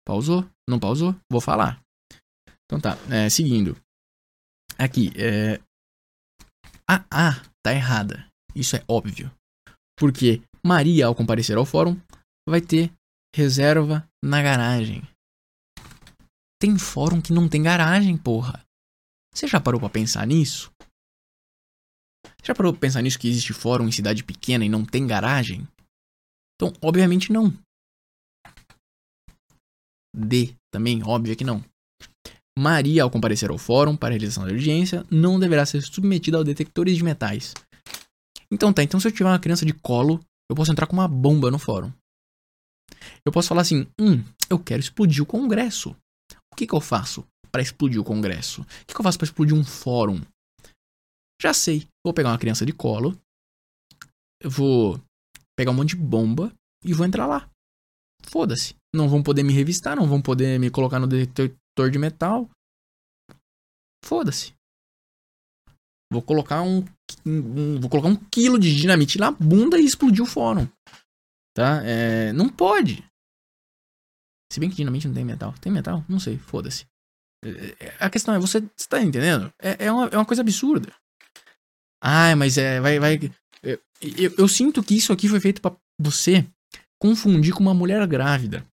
Pausou? 0.06 0.48
Não 0.68 0.78
pausou? 0.78 1.14
Vou 1.30 1.40
falar. 1.40 1.80
Então 2.64 2.80
tá, 2.80 2.96
é, 3.10 3.28
seguindo. 3.28 3.76
Aqui, 4.78 5.12
é... 5.16 5.60
A 6.88 7.04
A 7.10 7.42
tá 7.62 7.72
errada. 7.72 8.26
Isso 8.54 8.76
é 8.76 8.84
óbvio. 8.88 9.30
Porque 9.98 10.42
Maria, 10.64 11.06
ao 11.06 11.14
comparecer 11.14 11.56
ao 11.56 11.64
fórum, 11.64 11.98
vai 12.48 12.60
ter 12.60 12.92
reserva 13.34 14.06
na 14.22 14.42
garagem. 14.42 15.02
Tem 16.60 16.78
fórum 16.78 17.20
que 17.20 17.32
não 17.32 17.48
tem 17.48 17.62
garagem, 17.62 18.16
porra. 18.16 18.64
Você 19.34 19.46
já 19.46 19.60
parou 19.60 19.80
pra 19.80 19.90
pensar 19.90 20.26
nisso? 20.26 20.70
Já 22.44 22.54
parou 22.54 22.72
pra 22.72 22.80
pensar 22.80 23.00
nisso 23.00 23.18
que 23.18 23.28
existe 23.28 23.54
fórum 23.54 23.88
em 23.88 23.92
cidade 23.92 24.22
pequena 24.22 24.64
e 24.64 24.68
não 24.68 24.84
tem 24.84 25.06
garagem? 25.06 25.66
Então, 26.54 26.72
obviamente 26.82 27.32
não. 27.32 27.52
D 30.14 30.54
também, 30.70 31.02
óbvio 31.02 31.34
que 31.34 31.42
não. 31.42 31.64
Maria, 32.56 33.02
ao 33.02 33.10
comparecer 33.10 33.50
ao 33.50 33.58
fórum 33.58 33.96
para 33.96 34.10
a 34.10 34.12
realização 34.12 34.44
da 34.44 34.50
audiência, 34.50 35.04
não 35.10 35.40
deverá 35.40 35.66
ser 35.66 35.82
submetida 35.82 36.36
aos 36.36 36.46
detectores 36.46 36.96
de 36.96 37.02
metais. 37.02 37.54
Então 38.50 38.72
tá, 38.72 38.82
então 38.82 39.00
se 39.00 39.08
eu 39.08 39.12
tiver 39.12 39.28
uma 39.28 39.40
criança 39.40 39.66
de 39.66 39.72
colo, 39.72 40.20
eu 40.48 40.54
posso 40.54 40.70
entrar 40.70 40.86
com 40.86 40.92
uma 40.92 41.08
bomba 41.08 41.50
no 41.50 41.58
fórum. 41.58 41.92
Eu 43.24 43.32
posso 43.32 43.48
falar 43.48 43.62
assim: 43.62 43.88
hum, 44.00 44.22
eu 44.48 44.58
quero 44.58 44.80
explodir 44.80 45.22
o 45.22 45.26
Congresso. 45.26 45.96
O 46.52 46.56
que, 46.56 46.66
que 46.66 46.74
eu 46.74 46.80
faço 46.80 47.26
para 47.50 47.62
explodir 47.62 48.00
o 48.00 48.04
Congresso? 48.04 48.62
O 48.62 48.64
que, 48.86 48.94
que 48.94 49.00
eu 49.00 49.02
faço 49.02 49.18
para 49.18 49.24
explodir 49.24 49.56
um 49.56 49.64
fórum? 49.64 50.20
Já 51.44 51.52
sei. 51.52 51.86
Vou 52.02 52.14
pegar 52.14 52.30
uma 52.30 52.38
criança 52.38 52.64
de 52.64 52.72
colo, 52.72 53.20
eu 54.40 54.50
vou 54.50 54.98
pegar 55.56 55.70
um 55.70 55.74
monte 55.74 55.90
de 55.90 55.96
bomba 55.96 56.52
e 56.82 56.92
vou 56.92 57.06
entrar 57.06 57.26
lá. 57.26 57.50
Foda-se. 58.22 58.74
Não 58.94 59.08
vão 59.08 59.22
poder 59.22 59.42
me 59.42 59.52
revistar, 59.52 59.96
não 59.96 60.06
vão 60.06 60.22
poder 60.22 60.58
me 60.58 60.70
colocar 60.70 60.98
no 60.98 61.06
detector 61.06 61.90
de 61.90 61.98
metal. 61.98 62.48
Foda-se. 64.04 64.54
Vou 66.12 66.22
colocar 66.22 66.62
um, 66.62 66.84
um, 67.26 67.80
Vou 67.80 67.90
colocar 67.90 68.08
um 68.08 68.16
quilo 68.16 68.58
de 68.58 68.74
dinamite 68.74 69.18
na 69.18 69.30
bunda 69.30 69.78
e 69.78 69.84
explodir 69.84 70.22
o 70.22 70.26
fórum. 70.26 70.68
Tá? 71.54 71.82
É, 71.84 72.32
não 72.32 72.48
pode. 72.48 73.04
Se 74.50 74.60
bem 74.60 74.70
que 74.70 74.76
dinamite 74.76 75.08
não 75.08 75.14
tem 75.14 75.24
metal. 75.24 75.52
Tem 75.60 75.72
metal? 75.72 76.04
Não 76.08 76.18
sei, 76.18 76.38
foda-se. 76.38 76.86
É, 77.44 77.86
é, 77.86 77.96
a 78.00 78.08
questão 78.08 78.34
é, 78.34 78.38
você, 78.38 78.60
você 78.60 78.88
tá 78.88 79.02
entendendo? 79.02 79.52
É, 79.60 79.86
é, 79.86 79.92
uma, 79.92 80.06
é 80.06 80.16
uma 80.16 80.26
coisa 80.26 80.42
absurda. 80.42 80.94
Ai, 82.04 82.34
mas 82.34 82.58
é. 82.58 82.80
Vai. 82.80 82.98
vai 82.98 83.18
eu, 83.62 83.80
eu, 84.02 84.34
eu 84.38 84.48
sinto 84.48 84.82
que 84.82 84.94
isso 84.94 85.12
aqui 85.12 85.28
foi 85.28 85.40
feito 85.40 85.62
para 85.62 85.74
você 85.98 86.46
confundir 87.00 87.54
com 87.54 87.60
uma 87.60 87.72
mulher 87.72 88.06
grávida. 88.06 88.66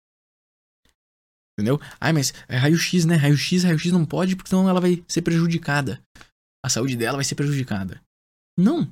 Entendeu? 1.59 1.79
Ai, 2.01 2.13
mas 2.13 2.33
é 2.49 2.57
raio-x, 2.57 3.05
né? 3.05 3.17
Raio-x, 3.17 3.65
raio-x 3.65 3.93
não 3.93 4.07
pode, 4.07 4.37
porque 4.37 4.49
senão 4.49 4.69
ela 4.69 4.81
vai 4.81 5.05
ser 5.09 5.23
prejudicada. 5.23 6.01
A 6.65 6.69
saúde 6.71 6.97
dela 6.97 7.17
vai 7.17 7.25
ser 7.25 7.35
prejudicada. 7.35 8.01
Não. 8.57 8.83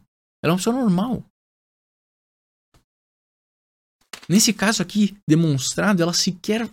Ela 0.42 0.50
é 0.50 0.50
uma 0.50 0.56
pessoa 0.56 0.76
normal. 0.76 1.24
Nesse 4.28 4.52
caso 4.52 4.82
aqui, 4.82 5.16
demonstrado, 5.28 6.02
ela 6.02 6.12
sequer 6.12 6.68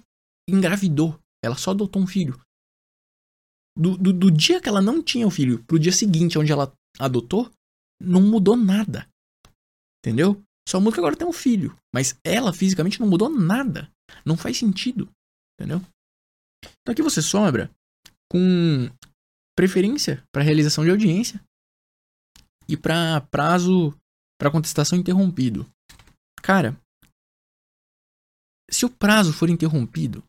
engravidou. 0.50 1.20
Ela 1.44 1.56
só 1.56 1.72
adotou 1.72 2.02
um 2.02 2.08
filho. 2.08 2.42
Do, 3.78 3.98
do, 3.98 4.12
do, 4.12 4.32
dia 4.32 4.62
que 4.62 4.70
ela 4.70 4.82
não 4.82 5.02
tinha 5.02 5.26
o 5.26 5.32
filho 5.32 5.64
pro 5.64 5.80
dia 5.80 5.92
seguinte, 5.92 6.38
onde 6.38 6.52
ela 6.52 6.74
adotou, 7.00 7.52
não 8.02 8.22
mudou 8.22 8.56
nada. 8.56 9.08
Entendeu? 10.00 10.42
Só 10.68 10.80
muda 10.80 10.96
que 10.96 11.00
agora 11.00 11.16
tem 11.16 11.28
um 11.28 11.34
filho. 11.34 11.78
Mas 11.94 12.20
ela 12.24 12.54
fisicamente 12.54 13.00
não 13.00 13.08
mudou 13.08 13.30
nada. 13.30 13.92
Não 14.26 14.38
faz 14.38 14.58
sentido. 14.58 15.10
Entendeu? 15.60 15.82
Então 16.82 16.92
aqui 16.92 17.02
você 17.02 17.22
sobra 17.22 17.70
com 18.32 18.90
preferência 19.56 20.24
para 20.32 20.44
realização 20.44 20.84
de 20.84 20.90
audiência 20.90 21.42
e 22.68 22.76
para 22.76 23.22
prazo 23.22 23.96
para 24.40 24.52
contestação 24.52 24.98
interrompido. 24.98 25.70
Cara, 26.42 26.78
se 28.70 28.86
o 28.86 28.90
prazo 28.90 29.32
for 29.32 29.50
interrompido, 29.50 30.24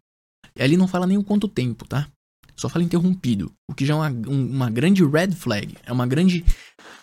ali 0.59 0.77
não 0.77 0.86
fala 0.86 1.07
nem 1.07 1.19
o 1.19 1.24
quanto 1.24 1.49
tempo, 1.49 1.86
tá? 1.89 2.09
Só 2.56 2.68
fala 2.68 2.85
interrompido, 2.85 3.52
o 3.68 3.74
que 3.74 3.85
já 3.85 3.94
é 3.94 3.97
uma, 3.97 4.10
uma 4.28 4.70
grande 4.70 5.05
red 5.05 5.32
flag, 5.32 5.76
é 5.85 5.93
uma 5.93 6.06
grande 6.06 6.44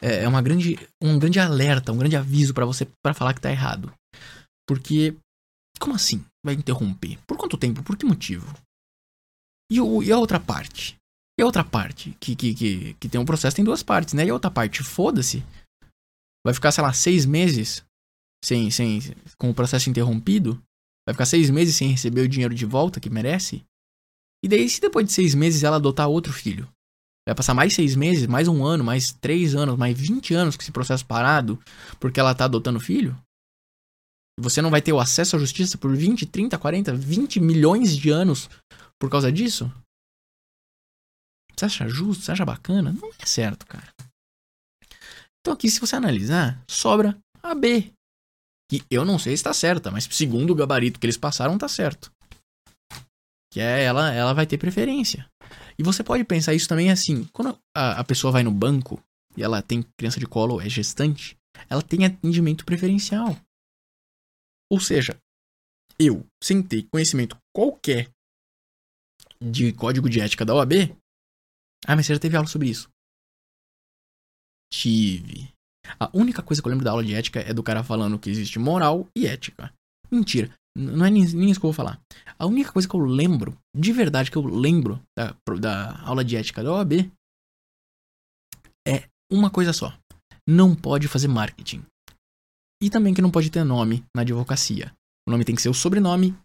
é, 0.01 0.23
é 0.23 0.27
uma 0.27 0.41
grande 0.41 0.77
um 1.01 1.19
grande 1.19 1.39
alerta, 1.39 1.91
um 1.91 1.97
grande 1.97 2.15
aviso 2.15 2.53
para 2.53 2.65
você 2.65 2.87
para 3.03 3.13
falar 3.13 3.33
que 3.33 3.41
tá 3.41 3.51
errado. 3.51 3.93
Porque 4.67 5.15
como 5.79 5.95
assim 5.95 6.23
vai 6.45 6.53
interromper? 6.53 7.17
Por 7.27 7.37
quanto 7.37 7.57
tempo? 7.57 7.83
Por 7.83 7.97
que 7.97 8.05
motivo? 8.05 8.53
E, 9.71 9.79
o, 9.79 10.03
e 10.03 10.11
a 10.11 10.17
outra 10.17 10.39
parte? 10.39 10.95
E 11.39 11.41
a 11.41 11.45
outra 11.45 11.63
parte 11.63 12.15
que, 12.19 12.35
que, 12.35 12.53
que, 12.53 12.93
que 12.95 13.09
tem 13.09 13.19
um 13.19 13.25
processo 13.25 13.55
tem 13.55 13.65
duas 13.65 13.81
partes, 13.81 14.13
né? 14.13 14.25
E 14.25 14.29
a 14.29 14.33
outra 14.33 14.51
parte, 14.51 14.83
foda-se, 14.83 15.43
vai 16.45 16.53
ficar, 16.53 16.71
sei 16.71 16.83
lá, 16.83 16.93
seis 16.93 17.25
meses 17.25 17.83
sem, 18.43 18.69
sem, 18.69 18.99
com 19.37 19.49
o 19.49 19.53
processo 19.53 19.89
interrompido? 19.89 20.61
Vai 21.07 21.13
ficar 21.13 21.25
seis 21.25 21.49
meses 21.49 21.75
sem 21.75 21.89
receber 21.89 22.21
o 22.21 22.27
dinheiro 22.27 22.53
de 22.53 22.65
volta 22.65 22.99
que 22.99 23.09
merece? 23.09 23.63
E 24.43 24.47
daí, 24.47 24.67
se 24.67 24.81
depois 24.81 25.05
de 25.05 25.13
seis 25.13 25.35
meses 25.35 25.63
ela 25.63 25.75
adotar 25.75 26.09
outro 26.09 26.33
filho? 26.33 26.67
Vai 27.27 27.35
passar 27.35 27.53
mais 27.53 27.73
seis 27.73 27.95
meses, 27.95 28.25
mais 28.25 28.47
um 28.47 28.65
ano, 28.65 28.83
mais 28.83 29.11
três 29.11 29.55
anos, 29.55 29.77
mais 29.77 29.99
vinte 29.99 30.33
anos 30.33 30.55
com 30.55 30.63
esse 30.63 30.71
processo 30.71 31.05
parado 31.05 31.59
porque 31.99 32.19
ela 32.19 32.33
tá 32.33 32.45
adotando 32.45 32.79
filho? 32.79 33.15
Você 34.39 34.61
não 34.61 34.71
vai 34.71 34.81
ter 34.81 34.91
o 34.91 34.99
acesso 34.99 35.35
à 35.35 35.39
justiça 35.39 35.77
por 35.77 35.95
20, 35.95 36.25
30, 36.25 36.57
40, 36.57 36.95
20 36.95 37.39
milhões 37.39 37.95
de 37.95 38.09
anos 38.09 38.49
por 38.99 39.09
causa 39.09 39.31
disso? 39.31 39.71
Você 41.55 41.65
acha 41.65 41.87
justo? 41.87 42.23
Você 42.23 42.31
acha 42.31 42.45
bacana? 42.45 42.91
Não 42.91 43.11
é 43.19 43.25
certo, 43.25 43.67
cara. 43.67 43.93
Então 45.39 45.53
aqui, 45.53 45.69
se 45.69 45.79
você 45.79 45.95
analisar, 45.95 46.59
sobra 46.67 47.17
a 47.43 47.53
B. 47.53 47.91
Que 48.69 48.83
eu 48.89 49.05
não 49.05 49.19
sei 49.19 49.33
se 49.33 49.41
está 49.41 49.53
certa, 49.53 49.91
mas 49.91 50.07
segundo 50.09 50.51
o 50.51 50.55
gabarito 50.55 50.99
que 50.99 51.05
eles 51.05 51.17
passaram, 51.17 51.57
tá 51.57 51.67
certo. 51.67 52.11
Que 53.51 53.59
é 53.59 53.83
ela, 53.83 54.11
ela 54.13 54.33
vai 54.33 54.47
ter 54.47 54.57
preferência. 54.57 55.29
E 55.77 55.83
você 55.83 56.03
pode 56.03 56.23
pensar 56.23 56.53
isso 56.53 56.67
também 56.67 56.89
assim, 56.89 57.25
quando 57.33 57.59
a, 57.75 57.99
a 57.99 58.03
pessoa 58.03 58.31
vai 58.31 58.43
no 58.43 58.51
banco 58.51 59.03
e 59.35 59.43
ela 59.43 59.61
tem 59.61 59.83
criança 59.97 60.19
de 60.19 60.25
colo, 60.25 60.61
é 60.61 60.69
gestante, 60.69 61.37
ela 61.69 61.81
tem 61.81 62.05
atendimento 62.05 62.65
preferencial. 62.65 63.37
Ou 64.71 64.79
seja, 64.79 65.17
eu, 65.99 66.25
sem 66.41 66.63
ter 66.63 66.87
conhecimento 66.91 67.37
qualquer 67.53 68.09
de 69.41 69.73
código 69.73 70.09
de 70.09 70.21
ética 70.21 70.45
da 70.45 70.55
OAB, 70.55 70.95
ah, 71.87 71.95
mas 71.95 72.05
você 72.05 72.13
já 72.13 72.19
teve 72.19 72.37
aula 72.37 72.47
sobre 72.47 72.69
isso? 72.69 72.89
Tive. 74.71 75.53
A 75.99 76.09
única 76.13 76.41
coisa 76.41 76.61
que 76.61 76.67
eu 76.67 76.69
lembro 76.69 76.85
da 76.85 76.91
aula 76.91 77.03
de 77.03 77.13
ética 77.13 77.39
é 77.39 77.53
do 77.53 77.63
cara 77.63 77.83
falando 77.83 78.19
que 78.19 78.29
existe 78.29 78.59
moral 78.59 79.09
e 79.15 79.25
ética. 79.25 79.73
Mentira. 80.09 80.53
Não 80.77 81.05
é 81.05 81.09
nem, 81.09 81.25
nem 81.25 81.51
isso 81.51 81.59
que 81.59 81.65
eu 81.65 81.71
vou 81.71 81.73
falar. 81.73 81.99
A 82.39 82.45
única 82.45 82.71
coisa 82.71 82.87
que 82.87 82.95
eu 82.95 83.01
lembro, 83.01 83.57
de 83.75 83.91
verdade 83.91 84.31
que 84.31 84.37
eu 84.37 84.43
lembro 84.43 85.01
da, 85.17 85.35
da 85.59 86.01
aula 86.01 86.23
de 86.23 86.35
ética 86.37 86.63
da 86.63 86.71
OAB 86.71 87.11
é 88.87 89.07
uma 89.31 89.49
coisa 89.49 89.73
só. 89.73 89.93
Não 90.47 90.75
pode 90.75 91.07
fazer 91.07 91.27
marketing. 91.27 91.83
E 92.81 92.89
também 92.89 93.13
que 93.13 93.21
não 93.21 93.29
pode 93.29 93.49
ter 93.49 93.63
nome 93.63 94.03
na 94.15 94.21
advocacia. 94.21 94.93
O 95.27 95.31
nome 95.31 95.45
tem 95.45 95.55
que 95.55 95.61
ser 95.61 95.69
o 95.69 95.73
sobrenome. 95.73 96.35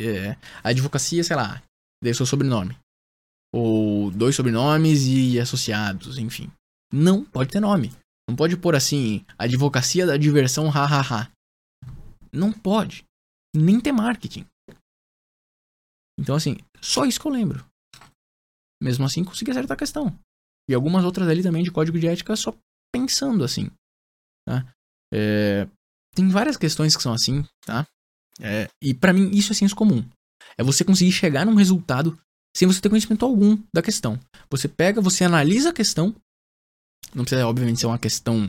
É, 0.00 0.32
a 0.62 0.70
advocacia, 0.70 1.22
sei 1.22 1.36
lá, 1.36 1.62
deve 2.02 2.16
ser 2.16 2.22
o 2.22 2.26
sobrenome. 2.26 2.76
Ou 3.52 4.10
dois 4.10 4.34
sobrenomes 4.34 5.06
e 5.06 5.38
associados, 5.40 6.18
enfim. 6.18 6.50
Não 6.92 7.24
pode 7.24 7.50
ter 7.50 7.60
nome. 7.60 7.92
Não 8.28 8.34
pode 8.34 8.56
pôr 8.56 8.74
assim, 8.74 9.24
advocacia 9.38 10.06
da 10.06 10.16
diversão, 10.16 10.68
hahaha. 10.68 11.30
Não 12.32 12.52
pode 12.52 13.04
nem 13.56 13.80
ter 13.80 13.92
marketing. 13.92 14.46
Então, 16.18 16.34
assim, 16.34 16.56
só 16.80 17.04
isso 17.04 17.20
que 17.20 17.26
eu 17.26 17.32
lembro. 17.32 17.64
Mesmo 18.82 19.04
assim, 19.04 19.24
consegui 19.24 19.50
acertar 19.50 19.74
a 19.74 19.78
questão. 19.78 20.18
E 20.68 20.74
algumas 20.74 21.04
outras 21.04 21.28
ali 21.28 21.42
também 21.42 21.62
de 21.62 21.70
código 21.70 21.98
de 21.98 22.06
ética 22.06 22.34
só 22.36 22.56
pensando 22.92 23.44
assim. 23.44 23.70
Tá? 24.46 24.64
É, 25.12 25.68
tem 26.14 26.28
várias 26.28 26.56
questões 26.56 26.96
que 26.96 27.02
são 27.02 27.12
assim, 27.12 27.44
tá? 27.64 27.86
É, 28.40 28.68
e 28.82 28.92
para 28.92 29.12
mim 29.12 29.30
isso 29.30 29.52
é 29.52 29.54
senso 29.54 29.76
comum. 29.76 30.04
É 30.58 30.64
você 30.64 30.84
conseguir 30.84 31.12
chegar 31.12 31.44
num 31.46 31.54
resultado 31.54 32.18
sem 32.56 32.66
você 32.66 32.80
ter 32.80 32.88
conhecimento 32.88 33.24
algum 33.24 33.62
da 33.74 33.82
questão. 33.82 34.18
Você 34.50 34.68
pega, 34.68 35.00
você 35.00 35.24
analisa 35.24 35.70
a 35.70 35.74
questão. 35.74 36.14
Não 37.14 37.24
precisa, 37.24 37.46
obviamente, 37.46 37.80
ser 37.80 37.86
uma 37.86 37.98
questão 37.98 38.46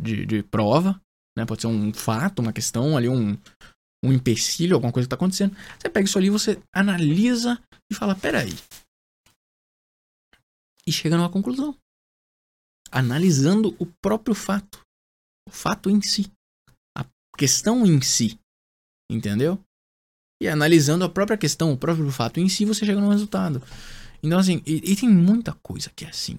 de, 0.00 0.26
de 0.26 0.42
prova, 0.42 1.00
né? 1.36 1.46
Pode 1.46 1.62
ser 1.62 1.66
um 1.66 1.92
fato, 1.92 2.40
uma 2.40 2.52
questão 2.52 2.96
ali, 2.96 3.08
um, 3.08 3.36
um 4.04 4.12
empecilho, 4.12 4.74
alguma 4.74 4.92
coisa 4.92 5.06
que 5.06 5.14
está 5.14 5.16
acontecendo. 5.16 5.56
Você 5.78 5.88
pega 5.88 6.06
isso 6.06 6.18
ali, 6.18 6.30
você 6.30 6.62
analisa 6.72 7.60
e 7.90 7.94
fala, 7.94 8.14
peraí. 8.14 8.52
E 10.86 10.92
chega 10.92 11.16
numa 11.16 11.30
conclusão. 11.30 11.76
Analisando 12.90 13.76
o 13.78 13.86
próprio 14.00 14.34
fato. 14.34 14.80
O 15.46 15.50
fato 15.50 15.90
em 15.90 16.00
si. 16.00 16.30
A 16.96 17.04
questão 17.36 17.84
em 17.84 18.00
si. 18.00 18.38
Entendeu? 19.10 19.62
E 20.40 20.48
analisando 20.48 21.04
a 21.04 21.08
própria 21.08 21.36
questão, 21.36 21.72
o 21.72 21.78
próprio 21.78 22.10
fato 22.10 22.38
em 22.38 22.48
si, 22.48 22.64
você 22.64 22.86
chega 22.86 23.00
num 23.00 23.10
resultado. 23.10 23.62
Então, 24.22 24.38
assim, 24.38 24.62
e, 24.64 24.92
e 24.92 24.96
tem 24.96 25.08
muita 25.08 25.52
coisa 25.54 25.90
que 25.90 26.04
é 26.04 26.08
assim. 26.08 26.38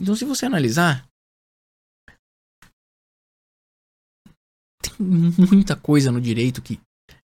Então, 0.00 0.16
se 0.16 0.24
você 0.24 0.46
analisar, 0.46 1.08
muita 4.98 5.76
coisa 5.76 6.10
no 6.10 6.20
direito 6.20 6.62
que 6.62 6.80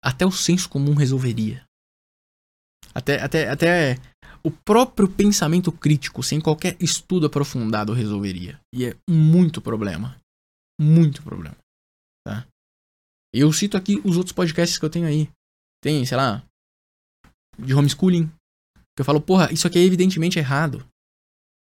até 0.03 0.25
o 0.25 0.31
senso 0.31 0.69
comum 0.69 0.93
resolveria. 0.93 1.63
Até, 2.93 3.21
até, 3.21 3.49
até 3.49 3.95
o 4.43 4.51
próprio 4.51 5.09
pensamento 5.09 5.71
crítico, 5.71 6.21
sem 6.21 6.41
qualquer 6.41 6.75
estudo 6.79 7.25
aprofundado, 7.25 7.93
resolveria. 7.93 8.59
E 8.73 8.85
é 8.85 8.95
muito 9.09 9.61
problema. 9.61 10.19
Muito 10.79 11.23
problema. 11.23 11.55
Tá? 12.27 12.45
Eu 13.33 13.51
cito 13.53 13.77
aqui 13.77 14.01
os 14.03 14.17
outros 14.17 14.33
podcasts 14.33 14.77
que 14.77 14.85
eu 14.85 14.89
tenho 14.89 15.07
aí. 15.07 15.29
Tem, 15.81 16.05
sei 16.05 16.17
lá, 16.17 16.43
de 17.57 17.73
homeschooling. 17.73 18.27
Que 18.95 19.01
eu 19.01 19.05
falo, 19.05 19.21
porra, 19.21 19.51
isso 19.51 19.65
aqui 19.65 19.79
é 19.79 19.83
evidentemente 19.83 20.37
errado. 20.37 20.85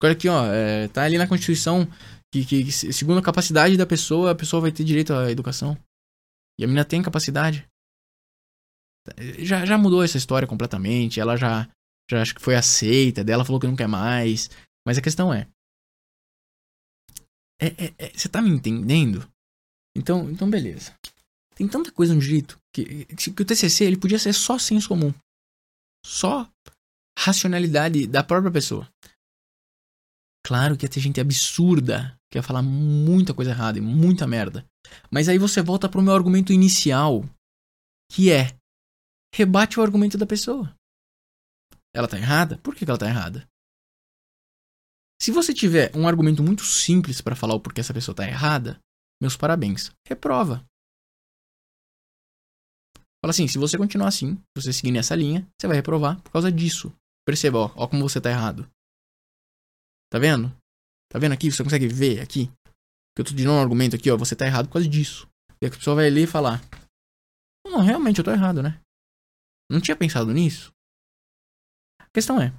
Olha 0.03 0.13
aqui, 0.13 0.29
ó, 0.29 0.47
é, 0.47 0.89
tá 0.89 1.05
ali 1.05 1.17
na 1.17 1.29
Constituição 1.29 1.89
que, 2.33 2.45
que, 2.45 2.65
que, 2.65 2.73
segundo 2.73 3.19
a 3.19 3.23
capacidade 3.23 3.77
da 3.77 3.87
pessoa, 3.87 4.33
a 4.33 4.35
pessoa 4.35 4.61
vai 4.61 4.73
ter 4.73 4.83
direito 4.83 5.13
à 5.13 5.31
educação. 5.31 5.79
E 6.63 6.65
a 6.65 6.69
menina 6.69 6.85
tem 6.85 7.03
capacidade. 7.03 7.69
Já, 9.41 9.67
já 9.67 9.77
mudou 9.77 10.03
essa 10.03 10.17
história 10.17 10.47
completamente. 10.47 11.19
Ela 11.19 11.37
já, 11.37 11.69
já 12.09 12.23
acho 12.23 12.35
que 12.35 12.41
foi 12.41 12.55
aceita. 12.55 13.25
Dela 13.25 13.45
falou 13.45 13.61
que 13.61 13.67
não 13.67 13.75
quer 13.75 13.89
mais. 13.89 14.49
Mas 14.87 14.97
a 14.97 15.03
questão 15.03 15.35
é. 15.35 15.49
é, 17.61 17.67
é, 17.67 17.95
é 17.99 18.11
você 18.11 18.29
tá 18.29 18.41
me 18.41 18.51
entendendo? 18.51 19.29
Então, 19.97 20.31
então 20.31 20.49
beleza. 20.49 20.97
Tem 21.57 21.67
tanta 21.67 21.91
coisa 21.91 22.15
no 22.15 22.21
direito 22.21 22.57
que, 22.73 23.05
que 23.07 23.43
o 23.43 23.45
TCC 23.45 23.85
ele 23.85 23.99
podia 23.99 24.19
ser 24.19 24.33
só 24.33 24.57
senso 24.57 24.89
comum. 24.89 25.13
Só 26.07 26.49
racionalidade 27.19 28.07
da 28.07 28.23
própria 28.23 28.53
pessoa. 28.53 28.89
Claro 30.47 30.77
que 30.77 30.85
ia 30.85 30.89
ter 30.89 31.01
gente 31.01 31.21
absurda 31.21 32.17
que 32.33 32.39
ia 32.39 32.43
falar 32.43 32.63
muita 32.63 33.35
coisa 33.35 33.51
errada 33.51 33.77
e 33.77 33.83
muita 33.83 34.27
merda. 34.27 34.67
Mas 35.11 35.29
aí 35.29 35.37
você 35.37 35.61
volta 35.61 35.87
pro 35.87 36.01
meu 36.01 36.15
argumento 36.15 36.51
inicial, 36.51 37.23
que 38.11 38.33
é 38.33 38.57
rebate 39.35 39.79
o 39.79 39.83
argumento 39.83 40.17
da 40.17 40.25
pessoa. 40.25 40.75
Ela 41.95 42.09
tá 42.09 42.17
errada? 42.17 42.57
Por 42.59 42.75
que 42.75 42.85
ela 42.89 42.97
tá 42.97 43.07
errada? 43.07 43.47
Se 45.21 45.31
você 45.31 45.53
tiver 45.53 45.95
um 45.95 46.09
argumento 46.09 46.43
muito 46.43 46.65
simples 46.65 47.21
para 47.21 47.37
falar 47.37 47.55
o 47.55 47.61
porquê 47.61 47.81
essa 47.81 47.93
pessoa 47.93 48.15
tá 48.15 48.27
errada, 48.27 48.81
meus 49.21 49.37
parabéns. 49.37 49.93
Reprova. 50.09 50.65
Fala 53.23 53.31
assim, 53.31 53.47
se 53.47 53.59
você 53.59 53.77
continuar 53.77 54.09
assim, 54.09 54.37
se 54.37 54.63
você 54.63 54.73
seguir 54.73 54.91
nessa 54.91 55.15
linha, 55.15 55.47
você 55.61 55.69
vai 55.69 55.77
reprovar 55.77 56.21
por 56.23 56.33
causa 56.33 56.51
disso. 56.51 56.93
Perceba, 57.27 57.59
ó, 57.59 57.73
ó 57.77 57.87
como 57.87 58.09
você 58.09 58.21
tá 58.21 58.31
errado. 58.31 58.69
Tá 60.11 60.19
vendo? 60.19 60.51
Tá 61.13 61.19
vendo 61.19 61.33
aqui? 61.33 61.53
Você 61.53 61.63
consegue 61.63 61.87
ver 61.87 62.21
aqui? 62.23 62.47
Que 63.15 63.21
eu 63.21 63.25
tô 63.25 63.35
dando 63.35 63.53
um 63.53 63.61
argumento 63.61 63.95
aqui, 63.95 64.11
ó, 64.11 64.17
você 64.17 64.35
tá 64.35 64.47
errado 64.47 64.67
por 64.67 64.73
causa 64.73 64.89
disso. 64.89 65.29
E 65.61 65.67
a 65.67 65.71
pessoa 65.71 65.95
vai 65.95 66.09
ler 66.09 66.25
e 66.25 66.27
falar: 66.27 66.59
Não, 67.67 67.81
realmente 67.83 68.19
eu 68.19 68.25
tô 68.25 68.31
errado, 68.31 68.63
né? 68.63 68.81
Não 69.71 69.79
tinha 69.79 69.95
pensado 69.95 70.33
nisso. 70.33 70.73
A 72.01 72.09
questão 72.15 72.41
é: 72.41 72.51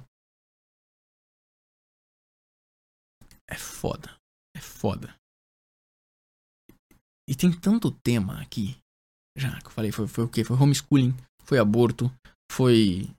É 3.50 3.56
foda. 3.56 4.16
É 4.56 4.60
foda. 4.60 5.12
E 7.28 7.34
tem 7.34 7.50
tanto 7.50 7.90
tema 7.90 8.40
aqui. 8.40 8.78
Já 9.36 9.60
que 9.60 9.66
eu 9.66 9.72
falei, 9.72 9.90
foi, 9.90 10.06
foi 10.06 10.24
o 10.24 10.28
quê? 10.28 10.44
Foi 10.44 10.56
homeschooling, 10.56 11.12
foi 11.42 11.58
aborto, 11.58 12.08
foi. 12.52 13.10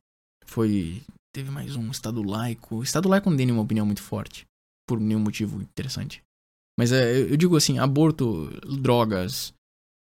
Foi. 0.45 1.03
Teve 1.33 1.51
mais 1.51 1.75
um 1.75 1.91
Estado 1.91 2.23
laico. 2.23 2.81
Estado 2.81 3.09
laico 3.09 3.29
não 3.29 3.35
tem 3.35 3.45
nenhuma 3.45 3.63
opinião 3.63 3.85
muito 3.85 4.01
forte. 4.01 4.45
Por 4.87 4.99
nenhum 4.99 5.19
motivo 5.19 5.61
interessante. 5.61 6.21
Mas 6.77 6.91
é, 6.91 7.19
eu 7.21 7.37
digo 7.37 7.55
assim, 7.55 7.79
aborto, 7.79 8.49
drogas, 8.81 9.53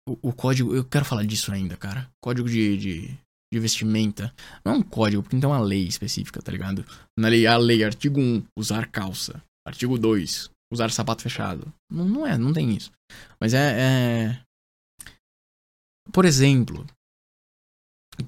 o, 0.08 0.28
o, 0.28 0.32
código. 0.32 0.74
Eu 0.74 0.84
quero 0.84 1.04
falar 1.04 1.24
disso 1.24 1.52
ainda, 1.52 1.76
cara. 1.76 2.10
Código 2.22 2.48
de, 2.48 2.76
de, 2.76 3.18
de 3.52 3.60
vestimenta. 3.60 4.34
Não 4.64 4.72
é 4.72 4.76
um 4.76 4.82
código, 4.82 5.22
porque 5.22 5.36
não 5.36 5.40
tem 5.40 5.50
uma 5.50 5.60
lei 5.60 5.86
específica, 5.86 6.42
tá 6.42 6.52
ligado? 6.52 6.84
Na 7.18 7.28
lei, 7.28 7.46
a 7.46 7.56
lei, 7.56 7.82
artigo 7.82 8.20
1, 8.20 8.44
usar 8.56 8.90
calça. 8.90 9.42
Artigo 9.66 9.98
2, 9.98 10.50
usar 10.72 10.90
sapato 10.90 11.22
fechado. 11.22 11.72
Não, 11.90 12.08
não 12.08 12.26
é, 12.26 12.36
não 12.38 12.52
tem 12.52 12.74
isso. 12.74 12.90
Mas 13.40 13.54
é, 13.54 13.80
é... 13.80 14.40
Por 16.12 16.24
exemplo, 16.24 16.86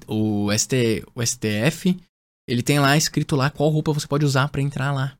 o, 0.07 0.51
ST, 0.55 1.03
o 1.15 1.25
STF, 1.25 1.99
ele 2.47 2.61
tem 2.61 2.79
lá 2.79 2.95
escrito 2.95 3.35
lá 3.35 3.49
qual 3.49 3.69
roupa 3.69 3.93
você 3.93 4.07
pode 4.07 4.25
usar 4.25 4.49
para 4.49 4.61
entrar 4.61 4.91
lá. 4.91 5.17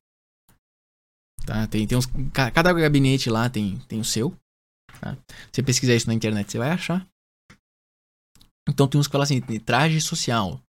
Tá? 1.45 1.67
Tem, 1.67 1.87
tem 1.87 1.97
uns, 1.97 2.07
cada 2.33 2.73
gabinete 2.73 3.29
lá 3.29 3.49
tem, 3.49 3.79
tem 3.87 3.99
o 3.99 4.05
seu. 4.05 4.35
Tá? 4.99 5.17
Você 5.51 5.63
pesquisar 5.63 5.95
isso 5.95 6.07
na 6.07 6.13
internet, 6.13 6.51
você 6.51 6.57
vai 6.57 6.71
achar. 6.71 7.07
Então 8.69 8.87
tem 8.87 8.99
uns 8.99 9.07
que 9.07 9.11
falam 9.11 9.23
assim, 9.23 9.41
traje 9.59 9.99
social. 9.99 10.61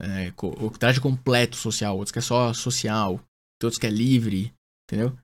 É, 0.00 0.32
o 0.36 0.70
traje 0.70 1.00
completo 1.00 1.56
social, 1.56 1.96
outros 1.96 2.12
que 2.12 2.18
é 2.18 2.22
só 2.22 2.52
social, 2.52 3.20
outros 3.62 3.78
que 3.78 3.86
é 3.86 3.90
livre, 3.90 4.52
entendeu? 4.84 5.16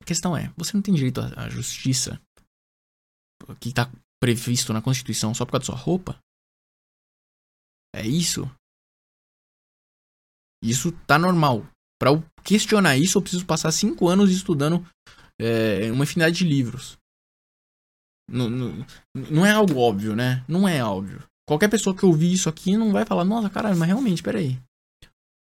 A 0.00 0.04
questão 0.04 0.36
é, 0.36 0.52
você 0.56 0.74
não 0.74 0.82
tem 0.82 0.94
direito 0.94 1.20
à 1.20 1.48
justiça 1.48 2.20
que 3.60 3.68
está 3.68 3.90
previsto 4.20 4.72
na 4.72 4.82
Constituição 4.82 5.34
só 5.34 5.44
por 5.44 5.52
causa 5.52 5.66
da 5.66 5.76
sua 5.76 5.84
roupa? 5.84 6.18
É 7.94 8.06
isso? 8.06 8.42
Isso 10.62 10.92
tá 11.06 11.18
normal. 11.18 11.66
Para 12.00 12.10
questionar 12.44 12.96
isso, 12.96 13.18
eu 13.18 13.22
preciso 13.22 13.44
passar 13.44 13.72
cinco 13.72 14.08
anos 14.08 14.30
estudando 14.30 14.86
é, 15.40 15.90
uma 15.90 16.04
infinidade 16.04 16.36
de 16.36 16.44
livros. 16.44 16.96
Não, 18.30 18.48
não, 18.48 18.86
não 19.14 19.46
é 19.46 19.50
algo 19.50 19.78
óbvio, 19.78 20.14
né? 20.14 20.44
Não 20.46 20.68
é 20.68 20.84
óbvio. 20.84 21.24
Qualquer 21.48 21.68
pessoa 21.68 21.96
que 21.96 22.04
ouvir 22.04 22.32
isso 22.32 22.48
aqui 22.48 22.76
não 22.76 22.92
vai 22.92 23.06
falar, 23.06 23.24
nossa, 23.24 23.48
caralho, 23.48 23.78
mas 23.78 23.88
realmente, 23.88 24.22
peraí. 24.22 24.60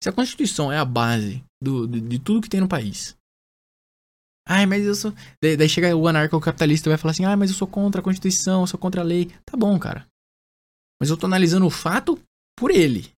Se 0.02 0.08
a 0.08 0.14
Constituição 0.14 0.72
é 0.72 0.78
a 0.78 0.86
base 0.86 1.44
do, 1.62 1.86
de, 1.86 2.00
de 2.00 2.20
tudo 2.20 2.42
que 2.42 2.50
tem 2.50 2.62
no 2.62 2.70
país. 2.70 3.18
Ai, 4.48 4.66
mas 4.66 4.86
eu 4.86 4.96
sou. 4.96 5.14
Daí, 5.44 5.70
chega 5.70 5.96
o 5.96 6.08
anarcocapitalista 6.08 6.88
e 6.88 6.92
vai 6.92 6.98
falar 6.98 7.12
assim: 7.12 7.26
ai, 7.26 7.36
mas 7.36 7.52
eu 7.52 7.56
sou 7.56 7.68
contra 7.68 8.02
a 8.02 8.04
Constituição, 8.04 8.62
eu 8.62 8.68
sou 8.68 8.80
contra 8.80 9.02
a 9.02 9.04
lei. 9.04 9.26
Tá 9.46 9.58
bom, 9.58 9.78
cara. 9.78 10.08
Mas 11.00 11.10
eu 11.10 11.18
tô 11.18 11.26
analisando 11.28 11.66
o 11.66 11.70
fato 11.70 12.18
por 12.58 12.72
ele. 12.72 13.12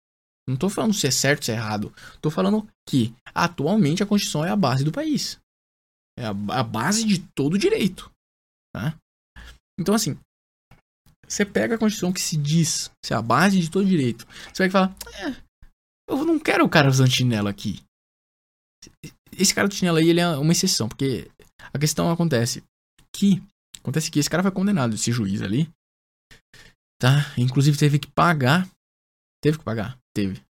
Não 0.50 0.58
tô 0.58 0.68
falando 0.68 0.96
se 0.96 1.06
é 1.06 1.12
certo 1.12 1.46
se 1.46 1.52
é 1.52 1.54
errado. 1.54 1.94
Tô 2.20 2.32
falando 2.32 2.68
que 2.88 3.14
atualmente 3.36 4.02
a 4.02 4.06
Constituição 4.06 4.44
é 4.44 4.50
a 4.50 4.56
base 4.56 4.84
do 4.84 4.92
país. 4.92 5.38
É 6.18 6.26
a, 6.26 6.30
a 6.60 6.64
base 6.64 7.06
de 7.06 7.20
todo 7.36 7.56
direito. 7.56 8.12
Tá? 8.76 8.98
Então, 9.80 9.94
assim, 9.94 10.20
você 11.28 11.46
pega 11.46 11.76
a 11.76 11.78
Constituição 11.78 12.12
que 12.12 12.20
se 12.20 12.36
diz 12.36 12.90
ser 13.06 13.14
a 13.14 13.22
base 13.22 13.60
de 13.60 13.70
todo 13.70 13.86
direito. 13.86 14.26
Você 14.52 14.68
vai 14.68 14.72
falar, 14.72 14.96
é, 15.20 15.40
eu 16.10 16.26
não 16.26 16.40
quero 16.40 16.66
o 16.66 16.70
cara 16.70 16.90
usando 16.90 17.14
chinelo 17.14 17.48
aqui. 17.48 17.84
Esse 19.38 19.54
cara 19.54 19.68
do 19.68 19.76
chinelo 19.76 20.00
aí, 20.00 20.10
ele 20.10 20.20
é 20.20 20.30
uma 20.30 20.52
exceção, 20.52 20.90
porque 20.90 21.30
a 21.72 21.78
questão 21.78 22.10
acontece 22.10 22.64
que 23.16 23.40
acontece 23.78 24.10
que 24.10 24.18
esse 24.18 24.30
cara 24.30 24.42
foi 24.42 24.52
condenado, 24.52 24.96
esse 24.96 25.12
juiz 25.12 25.44
ali, 25.44 25.70
tá? 27.00 27.38
Inclusive 27.38 27.78
teve 27.78 28.00
que 28.00 28.10
pagar, 28.12 28.68
teve 29.44 29.60
que 29.60 29.64
pagar 29.64 29.99
teve 30.16 30.42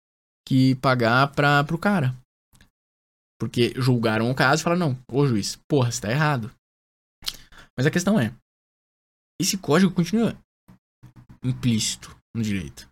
que 0.47 0.75
pagar 0.75 1.31
pra, 1.33 1.63
pro 1.63 1.77
cara. 1.77 2.15
Porque 3.39 3.73
julgaram 3.77 4.29
o 4.29 4.35
caso 4.35 4.61
e 4.61 4.63
falaram, 4.63 4.89
não, 4.89 5.03
ô 5.11 5.25
juiz, 5.25 5.57
porra, 5.67 5.91
você 5.91 6.01
tá 6.01 6.11
errado. 6.11 6.51
Mas 7.77 7.85
a 7.85 7.91
questão 7.91 8.19
é, 8.19 8.33
esse 9.39 9.57
código 9.57 9.93
continua 9.93 10.37
implícito 11.43 12.15
no 12.35 12.43
direito. 12.43 12.89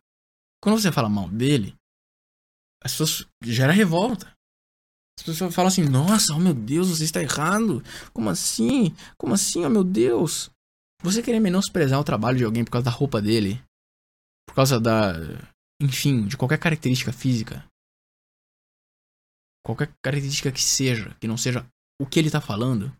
Quando 0.63 0.79
você 0.79 0.91
fala 0.91 1.09
mal 1.09 1.29
dele, 1.29 1.75
as 2.83 2.93
pessoas 2.93 3.27
gera 3.43 3.73
revolta. 3.73 4.33
As 5.19 5.25
pessoas 5.25 5.53
falam 5.53 5.67
assim, 5.67 5.83
nossa, 5.83 6.33
oh 6.33 6.39
meu 6.39 6.53
Deus, 6.53 6.89
você 6.89 7.03
está 7.03 7.21
errado. 7.21 7.81
Como 8.13 8.29
assim? 8.29 8.95
Como 9.17 9.33
assim, 9.33 9.65
oh 9.65 9.69
meu 9.69 9.83
Deus? 9.83 10.49
Você 11.03 11.21
querer 11.21 11.39
menosprezar 11.39 11.99
o 11.99 12.03
trabalho 12.03 12.37
de 12.37 12.43
alguém 12.43 12.63
por 12.63 12.71
causa 12.71 12.85
da 12.85 12.91
roupa 12.91 13.21
dele, 13.21 13.61
por 14.47 14.55
causa 14.55 14.79
da. 14.79 15.13
Enfim, 15.81 16.27
de 16.27 16.35
qualquer 16.35 16.59
característica 16.59 17.13
física. 17.13 17.65
Qualquer 19.65 19.93
característica 20.01 20.51
que 20.51 20.61
seja, 20.61 21.15
que 21.19 21.27
não 21.27 21.37
seja 21.37 21.65
o 22.01 22.05
que 22.05 22.19
ele 22.19 22.31
tá 22.31 22.39
falando, 22.39 22.91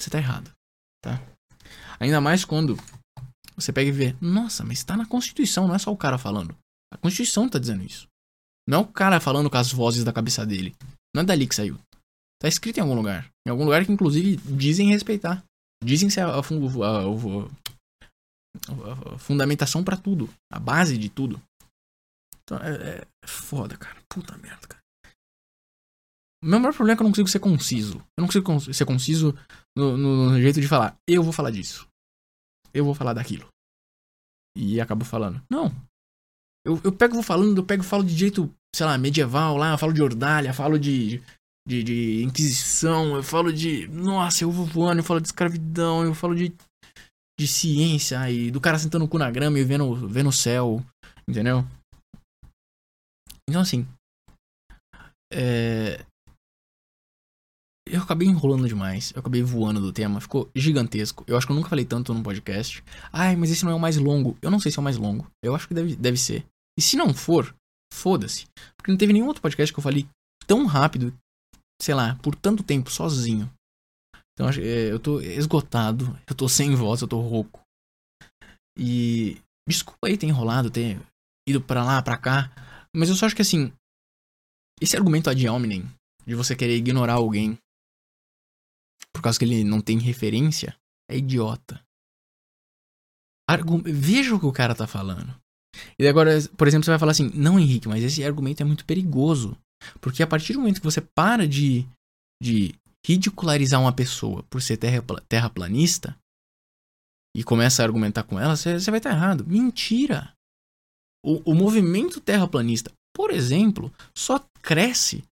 você 0.00 0.08
tá 0.08 0.18
errado, 0.18 0.50
tá? 1.02 1.20
Ainda 1.98 2.20
mais 2.20 2.44
quando 2.44 2.76
você 3.54 3.72
pega 3.72 3.88
e 3.88 3.92
vê, 3.92 4.16
nossa, 4.20 4.64
mas 4.64 4.82
tá 4.82 4.96
na 4.96 5.06
Constituição, 5.06 5.68
não 5.68 5.74
é 5.74 5.78
só 5.78 5.92
o 5.92 5.96
cara 5.96 6.18
falando. 6.18 6.56
A 6.92 6.96
Constituição 6.96 7.48
tá 7.48 7.58
dizendo 7.58 7.84
isso. 7.84 8.06
Não 8.66 8.78
é 8.78 8.82
o 8.82 8.86
cara 8.86 9.20
falando 9.20 9.50
com 9.50 9.56
as 9.56 9.72
vozes 9.72 10.04
da 10.04 10.12
cabeça 10.12 10.46
dele. 10.46 10.74
Não 11.14 11.22
é 11.22 11.24
dali 11.24 11.46
que 11.46 11.54
saiu. 11.54 11.78
Tá 12.40 12.48
escrito 12.48 12.78
em 12.78 12.80
algum 12.80 12.94
lugar. 12.94 13.28
Em 13.46 13.50
algum 13.50 13.64
lugar 13.64 13.84
que, 13.84 13.92
inclusive, 13.92 14.36
dizem 14.36 14.88
respeitar. 14.88 15.44
Dizem 15.84 16.10
ser 16.10 16.20
a, 16.20 16.28
a, 16.28 16.38
a, 16.38 16.42
fundamentação 19.18 19.82
para 19.82 19.96
tudo. 19.96 20.28
A 20.50 20.58
base 20.58 20.96
de 20.98 21.08
tudo. 21.08 21.40
Então, 22.42 22.58
é, 22.58 22.98
é 22.98 23.26
foda, 23.26 23.76
cara. 23.76 23.96
Puta 24.08 24.36
merda, 24.38 24.66
cara. 24.66 24.82
O 26.42 26.46
meu 26.46 26.58
maior 26.58 26.74
problema 26.74 26.94
é 26.94 26.96
que 26.96 27.02
eu 27.02 27.04
não 27.04 27.12
consigo 27.12 27.28
ser 27.28 27.38
conciso. 27.38 27.98
Eu 28.18 28.22
não 28.22 28.26
consigo 28.26 28.74
ser 28.74 28.84
conciso 28.84 29.34
no, 29.76 29.96
no, 29.96 30.30
no 30.30 30.40
jeito 30.40 30.60
de 30.60 30.66
falar. 30.66 30.96
Eu 31.08 31.22
vou 31.22 31.32
falar 31.32 31.50
disso. 31.50 31.88
Eu 32.74 32.84
vou 32.84 32.94
falar 32.94 33.12
daquilo. 33.12 33.46
E 34.56 34.80
acabo 34.80 35.04
falando. 35.04 35.42
Não, 35.48 35.72
eu, 36.64 36.80
eu 36.84 36.92
pego 36.92 37.14
vou 37.14 37.22
falando, 37.22 37.58
eu 37.58 37.64
pego 37.64 37.82
falo 37.82 38.04
de 38.04 38.14
jeito, 38.14 38.52
sei 38.74 38.86
lá, 38.86 38.96
medieval 38.96 39.56
lá, 39.56 39.72
eu 39.72 39.78
falo 39.78 39.92
de 39.92 40.02
ordalha, 40.02 40.54
falo 40.54 40.78
de, 40.78 41.20
de, 41.66 41.82
de 41.82 42.22
Inquisição, 42.22 43.16
eu 43.16 43.22
falo 43.22 43.52
de. 43.52 43.88
Nossa, 43.88 44.44
eu 44.44 44.50
vou 44.50 44.64
voando, 44.64 45.00
eu 45.00 45.04
falo 45.04 45.20
de 45.20 45.28
escravidão, 45.28 46.04
eu 46.04 46.14
falo 46.14 46.34
de, 46.34 46.54
de 47.38 47.46
ciência 47.46 48.30
e 48.30 48.50
do 48.50 48.60
cara 48.60 48.78
sentando 48.78 49.04
o 49.04 49.08
cu 49.08 49.18
na 49.18 49.30
grama 49.30 49.58
e 49.58 49.64
vendo, 49.64 49.94
vendo 50.08 50.28
o 50.28 50.32
céu, 50.32 50.84
entendeu? 51.28 51.64
Então 53.48 53.60
assim. 53.60 53.86
É, 55.32 56.04
eu 57.92 58.00
acabei 58.00 58.28
enrolando 58.28 58.66
demais. 58.66 59.12
Eu 59.14 59.20
acabei 59.20 59.42
voando 59.42 59.80
do 59.80 59.92
tema. 59.92 60.20
Ficou 60.20 60.50
gigantesco. 60.54 61.24
Eu 61.26 61.36
acho 61.36 61.46
que 61.46 61.52
eu 61.52 61.56
nunca 61.56 61.68
falei 61.68 61.84
tanto 61.84 62.14
num 62.14 62.22
podcast. 62.22 62.82
Ai, 63.12 63.36
mas 63.36 63.50
esse 63.50 63.64
não 63.64 63.72
é 63.72 63.74
o 63.74 63.80
mais 63.80 63.96
longo. 63.96 64.36
Eu 64.40 64.50
não 64.50 64.60
sei 64.60 64.70
se 64.70 64.78
é 64.78 64.80
o 64.80 64.84
mais 64.84 64.96
longo. 64.96 65.26
Eu 65.42 65.54
acho 65.54 65.68
que 65.68 65.74
deve, 65.74 65.96
deve 65.96 66.16
ser. 66.16 66.44
E 66.78 66.80
se 66.80 66.96
não 66.96 67.12
for, 67.12 67.54
foda-se. 67.92 68.46
Porque 68.76 68.90
não 68.90 68.98
teve 68.98 69.12
nenhum 69.12 69.26
outro 69.26 69.42
podcast 69.42 69.72
que 69.72 69.78
eu 69.78 69.82
falei 69.82 70.06
tão 70.46 70.64
rápido, 70.64 71.14
sei 71.80 71.94
lá, 71.94 72.14
por 72.22 72.34
tanto 72.34 72.62
tempo, 72.62 72.90
sozinho. 72.90 73.52
Então 74.48 74.62
é, 74.62 74.90
eu 74.90 74.98
tô 74.98 75.20
esgotado. 75.20 76.18
Eu 76.28 76.34
tô 76.34 76.48
sem 76.48 76.74
voz, 76.74 77.00
eu 77.00 77.08
tô 77.08 77.20
rouco. 77.20 77.60
E. 78.76 79.40
Desculpa 79.68 80.08
aí 80.08 80.18
ter 80.18 80.26
enrolado, 80.26 80.70
ter 80.70 81.00
ido 81.48 81.60
pra 81.60 81.84
lá, 81.84 82.02
pra 82.02 82.18
cá. 82.18 82.50
Mas 82.94 83.08
eu 83.08 83.14
só 83.14 83.26
acho 83.26 83.36
que 83.36 83.42
assim. 83.42 83.72
Esse 84.80 84.96
argumento 84.96 85.30
ad 85.30 85.48
hominem, 85.48 85.84
de 86.26 86.34
você 86.34 86.56
querer 86.56 86.76
ignorar 86.76 87.14
alguém 87.14 87.56
por 89.12 89.22
causa 89.22 89.38
que 89.38 89.44
ele 89.44 89.62
não 89.62 89.80
tem 89.80 89.98
referência, 89.98 90.76
é 91.08 91.16
idiota. 91.16 91.80
Argu 93.48 93.80
Veja 93.84 94.34
o 94.34 94.40
que 94.40 94.46
o 94.46 94.52
cara 94.52 94.74
tá 94.74 94.86
falando. 94.86 95.32
E 95.98 96.08
agora, 96.08 96.32
por 96.56 96.66
exemplo, 96.66 96.84
você 96.84 96.90
vai 96.90 96.98
falar 96.98 97.12
assim: 97.12 97.30
não, 97.34 97.60
Henrique, 97.60 97.88
mas 97.88 98.02
esse 98.02 98.24
argumento 98.24 98.62
é 98.62 98.64
muito 98.64 98.84
perigoso. 98.84 99.56
Porque 100.00 100.22
a 100.22 100.26
partir 100.26 100.52
do 100.52 100.60
momento 100.60 100.80
que 100.80 100.86
você 100.86 101.00
para 101.00 101.46
de, 101.46 101.86
de 102.42 102.74
ridicularizar 103.06 103.80
uma 103.80 103.92
pessoa 103.92 104.42
por 104.44 104.62
ser 104.62 104.76
terra, 104.76 105.02
terraplanista 105.28 106.16
e 107.36 107.42
começa 107.42 107.82
a 107.82 107.86
argumentar 107.86 108.24
com 108.24 108.38
ela, 108.38 108.56
você, 108.56 108.78
você 108.78 108.90
vai 108.90 108.98
estar 108.98 109.10
errado. 109.10 109.44
Mentira! 109.46 110.34
O, 111.24 111.52
o 111.52 111.54
movimento 111.54 112.20
terraplanista, 112.20 112.92
por 113.14 113.30
exemplo, 113.30 113.92
só 114.16 114.38
cresce 114.60 115.24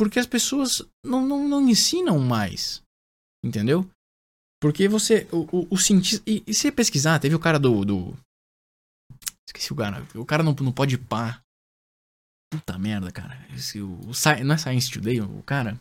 porque 0.00 0.18
as 0.18 0.26
pessoas 0.26 0.80
não, 1.04 1.26
não, 1.26 1.46
não 1.46 1.68
ensinam 1.68 2.18
mais. 2.18 2.82
Entendeu? 3.44 3.86
Porque 4.58 4.88
você. 4.88 5.28
O, 5.30 5.58
o, 5.58 5.68
o 5.72 5.76
cientista. 5.76 6.22
E, 6.26 6.42
e 6.46 6.54
se 6.54 6.72
pesquisar, 6.72 7.18
teve 7.18 7.34
o 7.34 7.38
cara 7.38 7.58
do. 7.58 7.84
do... 7.84 8.16
Esqueci 9.46 9.72
o 9.72 9.76
cara. 9.76 10.02
O 10.14 10.24
cara 10.24 10.42
não, 10.42 10.54
não 10.54 10.72
pode 10.72 10.96
pá. 10.96 11.42
Puta 12.50 12.78
merda, 12.78 13.12
cara. 13.12 13.46
Esse, 13.54 13.82
o, 13.82 13.92
o, 13.92 14.12
não 14.44 14.54
é 14.54 14.58
Science 14.58 14.90
Today, 14.90 15.20
o 15.20 15.42
cara? 15.42 15.78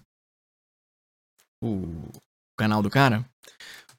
O, 1.62 2.12
canal 2.58 2.82
do 2.82 2.90
cara? 2.90 3.24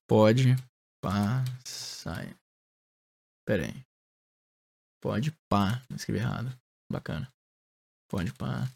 Pode 0.09 0.57
pá. 1.03 1.45
Sai. 1.65 2.35
Pera 3.47 3.67
aí. 3.67 3.85
Pode 5.03 5.33
pá. 5.49 5.83
Escrevi 5.95 6.21
errado. 6.21 6.49
Bacana. 6.91 7.31
Pode 8.11 8.33
pá. 8.35 8.69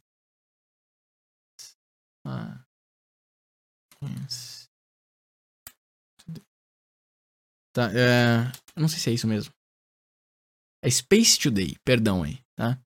Tá, 7.75 7.91
é, 7.91 8.53
não 8.77 8.89
sei 8.89 8.99
se 9.01 9.11
é 9.11 9.13
isso 9.13 9.27
mesmo. 9.27 9.53
É 10.83 10.89
Space 10.89 11.39
Today, 11.39 11.75
perdão 11.85 12.23
aí, 12.23 12.39
tá? 12.57 12.79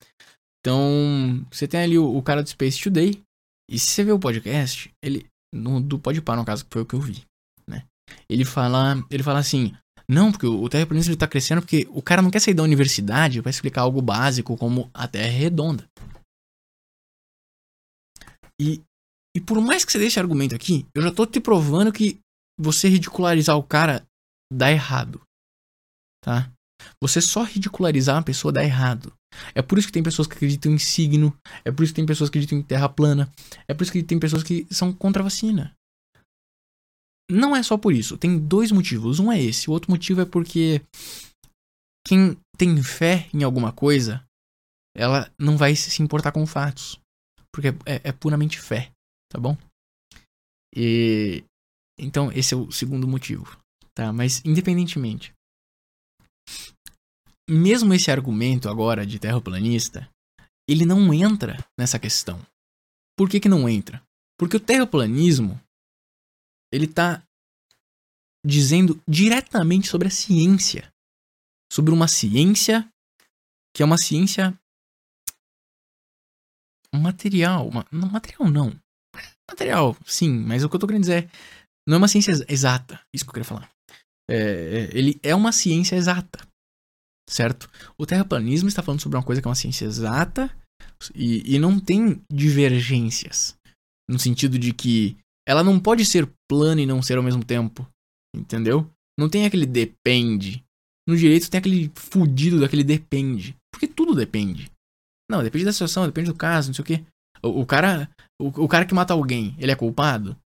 Então, 0.61 1.47
você 1.53 1.69
tem 1.69 1.81
ali 1.81 1.99
o, 1.99 2.17
o 2.17 2.23
cara 2.23 2.43
do 2.43 2.49
Space 2.49 2.83
Today. 2.83 3.23
E 3.71 3.79
se 3.79 3.91
você 3.91 4.05
vê 4.05 4.13
o 4.13 4.19
podcast, 4.19 4.91
ele. 5.03 5.29
No, 5.55 5.81
do 5.81 5.99
Podpah, 5.99 6.37
no 6.37 6.45
caso, 6.45 6.65
que 6.65 6.71
foi 6.73 6.83
o 6.83 6.87
que 6.87 6.95
eu 6.95 7.01
vi, 7.01 7.25
né? 7.69 7.85
Ele 8.29 8.45
fala. 8.45 9.05
Ele 9.11 9.23
fala 9.23 9.39
assim. 9.39 9.75
Não, 10.11 10.33
porque 10.33 10.47
o 10.47 10.69
terraplanismo 10.71 11.13
está 11.13 11.29
crescendo 11.29 11.61
porque 11.61 11.87
o 11.91 12.01
cara 12.01 12.23
não 12.23 12.31
quer 12.31 12.41
sair 12.41 12.55
da 12.55 12.63
universidade 12.63 13.43
para 13.43 13.51
explicar 13.51 13.83
algo 13.83 14.01
básico 14.01 14.57
como 14.57 14.91
a 14.95 15.07
Terra 15.07 15.27
é 15.27 15.31
redonda. 15.31 15.87
E, 18.61 18.83
e 19.37 19.41
por 19.41 19.61
mais 19.61 19.85
que 19.85 19.93
você 19.93 19.99
deixe 19.99 20.19
argumento 20.19 20.55
aqui, 20.55 20.87
eu 20.95 21.03
já 21.03 21.13
tô 21.13 21.27
te 21.27 21.39
provando 21.41 21.93
que 21.93 22.19
você 22.59 22.89
ridicularizar 22.89 23.57
o 23.57 23.63
cara 23.63 24.03
dá 24.51 24.73
errado. 24.73 25.21
Tá? 26.25 26.51
Você 27.03 27.21
só 27.21 27.43
ridicularizar 27.43 28.17
uma 28.17 28.23
pessoa 28.23 28.53
dá 28.53 28.65
errado. 28.65 29.13
É 29.55 29.63
por 29.63 29.79
isso 29.79 29.89
que 29.89 29.93
tem 29.93 30.03
pessoas 30.03 30.27
que 30.27 30.35
acreditam 30.35 30.73
em 30.73 30.79
signo. 30.79 31.37
É 31.65 31.71
por 31.71 31.83
isso 31.83 31.93
que 31.93 31.97
tem 31.97 32.07
pessoas 32.07 32.31
que 32.31 32.39
acreditam 32.39 32.59
em 32.59 32.63
terra 32.63 32.89
plana. 32.89 33.31
É 33.67 33.75
por 33.75 33.83
isso 33.83 33.93
que 33.93 34.03
tem 34.03 34.19
pessoas 34.19 34.43
que 34.43 34.67
são 34.71 34.93
contra 34.93 35.23
a 35.23 35.25
vacina. 35.25 35.75
Não 37.31 37.55
é 37.55 37.63
só 37.63 37.77
por 37.77 37.93
isso. 37.93 38.17
Tem 38.17 38.39
dois 38.39 38.73
motivos. 38.73 39.19
Um 39.19 39.31
é 39.31 39.41
esse. 39.41 39.69
O 39.69 39.73
outro 39.73 39.91
motivo 39.91 40.23
é 40.23 40.25
porque 40.25 40.83
quem 42.07 42.37
tem 42.57 42.83
fé 42.83 43.29
em 43.35 43.43
alguma 43.43 43.73
coisa, 43.73 44.25
ela 44.97 45.31
não 45.39 45.57
vai 45.57 45.77
se 45.77 46.03
importar 46.03 46.33
com 46.33 46.47
fatos. 46.47 46.99
Porque 47.53 47.69
é, 47.85 48.09
é 48.09 48.13
puramente 48.13 48.59
fé. 48.59 48.91
Tá 49.31 49.39
bom? 49.39 49.57
E. 50.75 51.45
Então, 52.01 52.33
esse 52.33 52.55
é 52.55 52.57
o 52.57 52.71
segundo 52.71 53.07
motivo. 53.07 53.59
Tá? 53.95 54.13
Mas 54.13 54.43
independentemente. 54.45 55.35
Mesmo 57.49 57.95
esse 57.95 58.11
argumento 58.11 58.69
agora 58.69 59.07
de 59.07 59.19
terraplanista, 59.19 60.09
ele 60.69 60.85
não 60.85 61.13
entra 61.15 61.57
nessa 61.79 61.99
questão. 61.99 62.45
Por 63.17 63.29
que, 63.29 63.41
que 63.41 63.49
não 63.49 63.69
entra? 63.69 64.03
Porque 64.39 64.57
o 64.57 64.61
terraplanismo 64.61 65.61
ele 66.73 66.85
está 66.85 67.23
dizendo 68.45 69.03
diretamente 69.09 69.89
sobre 69.89 70.09
a 70.09 70.11
ciência. 70.11 70.93
Sobre 71.73 71.93
uma 71.93 72.07
ciência 72.07 72.89
que 73.75 73.83
é 73.83 73.87
uma 73.87 73.99
ciência 73.99 74.59
material. 76.95 77.69
Uma, 77.69 77.87
não, 77.91 78.09
material 78.09 78.51
não. 78.51 78.79
Material, 79.51 79.97
sim, 80.07 80.31
mas 80.31 80.63
o 80.63 80.69
que 80.69 80.77
eu 80.77 80.81
tô 80.81 80.87
querendo 80.87 81.03
dizer 81.03 81.25
é, 81.25 81.31
não 81.87 81.97
é 81.97 81.99
uma 81.99 82.09
ciência 82.09 82.33
exata. 82.49 83.01
Isso 83.15 83.25
que 83.25 83.31
eu 83.31 83.35
queria 83.35 83.49
falar. 83.49 83.71
É, 84.31 84.37
é, 84.37 84.97
ele 84.97 85.19
é 85.23 85.35
uma 85.35 85.53
ciência 85.53 85.97
exata, 85.97 86.47
certo? 87.29 87.71
O 87.97 88.07
terraplanismo 88.07 88.69
está 88.69 88.83
falando 88.83 89.01
sobre 89.01 89.17
uma 89.17 89.25
coisa 89.25 89.41
que 89.41 89.47
é 89.47 89.51
uma 89.51 89.55
ciência 89.55 89.85
exata 89.85 90.51
e, 91.15 91.55
e 91.55 91.59
não 91.59 91.79
tem 91.79 92.21
divergências. 92.33 93.57
No 94.09 94.19
sentido 94.19 94.59
de 94.59 94.73
que 94.73 95.17
ela 95.47 95.63
não 95.63 95.79
pode 95.79 96.05
ser 96.05 96.29
plana 96.51 96.81
e 96.81 96.87
não 96.87 97.03
ser 97.03 97.19
ao 97.19 97.23
mesmo 97.23 97.45
tempo. 97.45 97.87
Entendeu? 98.35 98.91
Não 99.19 99.29
tem 99.29 99.47
aquele 99.47 99.67
depende. 99.67 100.65
No 101.07 101.17
direito 101.17 101.51
tem 101.51 101.59
aquele 101.59 101.91
fudido 101.95 102.61
daquele 102.61 102.85
depende. 102.85 103.57
Porque 103.73 103.87
tudo 103.87 104.15
depende. 104.15 104.71
Não, 105.31 105.43
depende 105.43 105.65
da 105.65 105.73
situação, 105.73 106.07
depende 106.07 106.31
do 106.31 106.37
caso, 106.37 106.69
não 106.69 106.75
sei 106.75 106.83
o 106.83 106.87
quê. 106.87 107.05
O, 107.43 107.61
o 107.63 107.67
cara. 107.67 108.11
O, 108.41 108.65
o, 108.65 108.69
cara 108.69 108.87
que 108.87 108.95
mata 108.95 109.13
alguém, 109.13 109.55
ele 109.59 109.73
é 109.73 109.77
culpado? 109.77 110.37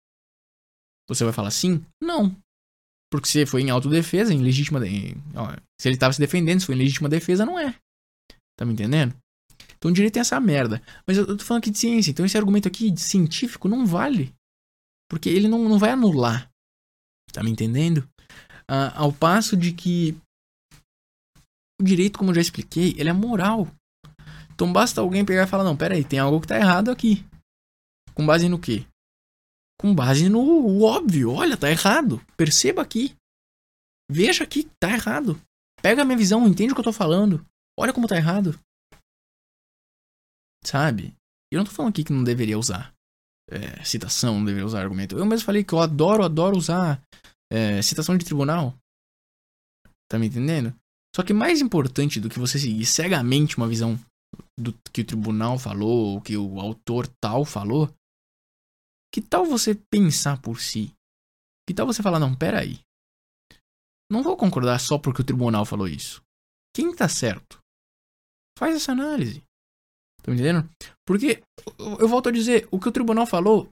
Você 1.09 1.25
vai 1.25 1.33
falar 1.33 1.51
sim? 1.51 1.85
Não. 2.03 2.35
Porque 3.13 3.29
se 3.29 3.45
foi 3.45 3.61
em 3.61 3.69
autodefesa, 3.69 4.33
em 4.33 4.41
legítima. 4.43 4.85
Em, 4.89 5.15
se 5.79 5.87
ele 5.87 5.97
estava 5.97 6.15
se 6.15 6.19
defendendo, 6.19 6.61
se 6.61 6.67
foi 6.67 6.75
em 6.75 6.79
legítima 6.79 7.11
defesa, 7.11 7.45
não 7.45 7.59
é. 7.59 7.77
Tá 8.57 8.65
me 8.65 8.73
entendendo? 8.73 9.15
Então 9.77 9.91
o 9.91 9.95
direito 9.95 10.15
tem 10.15 10.23
essa 10.23 10.41
merda. 10.41 10.81
Mas 11.07 11.19
eu, 11.19 11.27
eu 11.27 11.37
tô 11.37 11.45
falando 11.45 11.63
aqui 11.63 11.71
de 11.71 11.79
ciência, 11.79 12.11
então 12.11 12.25
esse 12.25 12.39
argumento 12.39 12.67
aqui 12.67 12.91
científico 12.97 13.69
não 13.69 13.85
vale. 13.85 14.33
Porque 15.11 15.29
ele 15.29 15.47
não, 15.47 15.69
não 15.69 15.79
vai 15.79 15.91
anular. 15.91 16.51
Tá 17.35 17.43
me 17.43 17.51
entendendo? 17.51 18.09
Ah, 18.67 18.99
ao 18.99 19.13
passo 19.13 19.59
de 19.59 19.73
que 19.75 20.17
o 21.79 21.85
direito, 21.85 22.19
como 22.19 22.31
eu 22.31 22.37
já 22.37 22.41
expliquei, 22.41 22.95
ele 22.97 23.11
é 23.11 23.13
moral. 23.13 23.69
Então 24.55 24.73
basta 24.73 25.03
alguém 25.03 25.23
pegar 25.23 25.43
e 25.43 25.47
falar, 25.47 25.65
não, 25.65 25.77
peraí, 25.77 26.03
tem 26.03 26.19
algo 26.19 26.41
que 26.41 26.49
tá 26.49 26.57
errado 26.57 26.91
aqui. 26.91 27.23
Com 28.15 28.25
base 28.25 28.49
no 28.49 28.59
quê? 28.59 28.87
Com 29.81 29.95
base 29.95 30.29
no 30.29 30.83
óbvio. 30.83 31.33
Olha, 31.33 31.57
tá 31.57 31.71
errado. 31.71 32.25
Perceba 32.37 32.83
aqui. 32.83 33.15
Veja 34.11 34.45
aqui, 34.45 34.71
tá 34.79 34.91
errado. 34.91 35.41
Pega 35.81 36.03
a 36.03 36.05
minha 36.05 36.19
visão, 36.19 36.47
entende 36.47 36.73
o 36.73 36.75
que 36.75 36.81
eu 36.81 36.85
tô 36.85 36.93
falando. 36.93 37.45
Olha 37.79 37.93
como 37.93 38.07
tá 38.07 38.17
errado. 38.17 38.59
Sabe? 40.65 41.15
Eu 41.51 41.59
não 41.59 41.65
tô 41.65 41.73
falando 41.73 41.91
aqui 41.91 42.05
que 42.05 42.13
não 42.13 42.23
deveria 42.23 42.59
usar 42.59 42.95
é, 43.51 43.85
citação, 43.85 44.39
não 44.39 44.45
deveria 44.45 44.67
usar 44.67 44.83
argumento. 44.83 45.19
Eu 45.19 45.27
mesmo 45.27 45.45
falei 45.45 45.65
que 45.65 45.73
eu 45.73 45.81
adoro, 45.81 46.25
adoro 46.25 46.57
usar 46.57 47.03
é, 47.53 47.83
citação 47.83 48.17
de 48.17 48.25
tribunal. 48.25 48.75
Tá 50.11 50.19
me 50.19 50.27
entendendo? 50.27 50.75
Só 51.15 51.23
que 51.23 51.33
mais 51.33 51.61
importante 51.61 52.21
do 52.21 52.31
que 52.31 52.39
você 52.39 52.59
seguir 52.59 52.87
cegamente 52.87 53.57
uma 53.57 53.69
visão 53.69 53.99
do 54.59 54.73
que 54.93 55.03
o 55.03 55.05
tribunal 55.05 55.59
falou, 55.59 56.15
ou 56.15 56.21
que 56.21 56.37
o 56.37 56.59
autor 56.59 57.07
tal 57.21 57.45
falou, 57.45 57.93
que 59.13 59.21
tal 59.21 59.45
você 59.45 59.75
pensar 59.75 60.41
por 60.41 60.61
si? 60.61 60.95
Que 61.69 61.75
tal 61.75 61.87
você 61.87 62.03
falar, 62.03 62.19
não, 62.19 62.35
peraí. 62.35 62.81
Não 64.11 64.23
vou 64.23 64.37
concordar 64.37 64.79
só 64.79 64.99
porque 64.99 65.23
o 65.23 65.25
tribunal 65.25 65.65
falou 65.65 65.87
isso. 65.87 66.23
Quem 66.75 66.95
tá 66.95 67.09
certo? 67.09 67.59
Faz 68.59 68.77
essa 68.77 68.93
análise. 68.93 69.43
Tá 70.23 70.31
me 70.31 70.35
entendendo? 70.35 70.69
Porque, 71.07 71.43
eu 71.79 72.09
volto 72.09 72.29
a 72.29 72.33
dizer, 72.33 72.69
o 72.71 72.79
que 72.79 72.89
o 72.89 72.93
tribunal 72.93 73.27
falou, 73.27 73.71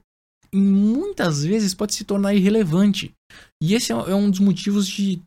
muitas 0.53 1.43
vezes 1.43 1.73
pode 1.73 1.93
se 1.93 2.03
tornar 2.03 2.33
irrelevante. 2.33 3.13
E 3.61 3.73
esse 3.73 3.91
é, 3.91 3.95
é 3.95 4.15
um 4.15 4.29
dos 4.29 4.39
motivos 4.39 4.87
de 4.87 5.21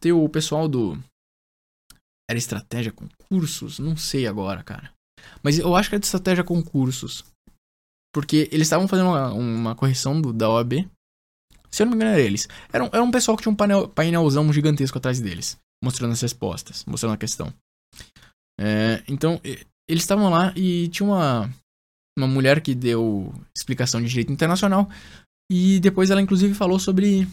ter 0.00 0.12
o 0.12 0.28
pessoal 0.28 0.68
do. 0.68 0.98
Era 2.28 2.38
estratégia 2.38 2.92
concursos? 2.92 3.78
Não 3.78 3.96
sei 3.96 4.26
agora, 4.26 4.62
cara. 4.62 4.92
Mas 5.42 5.58
eu 5.58 5.74
acho 5.76 5.88
que 5.88 5.96
é 5.96 5.98
de 5.98 6.06
estratégia 6.06 6.42
concursos. 6.42 7.24
Porque 8.16 8.48
eles 8.50 8.66
estavam 8.66 8.88
fazendo 8.88 9.10
uma, 9.10 9.30
uma 9.34 9.74
correção 9.74 10.18
do, 10.18 10.32
da 10.32 10.48
OAB. 10.48 10.88
Se 11.70 11.82
eu 11.82 11.84
não 11.84 11.90
me 11.90 11.96
engano, 11.96 12.12
era 12.12 12.20
eles. 12.22 12.48
Era 12.72 12.82
um, 12.82 12.86
era 12.86 13.02
um 13.02 13.10
pessoal 13.10 13.36
que 13.36 13.42
tinha 13.42 13.52
um 13.52 13.54
painel, 13.54 13.88
painelzão 13.90 14.50
gigantesco 14.54 14.96
atrás 14.96 15.20
deles. 15.20 15.58
Mostrando 15.84 16.12
as 16.12 16.22
respostas, 16.22 16.82
mostrando 16.86 17.12
a 17.12 17.18
questão. 17.18 17.52
É, 18.58 19.04
então, 19.06 19.38
eles 19.44 20.02
estavam 20.02 20.30
lá 20.30 20.50
e 20.56 20.88
tinha 20.88 21.06
uma, 21.06 21.50
uma 22.18 22.26
mulher 22.26 22.62
que 22.62 22.74
deu 22.74 23.34
explicação 23.54 24.00
de 24.00 24.08
direito 24.08 24.32
internacional. 24.32 24.88
E 25.52 25.78
depois 25.80 26.08
ela, 26.08 26.22
inclusive, 26.22 26.54
falou 26.54 26.78
sobre, 26.78 27.28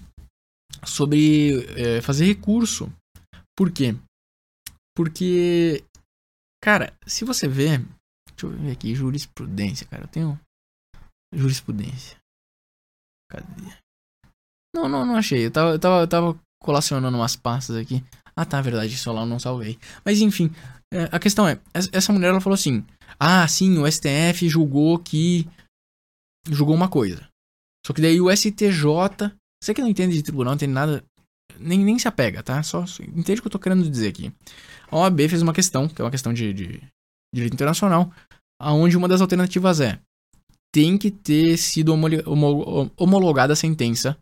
sobre 0.85 1.65
é, 1.79 2.01
fazer 2.01 2.25
recurso. 2.25 2.91
Por 3.55 3.71
quê? 3.71 3.95
Porque, 4.93 5.81
cara, 6.61 6.93
se 7.07 7.23
você 7.23 7.47
vê. 7.47 7.77
Deixa 7.77 8.47
eu 8.47 8.49
ver 8.49 8.71
aqui, 8.71 8.93
jurisprudência, 8.93 9.87
cara. 9.87 10.03
Eu 10.03 10.09
tenho. 10.09 10.39
Jurisprudência. 11.33 12.17
Cadê? 13.29 13.73
Não, 14.75 14.89
não, 14.89 15.05
não 15.05 15.15
achei. 15.15 15.45
Eu 15.45 15.51
tava, 15.51 15.71
eu 15.71 15.79
tava, 15.79 16.01
eu 16.01 16.07
tava 16.07 16.39
colacionando 16.61 17.17
umas 17.17 17.35
pastas 17.35 17.75
aqui. 17.75 18.03
Ah, 18.35 18.45
tá, 18.45 18.61
verdade, 18.61 18.93
isso 18.93 19.11
lá 19.11 19.21
eu 19.21 19.27
não 19.27 19.39
salvei. 19.39 19.77
Mas 20.03 20.19
enfim, 20.19 20.51
é, 20.91 21.03
a 21.11 21.19
questão 21.19 21.47
é, 21.47 21.59
essa 21.91 22.11
mulher 22.11 22.29
ela 22.29 22.41
falou 22.41 22.55
assim: 22.55 22.83
"Ah, 23.19 23.47
sim, 23.47 23.77
o 23.77 23.91
STF 23.91 24.47
julgou 24.49 24.97
que 24.97 25.47
julgou 26.49 26.75
uma 26.75 26.89
coisa. 26.89 27.27
Só 27.85 27.93
que 27.93 28.01
daí 28.01 28.19
o 28.19 28.31
STJ, 28.31 29.31
você 29.61 29.73
que 29.73 29.81
não 29.81 29.89
entende 29.89 30.15
de 30.15 30.23
tribunal, 30.23 30.51
não 30.51 30.55
entende 30.55 30.73
nada, 30.73 31.03
nem, 31.59 31.79
nem 31.79 31.99
se 31.99 32.07
apega, 32.07 32.41
tá? 32.41 32.63
Só 32.63 32.85
entende 33.01 33.39
o 33.39 33.41
que 33.41 33.47
eu 33.47 33.51
tô 33.51 33.59
querendo 33.59 33.89
dizer 33.89 34.09
aqui. 34.09 34.33
A 34.89 34.97
OAB 34.97 35.19
fez 35.29 35.41
uma 35.41 35.53
questão, 35.53 35.87
que 35.87 36.01
é 36.01 36.05
uma 36.05 36.11
questão 36.11 36.33
de, 36.33 36.53
de, 36.53 36.81
direito 37.33 37.53
internacional, 37.53 38.11
aonde 38.59 38.95
uma 38.97 39.07
das 39.07 39.21
alternativas 39.21 39.81
é 39.81 39.99
tem 40.73 40.97
que 40.97 41.11
ter 41.11 41.55
sido 41.57 41.93
homologada 42.97 43.53
a 43.53 43.55
sentença 43.55 44.17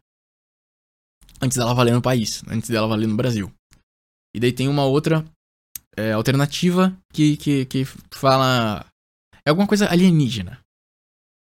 antes 1.41 1.57
dela 1.57 1.73
valer 1.73 1.93
no 1.93 2.01
país, 2.01 2.43
antes 2.47 2.69
dela 2.69 2.87
valer 2.87 3.07
no 3.07 3.15
Brasil. 3.15 3.51
E 4.35 4.39
daí 4.39 4.51
tem 4.51 4.67
uma 4.67 4.85
outra 4.85 5.25
é, 5.95 6.11
alternativa 6.11 6.95
que, 7.13 7.37
que, 7.37 7.65
que 7.65 7.85
fala. 8.13 8.85
É 9.45 9.49
alguma 9.49 9.67
coisa 9.67 9.89
alienígena. 9.89 10.59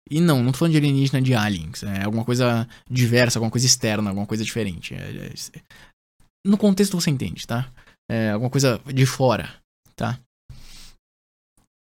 E 0.09 0.21
não, 0.21 0.43
não 0.43 0.51
tô 0.51 0.59
falando 0.59 0.73
de 0.73 0.77
alienígena 0.77 1.21
de 1.21 1.33
aliens. 1.33 1.83
É 1.83 2.03
alguma 2.03 2.23
coisa 2.23 2.67
diversa, 2.89 3.39
alguma 3.39 3.51
coisa 3.51 3.65
externa, 3.65 4.09
alguma 4.09 4.27
coisa 4.27 4.43
diferente. 4.43 4.93
É, 4.93 4.99
é, 4.99 5.33
no 6.45 6.57
contexto 6.57 6.99
você 6.99 7.09
entende, 7.09 7.47
tá? 7.47 7.71
É 8.09 8.31
alguma 8.31 8.49
coisa 8.49 8.79
de 8.93 9.05
fora, 9.05 9.61
tá? 9.95 10.19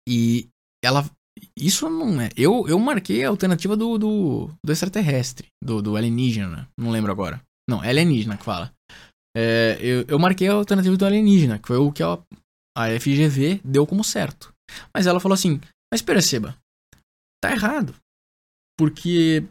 E 0.09 0.49
ela. 0.83 1.05
Isso 1.57 1.89
não 1.89 2.21
é. 2.21 2.31
Eu, 2.37 2.67
eu 2.69 2.79
marquei 2.79 3.25
a 3.25 3.29
alternativa 3.29 3.77
do, 3.77 3.99
do, 3.99 4.51
do 4.65 4.73
extraterrestre, 4.73 5.49
do, 5.63 5.83
do 5.83 5.97
alienígena. 5.97 6.69
Não 6.79 6.91
lembro 6.91 7.11
agora. 7.11 7.41
Não, 7.69 7.83
é 7.83 7.89
alienígena 7.89 8.37
que 8.37 8.45
fala. 8.45 8.73
É, 9.37 9.79
eu, 9.81 10.05
eu 10.07 10.19
marquei 10.19 10.49
a 10.49 10.53
alternativa 10.53 10.97
do 10.97 11.05
alienígena, 11.07 11.59
que 11.59 11.67
foi 11.67 11.77
o 11.77 11.91
que 11.91 12.03
a, 12.03 12.19
a 12.77 13.01
FGV 13.01 13.61
deu 13.65 13.87
como 13.87 14.05
certo. 14.05 14.53
Mas 14.95 15.07
ela 15.07 15.21
falou 15.21 15.35
assim: 15.35 15.61
Mas 15.93 16.03
perceba, 16.03 16.57
tá 17.43 17.51
errado. 17.51 17.95
Porque 18.79 19.45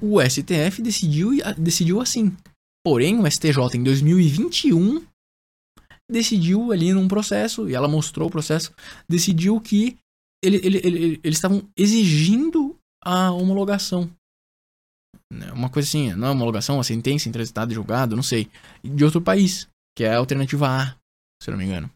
o 0.00 0.20
STF 0.20 0.82
decidiu, 0.82 1.30
decidiu 1.56 2.00
assim. 2.00 2.36
Porém, 2.84 3.20
o 3.20 3.30
STJ 3.30 3.76
em 3.76 3.84
2021 3.84 5.06
decidiu 6.10 6.72
ali 6.72 6.92
num 6.92 7.08
processo, 7.08 7.68
e 7.68 7.74
ela 7.74 7.88
mostrou 7.88 8.28
o 8.28 8.30
processo, 8.30 8.72
decidiu 9.08 9.60
que 9.60 9.96
ele, 10.42 10.56
ele, 10.56 10.78
ele, 10.78 11.20
eles 11.22 11.38
estavam 11.38 11.68
exigindo 11.76 12.78
a 13.02 13.30
homologação. 13.30 14.10
Né, 15.32 15.50
uma 15.52 15.70
coisa 15.70 15.88
assim, 15.88 16.12
não 16.14 16.28
é 16.28 16.30
homologação, 16.30 16.76
uma 16.76 16.84
sentença 16.84 17.28
intransitada 17.28 17.72
e 17.72 17.74
julgado, 17.74 18.16
não 18.16 18.22
sei. 18.22 18.50
De 18.82 19.04
outro 19.04 19.22
país, 19.22 19.68
que 19.96 20.04
é 20.04 20.14
a 20.14 20.18
alternativa 20.18 20.68
A, 20.68 20.86
se 21.42 21.48
eu 21.48 21.52
não 21.52 21.58
me 21.58 21.64
engano. 21.64 21.90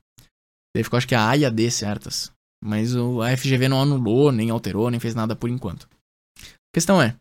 Daí 0.74 0.84
ficou 0.84 0.96
acho 0.96 1.08
que 1.08 1.14
a 1.14 1.28
A 1.28 1.36
e 1.36 1.44
a 1.44 1.50
D 1.50 1.70
certas. 1.70 2.32
Mas 2.62 2.94
o, 2.94 3.20
a 3.22 3.36
FGV 3.36 3.68
não 3.68 3.82
anulou, 3.82 4.32
nem 4.32 4.50
alterou, 4.50 4.90
nem 4.90 5.00
fez 5.00 5.14
nada 5.14 5.36
por 5.36 5.50
enquanto. 5.50 5.88
A 6.38 6.74
questão 6.74 7.00
é. 7.00 7.18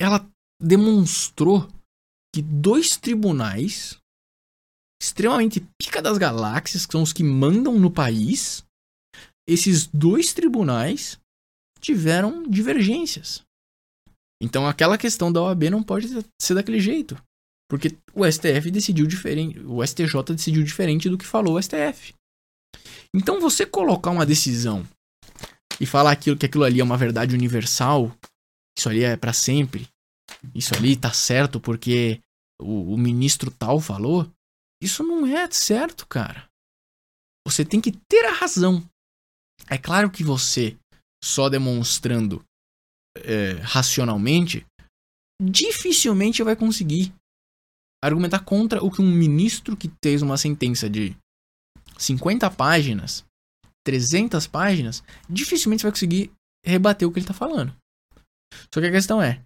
Ela 0.00 0.28
demonstrou 0.60 1.68
que 2.34 2.42
dois 2.42 2.96
tribunais 2.96 3.98
extremamente 5.00 5.60
pica 5.80 6.00
das 6.00 6.18
galáxias, 6.18 6.86
que 6.86 6.92
são 6.92 7.02
os 7.02 7.12
que 7.12 7.22
mandam 7.22 7.78
no 7.78 7.90
país, 7.90 8.64
esses 9.48 9.86
dois 9.86 10.32
tribunais 10.32 11.18
tiveram 11.80 12.42
divergências. 12.44 13.42
Então 14.42 14.66
aquela 14.66 14.98
questão 14.98 15.32
da 15.32 15.42
OAB 15.42 15.64
não 15.64 15.82
pode 15.82 16.08
ser 16.40 16.54
daquele 16.54 16.80
jeito. 16.80 17.16
Porque 17.68 17.96
o 18.12 18.30
STF 18.30 18.70
decidiu 18.70 19.06
diferente, 19.06 19.58
o 19.60 19.84
STJ 19.84 20.22
decidiu 20.34 20.62
diferente 20.62 21.08
do 21.08 21.16
que 21.16 21.26
falou 21.26 21.56
o 21.56 21.62
STF. 21.62 22.14
Então 23.14 23.40
você 23.40 23.64
colocar 23.64 24.10
uma 24.10 24.26
decisão 24.26 24.86
e 25.80 25.86
falar 25.86 26.12
aquilo 26.12 26.36
que 26.36 26.46
aquilo 26.46 26.64
ali 26.64 26.80
é 26.80 26.84
uma 26.84 26.96
verdade 26.96 27.34
universal, 27.34 28.14
isso 28.78 28.88
ali 28.88 29.02
é 29.02 29.16
para 29.16 29.32
sempre, 29.32 29.88
isso 30.54 30.74
ali 30.74 30.96
tá 30.96 31.12
certo 31.12 31.58
porque 31.58 32.20
o, 32.60 32.94
o 32.94 32.98
ministro 32.98 33.50
tal 33.50 33.80
falou, 33.80 34.30
isso 34.82 35.02
não 35.02 35.26
é 35.26 35.50
certo, 35.50 36.06
cara. 36.06 36.48
Você 37.46 37.64
tem 37.64 37.80
que 37.80 37.92
ter 37.92 38.24
a 38.26 38.32
razão. 38.32 38.82
É 39.68 39.78
claro 39.78 40.10
que 40.10 40.22
você 40.22 40.76
só 41.22 41.48
demonstrando 41.48 42.44
é, 43.16 43.52
racionalmente 43.62 44.66
dificilmente 45.40 46.42
vai 46.42 46.54
conseguir 46.54 47.12
argumentar 48.02 48.40
contra 48.40 48.84
o 48.84 48.90
que 48.90 49.00
um 49.00 49.10
ministro 49.10 49.76
que 49.76 49.90
fez 50.02 50.20
uma 50.22 50.36
sentença 50.36 50.88
de 50.88 51.16
50 51.98 52.50
páginas, 52.50 53.24
300 53.84 54.46
páginas, 54.46 55.02
dificilmente 55.28 55.82
vai 55.82 55.92
conseguir 55.92 56.30
rebater 56.64 57.08
o 57.08 57.12
que 57.12 57.18
ele 57.18 57.24
está 57.24 57.34
falando. 57.34 57.74
Só 58.72 58.80
que 58.80 58.86
a 58.86 58.92
questão 58.92 59.22
é, 59.22 59.42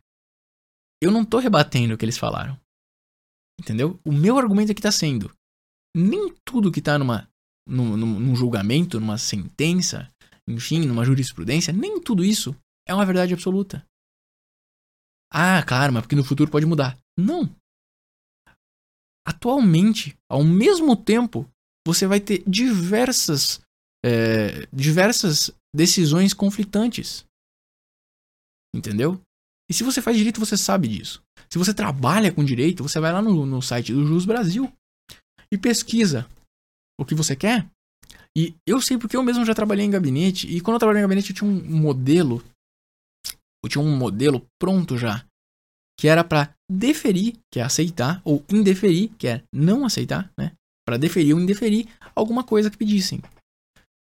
eu 1.02 1.10
não 1.10 1.22
estou 1.22 1.40
rebatendo 1.40 1.94
o 1.94 1.98
que 1.98 2.04
eles 2.04 2.18
falaram. 2.18 2.58
Entendeu? 3.60 4.00
O 4.04 4.12
meu 4.12 4.38
argumento 4.38 4.72
aqui 4.72 4.80
está 4.80 4.92
sendo, 4.92 5.32
nem 5.96 6.34
tudo 6.44 6.70
que 6.70 6.78
está 6.78 6.98
numa, 6.98 7.27
num, 7.68 7.96
num 7.96 8.34
julgamento, 8.34 8.98
numa 8.98 9.18
sentença, 9.18 10.10
enfim, 10.48 10.86
numa 10.86 11.04
jurisprudência, 11.04 11.72
nem 11.72 12.00
tudo 12.00 12.24
isso 12.24 12.56
é 12.88 12.94
uma 12.94 13.06
verdade 13.06 13.34
absoluta. 13.34 13.84
Ah, 15.30 15.62
claro, 15.62 15.92
mas 15.92 16.02
porque 16.02 16.16
no 16.16 16.24
futuro 16.24 16.50
pode 16.50 16.64
mudar. 16.64 16.98
Não. 17.16 17.54
Atualmente, 19.26 20.16
ao 20.30 20.42
mesmo 20.42 20.96
tempo, 20.96 21.46
você 21.86 22.06
vai 22.06 22.18
ter 22.18 22.42
diversas 22.46 23.60
é, 24.04 24.66
diversas 24.72 25.50
decisões 25.74 26.32
conflitantes. 26.32 27.26
Entendeu? 28.74 29.20
E 29.70 29.74
se 29.74 29.84
você 29.84 30.00
faz 30.00 30.16
direito, 30.16 30.40
você 30.40 30.56
sabe 30.56 30.88
disso. 30.88 31.22
Se 31.50 31.58
você 31.58 31.74
trabalha 31.74 32.32
com 32.32 32.44
direito, 32.44 32.82
você 32.82 32.98
vai 32.98 33.12
lá 33.12 33.20
no, 33.20 33.44
no 33.44 33.60
site 33.60 33.92
do 33.92 34.06
Jus 34.06 34.24
Brasil 34.24 34.72
e 35.52 35.58
pesquisa 35.58 36.26
o 36.98 37.04
que 37.04 37.14
você 37.14 37.36
quer. 37.36 37.66
E 38.36 38.54
eu 38.66 38.80
sei 38.80 38.98
porque 38.98 39.16
eu 39.16 39.22
mesmo 39.22 39.44
já 39.44 39.54
trabalhei 39.54 39.84
em 39.84 39.90
gabinete. 39.90 40.46
E 40.46 40.60
quando 40.60 40.74
eu 40.74 40.78
trabalhei 40.78 41.00
em 41.00 41.04
gabinete, 41.04 41.30
eu 41.30 41.36
tinha 41.36 41.50
um 41.50 41.80
modelo. 41.80 42.42
Eu 43.64 43.68
tinha 43.68 43.82
um 43.82 43.96
modelo 43.96 44.46
pronto 44.60 44.96
já. 44.96 45.24
Que 45.98 46.08
era 46.08 46.22
para 46.22 46.54
deferir, 46.70 47.36
que 47.52 47.58
é 47.58 47.62
aceitar, 47.62 48.22
ou 48.24 48.44
indeferir, 48.48 49.10
que 49.18 49.26
é 49.26 49.42
não 49.52 49.84
aceitar, 49.84 50.30
né? 50.38 50.52
Para 50.86 50.96
deferir 50.96 51.34
ou 51.34 51.40
indeferir 51.40 51.88
alguma 52.14 52.44
coisa 52.44 52.70
que 52.70 52.76
pedissem. 52.76 53.20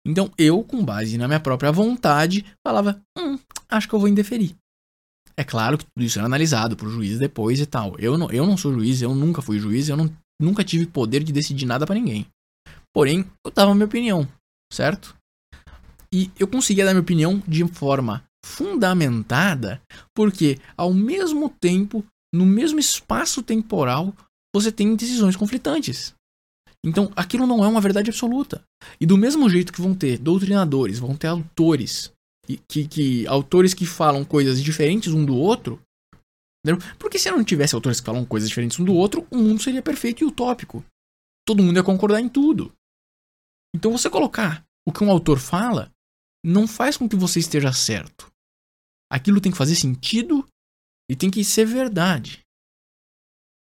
Então 0.06 0.32
eu, 0.38 0.64
com 0.64 0.86
base 0.86 1.18
na 1.18 1.28
minha 1.28 1.40
própria 1.40 1.72
vontade, 1.72 2.46
falava: 2.66 3.02
hum, 3.18 3.40
acho 3.68 3.90
que 3.90 3.96
eu 3.96 4.00
vou 4.00 4.08
indeferir. 4.08 4.56
É 5.36 5.44
claro 5.44 5.78
que 5.78 5.86
tudo 5.86 6.04
isso 6.04 6.18
era 6.18 6.26
analisado 6.26 6.76
por 6.76 6.90
juiz 6.90 7.20
depois 7.20 7.60
e 7.60 7.66
tal. 7.66 7.96
Eu 8.00 8.18
não, 8.18 8.32
eu 8.32 8.46
não 8.46 8.58
sou 8.58 8.74
juiz, 8.74 9.02
eu 9.02 9.14
nunca 9.14 9.42
fui 9.42 9.60
juiz, 9.60 9.90
eu 9.90 9.98
não, 9.98 10.10
nunca 10.42 10.64
tive 10.64 10.88
poder 10.88 11.24
de 11.24 11.32
decidir 11.32 11.66
nada 11.66 11.86
para 11.86 11.96
ninguém. 11.96 12.26
Porém, 12.98 13.24
eu 13.46 13.52
dava 13.52 13.76
minha 13.76 13.86
opinião, 13.86 14.28
certo? 14.74 15.16
E 16.12 16.32
eu 16.40 16.48
conseguia 16.48 16.84
dar 16.84 16.94
minha 16.94 17.04
opinião 17.04 17.44
de 17.48 17.64
forma 17.68 18.24
fundamentada, 18.44 19.80
porque 20.16 20.58
ao 20.76 20.92
mesmo 20.92 21.48
tempo, 21.48 22.04
no 22.34 22.44
mesmo 22.44 22.80
espaço 22.80 23.44
temporal, 23.44 24.16
você 24.52 24.72
tem 24.72 24.96
decisões 24.96 25.36
conflitantes. 25.36 26.16
Então, 26.84 27.12
aquilo 27.16 27.46
não 27.46 27.64
é 27.64 27.68
uma 27.68 27.80
verdade 27.80 28.10
absoluta. 28.10 28.64
E 29.00 29.06
do 29.06 29.16
mesmo 29.16 29.48
jeito 29.48 29.72
que 29.72 29.80
vão 29.80 29.94
ter 29.94 30.18
doutrinadores, 30.18 30.98
vão 30.98 31.16
ter 31.16 31.28
autores 31.28 32.12
que, 32.68 32.88
que 32.88 33.28
autores 33.28 33.76
que 33.76 33.86
falam 33.86 34.26
coisas 34.26 34.60
diferentes 34.60 35.14
um 35.14 35.24
do 35.24 35.36
outro. 35.36 35.80
Entendeu? 36.66 36.84
Porque 36.98 37.20
se 37.20 37.30
não 37.30 37.44
tivesse 37.44 37.76
autores 37.76 38.00
que 38.00 38.08
falam 38.08 38.26
coisas 38.26 38.50
diferentes 38.50 38.80
um 38.80 38.84
do 38.84 38.96
outro, 38.96 39.28
o 39.30 39.38
mundo 39.38 39.62
seria 39.62 39.84
perfeito 39.84 40.24
e 40.24 40.26
utópico. 40.26 40.84
Todo 41.46 41.62
mundo 41.62 41.78
ia 41.78 41.84
concordar 41.84 42.20
em 42.20 42.28
tudo. 42.28 42.74
Então 43.78 43.92
você 43.92 44.10
colocar 44.10 44.66
o 44.88 44.92
que 44.92 45.04
um 45.04 45.12
autor 45.12 45.38
fala 45.38 45.94
não 46.44 46.68
faz 46.68 46.98
com 46.98 47.08
que 47.08 47.16
você 47.16 47.40
esteja 47.40 47.72
certo. 47.72 48.34
Aquilo 49.08 49.40
tem 49.40 49.52
que 49.52 49.58
fazer 49.58 49.76
sentido 49.76 50.48
e 51.08 51.16
tem 51.16 51.30
que 51.30 51.44
ser 51.44 51.66
verdade. 51.66 52.44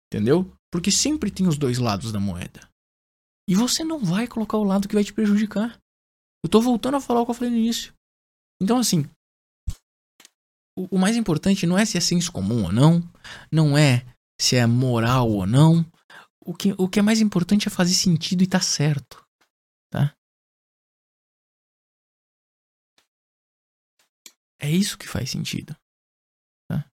Entendeu? 0.07 0.51
Porque 0.71 0.91
sempre 0.91 1.29
tem 1.29 1.47
os 1.47 1.55
dois 1.55 1.77
lados 1.77 2.11
da 2.11 2.19
moeda. 2.19 2.67
E 3.47 3.53
você 3.53 3.83
não 3.83 3.99
vai 3.99 4.27
colocar 4.27 4.57
o 4.57 4.63
lado 4.63 4.87
que 4.87 4.95
vai 4.95 5.03
te 5.03 5.13
prejudicar. 5.13 5.79
Eu 6.43 6.49
tô 6.49 6.59
voltando 6.61 6.97
a 6.97 7.01
falar 7.01 7.21
o 7.21 7.25
que 7.25 7.29
eu 7.29 7.35
falei 7.35 7.51
no 7.51 7.59
início. 7.59 7.93
Então, 8.59 8.79
assim, 8.79 9.07
o, 10.75 10.95
o 10.95 10.97
mais 10.97 11.15
importante 11.15 11.67
não 11.67 11.77
é 11.77 11.85
se 11.85 11.95
é 11.95 12.01
senso 12.01 12.31
comum 12.31 12.63
ou 12.63 12.71
não, 12.71 13.07
não 13.51 13.77
é 13.77 14.03
se 14.41 14.55
é 14.55 14.65
moral 14.65 15.29
ou 15.29 15.45
não. 15.45 15.85
O 16.41 16.55
que, 16.55 16.73
o 16.75 16.89
que 16.89 16.97
é 16.97 17.03
mais 17.03 17.21
importante 17.21 17.67
é 17.67 17.71
fazer 17.71 17.93
sentido 17.93 18.41
e 18.41 18.47
tá 18.47 18.59
certo, 18.59 19.26
tá? 19.91 20.13
É 24.59 24.69
isso 24.69 24.97
que 24.97 25.07
faz 25.07 25.29
sentido. 25.29 25.75
Tá? 26.69 26.89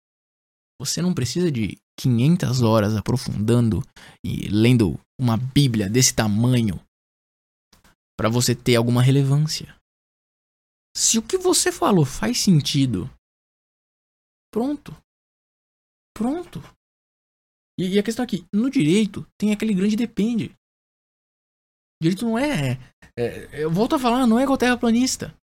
Você 0.81 1.01
não 1.01 1.15
precisa 1.15 1.51
de 1.51 1.79
500 1.99 2.63
horas 2.63 2.97
aprofundando 2.97 3.83
e 4.25 4.49
lendo 4.49 4.99
uma 5.21 5.37
Bíblia 5.37 5.89
desse 5.89 6.15
tamanho 6.15 6.81
para 8.19 8.29
você 8.29 8.55
ter 8.55 8.77
alguma 8.77 9.03
relevância. 9.03 9.77
Se 10.97 11.19
o 11.19 11.27
que 11.27 11.39
você 11.39 11.73
falou 11.73 12.05
faz 12.05 12.39
sentido, 12.39 13.11
pronto. 14.53 14.93
Pronto. 16.15 16.61
E, 17.79 17.95
e 17.95 17.99
a 17.99 18.03
questão 18.03 18.25
aqui, 18.25 18.47
no 18.53 18.71
direito 18.71 19.27
tem 19.39 19.53
aquele 19.53 19.75
grande 19.75 19.97
depende. 19.97 20.55
Direito 22.03 22.25
não 22.25 22.39
é, 22.39 22.79
é, 23.17 23.63
Eu 23.63 23.71
volto 23.71 23.95
a 23.95 23.99
falar, 23.99 24.27
não 24.27 24.39
é 24.39 24.43
igual 24.43 24.59
terraplanista. 24.59 25.35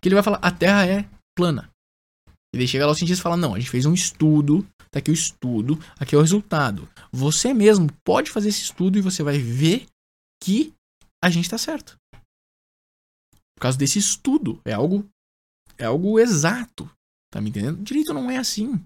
Que 0.00 0.08
ele 0.08 0.14
vai 0.14 0.24
falar, 0.24 0.38
a 0.38 0.50
terra 0.50 0.86
é 0.86 1.08
plana. 1.36 1.70
E 2.54 2.58
daí 2.58 2.66
chega 2.66 2.86
lá 2.86 2.92
o 2.92 2.94
cientista 2.94 3.20
e 3.20 3.22
fala, 3.22 3.36
não, 3.36 3.54
a 3.54 3.58
gente 3.58 3.70
fez 3.70 3.86
um 3.86 3.94
estudo, 3.94 4.66
tá 4.90 4.98
aqui 4.98 5.10
o 5.10 5.14
estudo, 5.14 5.78
aqui 5.98 6.14
é 6.14 6.18
o 6.18 6.20
resultado. 6.20 6.88
Você 7.12 7.54
mesmo 7.54 7.88
pode 8.04 8.30
fazer 8.30 8.48
esse 8.48 8.62
estudo 8.62 8.98
e 8.98 9.02
você 9.02 9.22
vai 9.22 9.38
ver 9.38 9.86
que 10.42 10.72
a 11.22 11.30
gente 11.30 11.48
tá 11.48 11.58
certo. 11.58 11.96
Por 13.54 13.62
causa 13.62 13.78
desse 13.78 13.98
estudo. 13.98 14.60
É 14.64 14.72
algo. 14.72 15.08
É 15.76 15.84
algo 15.84 16.18
exato. 16.18 16.90
Tá 17.30 17.40
me 17.40 17.50
entendendo? 17.50 17.82
Direito 17.82 18.14
não 18.14 18.30
é 18.30 18.36
assim. 18.36 18.80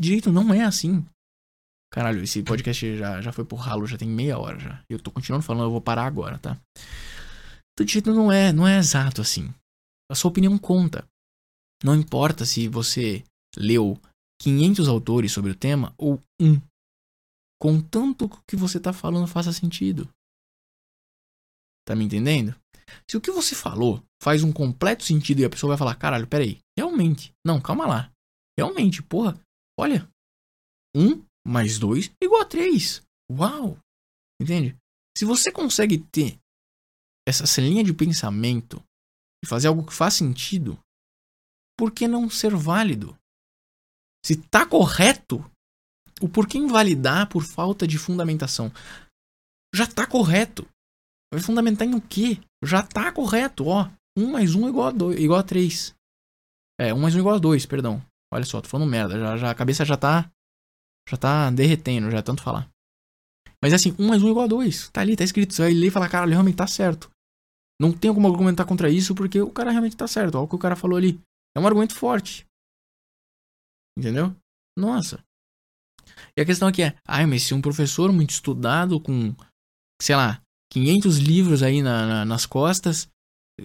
Direito 0.00 0.32
não 0.32 0.54
é 0.54 0.62
assim. 0.62 1.04
Caralho, 1.90 2.22
esse 2.22 2.42
podcast 2.42 2.96
já, 2.96 3.20
já 3.20 3.32
foi 3.32 3.44
por 3.44 3.56
ralo, 3.56 3.86
já 3.86 3.96
tem 3.96 4.08
meia 4.08 4.38
hora 4.38 4.58
já. 4.58 4.84
Eu 4.88 5.00
tô 5.00 5.10
continuando 5.10 5.44
falando, 5.44 5.64
eu 5.64 5.70
vou 5.70 5.80
parar 5.80 6.04
agora, 6.04 6.38
tá? 6.38 6.60
Então, 7.72 7.86
direito 7.86 8.12
não 8.12 8.30
é, 8.30 8.52
não 8.52 8.66
é 8.66 8.78
exato 8.78 9.20
assim. 9.20 9.52
A 10.10 10.14
sua 10.14 10.30
opinião 10.30 10.58
conta. 10.58 11.06
Não 11.82 11.94
importa 11.94 12.44
se 12.44 12.68
você 12.68 13.24
leu 13.56 13.98
500 14.42 14.88
autores 14.88 15.32
sobre 15.32 15.50
o 15.50 15.54
tema 15.54 15.94
ou 15.96 16.22
um. 16.40 16.60
Contanto 17.60 18.28
que 18.28 18.36
o 18.36 18.42
que 18.48 18.56
você 18.56 18.78
tá 18.78 18.92
falando 18.92 19.26
faça 19.26 19.52
sentido. 19.52 20.08
Tá 21.86 21.94
me 21.94 22.04
entendendo? 22.04 22.54
Se 23.10 23.16
o 23.16 23.20
que 23.20 23.30
você 23.30 23.54
falou 23.54 24.02
faz 24.22 24.42
um 24.42 24.52
completo 24.52 25.04
sentido 25.04 25.40
e 25.40 25.44
a 25.44 25.50
pessoa 25.50 25.70
vai 25.70 25.78
falar, 25.78 25.94
caralho, 25.94 26.26
peraí, 26.26 26.58
realmente, 26.76 27.32
não, 27.44 27.60
calma 27.60 27.86
lá. 27.86 28.12
Realmente, 28.58 29.02
porra, 29.02 29.38
olha, 29.78 30.08
um 30.94 31.22
mais 31.48 31.78
dois 31.78 32.10
igual 32.22 32.42
a 32.42 32.44
três. 32.44 33.02
Uau! 33.30 33.78
Entende? 34.40 34.76
Se 35.16 35.24
você 35.24 35.50
consegue 35.50 35.98
ter 35.98 36.38
essa 37.26 37.60
linha 37.60 37.82
de 37.82 37.92
pensamento 37.92 38.82
e 39.42 39.46
fazer 39.46 39.68
algo 39.68 39.84
que 39.84 39.92
faz 39.92 40.14
sentido, 40.14 40.78
por 41.76 41.92
que 41.92 42.06
não 42.06 42.30
ser 42.30 42.54
válido? 42.54 43.16
Se 44.24 44.36
tá 44.36 44.66
correto, 44.66 45.38
o 46.20 46.28
porquê 46.28 46.58
invalidar 46.58 47.28
por 47.28 47.44
falta 47.44 47.86
de 47.86 47.98
fundamentação? 47.98 48.72
Já 49.74 49.86
tá 49.86 50.06
correto. 50.06 50.66
Vai 51.32 51.42
fundamentar 51.42 51.86
em 51.86 51.94
o 51.94 52.00
quê? 52.00 52.40
Já 52.64 52.82
tá 52.82 53.12
correto, 53.12 53.66
ó. 53.66 53.90
1 54.16 54.32
mais 54.32 54.54
1 54.54 54.66
é 54.66 54.68
igual 54.70 54.88
a, 54.88 54.90
2, 54.90 55.20
igual 55.20 55.38
a 55.38 55.42
3. 55.42 55.94
É, 56.80 56.92
1 56.92 56.98
mais 56.98 57.14
1 57.14 57.18
é 57.18 57.20
igual 57.20 57.36
a 57.36 57.38
2, 57.38 57.66
perdão. 57.66 58.02
Olha 58.32 58.44
só, 58.44 58.60
tô 58.60 58.68
falando 58.68 58.90
merda. 58.90 59.18
Já, 59.18 59.36
já, 59.36 59.50
a 59.50 59.54
cabeça 59.54 59.84
já 59.84 59.96
tá. 59.96 60.30
Já 61.08 61.16
tá 61.16 61.50
derretendo, 61.50 62.10
já 62.10 62.18
é 62.18 62.22
tanto 62.22 62.42
falar. 62.42 62.68
Mas 63.62 63.72
assim, 63.72 63.94
1 63.98 64.06
mais 64.06 64.22
1 64.22 64.28
é 64.28 64.30
igual 64.30 64.44
a 64.44 64.48
2. 64.48 64.90
Tá 64.90 65.00
ali, 65.00 65.16
tá 65.16 65.24
escrito. 65.24 65.54
Você 65.54 65.62
vai 65.62 65.72
ler 65.72 65.88
e 65.88 65.90
falar, 65.90 66.08
cara, 66.08 66.26
realmente 66.26 66.56
tá 66.56 66.66
certo. 66.66 67.10
Não 67.80 67.92
tem 67.92 68.12
como 68.12 68.28
argumentar 68.28 68.64
contra 68.64 68.90
isso 68.90 69.14
porque 69.14 69.40
o 69.40 69.50
cara 69.50 69.70
realmente 69.70 69.96
tá 69.96 70.06
certo. 70.06 70.34
Olha 70.36 70.44
o 70.44 70.48
que 70.48 70.54
o 70.54 70.58
cara 70.58 70.76
falou 70.76 70.96
ali. 70.96 71.20
É 71.56 71.60
um 71.60 71.66
argumento 71.66 71.94
forte. 71.94 72.44
Entendeu? 73.98 74.34
Nossa. 74.76 75.22
E 76.36 76.40
a 76.40 76.44
questão 76.44 76.68
aqui 76.68 76.82
é, 76.82 76.96
ai, 77.06 77.26
mas 77.26 77.42
se 77.42 77.54
um 77.54 77.60
professor 77.60 78.12
muito 78.12 78.30
estudado 78.30 79.00
com, 79.00 79.34
sei 80.00 80.14
lá, 80.14 80.40
500 80.72 81.18
livros 81.18 81.62
aí 81.62 81.82
na, 81.82 82.06
na, 82.06 82.24
nas 82.24 82.46
costas, 82.46 83.08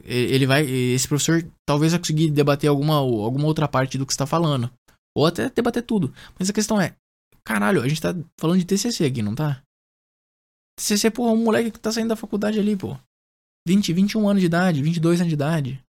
ele 0.03 0.45
vai, 0.45 0.65
esse 0.65 1.07
professor 1.07 1.47
talvez 1.67 1.91
vai 1.91 1.99
conseguir 1.99 2.31
debater 2.31 2.69
alguma, 2.69 2.95
alguma 2.95 3.45
outra 3.45 3.67
parte 3.67 3.97
do 3.97 4.05
que 4.05 4.11
está 4.11 4.25
falando, 4.25 4.71
ou 5.15 5.25
até 5.25 5.49
debater 5.49 5.83
tudo. 5.83 6.13
Mas 6.37 6.49
a 6.49 6.53
questão 6.53 6.81
é, 6.81 6.95
caralho, 7.45 7.81
a 7.81 7.87
gente 7.87 8.01
tá 8.01 8.09
falando 8.39 8.59
de 8.59 8.65
TCC 8.65 9.05
aqui, 9.05 9.21
não 9.21 9.35
tá? 9.35 9.63
TCC, 10.77 11.11
porra, 11.11 11.33
um 11.33 11.43
moleque 11.43 11.71
que 11.71 11.79
tá 11.79 11.91
saindo 11.91 12.09
da 12.09 12.15
faculdade 12.15 12.59
ali, 12.59 12.75
pô. 12.75 12.97
20, 13.67 13.93
21 13.93 14.27
anos 14.27 14.41
de 14.41 14.47
idade, 14.47 14.81
22 14.81 15.21
anos 15.21 15.29
de 15.29 15.35
idade. 15.35 15.83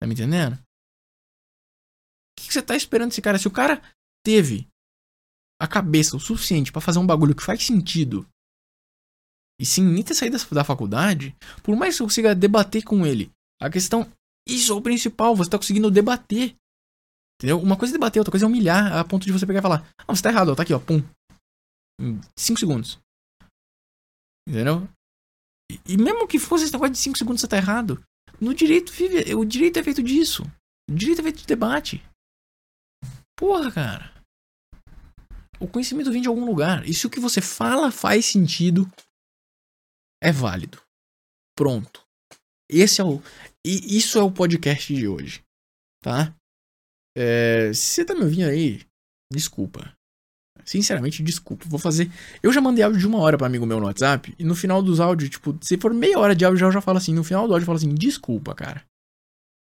Tá 0.00 0.06
me 0.06 0.14
entendendo? 0.14 0.54
O 0.54 2.42
que, 2.42 2.52
você 2.52 2.62
tá 2.62 2.74
esperando 2.74 3.10
desse 3.10 3.20
cara? 3.20 3.38
Se 3.38 3.46
o 3.46 3.50
cara 3.50 3.82
teve 4.24 4.66
a 5.60 5.68
cabeça 5.68 6.16
o 6.16 6.20
suficiente 6.20 6.72
para 6.72 6.80
fazer 6.80 6.98
um 6.98 7.06
bagulho 7.06 7.34
que 7.34 7.42
faz 7.42 7.62
sentido 7.64 8.26
e 9.60 9.66
sim 9.66 9.84
nem 9.84 10.02
ter 10.02 10.14
saído 10.14 10.38
da 10.54 10.64
faculdade, 10.64 11.36
por 11.62 11.76
mais 11.76 11.92
que 11.92 11.98
você 11.98 12.04
consiga 12.04 12.34
debater 12.34 12.82
com 12.82 13.06
ele, 13.06 13.30
a 13.60 13.68
questão, 13.68 14.10
isso 14.48 14.72
é 14.72 14.74
o 14.74 14.80
principal, 14.80 15.36
você 15.36 15.50
tá 15.50 15.58
conseguindo 15.58 15.90
debater. 15.90 16.56
Entendeu? 17.40 17.58
Uma 17.58 17.74
coisa 17.74 17.92
é 17.92 17.96
debater, 17.96 18.20
outra 18.20 18.30
coisa 18.30 18.44
é 18.44 18.48
humilhar, 18.48 18.92
a 18.92 19.02
ponto 19.02 19.24
de 19.24 19.32
você 19.32 19.46
pegar 19.46 19.60
e 19.60 19.62
falar, 19.62 19.90
ah, 19.96 20.14
você 20.14 20.22
tá 20.22 20.28
errado, 20.28 20.50
ó, 20.50 20.54
tá 20.54 20.62
aqui, 20.62 20.74
ó, 20.74 20.78
pum. 20.78 21.02
Em 21.98 22.20
5 22.36 22.60
segundos. 22.60 22.98
Entendeu? 24.46 24.86
E, 25.72 25.94
e, 25.94 25.96
mesmo 25.96 26.28
que 26.28 26.38
fosse 26.38 26.64
esse 26.64 26.72
negócio 26.74 26.92
de 26.92 26.98
5 26.98 27.16
segundos 27.16 27.40
você 27.40 27.48
tá 27.48 27.56
errado, 27.56 28.04
no 28.38 28.52
direito, 28.52 28.92
vive, 28.92 29.34
o 29.34 29.42
direito 29.42 29.78
é 29.78 29.82
feito 29.82 30.02
disso. 30.02 30.42
O 30.90 30.94
direito 30.94 31.20
é 31.20 31.22
feito 31.22 31.38
de 31.38 31.46
debate. 31.46 32.04
Porra, 33.38 33.72
cara. 33.72 34.22
O 35.58 35.66
conhecimento 35.66 36.12
vem 36.12 36.20
de 36.20 36.28
algum 36.28 36.44
lugar. 36.44 36.86
E 36.86 36.92
se 36.92 37.06
o 37.06 37.10
que 37.10 37.20
você 37.20 37.40
fala 37.40 37.90
faz 37.90 38.26
sentido, 38.26 38.86
é 40.22 40.30
válido. 40.30 40.78
Pronto. 41.56 42.04
esse 42.68 43.00
é 43.00 43.04
o. 43.04 43.22
E 43.64 43.96
isso 43.96 44.18
é 44.18 44.22
o 44.22 44.30
podcast 44.30 44.94
de 44.94 45.08
hoje. 45.08 45.42
Tá? 46.02 46.34
É, 47.22 47.70
se 47.74 47.82
você 47.82 48.04
tá 48.04 48.14
me 48.14 48.22
ouvindo 48.22 48.48
aí, 48.48 48.80
desculpa. 49.30 49.92
Sinceramente, 50.64 51.22
desculpa. 51.22 51.66
Vou 51.68 51.78
fazer. 51.78 52.10
Eu 52.42 52.50
já 52.50 52.62
mandei 52.62 52.82
áudio 52.82 52.98
de 52.98 53.06
uma 53.06 53.18
hora 53.18 53.36
pra 53.36 53.46
amigo 53.46 53.66
meu 53.66 53.78
no 53.78 53.86
WhatsApp. 53.86 54.34
E 54.38 54.44
no 54.44 54.54
final 54.54 54.82
dos 54.82 55.00
áudios, 55.00 55.28
tipo, 55.28 55.58
se 55.60 55.76
for 55.76 55.92
meia 55.92 56.18
hora 56.18 56.34
de 56.34 56.44
áudio, 56.44 56.66
eu 56.66 56.72
já 56.72 56.80
falo 56.80 56.96
assim. 56.96 57.12
No 57.12 57.22
final 57.22 57.46
do 57.46 57.52
áudio, 57.52 57.64
eu 57.64 57.66
falo 57.66 57.76
assim: 57.76 57.94
desculpa, 57.94 58.54
cara. 58.54 58.84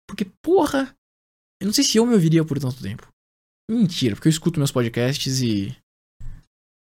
Porque, 0.09 0.27
porra. 0.43 0.93
Eu 1.61 1.67
não 1.67 1.73
sei 1.73 1.85
se 1.85 1.97
eu 1.97 2.05
me 2.05 2.15
ouviria 2.15 2.45
por 2.45 2.59
tanto 2.59 2.83
tempo. 2.83 3.09
Mentira, 3.71 4.15
porque 4.15 4.29
eu 4.29 4.31
escuto 4.31 4.59
meus 4.59 4.73
podcasts 4.73 5.41
e. 5.41 5.77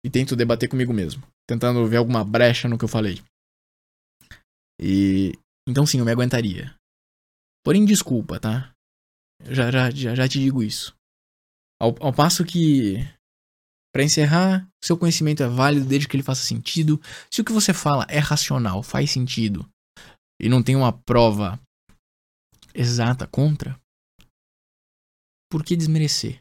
E 0.04 0.10
tento 0.10 0.36
debater 0.36 0.68
comigo 0.68 0.92
mesmo. 0.92 1.22
Tentando 1.48 1.86
ver 1.86 1.96
alguma 1.96 2.24
brecha 2.24 2.68
no 2.68 2.76
que 2.76 2.84
eu 2.84 2.88
falei. 2.88 3.22
E. 4.80 5.32
Então 5.68 5.86
sim, 5.86 5.98
eu 5.98 6.04
me 6.04 6.12
aguentaria. 6.12 6.74
Porém, 7.64 7.84
desculpa, 7.84 8.40
tá? 8.40 8.72
Já, 9.44 9.70
já, 9.70 9.90
já, 9.90 10.14
já 10.14 10.28
te 10.28 10.38
digo 10.38 10.62
isso. 10.62 10.94
Ao, 11.80 11.94
ao 12.00 12.12
passo 12.12 12.44
que. 12.44 12.96
Para 13.92 14.04
encerrar, 14.04 14.68
seu 14.82 14.96
conhecimento 14.96 15.42
é 15.42 15.48
válido 15.48 15.84
desde 15.84 16.06
que 16.06 16.14
ele 16.14 16.22
faça 16.22 16.42
sentido. 16.42 17.00
Se 17.28 17.40
o 17.40 17.44
que 17.44 17.52
você 17.52 17.74
fala 17.74 18.06
é 18.08 18.18
racional, 18.18 18.84
faz 18.84 19.10
sentido 19.10 19.68
e 20.40 20.48
não 20.48 20.62
tem 20.62 20.74
uma 20.74 20.92
prova 20.92 21.60
exata 22.74 23.26
contra, 23.26 23.78
por 25.50 25.62
que 25.62 25.76
desmerecer? 25.76 26.40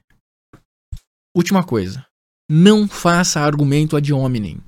Última 1.35 1.63
coisa. 1.65 2.05
Não 2.49 2.88
faça 2.88 3.41
argumento 3.41 3.97
ad 3.97 4.13
hominem. 4.13 4.61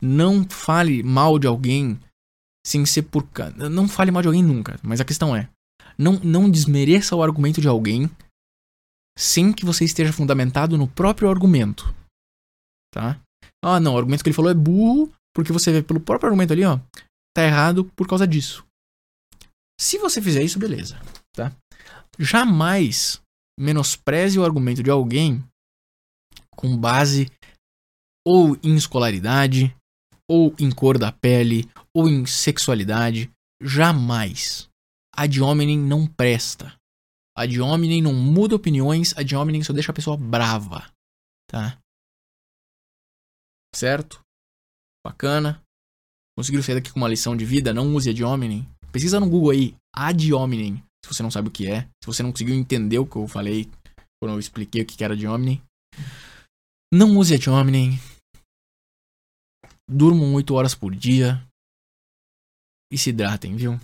Não 0.00 0.48
fale 0.48 1.02
mal 1.02 1.38
de 1.38 1.46
alguém 1.46 2.00
sem 2.64 2.86
ser 2.86 3.02
por. 3.02 3.28
Não 3.70 3.86
fale 3.88 4.10
mal 4.10 4.22
de 4.22 4.28
alguém 4.28 4.42
nunca. 4.42 4.78
Mas 4.82 5.00
a 5.00 5.04
questão 5.04 5.36
é: 5.36 5.50
não, 5.98 6.18
não 6.20 6.50
desmereça 6.50 7.16
o 7.16 7.22
argumento 7.22 7.60
de 7.60 7.68
alguém 7.68 8.10
sem 9.18 9.52
que 9.52 9.64
você 9.64 9.84
esteja 9.84 10.12
fundamentado 10.12 10.78
no 10.78 10.86
próprio 10.86 11.28
argumento. 11.28 11.92
Tá? 12.94 13.20
Ah, 13.62 13.80
não, 13.80 13.94
o 13.94 13.98
argumento 13.98 14.22
que 14.22 14.28
ele 14.28 14.36
falou 14.36 14.50
é 14.50 14.54
burro, 14.54 15.12
porque 15.34 15.52
você 15.52 15.72
vê 15.72 15.82
pelo 15.82 16.00
próprio 16.00 16.28
argumento 16.28 16.52
ali, 16.52 16.64
ó, 16.64 16.78
tá 17.36 17.42
errado 17.44 17.84
por 17.96 18.06
causa 18.06 18.26
disso. 18.26 18.64
Se 19.80 19.98
você 19.98 20.22
fizer 20.22 20.42
isso, 20.42 20.58
beleza, 20.58 21.00
tá? 21.34 21.52
Jamais 22.18 23.20
menospreze 23.58 24.38
o 24.38 24.44
argumento 24.44 24.82
de 24.82 24.90
alguém 24.90 25.44
com 26.56 26.76
base 26.76 27.30
ou 28.26 28.56
em 28.62 28.74
escolaridade, 28.76 29.74
ou 30.28 30.54
em 30.58 30.70
cor 30.70 30.98
da 30.98 31.10
pele, 31.10 31.68
ou 31.94 32.08
em 32.08 32.26
sexualidade. 32.26 33.30
Jamais. 33.62 34.67
A 35.18 35.26
de 35.26 35.42
hominem 35.42 35.76
não 35.76 36.06
presta. 36.06 36.78
A 37.36 37.44
de 37.44 37.60
hominem 37.60 38.00
não 38.00 38.14
muda 38.14 38.54
opiniões, 38.54 39.12
a 39.16 39.24
de 39.24 39.34
hominem 39.34 39.64
só 39.64 39.72
deixa 39.72 39.90
a 39.90 39.94
pessoa 39.94 40.16
brava. 40.16 40.88
Tá? 41.50 41.76
Certo? 43.74 44.20
Bacana. 45.04 45.60
Conseguiram 46.36 46.62
sair 46.62 46.76
daqui 46.76 46.92
com 46.92 47.00
uma 47.00 47.08
lição 47.08 47.36
de 47.36 47.44
vida? 47.44 47.74
Não 47.74 47.96
use 47.96 48.10
a 48.10 48.14
de 48.14 48.22
hominem. 48.22 48.64
Pesquisa 48.92 49.18
no 49.18 49.28
Google 49.28 49.50
aí, 49.50 49.76
a 49.92 50.12
de 50.12 50.32
hominem. 50.32 50.76
Se 51.04 51.12
você 51.12 51.20
não 51.20 51.32
sabe 51.32 51.48
o 51.48 51.50
que 51.50 51.66
é. 51.66 51.82
Se 52.00 52.06
você 52.06 52.22
não 52.22 52.30
conseguiu 52.30 52.54
entender 52.54 53.00
o 53.00 53.06
que 53.06 53.16
eu 53.16 53.26
falei 53.26 53.68
quando 54.22 54.34
eu 54.34 54.38
expliquei 54.38 54.82
o 54.82 54.86
que 54.86 55.02
era 55.02 55.16
de 55.16 55.26
hominem. 55.26 55.60
Não 56.94 57.16
use 57.16 57.34
a 57.34 57.38
de 57.38 57.50
hominem. 57.50 57.98
Durmam 59.90 60.32
8 60.34 60.54
horas 60.54 60.76
por 60.76 60.94
dia. 60.94 61.44
E 62.92 62.96
se 62.96 63.10
hidratem, 63.10 63.56
viu? 63.56 63.80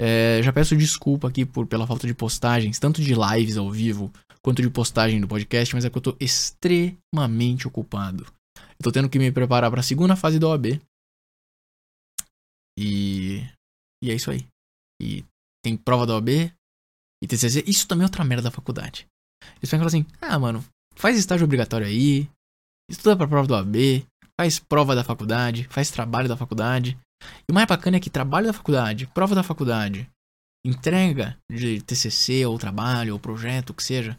É, 0.00 0.42
já 0.42 0.52
peço 0.52 0.76
desculpa 0.76 1.28
aqui 1.28 1.44
por, 1.44 1.66
pela 1.66 1.86
falta 1.86 2.06
de 2.06 2.14
postagens, 2.14 2.78
tanto 2.78 3.00
de 3.00 3.14
lives 3.14 3.56
ao 3.56 3.70
vivo 3.70 4.12
quanto 4.42 4.60
de 4.60 4.68
postagem 4.68 5.20
do 5.20 5.28
podcast, 5.28 5.74
mas 5.74 5.84
é 5.84 5.90
que 5.90 5.96
eu 5.96 6.02
tô 6.02 6.16
extremamente 6.20 7.66
ocupado. 7.66 8.26
Eu 8.56 8.82
tô 8.82 8.92
tendo 8.92 9.08
que 9.08 9.18
me 9.18 9.32
preparar 9.32 9.70
para 9.70 9.80
a 9.80 9.84
segunda 9.84 10.16
fase 10.16 10.38
da 10.38 10.48
OAB. 10.48 10.80
E, 12.78 13.40
e 14.02 14.10
é 14.10 14.14
isso 14.14 14.30
aí. 14.30 14.46
E 15.00 15.24
tem 15.64 15.76
prova 15.76 16.06
da 16.06 16.14
OAB 16.14 16.28
e 17.22 17.26
TCC. 17.26 17.64
Isso 17.66 17.88
também 17.88 18.02
é 18.02 18.06
outra 18.06 18.24
merda 18.24 18.44
da 18.44 18.50
faculdade. 18.50 19.06
Eles 19.56 19.70
falam 19.70 19.86
assim: 19.86 20.04
ah, 20.20 20.38
mano, 20.38 20.64
faz 20.94 21.16
estágio 21.16 21.44
obrigatório 21.44 21.86
aí, 21.86 22.28
estuda 22.90 23.16
pra 23.16 23.28
prova 23.28 23.48
da 23.48 23.56
OAB, 23.56 24.06
faz 24.38 24.58
prova 24.58 24.94
da 24.94 25.04
faculdade, 25.04 25.64
faz 25.70 25.90
trabalho 25.90 26.28
da 26.28 26.36
faculdade. 26.36 26.98
E 27.22 27.52
o 27.52 27.54
mais 27.54 27.66
bacana 27.66 27.96
é 27.96 28.00
que 28.00 28.10
trabalho 28.10 28.46
da 28.46 28.52
faculdade, 28.52 29.06
prova 29.08 29.34
da 29.34 29.42
faculdade, 29.42 30.08
entrega 30.66 31.38
de 31.50 31.82
TCC 31.82 32.46
ou 32.46 32.58
trabalho 32.58 33.12
ou 33.12 33.20
projeto, 33.20 33.70
o 33.70 33.74
que 33.74 33.82
seja, 33.82 34.18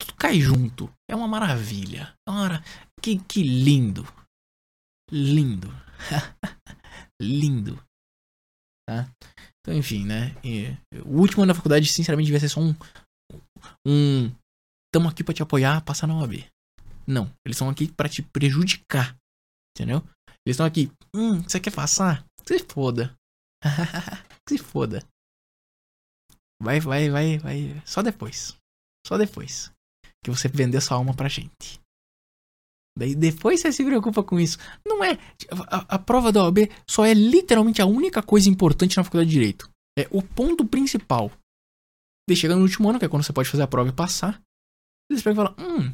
tudo 0.00 0.14
cai 0.14 0.40
junto. 0.40 0.92
É 1.08 1.14
uma 1.14 1.28
maravilha. 1.28 2.14
É 2.28 2.32
que, 3.00 3.18
que 3.18 3.42
lindo. 3.42 4.06
Lindo. 5.10 5.68
lindo. 7.20 7.80
Tá? 8.88 9.08
Então, 9.60 9.78
enfim, 9.78 10.04
né? 10.04 10.34
E, 10.44 10.76
o 11.04 11.20
último 11.20 11.42
ano 11.42 11.52
da 11.52 11.56
faculdade, 11.56 11.86
sinceramente, 11.86 12.26
devia 12.26 12.40
ser 12.40 12.48
só 12.48 12.60
um. 12.60 12.74
Um. 13.86 14.30
Tamo 14.92 15.08
aqui 15.08 15.24
para 15.24 15.34
te 15.34 15.42
apoiar, 15.42 15.82
passar 15.82 16.06
na 16.06 16.16
OAB. 16.16 16.44
Não. 17.06 17.24
Eles 17.44 17.56
estão 17.56 17.68
aqui 17.68 17.90
para 17.90 18.08
te 18.08 18.22
prejudicar. 18.22 19.16
Entendeu? 19.76 20.02
Eles 20.46 20.54
estão 20.54 20.66
aqui. 20.66 20.90
Hum, 21.14 21.42
você 21.42 21.58
quer 21.60 21.72
passar? 21.72 22.24
Se 22.46 22.58
foda. 22.60 23.16
Se 24.48 24.58
foda. 24.58 25.06
Vai, 26.62 26.80
vai, 26.80 27.10
vai, 27.10 27.38
vai. 27.38 27.82
Só 27.84 28.02
depois. 28.02 28.56
Só 29.06 29.18
depois. 29.18 29.72
Que 30.22 30.30
você 30.30 30.48
vender 30.48 30.80
sua 30.80 30.96
alma 30.96 31.14
pra 31.14 31.28
gente. 31.28 31.80
Daí 32.96 33.14
depois 33.14 33.60
você 33.60 33.72
se 33.72 33.84
preocupa 33.84 34.22
com 34.22 34.38
isso. 34.38 34.58
Não 34.86 35.02
é. 35.02 35.18
A, 35.68 35.96
a, 35.96 35.98
prova 35.98 36.30
da 36.30 36.44
OAB 36.44 36.70
só 36.88 37.04
é 37.04 37.12
literalmente 37.12 37.82
a 37.82 37.86
única 37.86 38.22
coisa 38.22 38.48
importante 38.48 38.96
na 38.96 39.04
faculdade 39.04 39.30
de 39.30 39.34
Direito. 39.34 39.68
É 39.98 40.06
o 40.10 40.22
ponto 40.22 40.64
principal. 40.64 41.30
Daí 42.28 42.36
chega 42.36 42.54
no 42.54 42.62
último 42.62 42.88
ano, 42.88 42.98
que 42.98 43.04
é 43.04 43.08
quando 43.08 43.24
você 43.24 43.32
pode 43.32 43.48
fazer 43.48 43.62
a 43.62 43.68
prova 43.68 43.90
e 43.90 43.92
passar. 43.92 44.40
Eles 45.10 45.22
pegam 45.22 45.44
e 45.44 45.46
falam: 45.46 45.54
Hum, 45.58 45.92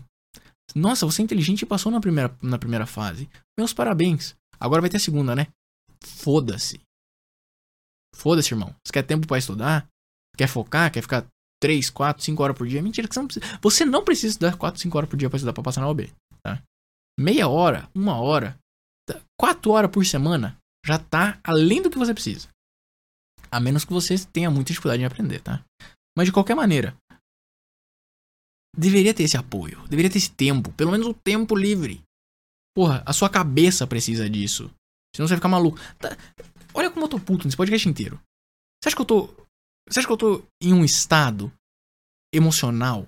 nossa, 0.74 1.06
você 1.06 1.22
é 1.22 1.24
inteligente 1.24 1.62
e 1.62 1.66
passou 1.66 1.90
na 1.90 2.00
primeira, 2.00 2.36
na 2.42 2.58
primeira 2.58 2.86
fase. 2.86 3.28
Meus 3.58 3.72
parabéns. 3.72 4.36
Agora 4.58 4.80
vai 4.80 4.90
ter 4.90 4.98
a 4.98 5.00
segunda, 5.00 5.34
né? 5.34 5.46
Foda-se. 6.02 6.80
Foda-se, 8.14 8.52
irmão. 8.52 8.74
Você 8.84 8.92
quer 8.92 9.02
tempo 9.02 9.26
para 9.26 9.38
estudar? 9.38 9.88
Quer 10.36 10.48
focar? 10.48 10.92
Quer 10.92 11.02
ficar 11.02 11.26
3, 11.60 11.90
4, 11.90 12.22
5 12.22 12.42
horas 12.42 12.56
por 12.56 12.66
dia? 12.66 12.82
Mentira, 12.82 13.06
que 13.08 13.14
você 13.14 13.20
não 13.20 13.26
precisa. 13.26 13.58
Você 13.62 13.84
não 13.84 14.04
precisa 14.04 14.32
estudar 14.32 14.56
4, 14.56 14.80
5 14.80 14.96
horas 14.96 15.10
por 15.10 15.16
dia 15.16 15.28
pra 15.28 15.36
estudar 15.36 15.52
pra 15.52 15.62
passar 15.62 15.80
na 15.80 15.88
OB. 15.88 16.12
Tá? 16.42 16.62
Meia 17.18 17.48
hora, 17.48 17.88
uma 17.94 18.18
hora, 18.18 18.58
tá? 19.06 19.20
quatro 19.38 19.72
horas 19.72 19.90
por 19.90 20.04
semana 20.06 20.56
já 20.86 20.98
tá 20.98 21.38
além 21.44 21.82
do 21.82 21.90
que 21.90 21.98
você 21.98 22.14
precisa. 22.14 22.48
A 23.50 23.60
menos 23.60 23.84
que 23.84 23.92
você 23.92 24.14
tenha 24.32 24.50
muita 24.50 24.68
dificuldade 24.68 25.02
em 25.02 25.06
aprender, 25.06 25.40
tá? 25.40 25.62
Mas 26.16 26.26
de 26.26 26.32
qualquer 26.32 26.54
maneira, 26.54 26.96
deveria 28.76 29.12
ter 29.12 29.24
esse 29.24 29.36
apoio, 29.36 29.86
deveria 29.88 30.10
ter 30.10 30.18
esse 30.18 30.30
tempo, 30.30 30.72
pelo 30.72 30.92
menos 30.92 31.06
o 31.06 31.14
tempo 31.14 31.56
livre. 31.56 32.02
Porra, 32.74 33.02
a 33.04 33.12
sua 33.12 33.28
cabeça 33.28 33.86
precisa 33.86 34.30
disso. 34.30 34.70
Senão 35.14 35.26
você 35.26 35.34
vai 35.34 35.38
ficar 35.38 35.48
maluco. 35.48 35.78
Tá, 35.98 36.16
olha 36.74 36.90
como 36.90 37.04
eu 37.04 37.08
tô 37.08 37.18
puto 37.18 37.44
nesse 37.44 37.56
podcast 37.56 37.88
inteiro. 37.88 38.20
Você 38.82 38.88
acha 38.88 38.96
que 38.96 39.02
eu 39.02 39.06
tô. 39.06 39.28
Você 39.88 40.00
acha 40.00 40.06
que 40.06 40.12
eu 40.12 40.16
tô 40.16 40.42
em 40.62 40.72
um 40.72 40.84
estado 40.84 41.52
emocional 42.32 43.06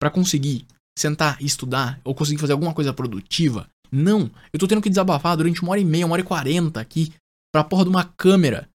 para 0.00 0.10
conseguir 0.10 0.66
sentar 0.98 1.40
e 1.40 1.46
estudar 1.46 2.00
ou 2.04 2.14
conseguir 2.14 2.40
fazer 2.40 2.52
alguma 2.52 2.74
coisa 2.74 2.92
produtiva? 2.92 3.68
Não. 3.90 4.30
Eu 4.52 4.58
tô 4.58 4.66
tendo 4.66 4.82
que 4.82 4.88
desabafar 4.88 5.36
durante 5.36 5.62
uma 5.62 5.72
hora 5.72 5.80
e 5.80 5.84
meia, 5.84 6.06
uma 6.06 6.14
hora 6.14 6.22
e 6.22 6.26
quarenta 6.26 6.80
aqui 6.80 7.12
pra 7.52 7.62
porra 7.62 7.84
de 7.84 7.90
uma 7.90 8.04
câmera. 8.04 8.68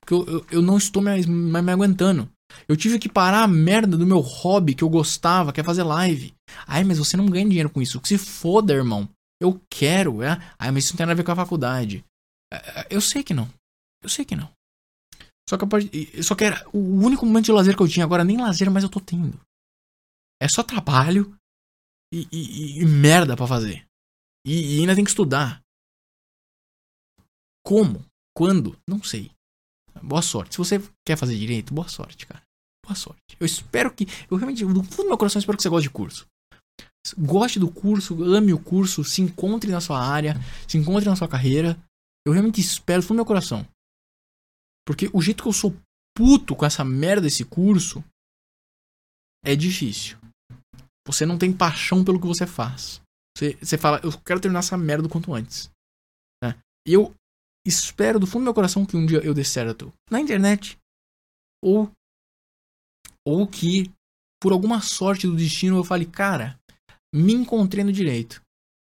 Porque 0.00 0.14
eu, 0.14 0.24
eu, 0.26 0.46
eu 0.50 0.62
não 0.62 0.78
estou 0.78 1.02
mais, 1.02 1.26
mais 1.26 1.64
me 1.64 1.72
aguentando. 1.72 2.30
Eu 2.66 2.76
tive 2.76 2.98
que 2.98 3.08
parar 3.08 3.42
a 3.42 3.48
merda 3.48 3.96
do 3.96 4.06
meu 4.06 4.20
hobby 4.20 4.74
que 4.74 4.82
eu 4.82 4.88
gostava, 4.88 5.52
que 5.52 5.60
é 5.60 5.64
fazer 5.64 5.82
live. 5.82 6.34
Ai, 6.66 6.82
mas 6.84 6.98
você 6.98 7.16
não 7.16 7.26
ganha 7.26 7.46
dinheiro 7.46 7.68
com 7.68 7.82
isso. 7.82 8.00
Que 8.00 8.08
se 8.08 8.16
foda, 8.16 8.72
irmão. 8.72 9.08
Eu 9.40 9.60
quero, 9.70 10.22
é? 10.22 10.32
Ah, 10.58 10.72
mas 10.72 10.84
isso 10.84 10.94
não 10.94 10.98
tem 10.98 11.06
nada 11.06 11.12
a 11.12 11.16
ver 11.16 11.24
com 11.24 11.32
a 11.32 11.36
faculdade. 11.36 12.04
É, 12.52 12.56
é, 12.56 12.86
eu 12.90 13.00
sei 13.00 13.22
que 13.22 13.34
não. 13.34 13.48
Eu 14.02 14.08
sei 14.08 14.24
que 14.24 14.36
não. 14.36 14.50
Só 15.48 15.56
que 15.56 15.64
eu 15.64 16.22
só 16.22 16.34
que 16.34 16.44
era 16.44 16.68
o 16.72 16.78
único 16.78 17.24
momento 17.24 17.46
de 17.46 17.52
lazer 17.52 17.76
que 17.76 17.82
eu 17.82 17.88
tinha 17.88 18.04
agora, 18.04 18.24
nem 18.24 18.36
lazer 18.36 18.70
mais 18.70 18.84
eu 18.84 18.90
tô 18.90 19.00
tendo. 19.00 19.40
É 20.42 20.48
só 20.48 20.62
trabalho 20.62 21.34
e, 22.12 22.28
e, 22.30 22.80
e 22.80 22.84
merda 22.84 23.36
para 23.36 23.46
fazer. 23.46 23.86
E, 24.46 24.76
e 24.76 24.80
ainda 24.80 24.94
tem 24.94 25.04
que 25.04 25.10
estudar. 25.10 25.62
Como? 27.64 28.04
Quando? 28.36 28.78
Não 28.88 29.02
sei. 29.02 29.30
Boa 30.02 30.22
sorte. 30.22 30.54
Se 30.54 30.58
você 30.58 30.78
quer 31.06 31.16
fazer 31.16 31.36
direito, 31.36 31.74
boa 31.74 31.88
sorte, 31.88 32.26
cara. 32.26 32.42
Boa 32.84 32.94
sorte. 32.94 33.36
Eu 33.38 33.46
espero 33.46 33.92
que. 33.92 34.06
Eu 34.30 34.36
realmente, 34.36 34.64
no 34.64 34.84
fundo 34.84 35.04
do 35.04 35.08
meu 35.08 35.18
coração, 35.18 35.40
espero 35.40 35.56
que 35.56 35.62
você 35.62 35.68
goste 35.68 35.88
de 35.88 35.92
curso. 35.92 36.26
Goste 37.16 37.58
do 37.58 37.70
curso, 37.70 38.22
ame 38.22 38.52
o 38.52 38.62
curso, 38.62 39.02
se 39.04 39.22
encontre 39.22 39.70
na 39.70 39.80
sua 39.80 40.00
área, 40.00 40.34
se 40.66 40.76
encontre 40.76 41.08
na 41.08 41.16
sua 41.16 41.28
carreira. 41.28 41.78
Eu 42.26 42.32
realmente 42.32 42.60
espero 42.60 43.02
do 43.02 43.14
meu 43.14 43.24
coração. 43.24 43.66
Porque 44.86 45.08
o 45.12 45.22
jeito 45.22 45.42
que 45.42 45.48
eu 45.48 45.52
sou 45.52 45.74
puto 46.16 46.56
com 46.56 46.66
essa 46.66 46.84
merda 46.84 47.22
desse 47.22 47.44
curso 47.44 48.04
é 49.44 49.54
difícil. 49.54 50.18
Você 51.06 51.24
não 51.24 51.38
tem 51.38 51.56
paixão 51.56 52.04
pelo 52.04 52.20
que 52.20 52.26
você 52.26 52.46
faz. 52.46 53.00
Você, 53.36 53.54
você 53.54 53.78
fala, 53.78 54.00
eu 54.02 54.12
quero 54.20 54.40
terminar 54.40 54.58
essa 54.58 54.76
merda 54.76 55.06
o 55.06 55.10
quanto 55.10 55.32
antes. 55.32 55.70
Né? 56.42 56.60
E 56.86 56.92
eu 56.92 57.14
espero 57.66 58.18
do 58.18 58.26
fundo 58.26 58.40
do 58.40 58.44
meu 58.44 58.54
coração 58.54 58.84
que 58.84 58.96
um 58.96 59.06
dia 59.06 59.24
eu 59.24 59.32
dê 59.32 59.44
certo 59.44 59.92
na 60.10 60.20
internet. 60.20 60.76
Ou, 61.62 61.90
ou 63.26 63.46
que, 63.46 63.92
por 64.40 64.52
alguma 64.52 64.80
sorte 64.80 65.26
do 65.26 65.36
destino, 65.36 65.76
eu 65.76 65.84
fale, 65.84 66.04
cara, 66.04 66.57
me 67.14 67.32
encontrei 67.32 67.84
no 67.84 67.92
direito. 67.92 68.42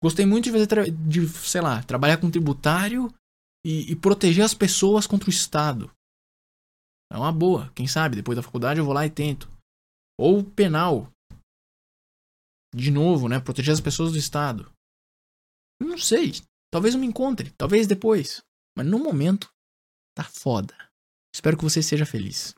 Gostei 0.01 0.25
muito 0.25 0.45
de 0.45 0.51
fazer, 0.51 0.91
de, 0.91 1.27
sei 1.29 1.61
lá, 1.61 1.81
trabalhar 1.83 2.17
com 2.17 2.29
tributário 2.29 3.13
e, 3.65 3.91
e 3.91 3.95
proteger 3.95 4.43
as 4.43 4.53
pessoas 4.53 5.07
contra 5.07 5.29
o 5.29 5.31
Estado. 5.31 5.91
É 7.11 7.17
uma 7.17 7.31
boa. 7.31 7.71
Quem 7.75 7.87
sabe, 7.87 8.15
depois 8.15 8.35
da 8.35 8.43
faculdade 8.43 8.79
eu 8.79 8.85
vou 8.85 8.93
lá 8.93 9.05
e 9.05 9.09
tento. 9.09 9.49
Ou 10.19 10.43
penal. 10.43 11.09
De 12.75 12.91
novo, 12.91 13.29
né? 13.29 13.39
Proteger 13.39 13.73
as 13.73 13.79
pessoas 13.79 14.11
do 14.11 14.17
Estado. 14.17 14.71
Não 15.81 15.97
sei. 15.97 16.33
Talvez 16.71 16.95
eu 16.95 16.99
me 16.99 17.07
encontre. 17.07 17.51
Talvez 17.51 17.87
depois. 17.87 18.41
Mas 18.75 18.87
no 18.87 18.99
momento, 18.99 19.49
tá 20.17 20.23
foda. 20.23 20.75
Espero 21.33 21.55
que 21.55 21.63
você 21.63 21.81
seja 21.81 22.05
feliz. 22.05 22.53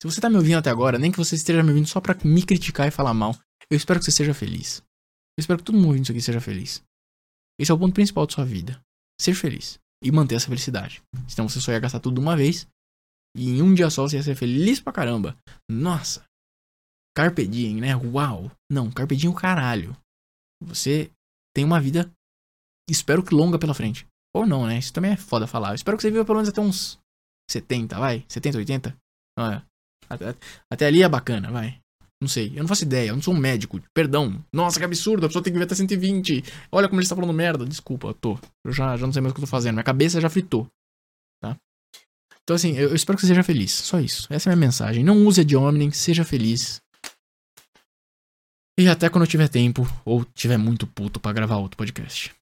Se 0.00 0.06
você 0.06 0.20
tá 0.20 0.28
me 0.28 0.36
ouvindo 0.36 0.58
até 0.58 0.68
agora, 0.68 0.98
nem 0.98 1.10
que 1.10 1.18
você 1.18 1.34
esteja 1.34 1.62
me 1.62 1.70
ouvindo 1.70 1.88
só 1.88 2.00
pra 2.00 2.16
me 2.24 2.44
criticar 2.44 2.88
e 2.88 2.90
falar 2.90 3.14
mal, 3.14 3.34
eu 3.72 3.76
espero 3.76 3.98
que 3.98 4.04
você 4.04 4.10
seja 4.10 4.34
feliz. 4.34 4.82
Eu 5.38 5.40
espero 5.40 5.58
que 5.58 5.64
todo 5.64 5.78
mundo 5.78 5.96
isso 5.96 6.12
aqui 6.12 6.20
seja 6.20 6.42
feliz. 6.42 6.84
Esse 7.58 7.70
é 7.70 7.74
o 7.74 7.78
ponto 7.78 7.94
principal 7.94 8.26
da 8.26 8.34
sua 8.34 8.44
vida. 8.44 8.78
Ser 9.18 9.34
feliz. 9.34 9.78
E 10.04 10.12
manter 10.12 10.34
essa 10.34 10.46
felicidade. 10.46 11.02
Senão 11.26 11.48
você 11.48 11.58
só 11.58 11.72
ia 11.72 11.80
gastar 11.80 11.98
tudo 11.98 12.16
de 12.16 12.20
uma 12.20 12.36
vez. 12.36 12.68
E 13.34 13.48
em 13.48 13.62
um 13.62 13.72
dia 13.72 13.88
só 13.88 14.02
você 14.02 14.16
ia 14.16 14.22
ser 14.22 14.36
feliz 14.36 14.78
pra 14.78 14.92
caramba. 14.92 15.38
Nossa. 15.70 16.22
Carpe 17.16 17.46
diem, 17.46 17.80
né? 17.80 17.96
Uau. 17.96 18.50
Não, 18.70 18.90
carpe 18.90 19.16
diem 19.16 19.32
é 19.32 19.34
o 19.34 19.38
caralho. 19.38 19.96
Você 20.62 21.10
tem 21.54 21.64
uma 21.64 21.80
vida, 21.80 22.12
espero 22.90 23.22
que 23.22 23.34
longa 23.34 23.58
pela 23.58 23.74
frente. 23.74 24.06
Ou 24.34 24.46
não, 24.46 24.66
né? 24.66 24.78
Isso 24.78 24.92
também 24.92 25.12
é 25.12 25.16
foda 25.16 25.46
falar. 25.46 25.70
Eu 25.70 25.76
espero 25.76 25.96
que 25.96 26.02
você 26.02 26.10
viva 26.10 26.26
pelo 26.26 26.36
menos 26.36 26.50
até 26.50 26.60
uns 26.60 26.98
70, 27.50 27.98
vai? 27.98 28.24
70, 28.28 28.58
80? 28.58 28.96
Ah, 29.38 29.62
até, 30.10 30.36
até 30.70 30.86
ali 30.86 31.02
é 31.02 31.08
bacana, 31.08 31.50
vai. 31.50 31.81
Não 32.22 32.28
sei, 32.28 32.52
eu 32.54 32.60
não 32.60 32.68
faço 32.68 32.84
ideia, 32.84 33.08
eu 33.08 33.16
não 33.16 33.20
sou 33.20 33.34
um 33.34 33.36
médico. 33.36 33.82
Perdão. 33.92 34.40
Nossa, 34.52 34.78
que 34.78 34.84
absurdo, 34.84 35.26
a 35.26 35.28
pessoa 35.28 35.42
tem 35.42 35.52
que 35.52 35.58
viver 35.58 35.64
até 35.64 35.74
120. 35.74 36.44
Olha 36.70 36.86
como 36.86 37.00
ele 37.00 37.04
está 37.04 37.16
falando 37.16 37.32
merda. 37.32 37.66
Desculpa, 37.66 38.06
eu 38.06 38.14
tô. 38.14 38.38
Eu 38.64 38.72
já, 38.72 38.96
já 38.96 39.04
não 39.04 39.12
sei 39.12 39.20
mais 39.20 39.32
o 39.32 39.34
que 39.34 39.40
eu 39.40 39.44
tô 39.44 39.50
fazendo. 39.50 39.74
Minha 39.74 39.82
cabeça 39.82 40.20
já 40.20 40.30
fritou. 40.30 40.68
Tá? 41.42 41.56
Então, 42.44 42.54
assim, 42.54 42.76
eu, 42.76 42.90
eu 42.90 42.94
espero 42.94 43.16
que 43.16 43.22
você 43.22 43.26
seja 43.26 43.42
feliz. 43.42 43.72
Só 43.72 43.98
isso. 43.98 44.32
Essa 44.32 44.50
é 44.50 44.52
a 44.52 44.56
minha 44.56 44.68
mensagem. 44.68 45.02
Não 45.02 45.26
use 45.26 45.44
de 45.44 45.56
Omni, 45.56 45.90
seja 45.90 46.22
feliz. 46.22 46.80
E 48.78 48.86
até 48.86 49.08
quando 49.08 49.24
eu 49.24 49.28
tiver 49.28 49.48
tempo 49.48 49.84
ou 50.04 50.24
tiver 50.24 50.58
muito 50.58 50.86
puto 50.86 51.18
para 51.18 51.32
gravar 51.32 51.56
outro 51.56 51.76
podcast. 51.76 52.32